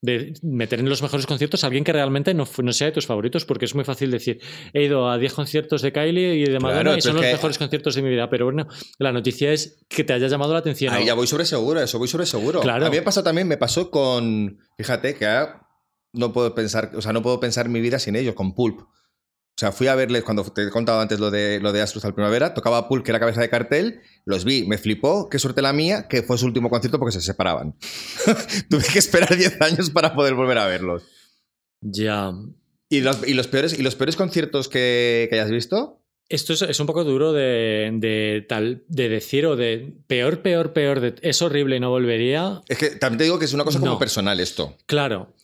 de, 0.00 0.32
meter 0.42 0.80
en 0.80 0.88
los 0.88 1.02
mejores 1.02 1.26
conciertos 1.26 1.62
a 1.62 1.66
alguien 1.66 1.84
que 1.84 1.92
realmente 1.92 2.32
no, 2.32 2.48
no 2.62 2.72
sea 2.72 2.86
de 2.86 2.92
tus 2.92 3.06
favoritos, 3.06 3.44
porque 3.44 3.66
es 3.66 3.74
muy 3.74 3.84
fácil 3.84 4.10
decir, 4.10 4.40
he 4.72 4.84
ido 4.84 5.10
a 5.10 5.18
10 5.18 5.34
conciertos 5.34 5.82
de 5.82 5.92
Kylie 5.92 6.36
y 6.36 6.44
de 6.44 6.58
Madonna 6.58 6.80
Claro, 6.80 6.96
y 6.96 7.02
son 7.02 7.16
los 7.16 7.24
que- 7.24 7.32
mejores 7.32 7.58
conciertos 7.58 7.94
de 7.94 8.02
mi 8.02 8.08
vida, 8.08 8.30
pero 8.30 8.46
bueno, 8.46 8.66
la 8.98 9.12
noticia 9.12 9.52
es 9.52 9.84
que 9.90 10.04
te 10.04 10.14
haya 10.14 10.26
llamado 10.26 10.54
la 10.54 10.60
atención. 10.60 10.94
Ahí 10.94 11.02
¿no? 11.02 11.08
ya 11.08 11.14
voy 11.14 11.26
sobre 11.26 11.44
seguro, 11.44 11.82
eso 11.82 11.98
voy 11.98 12.08
sobre 12.08 12.24
seguro. 12.24 12.60
Claro. 12.60 12.86
A 12.86 12.88
mí 12.90 12.96
me 12.96 13.02
pasó 13.02 13.22
también, 13.22 13.46
me 13.46 13.58
pasó 13.58 13.90
con. 13.90 14.58
Fíjate 14.78 15.14
que 15.14 15.26
ahora 15.26 15.69
no 16.12 16.32
puedo 16.32 16.54
pensar, 16.54 16.92
o 16.94 17.02
sea, 17.02 17.12
no 17.12 17.22
puedo 17.22 17.40
pensar 17.40 17.68
mi 17.68 17.80
vida 17.80 17.98
sin 17.98 18.16
ellos, 18.16 18.34
con 18.34 18.54
Pulp. 18.54 18.80
O 18.80 19.60
sea, 19.60 19.72
fui 19.72 19.88
a 19.88 19.94
verles 19.94 20.22
cuando 20.24 20.42
te 20.44 20.62
he 20.62 20.70
contado 20.70 21.00
antes 21.00 21.20
lo 21.20 21.30
de, 21.30 21.60
lo 21.60 21.72
de 21.72 21.82
Astruz 21.82 22.04
al 22.06 22.14
Primavera, 22.14 22.54
tocaba 22.54 22.88
Pulp, 22.88 23.04
que 23.04 23.10
era 23.10 23.20
cabeza 23.20 23.42
de 23.42 23.50
cartel, 23.50 24.00
los 24.24 24.44
vi, 24.44 24.66
me 24.66 24.78
flipó, 24.78 25.28
qué 25.28 25.38
suerte 25.38 25.60
la 25.60 25.72
mía, 25.74 26.08
que 26.08 26.22
fue 26.22 26.38
su 26.38 26.46
último 26.46 26.70
concierto 26.70 26.98
porque 26.98 27.12
se 27.12 27.20
separaban. 27.20 27.76
Tuve 28.70 28.84
que 28.90 28.98
esperar 28.98 29.36
10 29.36 29.60
años 29.60 29.90
para 29.90 30.14
poder 30.14 30.34
volver 30.34 30.56
a 30.58 30.66
verlos. 30.66 31.02
Ya. 31.82 32.32
¿Y 32.88 33.00
los, 33.00 33.26
y 33.28 33.34
los, 33.34 33.48
peores, 33.48 33.78
y 33.78 33.82
los 33.82 33.96
peores 33.96 34.16
conciertos 34.16 34.68
que, 34.68 35.26
que 35.30 35.36
hayas 35.38 35.50
visto? 35.50 36.00
Esto 36.28 36.52
es, 36.52 36.62
es 36.62 36.80
un 36.80 36.86
poco 36.86 37.04
duro 37.04 37.32
de, 37.32 37.90
de 37.94 38.46
tal 38.48 38.84
de 38.88 39.08
decir 39.08 39.46
o 39.46 39.56
de 39.56 39.94
peor, 40.06 40.42
peor, 40.42 40.72
peor, 40.72 41.00
de, 41.00 41.16
es 41.22 41.42
horrible 41.42 41.76
y 41.76 41.80
no 41.80 41.90
volvería. 41.90 42.62
Es 42.68 42.78
que 42.78 42.90
también 42.90 43.18
te 43.18 43.24
digo 43.24 43.38
que 43.38 43.44
es 43.46 43.52
una 43.52 43.64
cosa 43.64 43.80
como 43.80 43.92
No. 43.92 43.98
personal 43.98 44.38
esto. 44.40 44.76
Claro. 44.86 45.34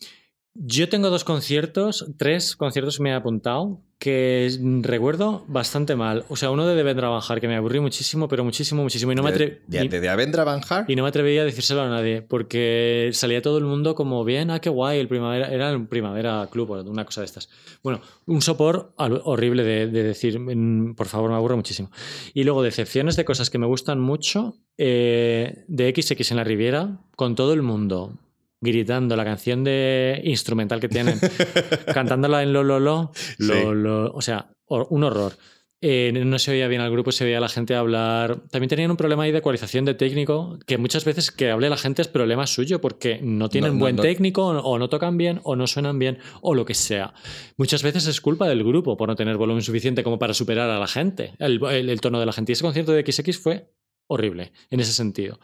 Yo 0.59 0.89
tengo 0.89 1.11
dos 1.11 1.23
conciertos, 1.23 2.07
tres 2.17 2.55
conciertos 2.55 2.97
que 2.97 3.03
me 3.03 3.11
he 3.11 3.13
apuntado, 3.13 3.79
que 3.99 4.49
recuerdo 4.81 5.45
bastante 5.47 5.95
mal. 5.95 6.25
O 6.29 6.35
sea, 6.35 6.49
uno 6.49 6.65
de 6.65 6.75
Devendra 6.75 7.01
trabajar 7.01 7.39
que 7.39 7.47
me 7.47 7.55
aburrí 7.55 7.79
muchísimo, 7.79 8.27
pero 8.27 8.43
muchísimo, 8.43 8.81
muchísimo. 8.81 9.11
Y 9.11 9.15
no 9.15 9.21
me 9.21 9.29
¿De, 9.31 9.35
atreví. 9.35 9.57
de, 9.67 9.87
de, 9.87 9.99
de 9.99 10.09
Avendra 10.09 10.43
Van 10.43 10.61
Hart? 10.67 10.89
Y 10.89 10.95
no 10.95 11.03
me 11.03 11.09
atrevía 11.09 11.43
a 11.43 11.45
decírselo 11.45 11.83
a 11.83 11.89
nadie, 11.89 12.23
porque 12.23 13.11
salía 13.13 13.41
todo 13.43 13.59
el 13.59 13.65
mundo 13.65 13.93
como 13.93 14.23
bien, 14.25 14.49
ah, 14.49 14.59
qué 14.59 14.69
guay, 14.71 14.99
el 14.99 15.07
primavera, 15.07 15.51
era 15.51 15.69
el 15.69 15.87
Primavera 15.87 16.47
Club 16.51 16.71
o 16.71 16.81
una 16.83 17.05
cosa 17.05 17.21
de 17.21 17.25
estas. 17.25 17.49
Bueno, 17.83 18.01
un 18.25 18.41
sopor 18.41 18.93
horrible 18.97 19.63
de, 19.63 19.87
de 19.87 20.03
decir, 20.03 20.39
mm, 20.39 20.95
por 20.95 21.05
favor, 21.05 21.29
me 21.29 21.35
aburro 21.35 21.55
muchísimo. 21.55 21.91
Y 22.33 22.45
luego, 22.45 22.63
decepciones 22.63 23.15
de 23.15 23.25
cosas 23.25 23.51
que 23.51 23.59
me 23.59 23.67
gustan 23.67 23.99
mucho, 23.99 24.55
eh, 24.79 25.65
de 25.67 25.93
XX 25.95 26.31
en 26.31 26.37
la 26.37 26.43
Riviera, 26.43 26.97
con 27.15 27.35
todo 27.35 27.53
el 27.53 27.61
mundo 27.61 28.13
gritando 28.61 29.15
la 29.15 29.23
canción 29.25 29.63
de 29.63 30.21
instrumental 30.23 30.79
que 30.79 30.89
tienen, 30.89 31.19
cantándola 31.93 32.43
en 32.43 32.53
lo, 32.53 32.63
lo, 32.63 32.79
lo, 32.79 33.11
lo, 33.37 33.53
Sí. 33.55 33.63
lo- 33.73 34.11
o 34.13 34.21
sea, 34.21 34.49
un 34.67 35.03
horror. 35.03 35.33
Eh, 35.79 36.11
no 36.25 36.39
se 36.39 36.49
oía 36.49 36.67
bien 36.67 36.81
al 36.81 36.89
grupo, 36.89 37.11
se 37.11 37.23
oía 37.23 37.37
a 37.37 37.41
la 37.41 37.49
gente 37.49 37.75
hablar. 37.75 38.41
También 38.49 38.67
tenían 38.67 38.89
un 38.89 38.97
problema 38.97 39.21
ahí 39.23 39.31
de 39.31 39.37
ecualización 39.37 39.85
de 39.85 39.93
técnico, 39.93 40.57
que 40.65 40.79
muchas 40.79 41.05
veces 41.05 41.29
que 41.29 41.51
hable 41.51 41.69
la 41.69 41.77
gente 41.77 42.01
es 42.01 42.07
problema 42.07 42.47
suyo 42.47 42.81
porque 42.81 43.19
no 43.21 43.47
tienen 43.47 43.73
no, 43.73 43.79
buen 43.81 43.95
no. 43.97 44.01
técnico 44.01 44.47
o 44.47 44.79
no 44.79 44.89
tocan 44.89 45.17
bien 45.17 45.39
o 45.43 45.55
no 45.55 45.67
suenan 45.67 45.99
bien 45.99 46.17
o 46.41 46.55
lo 46.55 46.65
que 46.65 46.73
sea. 46.73 47.13
Muchas 47.57 47.83
veces 47.83 48.07
es 48.07 48.21
culpa 48.21 48.47
del 48.49 48.63
grupo 48.63 48.97
por 48.97 49.07
no 49.07 49.15
tener 49.15 49.37
volumen 49.37 49.61
suficiente 49.61 50.03
como 50.03 50.17
para 50.17 50.33
superar 50.33 50.67
a 50.67 50.79
la 50.79 50.87
gente, 50.87 51.33
el, 51.37 51.63
el- 51.69 51.89
el 51.91 52.01
tono 52.01 52.19
de 52.19 52.25
la 52.25 52.33
gente. 52.33 52.51
Y 52.51 52.53
ese 52.53 52.63
concierto 52.63 52.91
de 52.93 53.03
XX 53.11 53.37
fue 53.37 53.69
horrible 54.07 54.53
en 54.71 54.79
ese 54.79 54.93
sentido. 54.93 55.39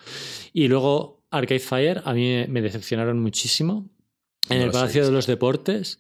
Y 0.51 0.68
luego 0.68 1.22
Arcade 1.38 1.59
Fire, 1.59 2.01
a 2.05 2.13
mí 2.13 2.45
me 2.47 2.61
decepcionaron 2.61 3.19
muchísimo. 3.19 3.89
En 4.49 4.59
No 4.59 4.65
el 4.65 4.71
Palacio 4.71 5.05
de 5.05 5.11
los 5.11 5.25
Deportes. 5.25 5.99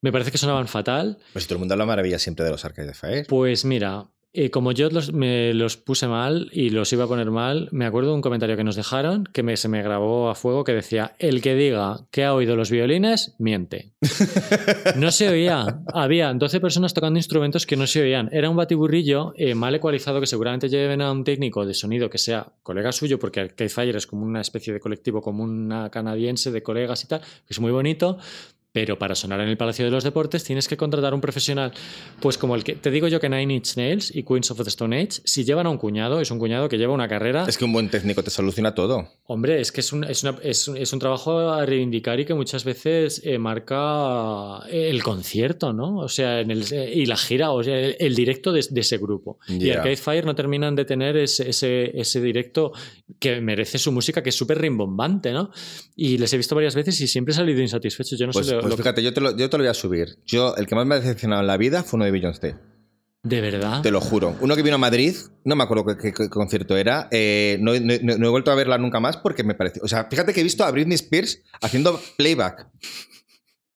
Me 0.00 0.12
parece 0.12 0.30
que 0.30 0.38
sonaban 0.38 0.68
fatal. 0.68 1.18
Pues 1.32 1.46
todo 1.46 1.56
el 1.56 1.58
mundo 1.60 1.74
habla 1.74 1.86
maravilla 1.86 2.18
siempre 2.18 2.44
de 2.44 2.50
los 2.50 2.64
Arcade 2.64 2.88
de 2.88 2.94
Fire. 2.94 3.26
Pues 3.28 3.64
mira, 3.64 4.06
eh, 4.32 4.50
como 4.50 4.70
yo 4.72 4.88
los, 4.90 5.12
me 5.12 5.52
los 5.54 5.76
puse 5.76 6.06
mal 6.06 6.48
y 6.52 6.70
los 6.70 6.92
iba 6.92 7.04
a 7.04 7.08
poner 7.08 7.30
mal, 7.30 7.68
me 7.72 7.84
acuerdo 7.84 8.10
de 8.10 8.14
un 8.16 8.20
comentario 8.22 8.56
que 8.56 8.62
nos 8.62 8.76
dejaron 8.76 9.24
que 9.24 9.42
me, 9.42 9.56
se 9.56 9.68
me 9.68 9.82
grabó 9.82 10.30
a 10.30 10.34
fuego 10.34 10.62
que 10.62 10.72
decía, 10.72 11.14
el 11.18 11.42
que 11.42 11.56
diga 11.56 12.06
que 12.10 12.24
ha 12.24 12.34
oído 12.34 12.54
los 12.54 12.70
violines, 12.70 13.34
miente. 13.38 13.92
No 14.96 15.10
se 15.10 15.28
oía. 15.28 15.82
Había 15.92 16.32
12 16.32 16.60
personas 16.60 16.94
tocando 16.94 17.18
instrumentos 17.18 17.66
que 17.66 17.76
no 17.76 17.86
se 17.86 18.02
oían. 18.02 18.28
Era 18.32 18.50
un 18.50 18.56
batiburrillo 18.56 19.32
eh, 19.36 19.54
mal 19.54 19.74
ecualizado 19.74 20.20
que 20.20 20.26
seguramente 20.26 20.68
lleven 20.68 21.00
a 21.00 21.12
un 21.12 21.24
técnico 21.24 21.64
de 21.64 21.74
sonido 21.74 22.10
que 22.10 22.18
sea 22.18 22.52
colega 22.62 22.92
suyo, 22.92 23.18
porque 23.18 23.40
Arcade 23.40 23.70
Fire 23.70 23.96
es 23.96 24.06
como 24.06 24.24
una 24.24 24.40
especie 24.40 24.72
de 24.72 24.80
colectivo, 24.80 25.22
como 25.22 25.44
una 25.44 25.90
canadiense 25.90 26.50
de 26.50 26.62
colegas 26.62 27.04
y 27.04 27.08
tal, 27.08 27.20
que 27.20 27.26
es 27.50 27.60
muy 27.60 27.72
bonito. 27.72 28.18
Pero 28.72 28.98
para 28.98 29.14
sonar 29.16 29.40
en 29.40 29.48
el 29.48 29.56
Palacio 29.56 29.84
de 29.84 29.90
los 29.90 30.04
Deportes 30.04 30.44
tienes 30.44 30.68
que 30.68 30.76
contratar 30.76 31.12
un 31.12 31.20
profesional. 31.20 31.72
Pues 32.20 32.38
como 32.38 32.54
el 32.54 32.62
que 32.62 32.74
te 32.76 32.90
digo 32.92 33.08
yo 33.08 33.18
que 33.18 33.28
Nine 33.28 33.54
Inch 33.54 33.76
Nails 33.76 34.14
y 34.14 34.22
Queens 34.22 34.50
of 34.52 34.62
the 34.62 34.68
Stone 34.68 34.96
Age, 34.96 35.20
si 35.24 35.44
llevan 35.44 35.66
a 35.66 35.70
un 35.70 35.78
cuñado, 35.78 36.20
es 36.20 36.30
un 36.30 36.38
cuñado 36.38 36.68
que 36.68 36.78
lleva 36.78 36.92
una 36.94 37.08
carrera. 37.08 37.44
Es 37.48 37.58
que 37.58 37.64
un 37.64 37.72
buen 37.72 37.88
técnico 37.90 38.22
te 38.22 38.30
soluciona 38.30 38.72
todo. 38.74 39.08
Hombre, 39.26 39.60
es 39.60 39.72
que 39.72 39.80
es 39.80 39.92
un, 39.92 40.04
es, 40.04 40.22
una- 40.22 40.38
es 40.42 40.68
un- 40.68 40.76
es 40.76 40.92
un 40.92 40.98
trabajo 41.00 41.38
a 41.50 41.66
reivindicar 41.66 42.20
y 42.20 42.24
que 42.24 42.34
muchas 42.34 42.62
veces 42.64 43.20
eh, 43.24 43.38
marca 43.38 44.60
el 44.70 45.02
concierto, 45.02 45.72
¿no? 45.72 45.98
O 45.98 46.08
sea, 46.08 46.40
en 46.40 46.50
el, 46.50 46.64
eh, 46.72 46.92
y 46.94 47.06
la 47.06 47.16
gira, 47.16 47.50
o 47.52 47.62
sea, 47.62 47.78
el, 47.78 47.96
el 47.98 48.14
directo 48.14 48.52
de, 48.52 48.64
de 48.70 48.80
ese 48.80 48.98
grupo. 48.98 49.38
Y 49.48 49.58
Ya. 49.66 49.74
Arcade 49.78 49.96
Fire 49.96 50.24
no 50.24 50.34
terminan 50.34 50.74
de 50.76 50.84
tener 50.84 51.16
ese, 51.16 51.50
ese, 51.50 51.98
ese 51.98 52.20
directo 52.20 52.72
que 53.18 53.40
merece 53.40 53.78
su 53.78 53.92
música, 53.92 54.22
que 54.22 54.30
es 54.30 54.36
súper 54.36 54.58
rimbombante, 54.60 55.32
¿no? 55.32 55.50
Y 55.96 56.18
les 56.18 56.32
he 56.32 56.36
visto 56.36 56.54
varias 56.54 56.74
veces 56.74 57.00
y 57.00 57.08
siempre 57.08 57.32
he 57.32 57.36
salido 57.36 57.60
insatisfecho. 57.60 58.16
Yo 58.16 58.26
no 58.26 58.32
Pues, 58.32 58.46
sé 58.46 58.59
lo- 58.62 58.68
pues 58.68 58.78
lo- 58.78 58.84
fíjate, 58.84 59.02
yo 59.02 59.12
te, 59.12 59.20
lo, 59.20 59.36
yo 59.36 59.48
te 59.50 59.56
lo 59.58 59.62
voy 59.64 59.70
a 59.70 59.74
subir. 59.74 60.18
Yo, 60.26 60.54
el 60.56 60.66
que 60.66 60.74
más 60.74 60.86
me 60.86 60.94
ha 60.94 61.00
decepcionado 61.00 61.40
en 61.40 61.46
la 61.46 61.56
vida 61.56 61.82
fue 61.82 61.98
uno 61.98 62.04
de 62.04 62.10
Beyoncé. 62.10 62.56
¿De 63.22 63.40
verdad? 63.42 63.82
Te 63.82 63.90
lo 63.90 64.00
juro. 64.00 64.34
Uno 64.40 64.56
que 64.56 64.62
vino 64.62 64.76
a 64.76 64.78
Madrid, 64.78 65.14
no 65.44 65.54
me 65.54 65.62
acuerdo 65.64 65.84
qué, 65.98 66.12
concierto 66.30 66.76
era. 66.76 67.08
eh, 67.10 67.58
no, 67.60 67.72
no- 67.78 67.94
no- 68.02 68.16
no 68.18 68.26
he 68.26 68.30
vuelto 68.30 68.50
a 68.50 68.54
verla 68.54 68.78
nunca 68.78 68.98
más 69.00 69.16
porque 69.18 69.44
me 69.44 69.54
pareció. 69.54 69.82
O 69.84 69.88
sea, 69.88 70.04
fíjate 70.10 70.32
que 70.32 70.40
he 70.40 70.44
visto 70.44 70.64
a 70.64 70.70
Britney 70.70 70.94
Spears 70.94 71.42
haciendo 71.60 72.00
playback 72.16 72.68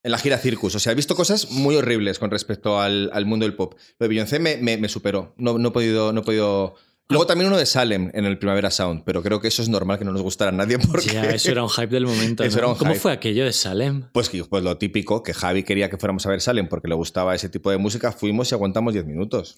en 0.02 0.10
la 0.12 0.18
gira 0.18 0.38
Circus. 0.38 0.74
O 0.74 0.78
sea, 0.78 0.92
he 0.92 0.94
visto 0.94 1.14
cosas 1.14 1.50
muy 1.50 1.76
horribles 1.76 2.18
con 2.18 2.30
respecto 2.30 2.80
al, 2.80 3.10
al 3.12 3.26
mundo 3.26 3.44
del 3.44 3.54
pop. 3.54 3.74
Lo 3.98 4.04
de 4.04 4.08
Beyoncé 4.08 4.38
me, 4.38 4.56
me- 4.56 4.76
me 4.78 4.88
superó. 4.88 5.34
No, 5.36 5.58
no 5.58 5.68
he 5.68 5.72
podido. 5.72 6.12
No 6.12 6.20
he 6.20 6.24
podido... 6.24 6.74
Luego 7.10 7.26
también 7.26 7.48
uno 7.48 7.58
de 7.58 7.66
Salem 7.66 8.10
en 8.14 8.24
el 8.24 8.38
Primavera 8.38 8.70
Sound, 8.70 9.02
pero 9.04 9.22
creo 9.22 9.38
que 9.38 9.48
eso 9.48 9.60
es 9.60 9.68
normal 9.68 9.98
que 9.98 10.06
no 10.06 10.12
nos 10.12 10.22
gustara 10.22 10.48
a 10.50 10.54
nadie 10.54 10.78
porque. 10.90 11.10
Ya, 11.10 11.24
eso 11.24 11.50
era 11.50 11.62
un 11.62 11.68
hype 11.68 11.88
del 11.88 12.06
momento. 12.06 12.42
Eso 12.44 12.56
¿no? 12.56 12.58
era 12.60 12.68
un 12.68 12.74
¿Cómo 12.76 12.92
hype. 12.92 13.00
fue 13.00 13.12
aquello 13.12 13.44
de 13.44 13.52
Salem? 13.52 14.04
Pues, 14.12 14.30
pues 14.48 14.64
lo 14.64 14.78
típico, 14.78 15.22
que 15.22 15.34
Javi 15.34 15.64
quería 15.64 15.90
que 15.90 15.98
fuéramos 15.98 16.24
a 16.26 16.30
ver 16.30 16.40
Salem 16.40 16.68
porque 16.68 16.88
le 16.88 16.94
gustaba 16.94 17.34
ese 17.34 17.48
tipo 17.48 17.70
de 17.70 17.78
música, 17.78 18.10
fuimos 18.12 18.50
y 18.50 18.54
aguantamos 18.54 18.94
10 18.94 19.04
minutos. 19.06 19.56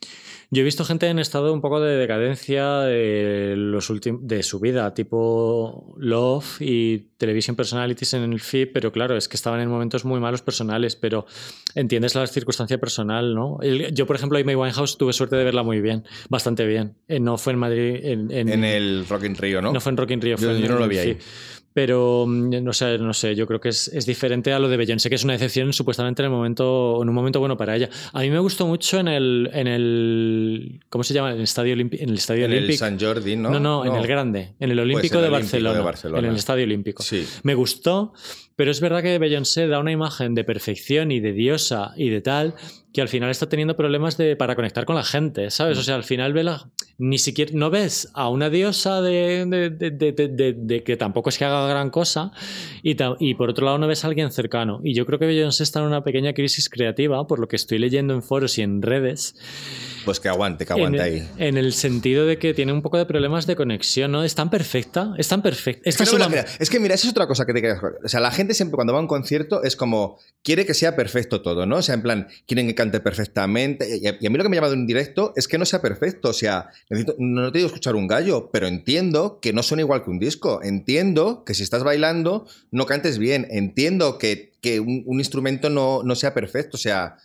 Yo 0.50 0.62
he 0.62 0.64
visto 0.64 0.84
gente 0.84 1.08
en 1.08 1.18
estado 1.18 1.52
un 1.52 1.60
poco 1.60 1.80
de 1.80 1.96
decadencia 1.96 2.80
de, 2.80 3.54
los 3.56 3.92
de 4.20 4.42
su 4.42 4.60
vida, 4.60 4.94
tipo 4.94 5.94
Love 5.98 6.60
y 6.60 6.98
Television 7.18 7.56
Personalities 7.56 8.14
en 8.14 8.32
el 8.32 8.40
feed, 8.40 8.68
pero 8.72 8.92
claro, 8.92 9.16
es 9.16 9.28
que 9.28 9.36
estaban 9.36 9.60
en 9.60 9.68
momentos 9.68 10.04
muy 10.04 10.20
malos 10.20 10.42
personales, 10.42 10.94
pero 10.96 11.26
entiendes 11.74 12.14
la 12.14 12.26
circunstancia 12.26 12.78
personal, 12.78 13.34
¿no? 13.34 13.58
Yo, 13.92 14.06
por 14.06 14.16
ejemplo, 14.16 14.38
Amy 14.38 14.54
Winehouse 14.54 14.98
tuve 14.98 15.12
suerte 15.12 15.36
de 15.36 15.44
verla 15.44 15.62
muy 15.62 15.80
bien, 15.80 16.04
bastante 16.28 16.66
bien. 16.66 16.96
Eh, 17.08 17.18
no 17.36 17.38
fue 17.38 17.52
en 17.52 17.58
Madrid, 17.58 17.96
en, 18.02 18.30
en- 18.30 18.48
En 18.48 18.64
el 18.64 19.06
Rock 19.08 19.24
in 19.24 19.34
Rio, 19.36 19.60
¿no? 19.60 19.72
no 19.72 19.80
fue 19.80 19.90
en 19.90 19.96
Rock 19.98 20.10
in 20.12 20.20
Rio, 20.20 20.36
Yo- 20.36 20.48
fue 20.48 20.56
en- 20.58 20.66
no 20.68 20.78
lo 20.78 20.88
vi 20.88 20.98
ahí. 20.98 21.18
Pero 21.72 22.24
mm, 22.26 22.64
no 22.64 22.72
sé, 22.72 22.96
no 22.96 23.12
sé, 23.12 23.34
yo 23.34 23.46
creo 23.46 23.60
que 23.60 23.68
es, 23.68 23.88
es 23.88 24.06
diferente 24.06 24.50
a 24.50 24.58
lo 24.58 24.66
de 24.70 24.78
Beyoncé, 24.78 25.10
que 25.10 25.16
es 25.16 25.24
una 25.24 25.34
decepción 25.34 25.74
supuestamente 25.74 26.22
en 26.22 26.26
el 26.26 26.30
momento, 26.32 27.00
en 27.02 27.08
un 27.10 27.14
momento 27.14 27.38
bueno 27.38 27.58
para 27.58 27.76
ella. 27.76 27.90
A 28.14 28.22
mí 28.22 28.30
me 28.30 28.38
gustó 28.38 28.66
mucho 28.66 28.98
en 28.98 29.08
el, 29.08 29.50
en 29.52 29.66
el 29.66 30.80
¿cómo 30.88 31.04
se 31.04 31.12
llama? 31.12 31.32
En 31.32 31.36
el 31.36 31.42
Estadio 31.42 31.74
Olímpico. 31.74 32.02
En 32.02 32.08
el 32.08 32.14
Estadio 32.16 32.46
en 32.46 32.52
el 32.52 32.58
Olímpico. 32.60 32.78
San 32.78 32.98
Jordi, 32.98 33.36
¿no? 33.36 33.50
No, 33.50 33.60
no, 33.60 33.84
en 33.84 33.94
el 33.94 34.06
grande, 34.06 34.54
en 34.58 34.70
el 34.70 34.78
Olímpico, 34.80 35.16
el 35.18 35.24
de, 35.24 35.28
Olímpico 35.28 35.32
Barcelona, 35.52 35.76
de 35.78 35.84
Barcelona. 35.84 36.18
En 36.20 36.24
el 36.30 36.36
Estadio 36.36 36.64
Olímpico. 36.64 37.02
Sí. 37.02 37.26
Me 37.42 37.54
gustó, 37.54 38.14
pero 38.56 38.70
es 38.70 38.80
verdad 38.80 39.02
que 39.02 39.18
Beyoncé 39.18 39.68
da 39.68 39.78
una 39.78 39.92
imagen 39.92 40.34
de 40.34 40.44
perfección 40.44 41.10
y 41.12 41.20
de 41.20 41.32
diosa 41.32 41.92
y 41.96 42.08
de 42.10 42.20
tal 42.20 42.54
que 42.92 43.02
al 43.02 43.08
final 43.08 43.28
está 43.30 43.46
teniendo 43.46 43.76
problemas 43.76 44.16
de, 44.16 44.36
para 44.36 44.56
conectar 44.56 44.86
con 44.86 44.96
la 44.96 45.04
gente, 45.04 45.50
¿sabes? 45.50 45.76
O 45.76 45.82
sea, 45.82 45.96
al 45.96 46.04
final 46.04 46.32
ve 46.32 46.44
la- 46.44 46.70
ni 46.96 47.18
siquiera 47.18 47.50
no 47.54 47.68
ves 47.68 48.08
a 48.14 48.30
una 48.30 48.48
diosa 48.48 49.02
de, 49.02 49.44
de- 49.44 50.54
de- 50.56 50.82
que 50.82 50.96
tampoco 50.96 51.28
es 51.28 51.36
que 51.36 51.44
haga 51.44 51.68
gran 51.68 51.90
cosa 51.90 52.32
y, 52.82 52.96
y 53.18 53.34
por 53.34 53.50
otro 53.50 53.66
lado 53.66 53.76
no 53.76 53.86
ves 53.86 54.02
a 54.04 54.08
alguien 54.08 54.30
cercano. 54.30 54.80
Y 54.82 54.94
yo 54.94 55.04
creo 55.04 55.18
que 55.18 55.26
Beyoncé 55.26 55.62
está 55.62 55.80
en 55.80 55.86
una 55.86 56.02
pequeña 56.04 56.32
crisis 56.32 56.70
creativa, 56.70 57.26
por 57.26 57.38
lo 57.38 57.48
que 57.48 57.56
estoy 57.56 57.78
leyendo 57.78 58.14
en 58.14 58.22
foros 58.22 58.56
y 58.56 58.62
en 58.62 58.80
redes, 58.80 59.34
Pues 60.06 60.18
que 60.18 60.30
aguante, 60.30 60.64
que 60.64 60.72
en, 60.72 60.78
aguante 60.78 61.02
ahí. 61.02 61.28
en 61.36 61.58
el 61.58 61.74
sentido 61.74 62.24
de 62.24 62.38
que 62.38 62.54
tiene 62.54 62.72
un 62.72 62.80
poco 62.80 62.96
de 62.96 63.04
problemas 63.04 63.46
de 63.46 63.56
conexión, 63.56 64.10
¿no? 64.12 64.24
Es 64.24 64.34
tan 64.34 64.48
perfecta, 64.48 65.12
es 65.18 65.28
tan 65.28 65.42
perfecta. 65.42 65.82
Es 65.84 65.98
que, 65.98 66.04
no 66.04 66.10
es 66.10 66.14
una-. 66.26 66.44
Es 66.58 66.70
que 66.70 66.80
mira, 66.80 66.94
esa 66.94 67.08
es 67.08 67.10
otra 67.10 67.26
cosa 67.26 67.44
que 67.44 67.52
te 67.52 67.60
quedas. 67.60 67.78
O 68.02 68.08
sea, 68.08 68.20
la 68.20 68.30
gente 68.30 68.45
siempre 68.54 68.74
cuando 68.76 68.92
va 68.92 68.98
a 68.98 69.02
un 69.02 69.08
concierto 69.08 69.62
es 69.62 69.76
como 69.76 70.18
quiere 70.42 70.64
que 70.66 70.74
sea 70.74 70.94
perfecto 70.96 71.42
todo, 71.42 71.66
¿no? 71.66 71.76
O 71.76 71.82
sea, 71.82 71.94
en 71.94 72.02
plan, 72.02 72.28
quieren 72.46 72.66
que 72.66 72.74
cante 72.74 73.00
perfectamente. 73.00 73.98
Y 73.98 74.06
a, 74.06 74.16
y 74.20 74.26
a 74.26 74.30
mí 74.30 74.36
lo 74.36 74.42
que 74.44 74.48
me 74.48 74.56
llama 74.56 74.68
de 74.68 74.74
un 74.74 74.86
directo 74.86 75.32
es 75.36 75.48
que 75.48 75.58
no 75.58 75.64
sea 75.64 75.82
perfecto. 75.82 76.28
O 76.30 76.32
sea, 76.32 76.68
necesito- 76.88 77.16
no 77.18 77.50
te 77.52 77.58
digo 77.58 77.66
escuchar 77.66 77.94
un 77.96 78.06
gallo, 78.06 78.50
pero 78.52 78.66
entiendo 78.66 79.38
que 79.40 79.52
no 79.52 79.62
suena 79.62 79.82
igual 79.82 80.04
que 80.04 80.10
un 80.10 80.18
disco. 80.18 80.60
Entiendo 80.62 81.44
que 81.44 81.54
si 81.54 81.62
estás 81.62 81.82
bailando 81.84 82.46
no 82.70 82.86
cantes 82.86 83.18
bien. 83.18 83.46
Entiendo 83.50 84.18
que, 84.18 84.52
que 84.60 84.80
un, 84.80 85.02
un 85.06 85.18
instrumento 85.18 85.68
no, 85.70 86.02
no 86.04 86.14
sea 86.14 86.32
perfecto. 86.34 86.76
O 86.76 86.80
sea, 86.80 87.16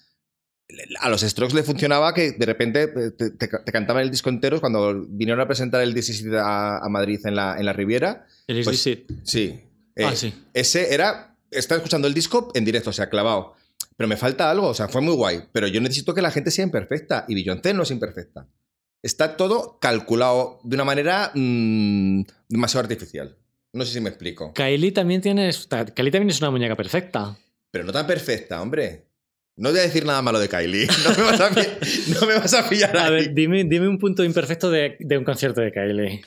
a 1.01 1.09
los 1.09 1.19
Strokes 1.21 1.53
le 1.53 1.63
funcionaba 1.63 2.13
que 2.13 2.31
de 2.31 2.45
repente 2.45 2.83
eh, 2.83 3.11
te, 3.11 3.31
te- 3.31 3.47
te 3.49 3.71
cantaban 3.73 4.03
el 4.03 4.09
disco 4.09 4.29
entero 4.29 4.61
cuando 4.61 5.05
vinieron 5.09 5.41
a 5.41 5.47
presentar 5.47 5.81
el 5.81 5.93
17 5.93 6.37
a, 6.39 6.77
a 6.77 6.87
Madrid 6.89 7.19
en 7.25 7.35
la, 7.35 7.57
en 7.59 7.65
la 7.65 7.73
Riviera. 7.73 8.25
el 8.47 8.63
pues- 8.63 8.81
This 9.23 9.70
Ah, 9.97 10.11
Eh, 10.11 10.15
sí. 10.15 10.33
Ese 10.53 10.93
era. 10.93 11.35
Estaba 11.49 11.77
escuchando 11.77 12.07
el 12.07 12.13
disco 12.13 12.51
en 12.55 12.63
directo, 12.65 12.91
o 12.91 12.93
sea, 12.93 13.09
clavado. 13.09 13.55
Pero 13.97 14.07
me 14.07 14.17
falta 14.17 14.49
algo, 14.49 14.67
o 14.67 14.73
sea, 14.73 14.87
fue 14.87 15.01
muy 15.01 15.13
guay. 15.15 15.41
Pero 15.51 15.67
yo 15.67 15.81
necesito 15.81 16.13
que 16.13 16.21
la 16.21 16.31
gente 16.31 16.49
sea 16.49 16.63
imperfecta. 16.63 17.25
Y 17.27 17.35
Beyoncé 17.35 17.73
no 17.73 17.83
es 17.83 17.91
imperfecta. 17.91 18.47
Está 19.03 19.35
todo 19.35 19.79
calculado 19.79 20.59
de 20.63 20.75
una 20.75 20.85
manera 20.85 21.31
mm, 21.33 22.21
demasiado 22.47 22.83
artificial. 22.85 23.35
No 23.73 23.85
sé 23.85 23.93
si 23.93 23.99
me 24.01 24.09
explico. 24.09 24.53
Kylie 24.53 24.91
también 24.91 25.21
tiene. 25.21 25.49
Kylie 25.95 26.11
también 26.11 26.29
es 26.29 26.39
una 26.39 26.51
muñeca 26.51 26.75
perfecta. 26.75 27.37
Pero 27.71 27.83
no 27.85 27.91
tan 27.91 28.05
perfecta, 28.07 28.61
hombre. 28.61 29.05
No 29.57 29.69
voy 29.69 29.79
a 29.79 29.83
decir 29.83 30.05
nada 30.05 30.21
malo 30.21 30.39
de 30.39 30.47
Kylie. 30.49 30.87
No 31.03 31.15
me 31.17 31.23
vas 31.31 31.41
a, 31.41 31.49
no 31.49 32.27
me 32.27 32.33
vas 32.39 32.53
a 32.53 32.67
pillar 32.69 32.95
A 32.97 33.09
ver, 33.09 33.33
dime, 33.33 33.63
dime 33.65 33.87
un 33.87 33.97
punto 33.99 34.23
imperfecto 34.23 34.69
de, 34.71 34.97
de 34.99 35.17
un 35.17 35.23
concierto 35.23 35.61
de 35.61 35.71
Kylie. 35.71 36.21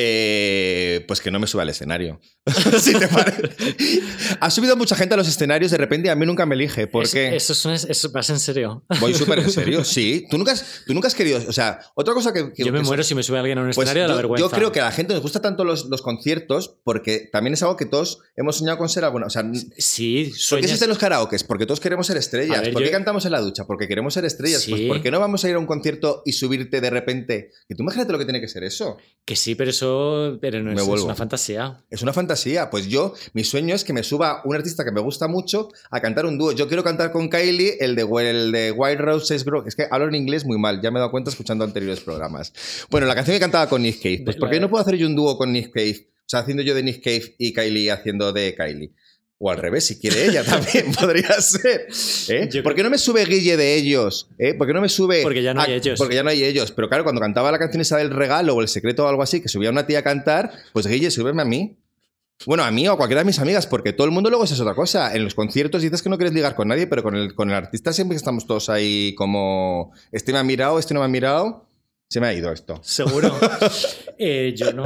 Eh, 0.00 1.04
pues 1.06 1.20
que 1.20 1.30
no 1.30 1.38
me 1.40 1.46
suba 1.46 1.62
al 1.62 1.68
escenario. 1.70 2.20
Si 2.80 2.92
te. 2.94 3.08
Ha 4.40 4.50
subido 4.50 4.76
mucha 4.76 4.94
gente 4.96 5.14
a 5.14 5.16
los 5.16 5.28
escenarios 5.28 5.70
de 5.70 5.76
repente 5.76 6.08
y 6.08 6.10
a 6.10 6.14
mí 6.14 6.24
nunca 6.26 6.46
me 6.46 6.54
elige. 6.54 6.86
¿Por 6.86 7.04
Eso- 7.04 7.14
qué? 7.14 7.36
Eso, 7.36 7.72
es 7.72 7.84
eso 7.84 8.10
vas 8.10 8.30
en 8.30 8.38
serio. 8.38 8.84
Voy 9.00 9.12
súper 9.14 9.40
en 9.40 9.50
serio, 9.50 9.84
sí. 9.84 10.26
¿Tú 10.30 10.38
nunca, 10.38 10.52
has, 10.52 10.82
tú 10.86 10.94
nunca 10.94 11.08
has 11.08 11.14
querido. 11.14 11.40
O 11.46 11.52
sea, 11.52 11.80
otra 11.94 12.14
cosa 12.14 12.32
que. 12.32 12.52
que- 12.52 12.64
Yo 12.64 12.72
me 12.72 12.80
que- 12.80 12.86
muero 12.86 13.02
si 13.02 13.14
me 13.14 13.22
sube 13.22 13.38
alguien 13.38 13.58
a 13.58 13.62
un 13.62 13.66
pues 13.68 13.76
escenario 13.78 14.02
de 14.02 14.08
la 14.08 14.14
yo, 14.14 14.16
vergüenza. 14.18 14.46
yo 14.46 14.50
creo 14.50 14.72
que 14.72 14.80
a 14.80 14.84
la 14.84 14.92
gente 14.92 15.12
nos 15.14 15.22
gusta 15.22 15.40
tanto 15.42 15.64
los, 15.64 15.86
los 15.86 16.00
conciertos 16.02 16.76
porque 16.84 17.28
también 17.32 17.54
es 17.54 17.62
algo 17.62 17.76
que 17.76 17.86
todos 17.86 18.20
hemos 18.36 18.56
soñado 18.56 18.78
con 18.78 18.88
ser 18.88 19.04
alguna. 19.04 19.26
O 19.26 19.30
sea, 19.30 19.42
¿por 19.42 19.54
Sí, 19.78 20.30
qué 20.32 20.38
sueñas- 20.38 20.64
existen 20.70 20.88
los 20.88 20.98
karaokes? 20.98 21.44
Porque 21.44 21.66
todos 21.66 21.80
queremos 21.80 22.06
ser 22.06 22.16
estrellas. 22.16 22.60
Ver, 22.62 22.72
¿Por 22.72 22.82
qué 22.82 22.88
yo- 22.88 22.92
cantamos 22.92 23.24
en 23.26 23.32
la 23.32 23.40
ducha? 23.40 23.64
Porque 23.66 23.88
queremos 23.88 24.14
ser 24.14 24.24
estrellas. 24.24 24.64
Pues 24.68 24.80
Sí. 24.80 24.86
¿por 24.88 25.02
qué 25.02 25.10
no 25.10 25.20
vamos 25.20 25.44
a 25.44 25.48
ir 25.48 25.54
a 25.54 25.58
un 25.58 25.66
concierto 25.66 26.22
y 26.24 26.32
subirte 26.32 26.80
de 26.80 26.90
repente? 26.90 27.50
Que 27.68 27.74
tú 27.74 27.82
imagínate 27.82 28.12
lo 28.12 28.18
que 28.18 28.24
tiene 28.24 28.40
que 28.40 28.48
ser 28.48 28.64
eso. 28.64 28.96
Que 29.24 29.36
sí, 29.36 29.54
pero 29.54 29.70
eso 29.70 29.87
pero 30.40 30.62
no 30.62 30.72
Me 30.72 30.80
es, 30.80 31.02
una 31.02 31.14
fantasía. 31.14 31.84
Es 31.90 32.02
una 32.02 32.12
fantasía. 32.12 32.70
Pues 32.70 32.88
yo, 32.88 33.14
mi 33.32 33.44
sueño 33.44 33.74
es 33.74 33.84
que 33.84 33.92
me 33.92 34.02
suba 34.02 34.42
un 34.44 34.54
artista 34.54 34.84
que 34.84 34.92
me 34.92 35.00
gusta 35.00 35.28
mucho 35.28 35.68
a 35.90 36.00
cantar 36.00 36.26
un 36.26 36.38
dúo. 36.38 36.52
Yo 36.52 36.68
quiero 36.68 36.84
cantar 36.84 37.12
con 37.12 37.28
Kylie 37.28 37.78
el 37.80 37.94
de, 37.94 38.02
el 38.30 38.52
de 38.52 38.72
White 38.72 39.02
Roses 39.02 39.44
Grow. 39.44 39.64
Es 39.66 39.74
que 39.74 39.86
hablo 39.90 40.08
en 40.08 40.14
inglés 40.14 40.44
muy 40.44 40.58
mal, 40.58 40.80
ya 40.80 40.90
me 40.90 40.98
he 40.98 41.00
dado 41.00 41.10
cuenta 41.10 41.30
escuchando 41.30 41.64
anteriores 41.64 42.00
programas. 42.00 42.52
Bueno, 42.90 43.06
la 43.06 43.14
canción 43.14 43.36
que 43.36 43.40
cantaba 43.40 43.68
con 43.68 43.82
Nick 43.82 44.02
Cave. 44.02 44.22
Pues 44.24 44.36
¿por 44.36 44.50
qué 44.50 44.60
no 44.60 44.70
puedo 44.70 44.82
hacer 44.82 44.96
yo 44.96 45.06
un 45.06 45.16
dúo 45.16 45.36
con 45.36 45.52
Nick 45.52 45.72
Cave? 45.72 46.08
O 46.28 46.30
sea, 46.30 46.40
haciendo 46.40 46.62
yo 46.62 46.74
de 46.74 46.82
Nick 46.82 47.02
Cave 47.02 47.34
y 47.38 47.52
Kylie 47.52 47.90
haciendo 47.90 48.32
de 48.32 48.54
Kylie. 48.54 48.92
O 49.40 49.50
al 49.52 49.58
revés, 49.58 49.86
si 49.86 50.00
quiere 50.00 50.26
ella 50.26 50.42
también 50.44 50.92
podría 50.92 51.32
ser. 51.40 51.86
¿eh? 52.28 52.48
Yo 52.52 52.62
¿Por 52.64 52.74
qué 52.74 52.82
no 52.82 52.90
me 52.90 52.98
sube 52.98 53.24
Guille 53.24 53.56
de 53.56 53.76
ellos? 53.76 54.28
¿Eh? 54.36 54.54
¿Por 54.54 54.66
qué 54.66 54.72
no 54.72 54.80
me 54.80 54.88
sube.? 54.88 55.22
Porque 55.22 55.42
ya 55.44 55.54
no 55.54 55.60
hay 55.60 55.72
a- 55.72 55.76
ellos. 55.76 55.96
Porque 55.98 56.16
ya 56.16 56.24
no 56.24 56.30
hay 56.30 56.42
ellos. 56.42 56.72
Pero 56.72 56.88
claro, 56.88 57.04
cuando 57.04 57.20
cantaba 57.20 57.52
la 57.52 57.58
canción 57.60 57.80
esa 57.80 57.98
del 57.98 58.10
regalo 58.10 58.56
o 58.56 58.60
el 58.62 58.66
secreto 58.68 59.04
o 59.04 59.08
algo 59.08 59.22
así, 59.22 59.40
que 59.40 59.48
subía 59.48 59.70
una 59.70 59.86
tía 59.86 60.00
a 60.00 60.02
cantar, 60.02 60.50
pues 60.72 60.86
Guille, 60.88 61.10
súbeme 61.12 61.42
a 61.42 61.44
mí. 61.44 61.76
Bueno, 62.46 62.64
a 62.64 62.70
mí 62.72 62.86
o 62.88 62.92
a 62.92 62.96
cualquiera 62.96 63.20
de 63.22 63.26
mis 63.26 63.38
amigas, 63.38 63.66
porque 63.68 63.92
todo 63.92 64.06
el 64.06 64.12
mundo 64.12 64.28
luego 64.30 64.44
es 64.44 64.60
otra 64.60 64.74
cosa. 64.74 65.14
En 65.14 65.22
los 65.24 65.34
conciertos 65.34 65.82
dices 65.82 66.02
que 66.02 66.08
no 66.08 66.18
quieres 66.18 66.34
ligar 66.34 66.54
con 66.56 66.66
nadie, 66.68 66.86
pero 66.88 67.02
con 67.04 67.14
el, 67.16 67.34
con 67.34 67.48
el 67.50 67.54
artista 67.56 67.92
siempre 67.92 68.16
estamos 68.16 68.44
todos 68.46 68.68
ahí 68.68 69.14
como. 69.16 69.92
Este 70.10 70.32
me 70.32 70.38
ha 70.38 70.44
mirado, 70.44 70.78
este 70.80 70.94
no 70.94 71.00
me 71.00 71.06
ha 71.06 71.08
mirado. 71.08 71.67
Se 72.10 72.20
me 72.20 72.26
ha 72.26 72.32
ido 72.34 72.50
esto. 72.52 72.80
Seguro. 72.82 73.30
Eh, 74.20 74.52
yo, 74.56 74.72
no, 74.72 74.84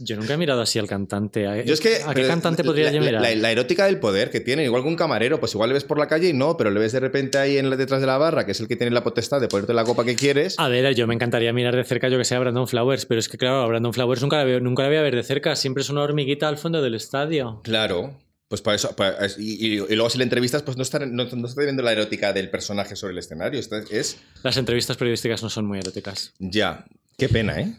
yo 0.00 0.16
nunca 0.16 0.34
he 0.34 0.36
mirado 0.36 0.60
así 0.60 0.76
al 0.80 0.88
cantante. 0.88 1.46
¿A, 1.46 1.62
Yo 1.62 1.72
es 1.72 1.80
que, 1.80 2.02
¿a 2.04 2.12
qué 2.14 2.26
cantante 2.26 2.64
podría 2.64 2.86
la, 2.86 2.90
yo 2.90 3.00
mirar? 3.00 3.22
La, 3.22 3.32
la 3.32 3.52
erótica 3.52 3.84
del 3.86 4.00
poder 4.00 4.28
que 4.28 4.40
tiene, 4.40 4.64
igual 4.64 4.82
que 4.82 4.88
un 4.88 4.96
camarero, 4.96 5.38
pues 5.38 5.54
igual 5.54 5.68
le 5.70 5.74
ves 5.74 5.84
por 5.84 6.00
la 6.00 6.08
calle 6.08 6.30
y 6.30 6.32
no, 6.32 6.56
pero 6.56 6.72
le 6.72 6.80
ves 6.80 6.90
de 6.90 6.98
repente 6.98 7.38
ahí 7.38 7.58
en 7.58 7.70
la- 7.70 7.76
detrás 7.76 8.00
de 8.00 8.08
la 8.08 8.18
barra, 8.18 8.44
que 8.44 8.50
es 8.50 8.58
el 8.60 8.66
que 8.66 8.74
tiene 8.74 8.90
la 8.92 9.04
potestad 9.04 9.40
de 9.40 9.46
ponerte 9.46 9.72
la 9.72 9.84
copa 9.84 10.04
que 10.04 10.16
quieres. 10.16 10.58
A 10.58 10.66
ver, 10.66 10.92
yo 10.96 11.06
me 11.06 11.14
encantaría 11.14 11.52
mirar 11.52 11.76
de 11.76 11.84
cerca, 11.84 12.08
yo 12.08 12.18
que 12.18 12.24
sé, 12.24 12.34
a 12.34 12.40
Brandon 12.40 12.66
Flowers, 12.66 13.06
pero 13.06 13.20
es 13.20 13.28
que, 13.28 13.38
claro, 13.38 13.62
a 13.62 13.66
Brandon 13.68 13.92
Flowers 13.92 14.20
nunca 14.20 14.38
la, 14.38 14.44
veo, 14.44 14.58
nunca 14.58 14.82
la 14.82 14.88
voy 14.88 14.98
a 14.98 15.02
ver 15.02 15.14
de 15.14 15.22
cerca, 15.22 15.54
siempre 15.54 15.82
es 15.82 15.90
una 15.90 16.02
hormiguita 16.02 16.48
al 16.48 16.58
fondo 16.58 16.82
del 16.82 16.96
estadio. 16.96 17.60
Claro. 17.62 18.18
Pues 18.52 18.60
para 18.60 18.74
eso. 18.76 18.94
para- 18.94 19.16
y, 19.38 19.66
y- 19.66 19.74
y 19.76 19.94
luego 19.96 20.10
si 20.10 20.18
le 20.18 20.24
entrevistas, 20.24 20.62
pues 20.62 20.76
no 20.76 20.82
está, 20.82 20.98
no, 20.98 21.24
no 21.24 21.46
está 21.48 21.62
viendo 21.62 21.82
la 21.82 21.90
erótica 21.92 22.34
del 22.34 22.50
personaje 22.50 22.96
sobre 22.96 23.14
el 23.14 23.18
escenario. 23.20 23.58
Esto 23.58 23.76
es. 23.90 24.18
Las 24.42 24.58
entrevistas 24.58 24.98
periodísticas 24.98 25.42
no 25.42 25.48
son 25.48 25.64
muy 25.64 25.78
eróticas. 25.78 26.34
Ya. 26.38 26.84
Qué 27.16 27.30
pena, 27.30 27.58
¿eh? 27.58 27.72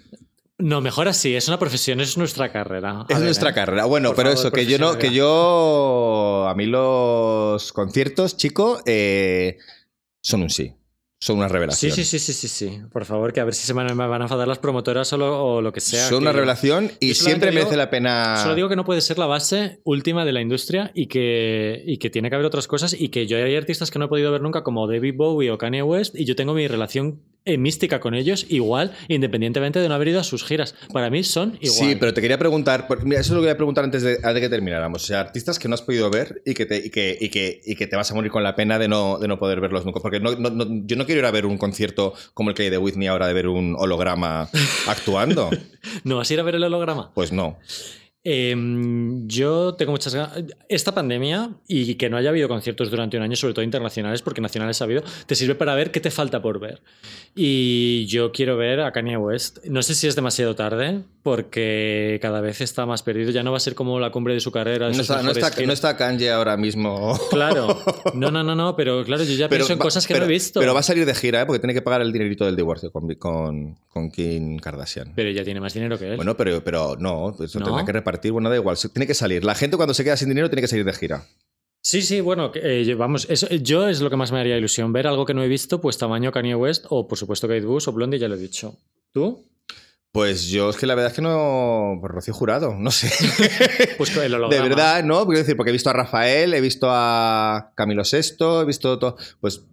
No, 0.57 0.81
mejor 0.81 1.07
así, 1.07 1.35
es 1.35 1.47
una 1.47 1.59
profesión, 1.59 2.01
es 2.01 2.17
nuestra 2.17 2.51
carrera. 2.51 3.01
A 3.01 3.05
Es 3.07 3.17
ver, 3.17 3.25
nuestra 3.25 3.51
¿eh? 3.51 3.53
carrera. 3.53 3.85
Bueno, 3.85 4.09
Por 4.09 4.15
pero 4.15 4.29
favor, 4.29 4.45
eso, 4.47 4.51
que 4.51 4.65
yo 4.65 4.79
no, 4.79 4.97
que 4.97 5.13
yo. 5.13 6.47
A 6.49 6.55
mí 6.55 6.65
los 6.65 7.71
conciertos, 7.71 8.35
chico, 8.35 8.81
eh, 8.87 9.59
son 10.21 10.41
un 10.41 10.49
sí. 10.49 10.73
Son 11.23 11.37
una 11.37 11.47
revelación. 11.47 11.93
sí, 11.93 12.03
sí, 12.03 12.19
sí, 12.19 12.33
sí, 12.33 12.49
sí. 12.49 12.81
Por 12.91 13.05
favor, 13.05 13.31
que 13.31 13.39
a 13.39 13.45
ver 13.45 13.53
si 13.53 13.65
se 13.65 13.73
me 13.73 13.81
van 13.93 14.21
a 14.21 14.25
enfadar 14.25 14.45
las 14.45 14.59
promotoras 14.59 15.13
o 15.13 15.61
lo, 15.61 15.71
que 15.71 15.79
sea. 15.79 16.09
son 16.09 16.23
una 16.23 16.33
revelación 16.33 16.91
y 16.99 17.13
siempre 17.13 17.53
merece 17.53 17.77
la 17.77 17.89
pena. 17.89 18.35
Solo 18.35 18.55
digo 18.55 18.67
que 18.67 18.75
no 18.75 18.83
puede 18.83 18.99
ser 18.99 19.17
la 19.17 19.25
base 19.25 19.79
última 19.85 20.25
de 20.25 20.33
la 20.33 20.41
industria 20.41 20.91
y 20.93 21.07
que, 21.07 21.81
y 21.85 21.95
que 21.95 22.09
tiene 22.09 22.29
que 22.29 22.35
haber 22.35 22.45
otras 22.45 22.67
cosas 22.67 22.93
y 22.99 23.07
que 23.07 23.25
yo 23.25 23.37
hay 23.37 23.55
artistas 23.55 23.89
que 23.89 23.99
no 23.99 24.05
he 24.05 24.07
podido 24.09 24.33
ver 24.33 24.41
nunca 24.41 24.63
como 24.63 24.85
David 24.85 25.13
Bowie 25.15 25.49
o 25.49 25.57
Kanye 25.57 25.81
West 25.81 26.13
y 26.13 26.25
yo 26.25 26.35
tengo 26.35 26.53
mi 26.53 26.67
relación 26.67 27.21
eh, 27.45 27.57
mística 27.57 27.99
con 27.99 28.13
ellos 28.13 28.45
igual, 28.49 28.93
independientemente 29.07 29.79
de 29.79 29.87
no 29.89 29.95
haber 29.95 30.09
ido 30.09 30.19
a 30.19 30.23
sus 30.23 30.43
giras. 30.43 30.75
Para 30.93 31.09
mí 31.09 31.23
son 31.23 31.57
igual. 31.61 31.89
Sí, 31.89 31.95
pero 31.99 32.13
te 32.13 32.21
quería 32.21 32.37
preguntar, 32.37 32.87
por- 32.87 33.03
mira, 33.05 33.19
eso 33.21 33.33
es 33.33 33.35
lo 33.35 33.41
que 33.41 33.45
quería 33.47 33.57
preguntar 33.57 33.83
antes 33.83 34.01
de, 34.03 34.13
antes 34.15 34.33
de 34.35 34.41
que 34.41 34.49
termináramos. 34.49 35.03
O 35.03 35.05
sea, 35.05 35.19
artistas 35.19 35.59
que 35.59 35.67
no 35.67 35.75
has 35.75 35.81
podido 35.81 36.09
ver 36.09 36.41
y 36.45 36.53
que 36.53 36.65
te, 36.65 36.77
y 36.77 36.89
que, 36.89 37.17
y 37.19 37.29
que, 37.29 37.61
y 37.65 37.75
que 37.75 37.87
te 37.87 37.95
vas 37.95 38.09
a 38.11 38.15
morir 38.15 38.31
con 38.31 38.43
la 38.43 38.55
pena 38.55 38.79
de 38.79 38.87
no, 38.87 39.17
de 39.19 39.27
no 39.27 39.37
poder 39.39 39.59
verlos 39.61 39.85
nunca. 39.85 39.99
Porque 39.99 40.19
no, 40.19 40.31
no- 40.35 40.49
no- 40.49 40.65
yo 40.85 40.95
no 40.95 41.05
quiero 41.05 41.19
ir 41.19 41.25
a 41.25 41.31
ver 41.31 41.45
un 41.45 41.57
concierto 41.57 42.13
como 42.33 42.49
el 42.49 42.55
que 42.55 42.63
hay 42.63 42.69
de 42.69 42.77
Whitney 42.77 43.07
ahora, 43.07 43.27
de 43.27 43.33
ver 43.33 43.47
un 43.47 43.75
holograma 43.77 44.49
actuando. 44.87 45.49
¿No 46.03 46.17
vas 46.17 46.29
a 46.29 46.33
ir 46.33 46.39
a 46.39 46.43
ver 46.43 46.55
el 46.55 46.63
holograma? 46.63 47.11
Pues 47.13 47.31
no. 47.31 47.57
Eh, 48.25 48.55
yo 49.25 49.75
tengo 49.75 49.91
muchas 49.91 50.15
ganas. 50.15 50.43
Esta 50.69 50.93
pandemia 50.93 51.51
y 51.67 51.95
que 51.95 52.09
no 52.09 52.17
haya 52.17 52.29
habido 52.29 52.47
conciertos 52.47 52.89
durante 52.89 53.17
un 53.17 53.23
año, 53.23 53.35
sobre 53.35 53.53
todo 53.53 53.65
internacionales, 53.65 54.21
porque 54.21 54.41
nacionales 54.41 54.81
ha 54.81 54.85
habido, 54.85 55.03
te 55.25 55.35
sirve 55.35 55.55
para 55.55 55.75
ver 55.75 55.91
qué 55.91 55.99
te 55.99 56.11
falta 56.11 56.41
por 56.41 56.59
ver. 56.59 56.81
Y 57.35 58.05
yo 58.05 58.31
quiero 58.31 58.57
ver 58.57 58.81
a 58.81 58.91
Kanye 58.91 59.17
West. 59.17 59.65
No 59.65 59.81
sé 59.83 59.95
si 59.95 60.07
es 60.07 60.15
demasiado 60.15 60.55
tarde, 60.55 61.03
porque 61.23 62.19
cada 62.21 62.41
vez 62.41 62.61
está 62.61 62.85
más 62.85 63.01
perdido. 63.01 63.31
Ya 63.31 63.41
no 63.43 63.51
va 63.51 63.57
a 63.57 63.61
ser 63.61 63.73
como 63.75 63.99
la 63.99 64.11
cumbre 64.11 64.33
de 64.33 64.41
su 64.41 64.51
carrera. 64.51 64.87
de 64.89 64.95
No 64.95 65.01
está, 65.01 65.15
no, 65.15 65.23
mejores 65.23 65.37
está, 65.43 65.51
giras. 65.55 65.67
no 65.67 65.73
está 65.73 65.97
Kanye 65.97 66.29
ahora 66.31 66.57
mismo. 66.57 67.17
Claro. 67.29 67.79
No, 68.13 68.29
no, 68.29 68.43
no, 68.43 68.53
no, 68.53 68.75
pero 68.75 69.03
claro, 69.03 69.23
yo 69.23 69.33
ya 69.33 69.49
pienso 69.49 69.73
en 69.73 69.79
cosas 69.79 70.05
que 70.05 70.13
pero- 70.13 70.25
no 70.25 70.29
he 70.29 70.33
visto. 70.33 70.59
Pero 70.59 70.73
va 70.73 70.81
a 70.81 70.83
salir 70.83 71.05
de 71.05 71.15
gira, 71.15 71.41
¿eh? 71.41 71.45
porque 71.45 71.59
tiene 71.59 71.73
que 71.73 71.81
pagar 71.81 72.01
el 72.01 72.11
dinerito 72.11 72.45
del 72.45 72.55
divorcio 72.55 72.91
con, 72.91 73.11
con, 73.15 73.75
con 73.87 74.11
Kim 74.11 74.59
Kardashian. 74.59 75.13
Pero 75.15 75.31
ya 75.31 75.43
tiene 75.43 75.59
más 75.59 75.73
dinero 75.73 75.97
que 75.97 76.09
él. 76.09 76.15
Bueno, 76.17 76.35
pero, 76.37 76.63
pero 76.63 76.95
no, 76.99 77.35
eso 77.43 77.59
¿No? 77.59 77.65
tendrá 77.65 77.85
que 77.85 77.91
repartir. 77.93 78.31
Bueno, 78.33 78.49
da 78.49 78.55
igual. 78.57 78.77
Tiene 78.77 79.07
que 79.07 79.13
salir. 79.15 79.43
La 79.43 79.55
gente 79.55 79.77
cuando 79.77 79.93
se 79.93 80.03
queda 80.03 80.15
sin 80.17 80.29
dinero 80.29 80.49
tiene 80.49 80.61
que 80.61 80.67
salir 80.67 80.85
de 80.85 80.93
gira. 80.93 81.25
Sí, 81.81 82.01
sí, 82.01 82.21
bueno, 82.21 82.51
eh, 82.55 82.93
vamos, 82.97 83.25
eso, 83.29 83.47
yo 83.49 83.87
es 83.89 83.99
lo 84.01 84.09
que 84.09 84.15
más 84.15 84.31
me 84.31 84.39
haría 84.39 84.57
ilusión, 84.57 84.93
ver 84.93 85.07
algo 85.07 85.25
que 85.25 85.33
no 85.33 85.43
he 85.43 85.47
visto, 85.47 85.81
pues 85.81 85.97
tamaño 85.97 86.31
Kanye 86.31 86.55
West 86.55 86.85
o 86.89 87.07
por 87.07 87.17
supuesto 87.17 87.47
Kate 87.47 87.65
Bush 87.65 87.89
o 87.89 87.91
Blondie, 87.93 88.19
ya 88.19 88.27
lo 88.27 88.35
he 88.35 88.39
dicho. 88.39 88.77
¿Tú? 89.11 89.43
Pues 90.13 90.45
yo 90.47 90.69
es 90.69 90.75
que 90.77 90.85
la 90.85 90.93
verdad 90.93 91.09
es 91.11 91.15
que 91.15 91.23
no. 91.23 91.97
Pues 91.99 92.11
Rocío 92.13 92.33
Jurado, 92.35 92.75
no 92.77 92.91
sé. 92.91 93.11
Pues 93.97 94.15
el 94.15 94.29
De 94.29 94.35
holograma. 94.37 94.67
verdad, 94.69 95.03
¿no? 95.03 95.25
Quiero 95.25 95.39
decir, 95.39 95.57
porque 95.57 95.71
he 95.71 95.73
visto 95.73 95.89
a 95.89 95.93
Rafael, 95.93 96.53
he 96.53 96.61
visto 96.61 96.87
a 96.91 97.71
Camilo 97.75 98.03
VI, 98.03 98.61
he 98.61 98.65
visto 98.65 98.99
todo. 98.99 99.17
Pues 99.41 99.63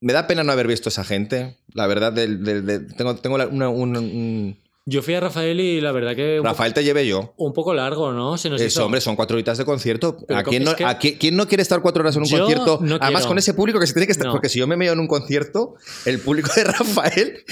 me 0.00 0.14
da 0.14 0.26
pena 0.26 0.42
no 0.42 0.52
haber 0.52 0.66
visto 0.66 0.88
a 0.88 0.90
esa 0.90 1.04
gente. 1.04 1.58
La 1.74 1.86
verdad, 1.86 2.14
tengo, 2.14 3.16
tengo 3.16 3.36
una- 3.36 3.68
un, 3.68 3.94
un- 3.96 4.58
Yo 4.86 5.02
fui 5.02 5.12
a 5.12 5.20
Rafael 5.20 5.60
y 5.60 5.82
la 5.82 5.92
verdad 5.92 6.16
que 6.16 6.40
Rafael 6.42 6.72
te 6.72 6.82
llevé 6.82 7.06
yo. 7.06 7.34
un 7.36 7.52
poco 7.52 7.74
largo, 7.74 8.10
¿no? 8.12 8.38
Se 8.38 8.48
nos 8.48 8.58
Eso, 8.62 8.66
hizo- 8.80 8.86
hombre, 8.86 9.02
son 9.02 9.14
cuatro 9.16 9.34
horitas 9.36 9.58
de 9.58 9.66
concierto. 9.66 10.16
¿A 10.30 10.42
quién, 10.42 10.62
es 10.62 10.68
no, 10.70 10.74
que- 10.76 10.84
a 10.86 10.96
quién- 10.98 11.18
quién 11.18 11.36
no 11.36 11.46
quiere 11.46 11.60
estar 11.62 11.82
cuatro 11.82 12.00
horas 12.00 12.16
en 12.16 12.22
un 12.22 12.28
Yo 12.28 12.38
concierto? 12.38 12.78
no 12.80 12.94
Además, 12.94 13.10
quiero. 13.20 13.28
con 13.28 13.38
ese 13.38 13.52
público 13.52 13.78
que 13.78 13.86
se 13.86 13.92
tiene 13.92 14.06
que 14.06 14.12
estar. 14.12 14.26
No. 14.28 14.32
Porque 14.32 14.48
si 14.48 14.58
yo 14.58 14.66
me 14.66 14.78
meo 14.78 14.94
en 14.94 14.98
un 15.00 15.06
concierto, 15.06 15.74
el 16.06 16.18
público 16.20 16.50
de 16.56 16.64
Rafael 16.64 17.44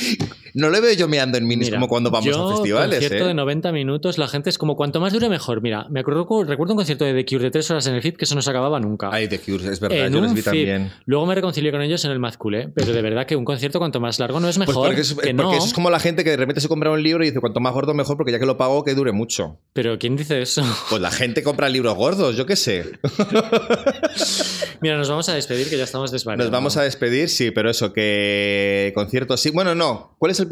no 0.55 0.71
le 0.71 0.81
veo 0.81 0.93
yo 0.95 1.09
meando 1.09 1.39
en 1.39 1.47
minis 1.47 1.69
Mira, 1.69 1.77
como 1.79 1.89
cuando 1.89 2.11
vamos 2.11 2.27
yo, 2.27 2.49
a 2.49 2.53
festivales. 2.57 2.99
concierto 3.01 3.25
¿eh? 3.25 3.29
de 3.29 3.35
90 3.35 3.73
minutos, 3.73 4.19
la 4.19 4.29
gente 4.29 4.51
es 4.51 4.59
como 4.59 4.77
cuanto 4.77 5.01
más 5.01 5.13
dure 5.13 5.29
mejor. 5.29 5.61
Mira, 5.63 5.87
me 5.91 6.01
acuerdo, 6.01 6.27
recuerdo 6.45 6.75
un 6.75 6.79
concierto 6.79 7.05
de 7.05 7.15
The 7.15 7.25
Cure 7.25 7.45
de 7.45 7.51
tres 7.51 7.71
horas 7.71 7.87
en 7.87 7.95
el 7.95 8.03
FIP 8.03 8.17
que 8.17 8.25
eso 8.25 8.35
no 8.35 8.43
se 8.43 8.51
acababa 8.51 8.79
nunca. 8.81 9.11
Ay, 9.13 9.29
The 9.29 9.39
Cure, 9.39 9.69
es 9.73 9.81
verdad, 9.81 10.07
en 10.07 10.13
yo 10.13 10.21
les 10.21 10.29
un 10.31 10.35
vi 10.35 10.43
FIP. 10.43 10.45
también. 10.53 10.93
Luego 11.07 11.27
me 11.27 11.35
reconcilié 11.35 11.71
con 11.71 11.83
ellos 11.83 12.05
en 12.05 12.11
el 12.11 12.19
Mazculé, 12.19 12.69
pero 12.75 12.93
de 12.93 13.03
verdad 13.03 13.27
que 13.27 13.37
un 13.37 13.45
concierto 13.45 13.79
cuanto 13.79 14.01
más 14.01 14.19
largo 14.19 14.41
no 14.41 14.49
es 14.49 14.59
mejor. 14.59 14.75
Pues 14.75 14.87
porque, 14.89 15.01
es- 15.03 15.09
que 15.11 15.15
porque 15.15 15.33
no. 15.35 15.53
eso 15.55 15.67
es 15.67 15.73
como 15.75 15.91
la 15.91 16.01
gente 16.01 16.25
que 16.25 16.31
de 16.31 16.37
repente 16.37 16.61
se 16.61 16.69
compra 16.69 16.91
un 16.91 17.03
libro 17.03 17.23
y 17.25 17.29
dice 17.29 17.41
cuanto 17.41 17.61
más 17.61 17.73
gordo 17.73 17.95
mejor 17.95 18.17
porque 18.17 18.33
ya 18.33 18.39
que 18.39 18.47
lo 18.47 18.57
pago 18.57 18.85
que 18.85 18.95
dure 18.95 19.13
mucho. 19.13 19.59
Pero 19.73 19.99
¿quién 19.99 20.17
dice 20.17 20.41
eso? 20.43 20.63
Pues 20.91 21.01
la 21.03 21.11
gente 21.11 21.43
compra 21.43 21.69
libros 21.69 21.95
gordos, 21.97 22.37
yo 22.37 22.47
qué 22.47 22.57
sé. 22.57 22.85
Mira, 24.81 24.97
nos 24.97 25.09
vamos 25.09 25.29
a 25.29 25.35
despedir 25.35 25.69
que 25.69 25.77
ya 25.77 25.85
estamos 25.85 26.11
desvariando. 26.11 26.45
Nos 26.45 26.53
vamos 26.53 26.77
a 26.77 26.83
despedir, 26.83 27.29
sí, 27.29 27.51
pero 27.51 27.71
eso, 27.71 27.93
que 27.93 28.93
concierto 28.95 29.37
sí. 29.37 29.51
Bueno, 29.51 29.75
no. 29.75 30.17
¿Cuál 30.19 30.33
es 30.33 30.41
el 30.41 30.49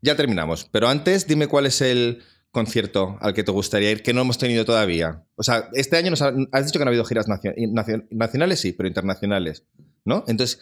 Ya 0.00 0.16
terminamos. 0.16 0.68
Pero 0.72 0.88
antes, 0.88 1.26
dime 1.26 1.46
cuál 1.46 1.66
es 1.66 1.80
el 1.80 2.22
concierto 2.50 3.16
al 3.20 3.32
que 3.34 3.44
te 3.44 3.52
gustaría 3.52 3.90
ir 3.90 4.02
que 4.02 4.12
no 4.12 4.20
hemos 4.22 4.36
tenido 4.38 4.64
todavía. 4.64 5.24
O 5.36 5.42
sea, 5.42 5.68
este 5.74 5.96
año 5.96 6.10
nos 6.10 6.20
ha- 6.22 6.34
has 6.52 6.66
dicho 6.66 6.78
que 6.78 6.84
no 6.84 6.88
ha 6.88 6.92
habido 6.92 7.04
giras 7.04 7.26
nacio- 7.28 7.54
nacio- 7.56 8.04
nacionales, 8.10 8.60
sí, 8.60 8.72
pero 8.72 8.88
internacionales. 8.88 9.64
¿No? 10.04 10.24
Entonces, 10.26 10.60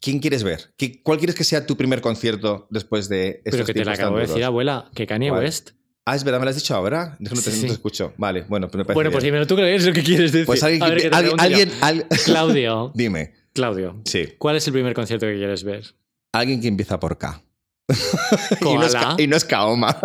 ¿quién 0.00 0.20
quieres 0.20 0.44
ver? 0.44 0.72
¿Qué- 0.76 1.02
¿Cuál 1.02 1.18
quieres 1.18 1.34
que 1.36 1.44
sea 1.44 1.66
tu 1.66 1.76
primer 1.76 2.00
concierto 2.00 2.66
después 2.70 3.08
de 3.08 3.42
estos 3.44 3.52
Pero 3.52 3.64
que 3.66 3.74
te 3.74 3.84
la 3.84 3.92
acabo 3.92 4.16
de 4.16 4.26
decir, 4.26 4.44
abuela, 4.44 4.90
que 4.94 5.06
Kanye 5.06 5.28
¿Cuál? 5.30 5.42
West. 5.44 5.70
Ah, 6.10 6.16
es 6.16 6.24
verdad, 6.24 6.38
me 6.40 6.44
lo 6.46 6.50
has 6.50 6.56
dicho 6.56 6.74
ahora. 6.74 7.16
No 7.18 7.30
te, 7.30 7.36
Sí, 7.36 7.50
no 7.50 7.52
te 7.52 7.58
sí. 7.60 7.66
escucho. 7.66 8.12
Vale, 8.16 8.44
bueno, 8.48 8.66
pues 8.68 8.76
me 8.78 8.84
parece 8.84 8.94
Bueno, 8.94 9.10
pues 9.10 9.22
dímelo 9.24 9.46
tú 9.46 9.56
que 9.56 9.74
es 9.74 9.84
lo 9.86 9.92
que 9.92 10.02
quieres 10.02 10.32
decir. 10.32 10.46
Pues 10.46 10.62
alguien, 10.62 10.80
ver, 10.80 11.14
alguien, 11.14 11.38
alguien- 11.40 11.72
al- 11.80 12.06
Claudio, 12.24 12.92
dime. 12.94 13.34
Claudio, 13.52 14.00
Sí. 14.04 14.34
¿cuál 14.38 14.56
es 14.56 14.66
el 14.66 14.72
primer 14.72 14.94
concierto 14.94 15.26
que 15.26 15.34
quieres 15.36 15.64
ver? 15.64 15.84
Alguien 16.32 16.60
que 16.60 16.68
empieza 16.68 16.98
por 17.00 17.18
K. 17.18 17.42
y, 18.60 18.64
no 18.74 18.82
es, 18.84 18.94
y 19.18 19.26
no 19.26 19.36
es 19.36 19.44
Kaoma. 19.44 19.96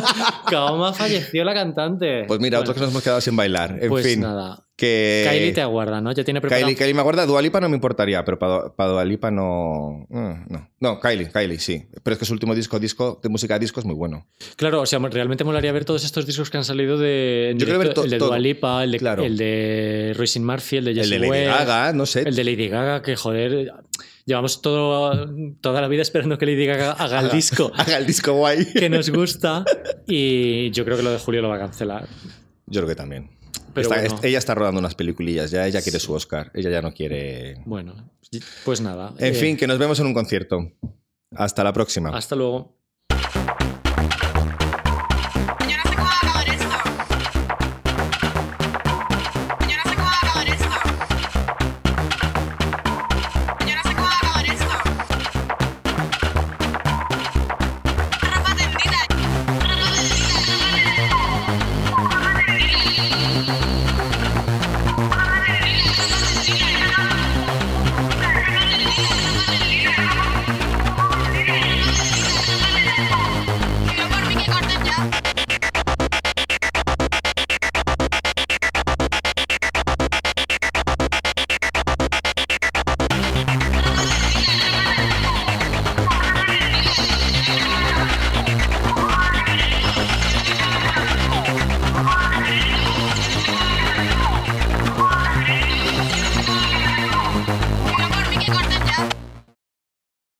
Kaoma 0.50 0.92
falleció 0.92 1.44
la 1.44 1.54
cantante. 1.54 2.24
Pues 2.24 2.40
mira, 2.40 2.58
Bueno, 2.58 2.70
otros 2.70 2.74
que 2.76 2.80
nos 2.82 2.90
hemos 2.90 3.02
quedado 3.02 3.20
sin 3.20 3.36
bailar. 3.36 3.78
En 3.80 3.88
pues 3.88 4.06
fin. 4.06 4.20
nada. 4.20 4.67
Que 4.78 5.26
Kylie 5.28 5.50
te 5.52 5.60
aguarda, 5.60 6.00
¿no? 6.00 6.12
Ya 6.12 6.22
tiene 6.22 6.40
preparado. 6.40 6.64
Kylie, 6.64 6.76
Kylie 6.78 6.94
me 6.94 7.00
aguarda, 7.00 7.26
Dualipa 7.26 7.60
no 7.60 7.68
me 7.68 7.74
importaría, 7.74 8.24
pero 8.24 8.38
para, 8.38 8.72
para 8.76 8.90
Dualipa 8.90 9.28
no, 9.28 10.06
mm, 10.08 10.32
no. 10.52 10.70
No, 10.78 11.00
Kylie, 11.00 11.30
Kylie, 11.32 11.58
sí. 11.58 11.84
Pero 12.04 12.12
es 12.14 12.18
que 12.20 12.24
su 12.24 12.32
último 12.32 12.54
disco, 12.54 12.78
disco 12.78 13.18
de 13.20 13.28
música 13.28 13.58
disco 13.58 13.80
es 13.80 13.86
muy 13.86 13.96
bueno. 13.96 14.28
Claro, 14.54 14.80
o 14.82 14.86
sea, 14.86 15.00
realmente 15.00 15.42
molaría 15.42 15.72
ver 15.72 15.84
todos 15.84 16.04
estos 16.04 16.26
discos 16.26 16.48
que 16.48 16.58
han 16.58 16.64
salido 16.64 16.96
de. 16.96 17.50
en 17.50 17.58
Yo 17.58 17.66
quiero 17.66 17.80
ver 17.80 17.88
directo. 17.88 18.04
el 18.04 18.10
de 18.10 18.18
todo. 18.18 18.28
Dua 18.28 18.38
Lipa, 18.38 18.84
el 18.84 18.92
de, 18.92 18.98
Claro. 19.00 19.24
el 19.24 19.36
de 19.36 20.14
Roisin 20.16 20.46
Murphy, 20.46 20.76
el 20.76 20.84
de 20.84 20.90
El 20.92 20.96
Jessie 20.98 21.18
de 21.18 21.26
Lady 21.28 21.44
Gaga, 21.46 21.92
no 21.92 22.06
sé. 22.06 22.20
el 22.20 22.36
de 22.36 22.44
Lady 22.44 22.68
Gaga, 22.68 23.02
que 23.02 23.16
joder. 23.16 23.72
Llevamos 24.26 24.62
todo, 24.62 25.26
toda 25.60 25.80
la 25.80 25.88
vida 25.88 26.02
esperando 26.02 26.38
que 26.38 26.46
Lady 26.46 26.66
Gaga 26.66 26.92
haga 26.92 27.18
el 27.20 27.30
disco 27.30 27.72
Haga 27.76 27.96
el 27.96 28.06
disco 28.06 28.34
guay. 28.34 28.64
que 28.74 28.88
nos 28.90 29.10
gusta 29.10 29.64
y 30.06 30.70
yo 30.70 30.84
creo 30.84 30.98
que 30.98 31.02
lo 31.02 31.10
de 31.10 31.18
Julio 31.18 31.42
lo 31.42 31.48
va 31.48 31.56
a 31.56 31.58
cancelar. 31.60 32.06
Yo 32.66 32.82
creo 32.82 32.88
que 32.88 32.94
también. 32.94 33.30
Pero 33.74 33.88
Está- 33.88 34.00
bueno. 34.00 34.16
es- 34.16 34.24
ella 34.24 34.38
está 34.38 34.54
rodando 34.54 34.80
unas 34.80 34.94
peliculillas 34.94 35.50
ya, 35.50 35.66
ella 35.66 35.82
quiere 35.82 36.00
su 36.00 36.12
Oscar, 36.12 36.50
ella 36.54 36.70
ya 36.70 36.82
no 36.82 36.92
quiere... 36.92 37.62
Bueno, 37.64 38.10
pues 38.64 38.80
nada. 38.80 39.14
En 39.18 39.34
eh, 39.34 39.36
fin, 39.36 39.56
que 39.56 39.66
nos 39.66 39.78
vemos 39.78 39.98
en 40.00 40.06
un 40.06 40.14
concierto. 40.14 40.72
Hasta 41.34 41.62
la 41.62 41.72
próxima. 41.72 42.10
Hasta 42.16 42.34
luego. 42.34 42.76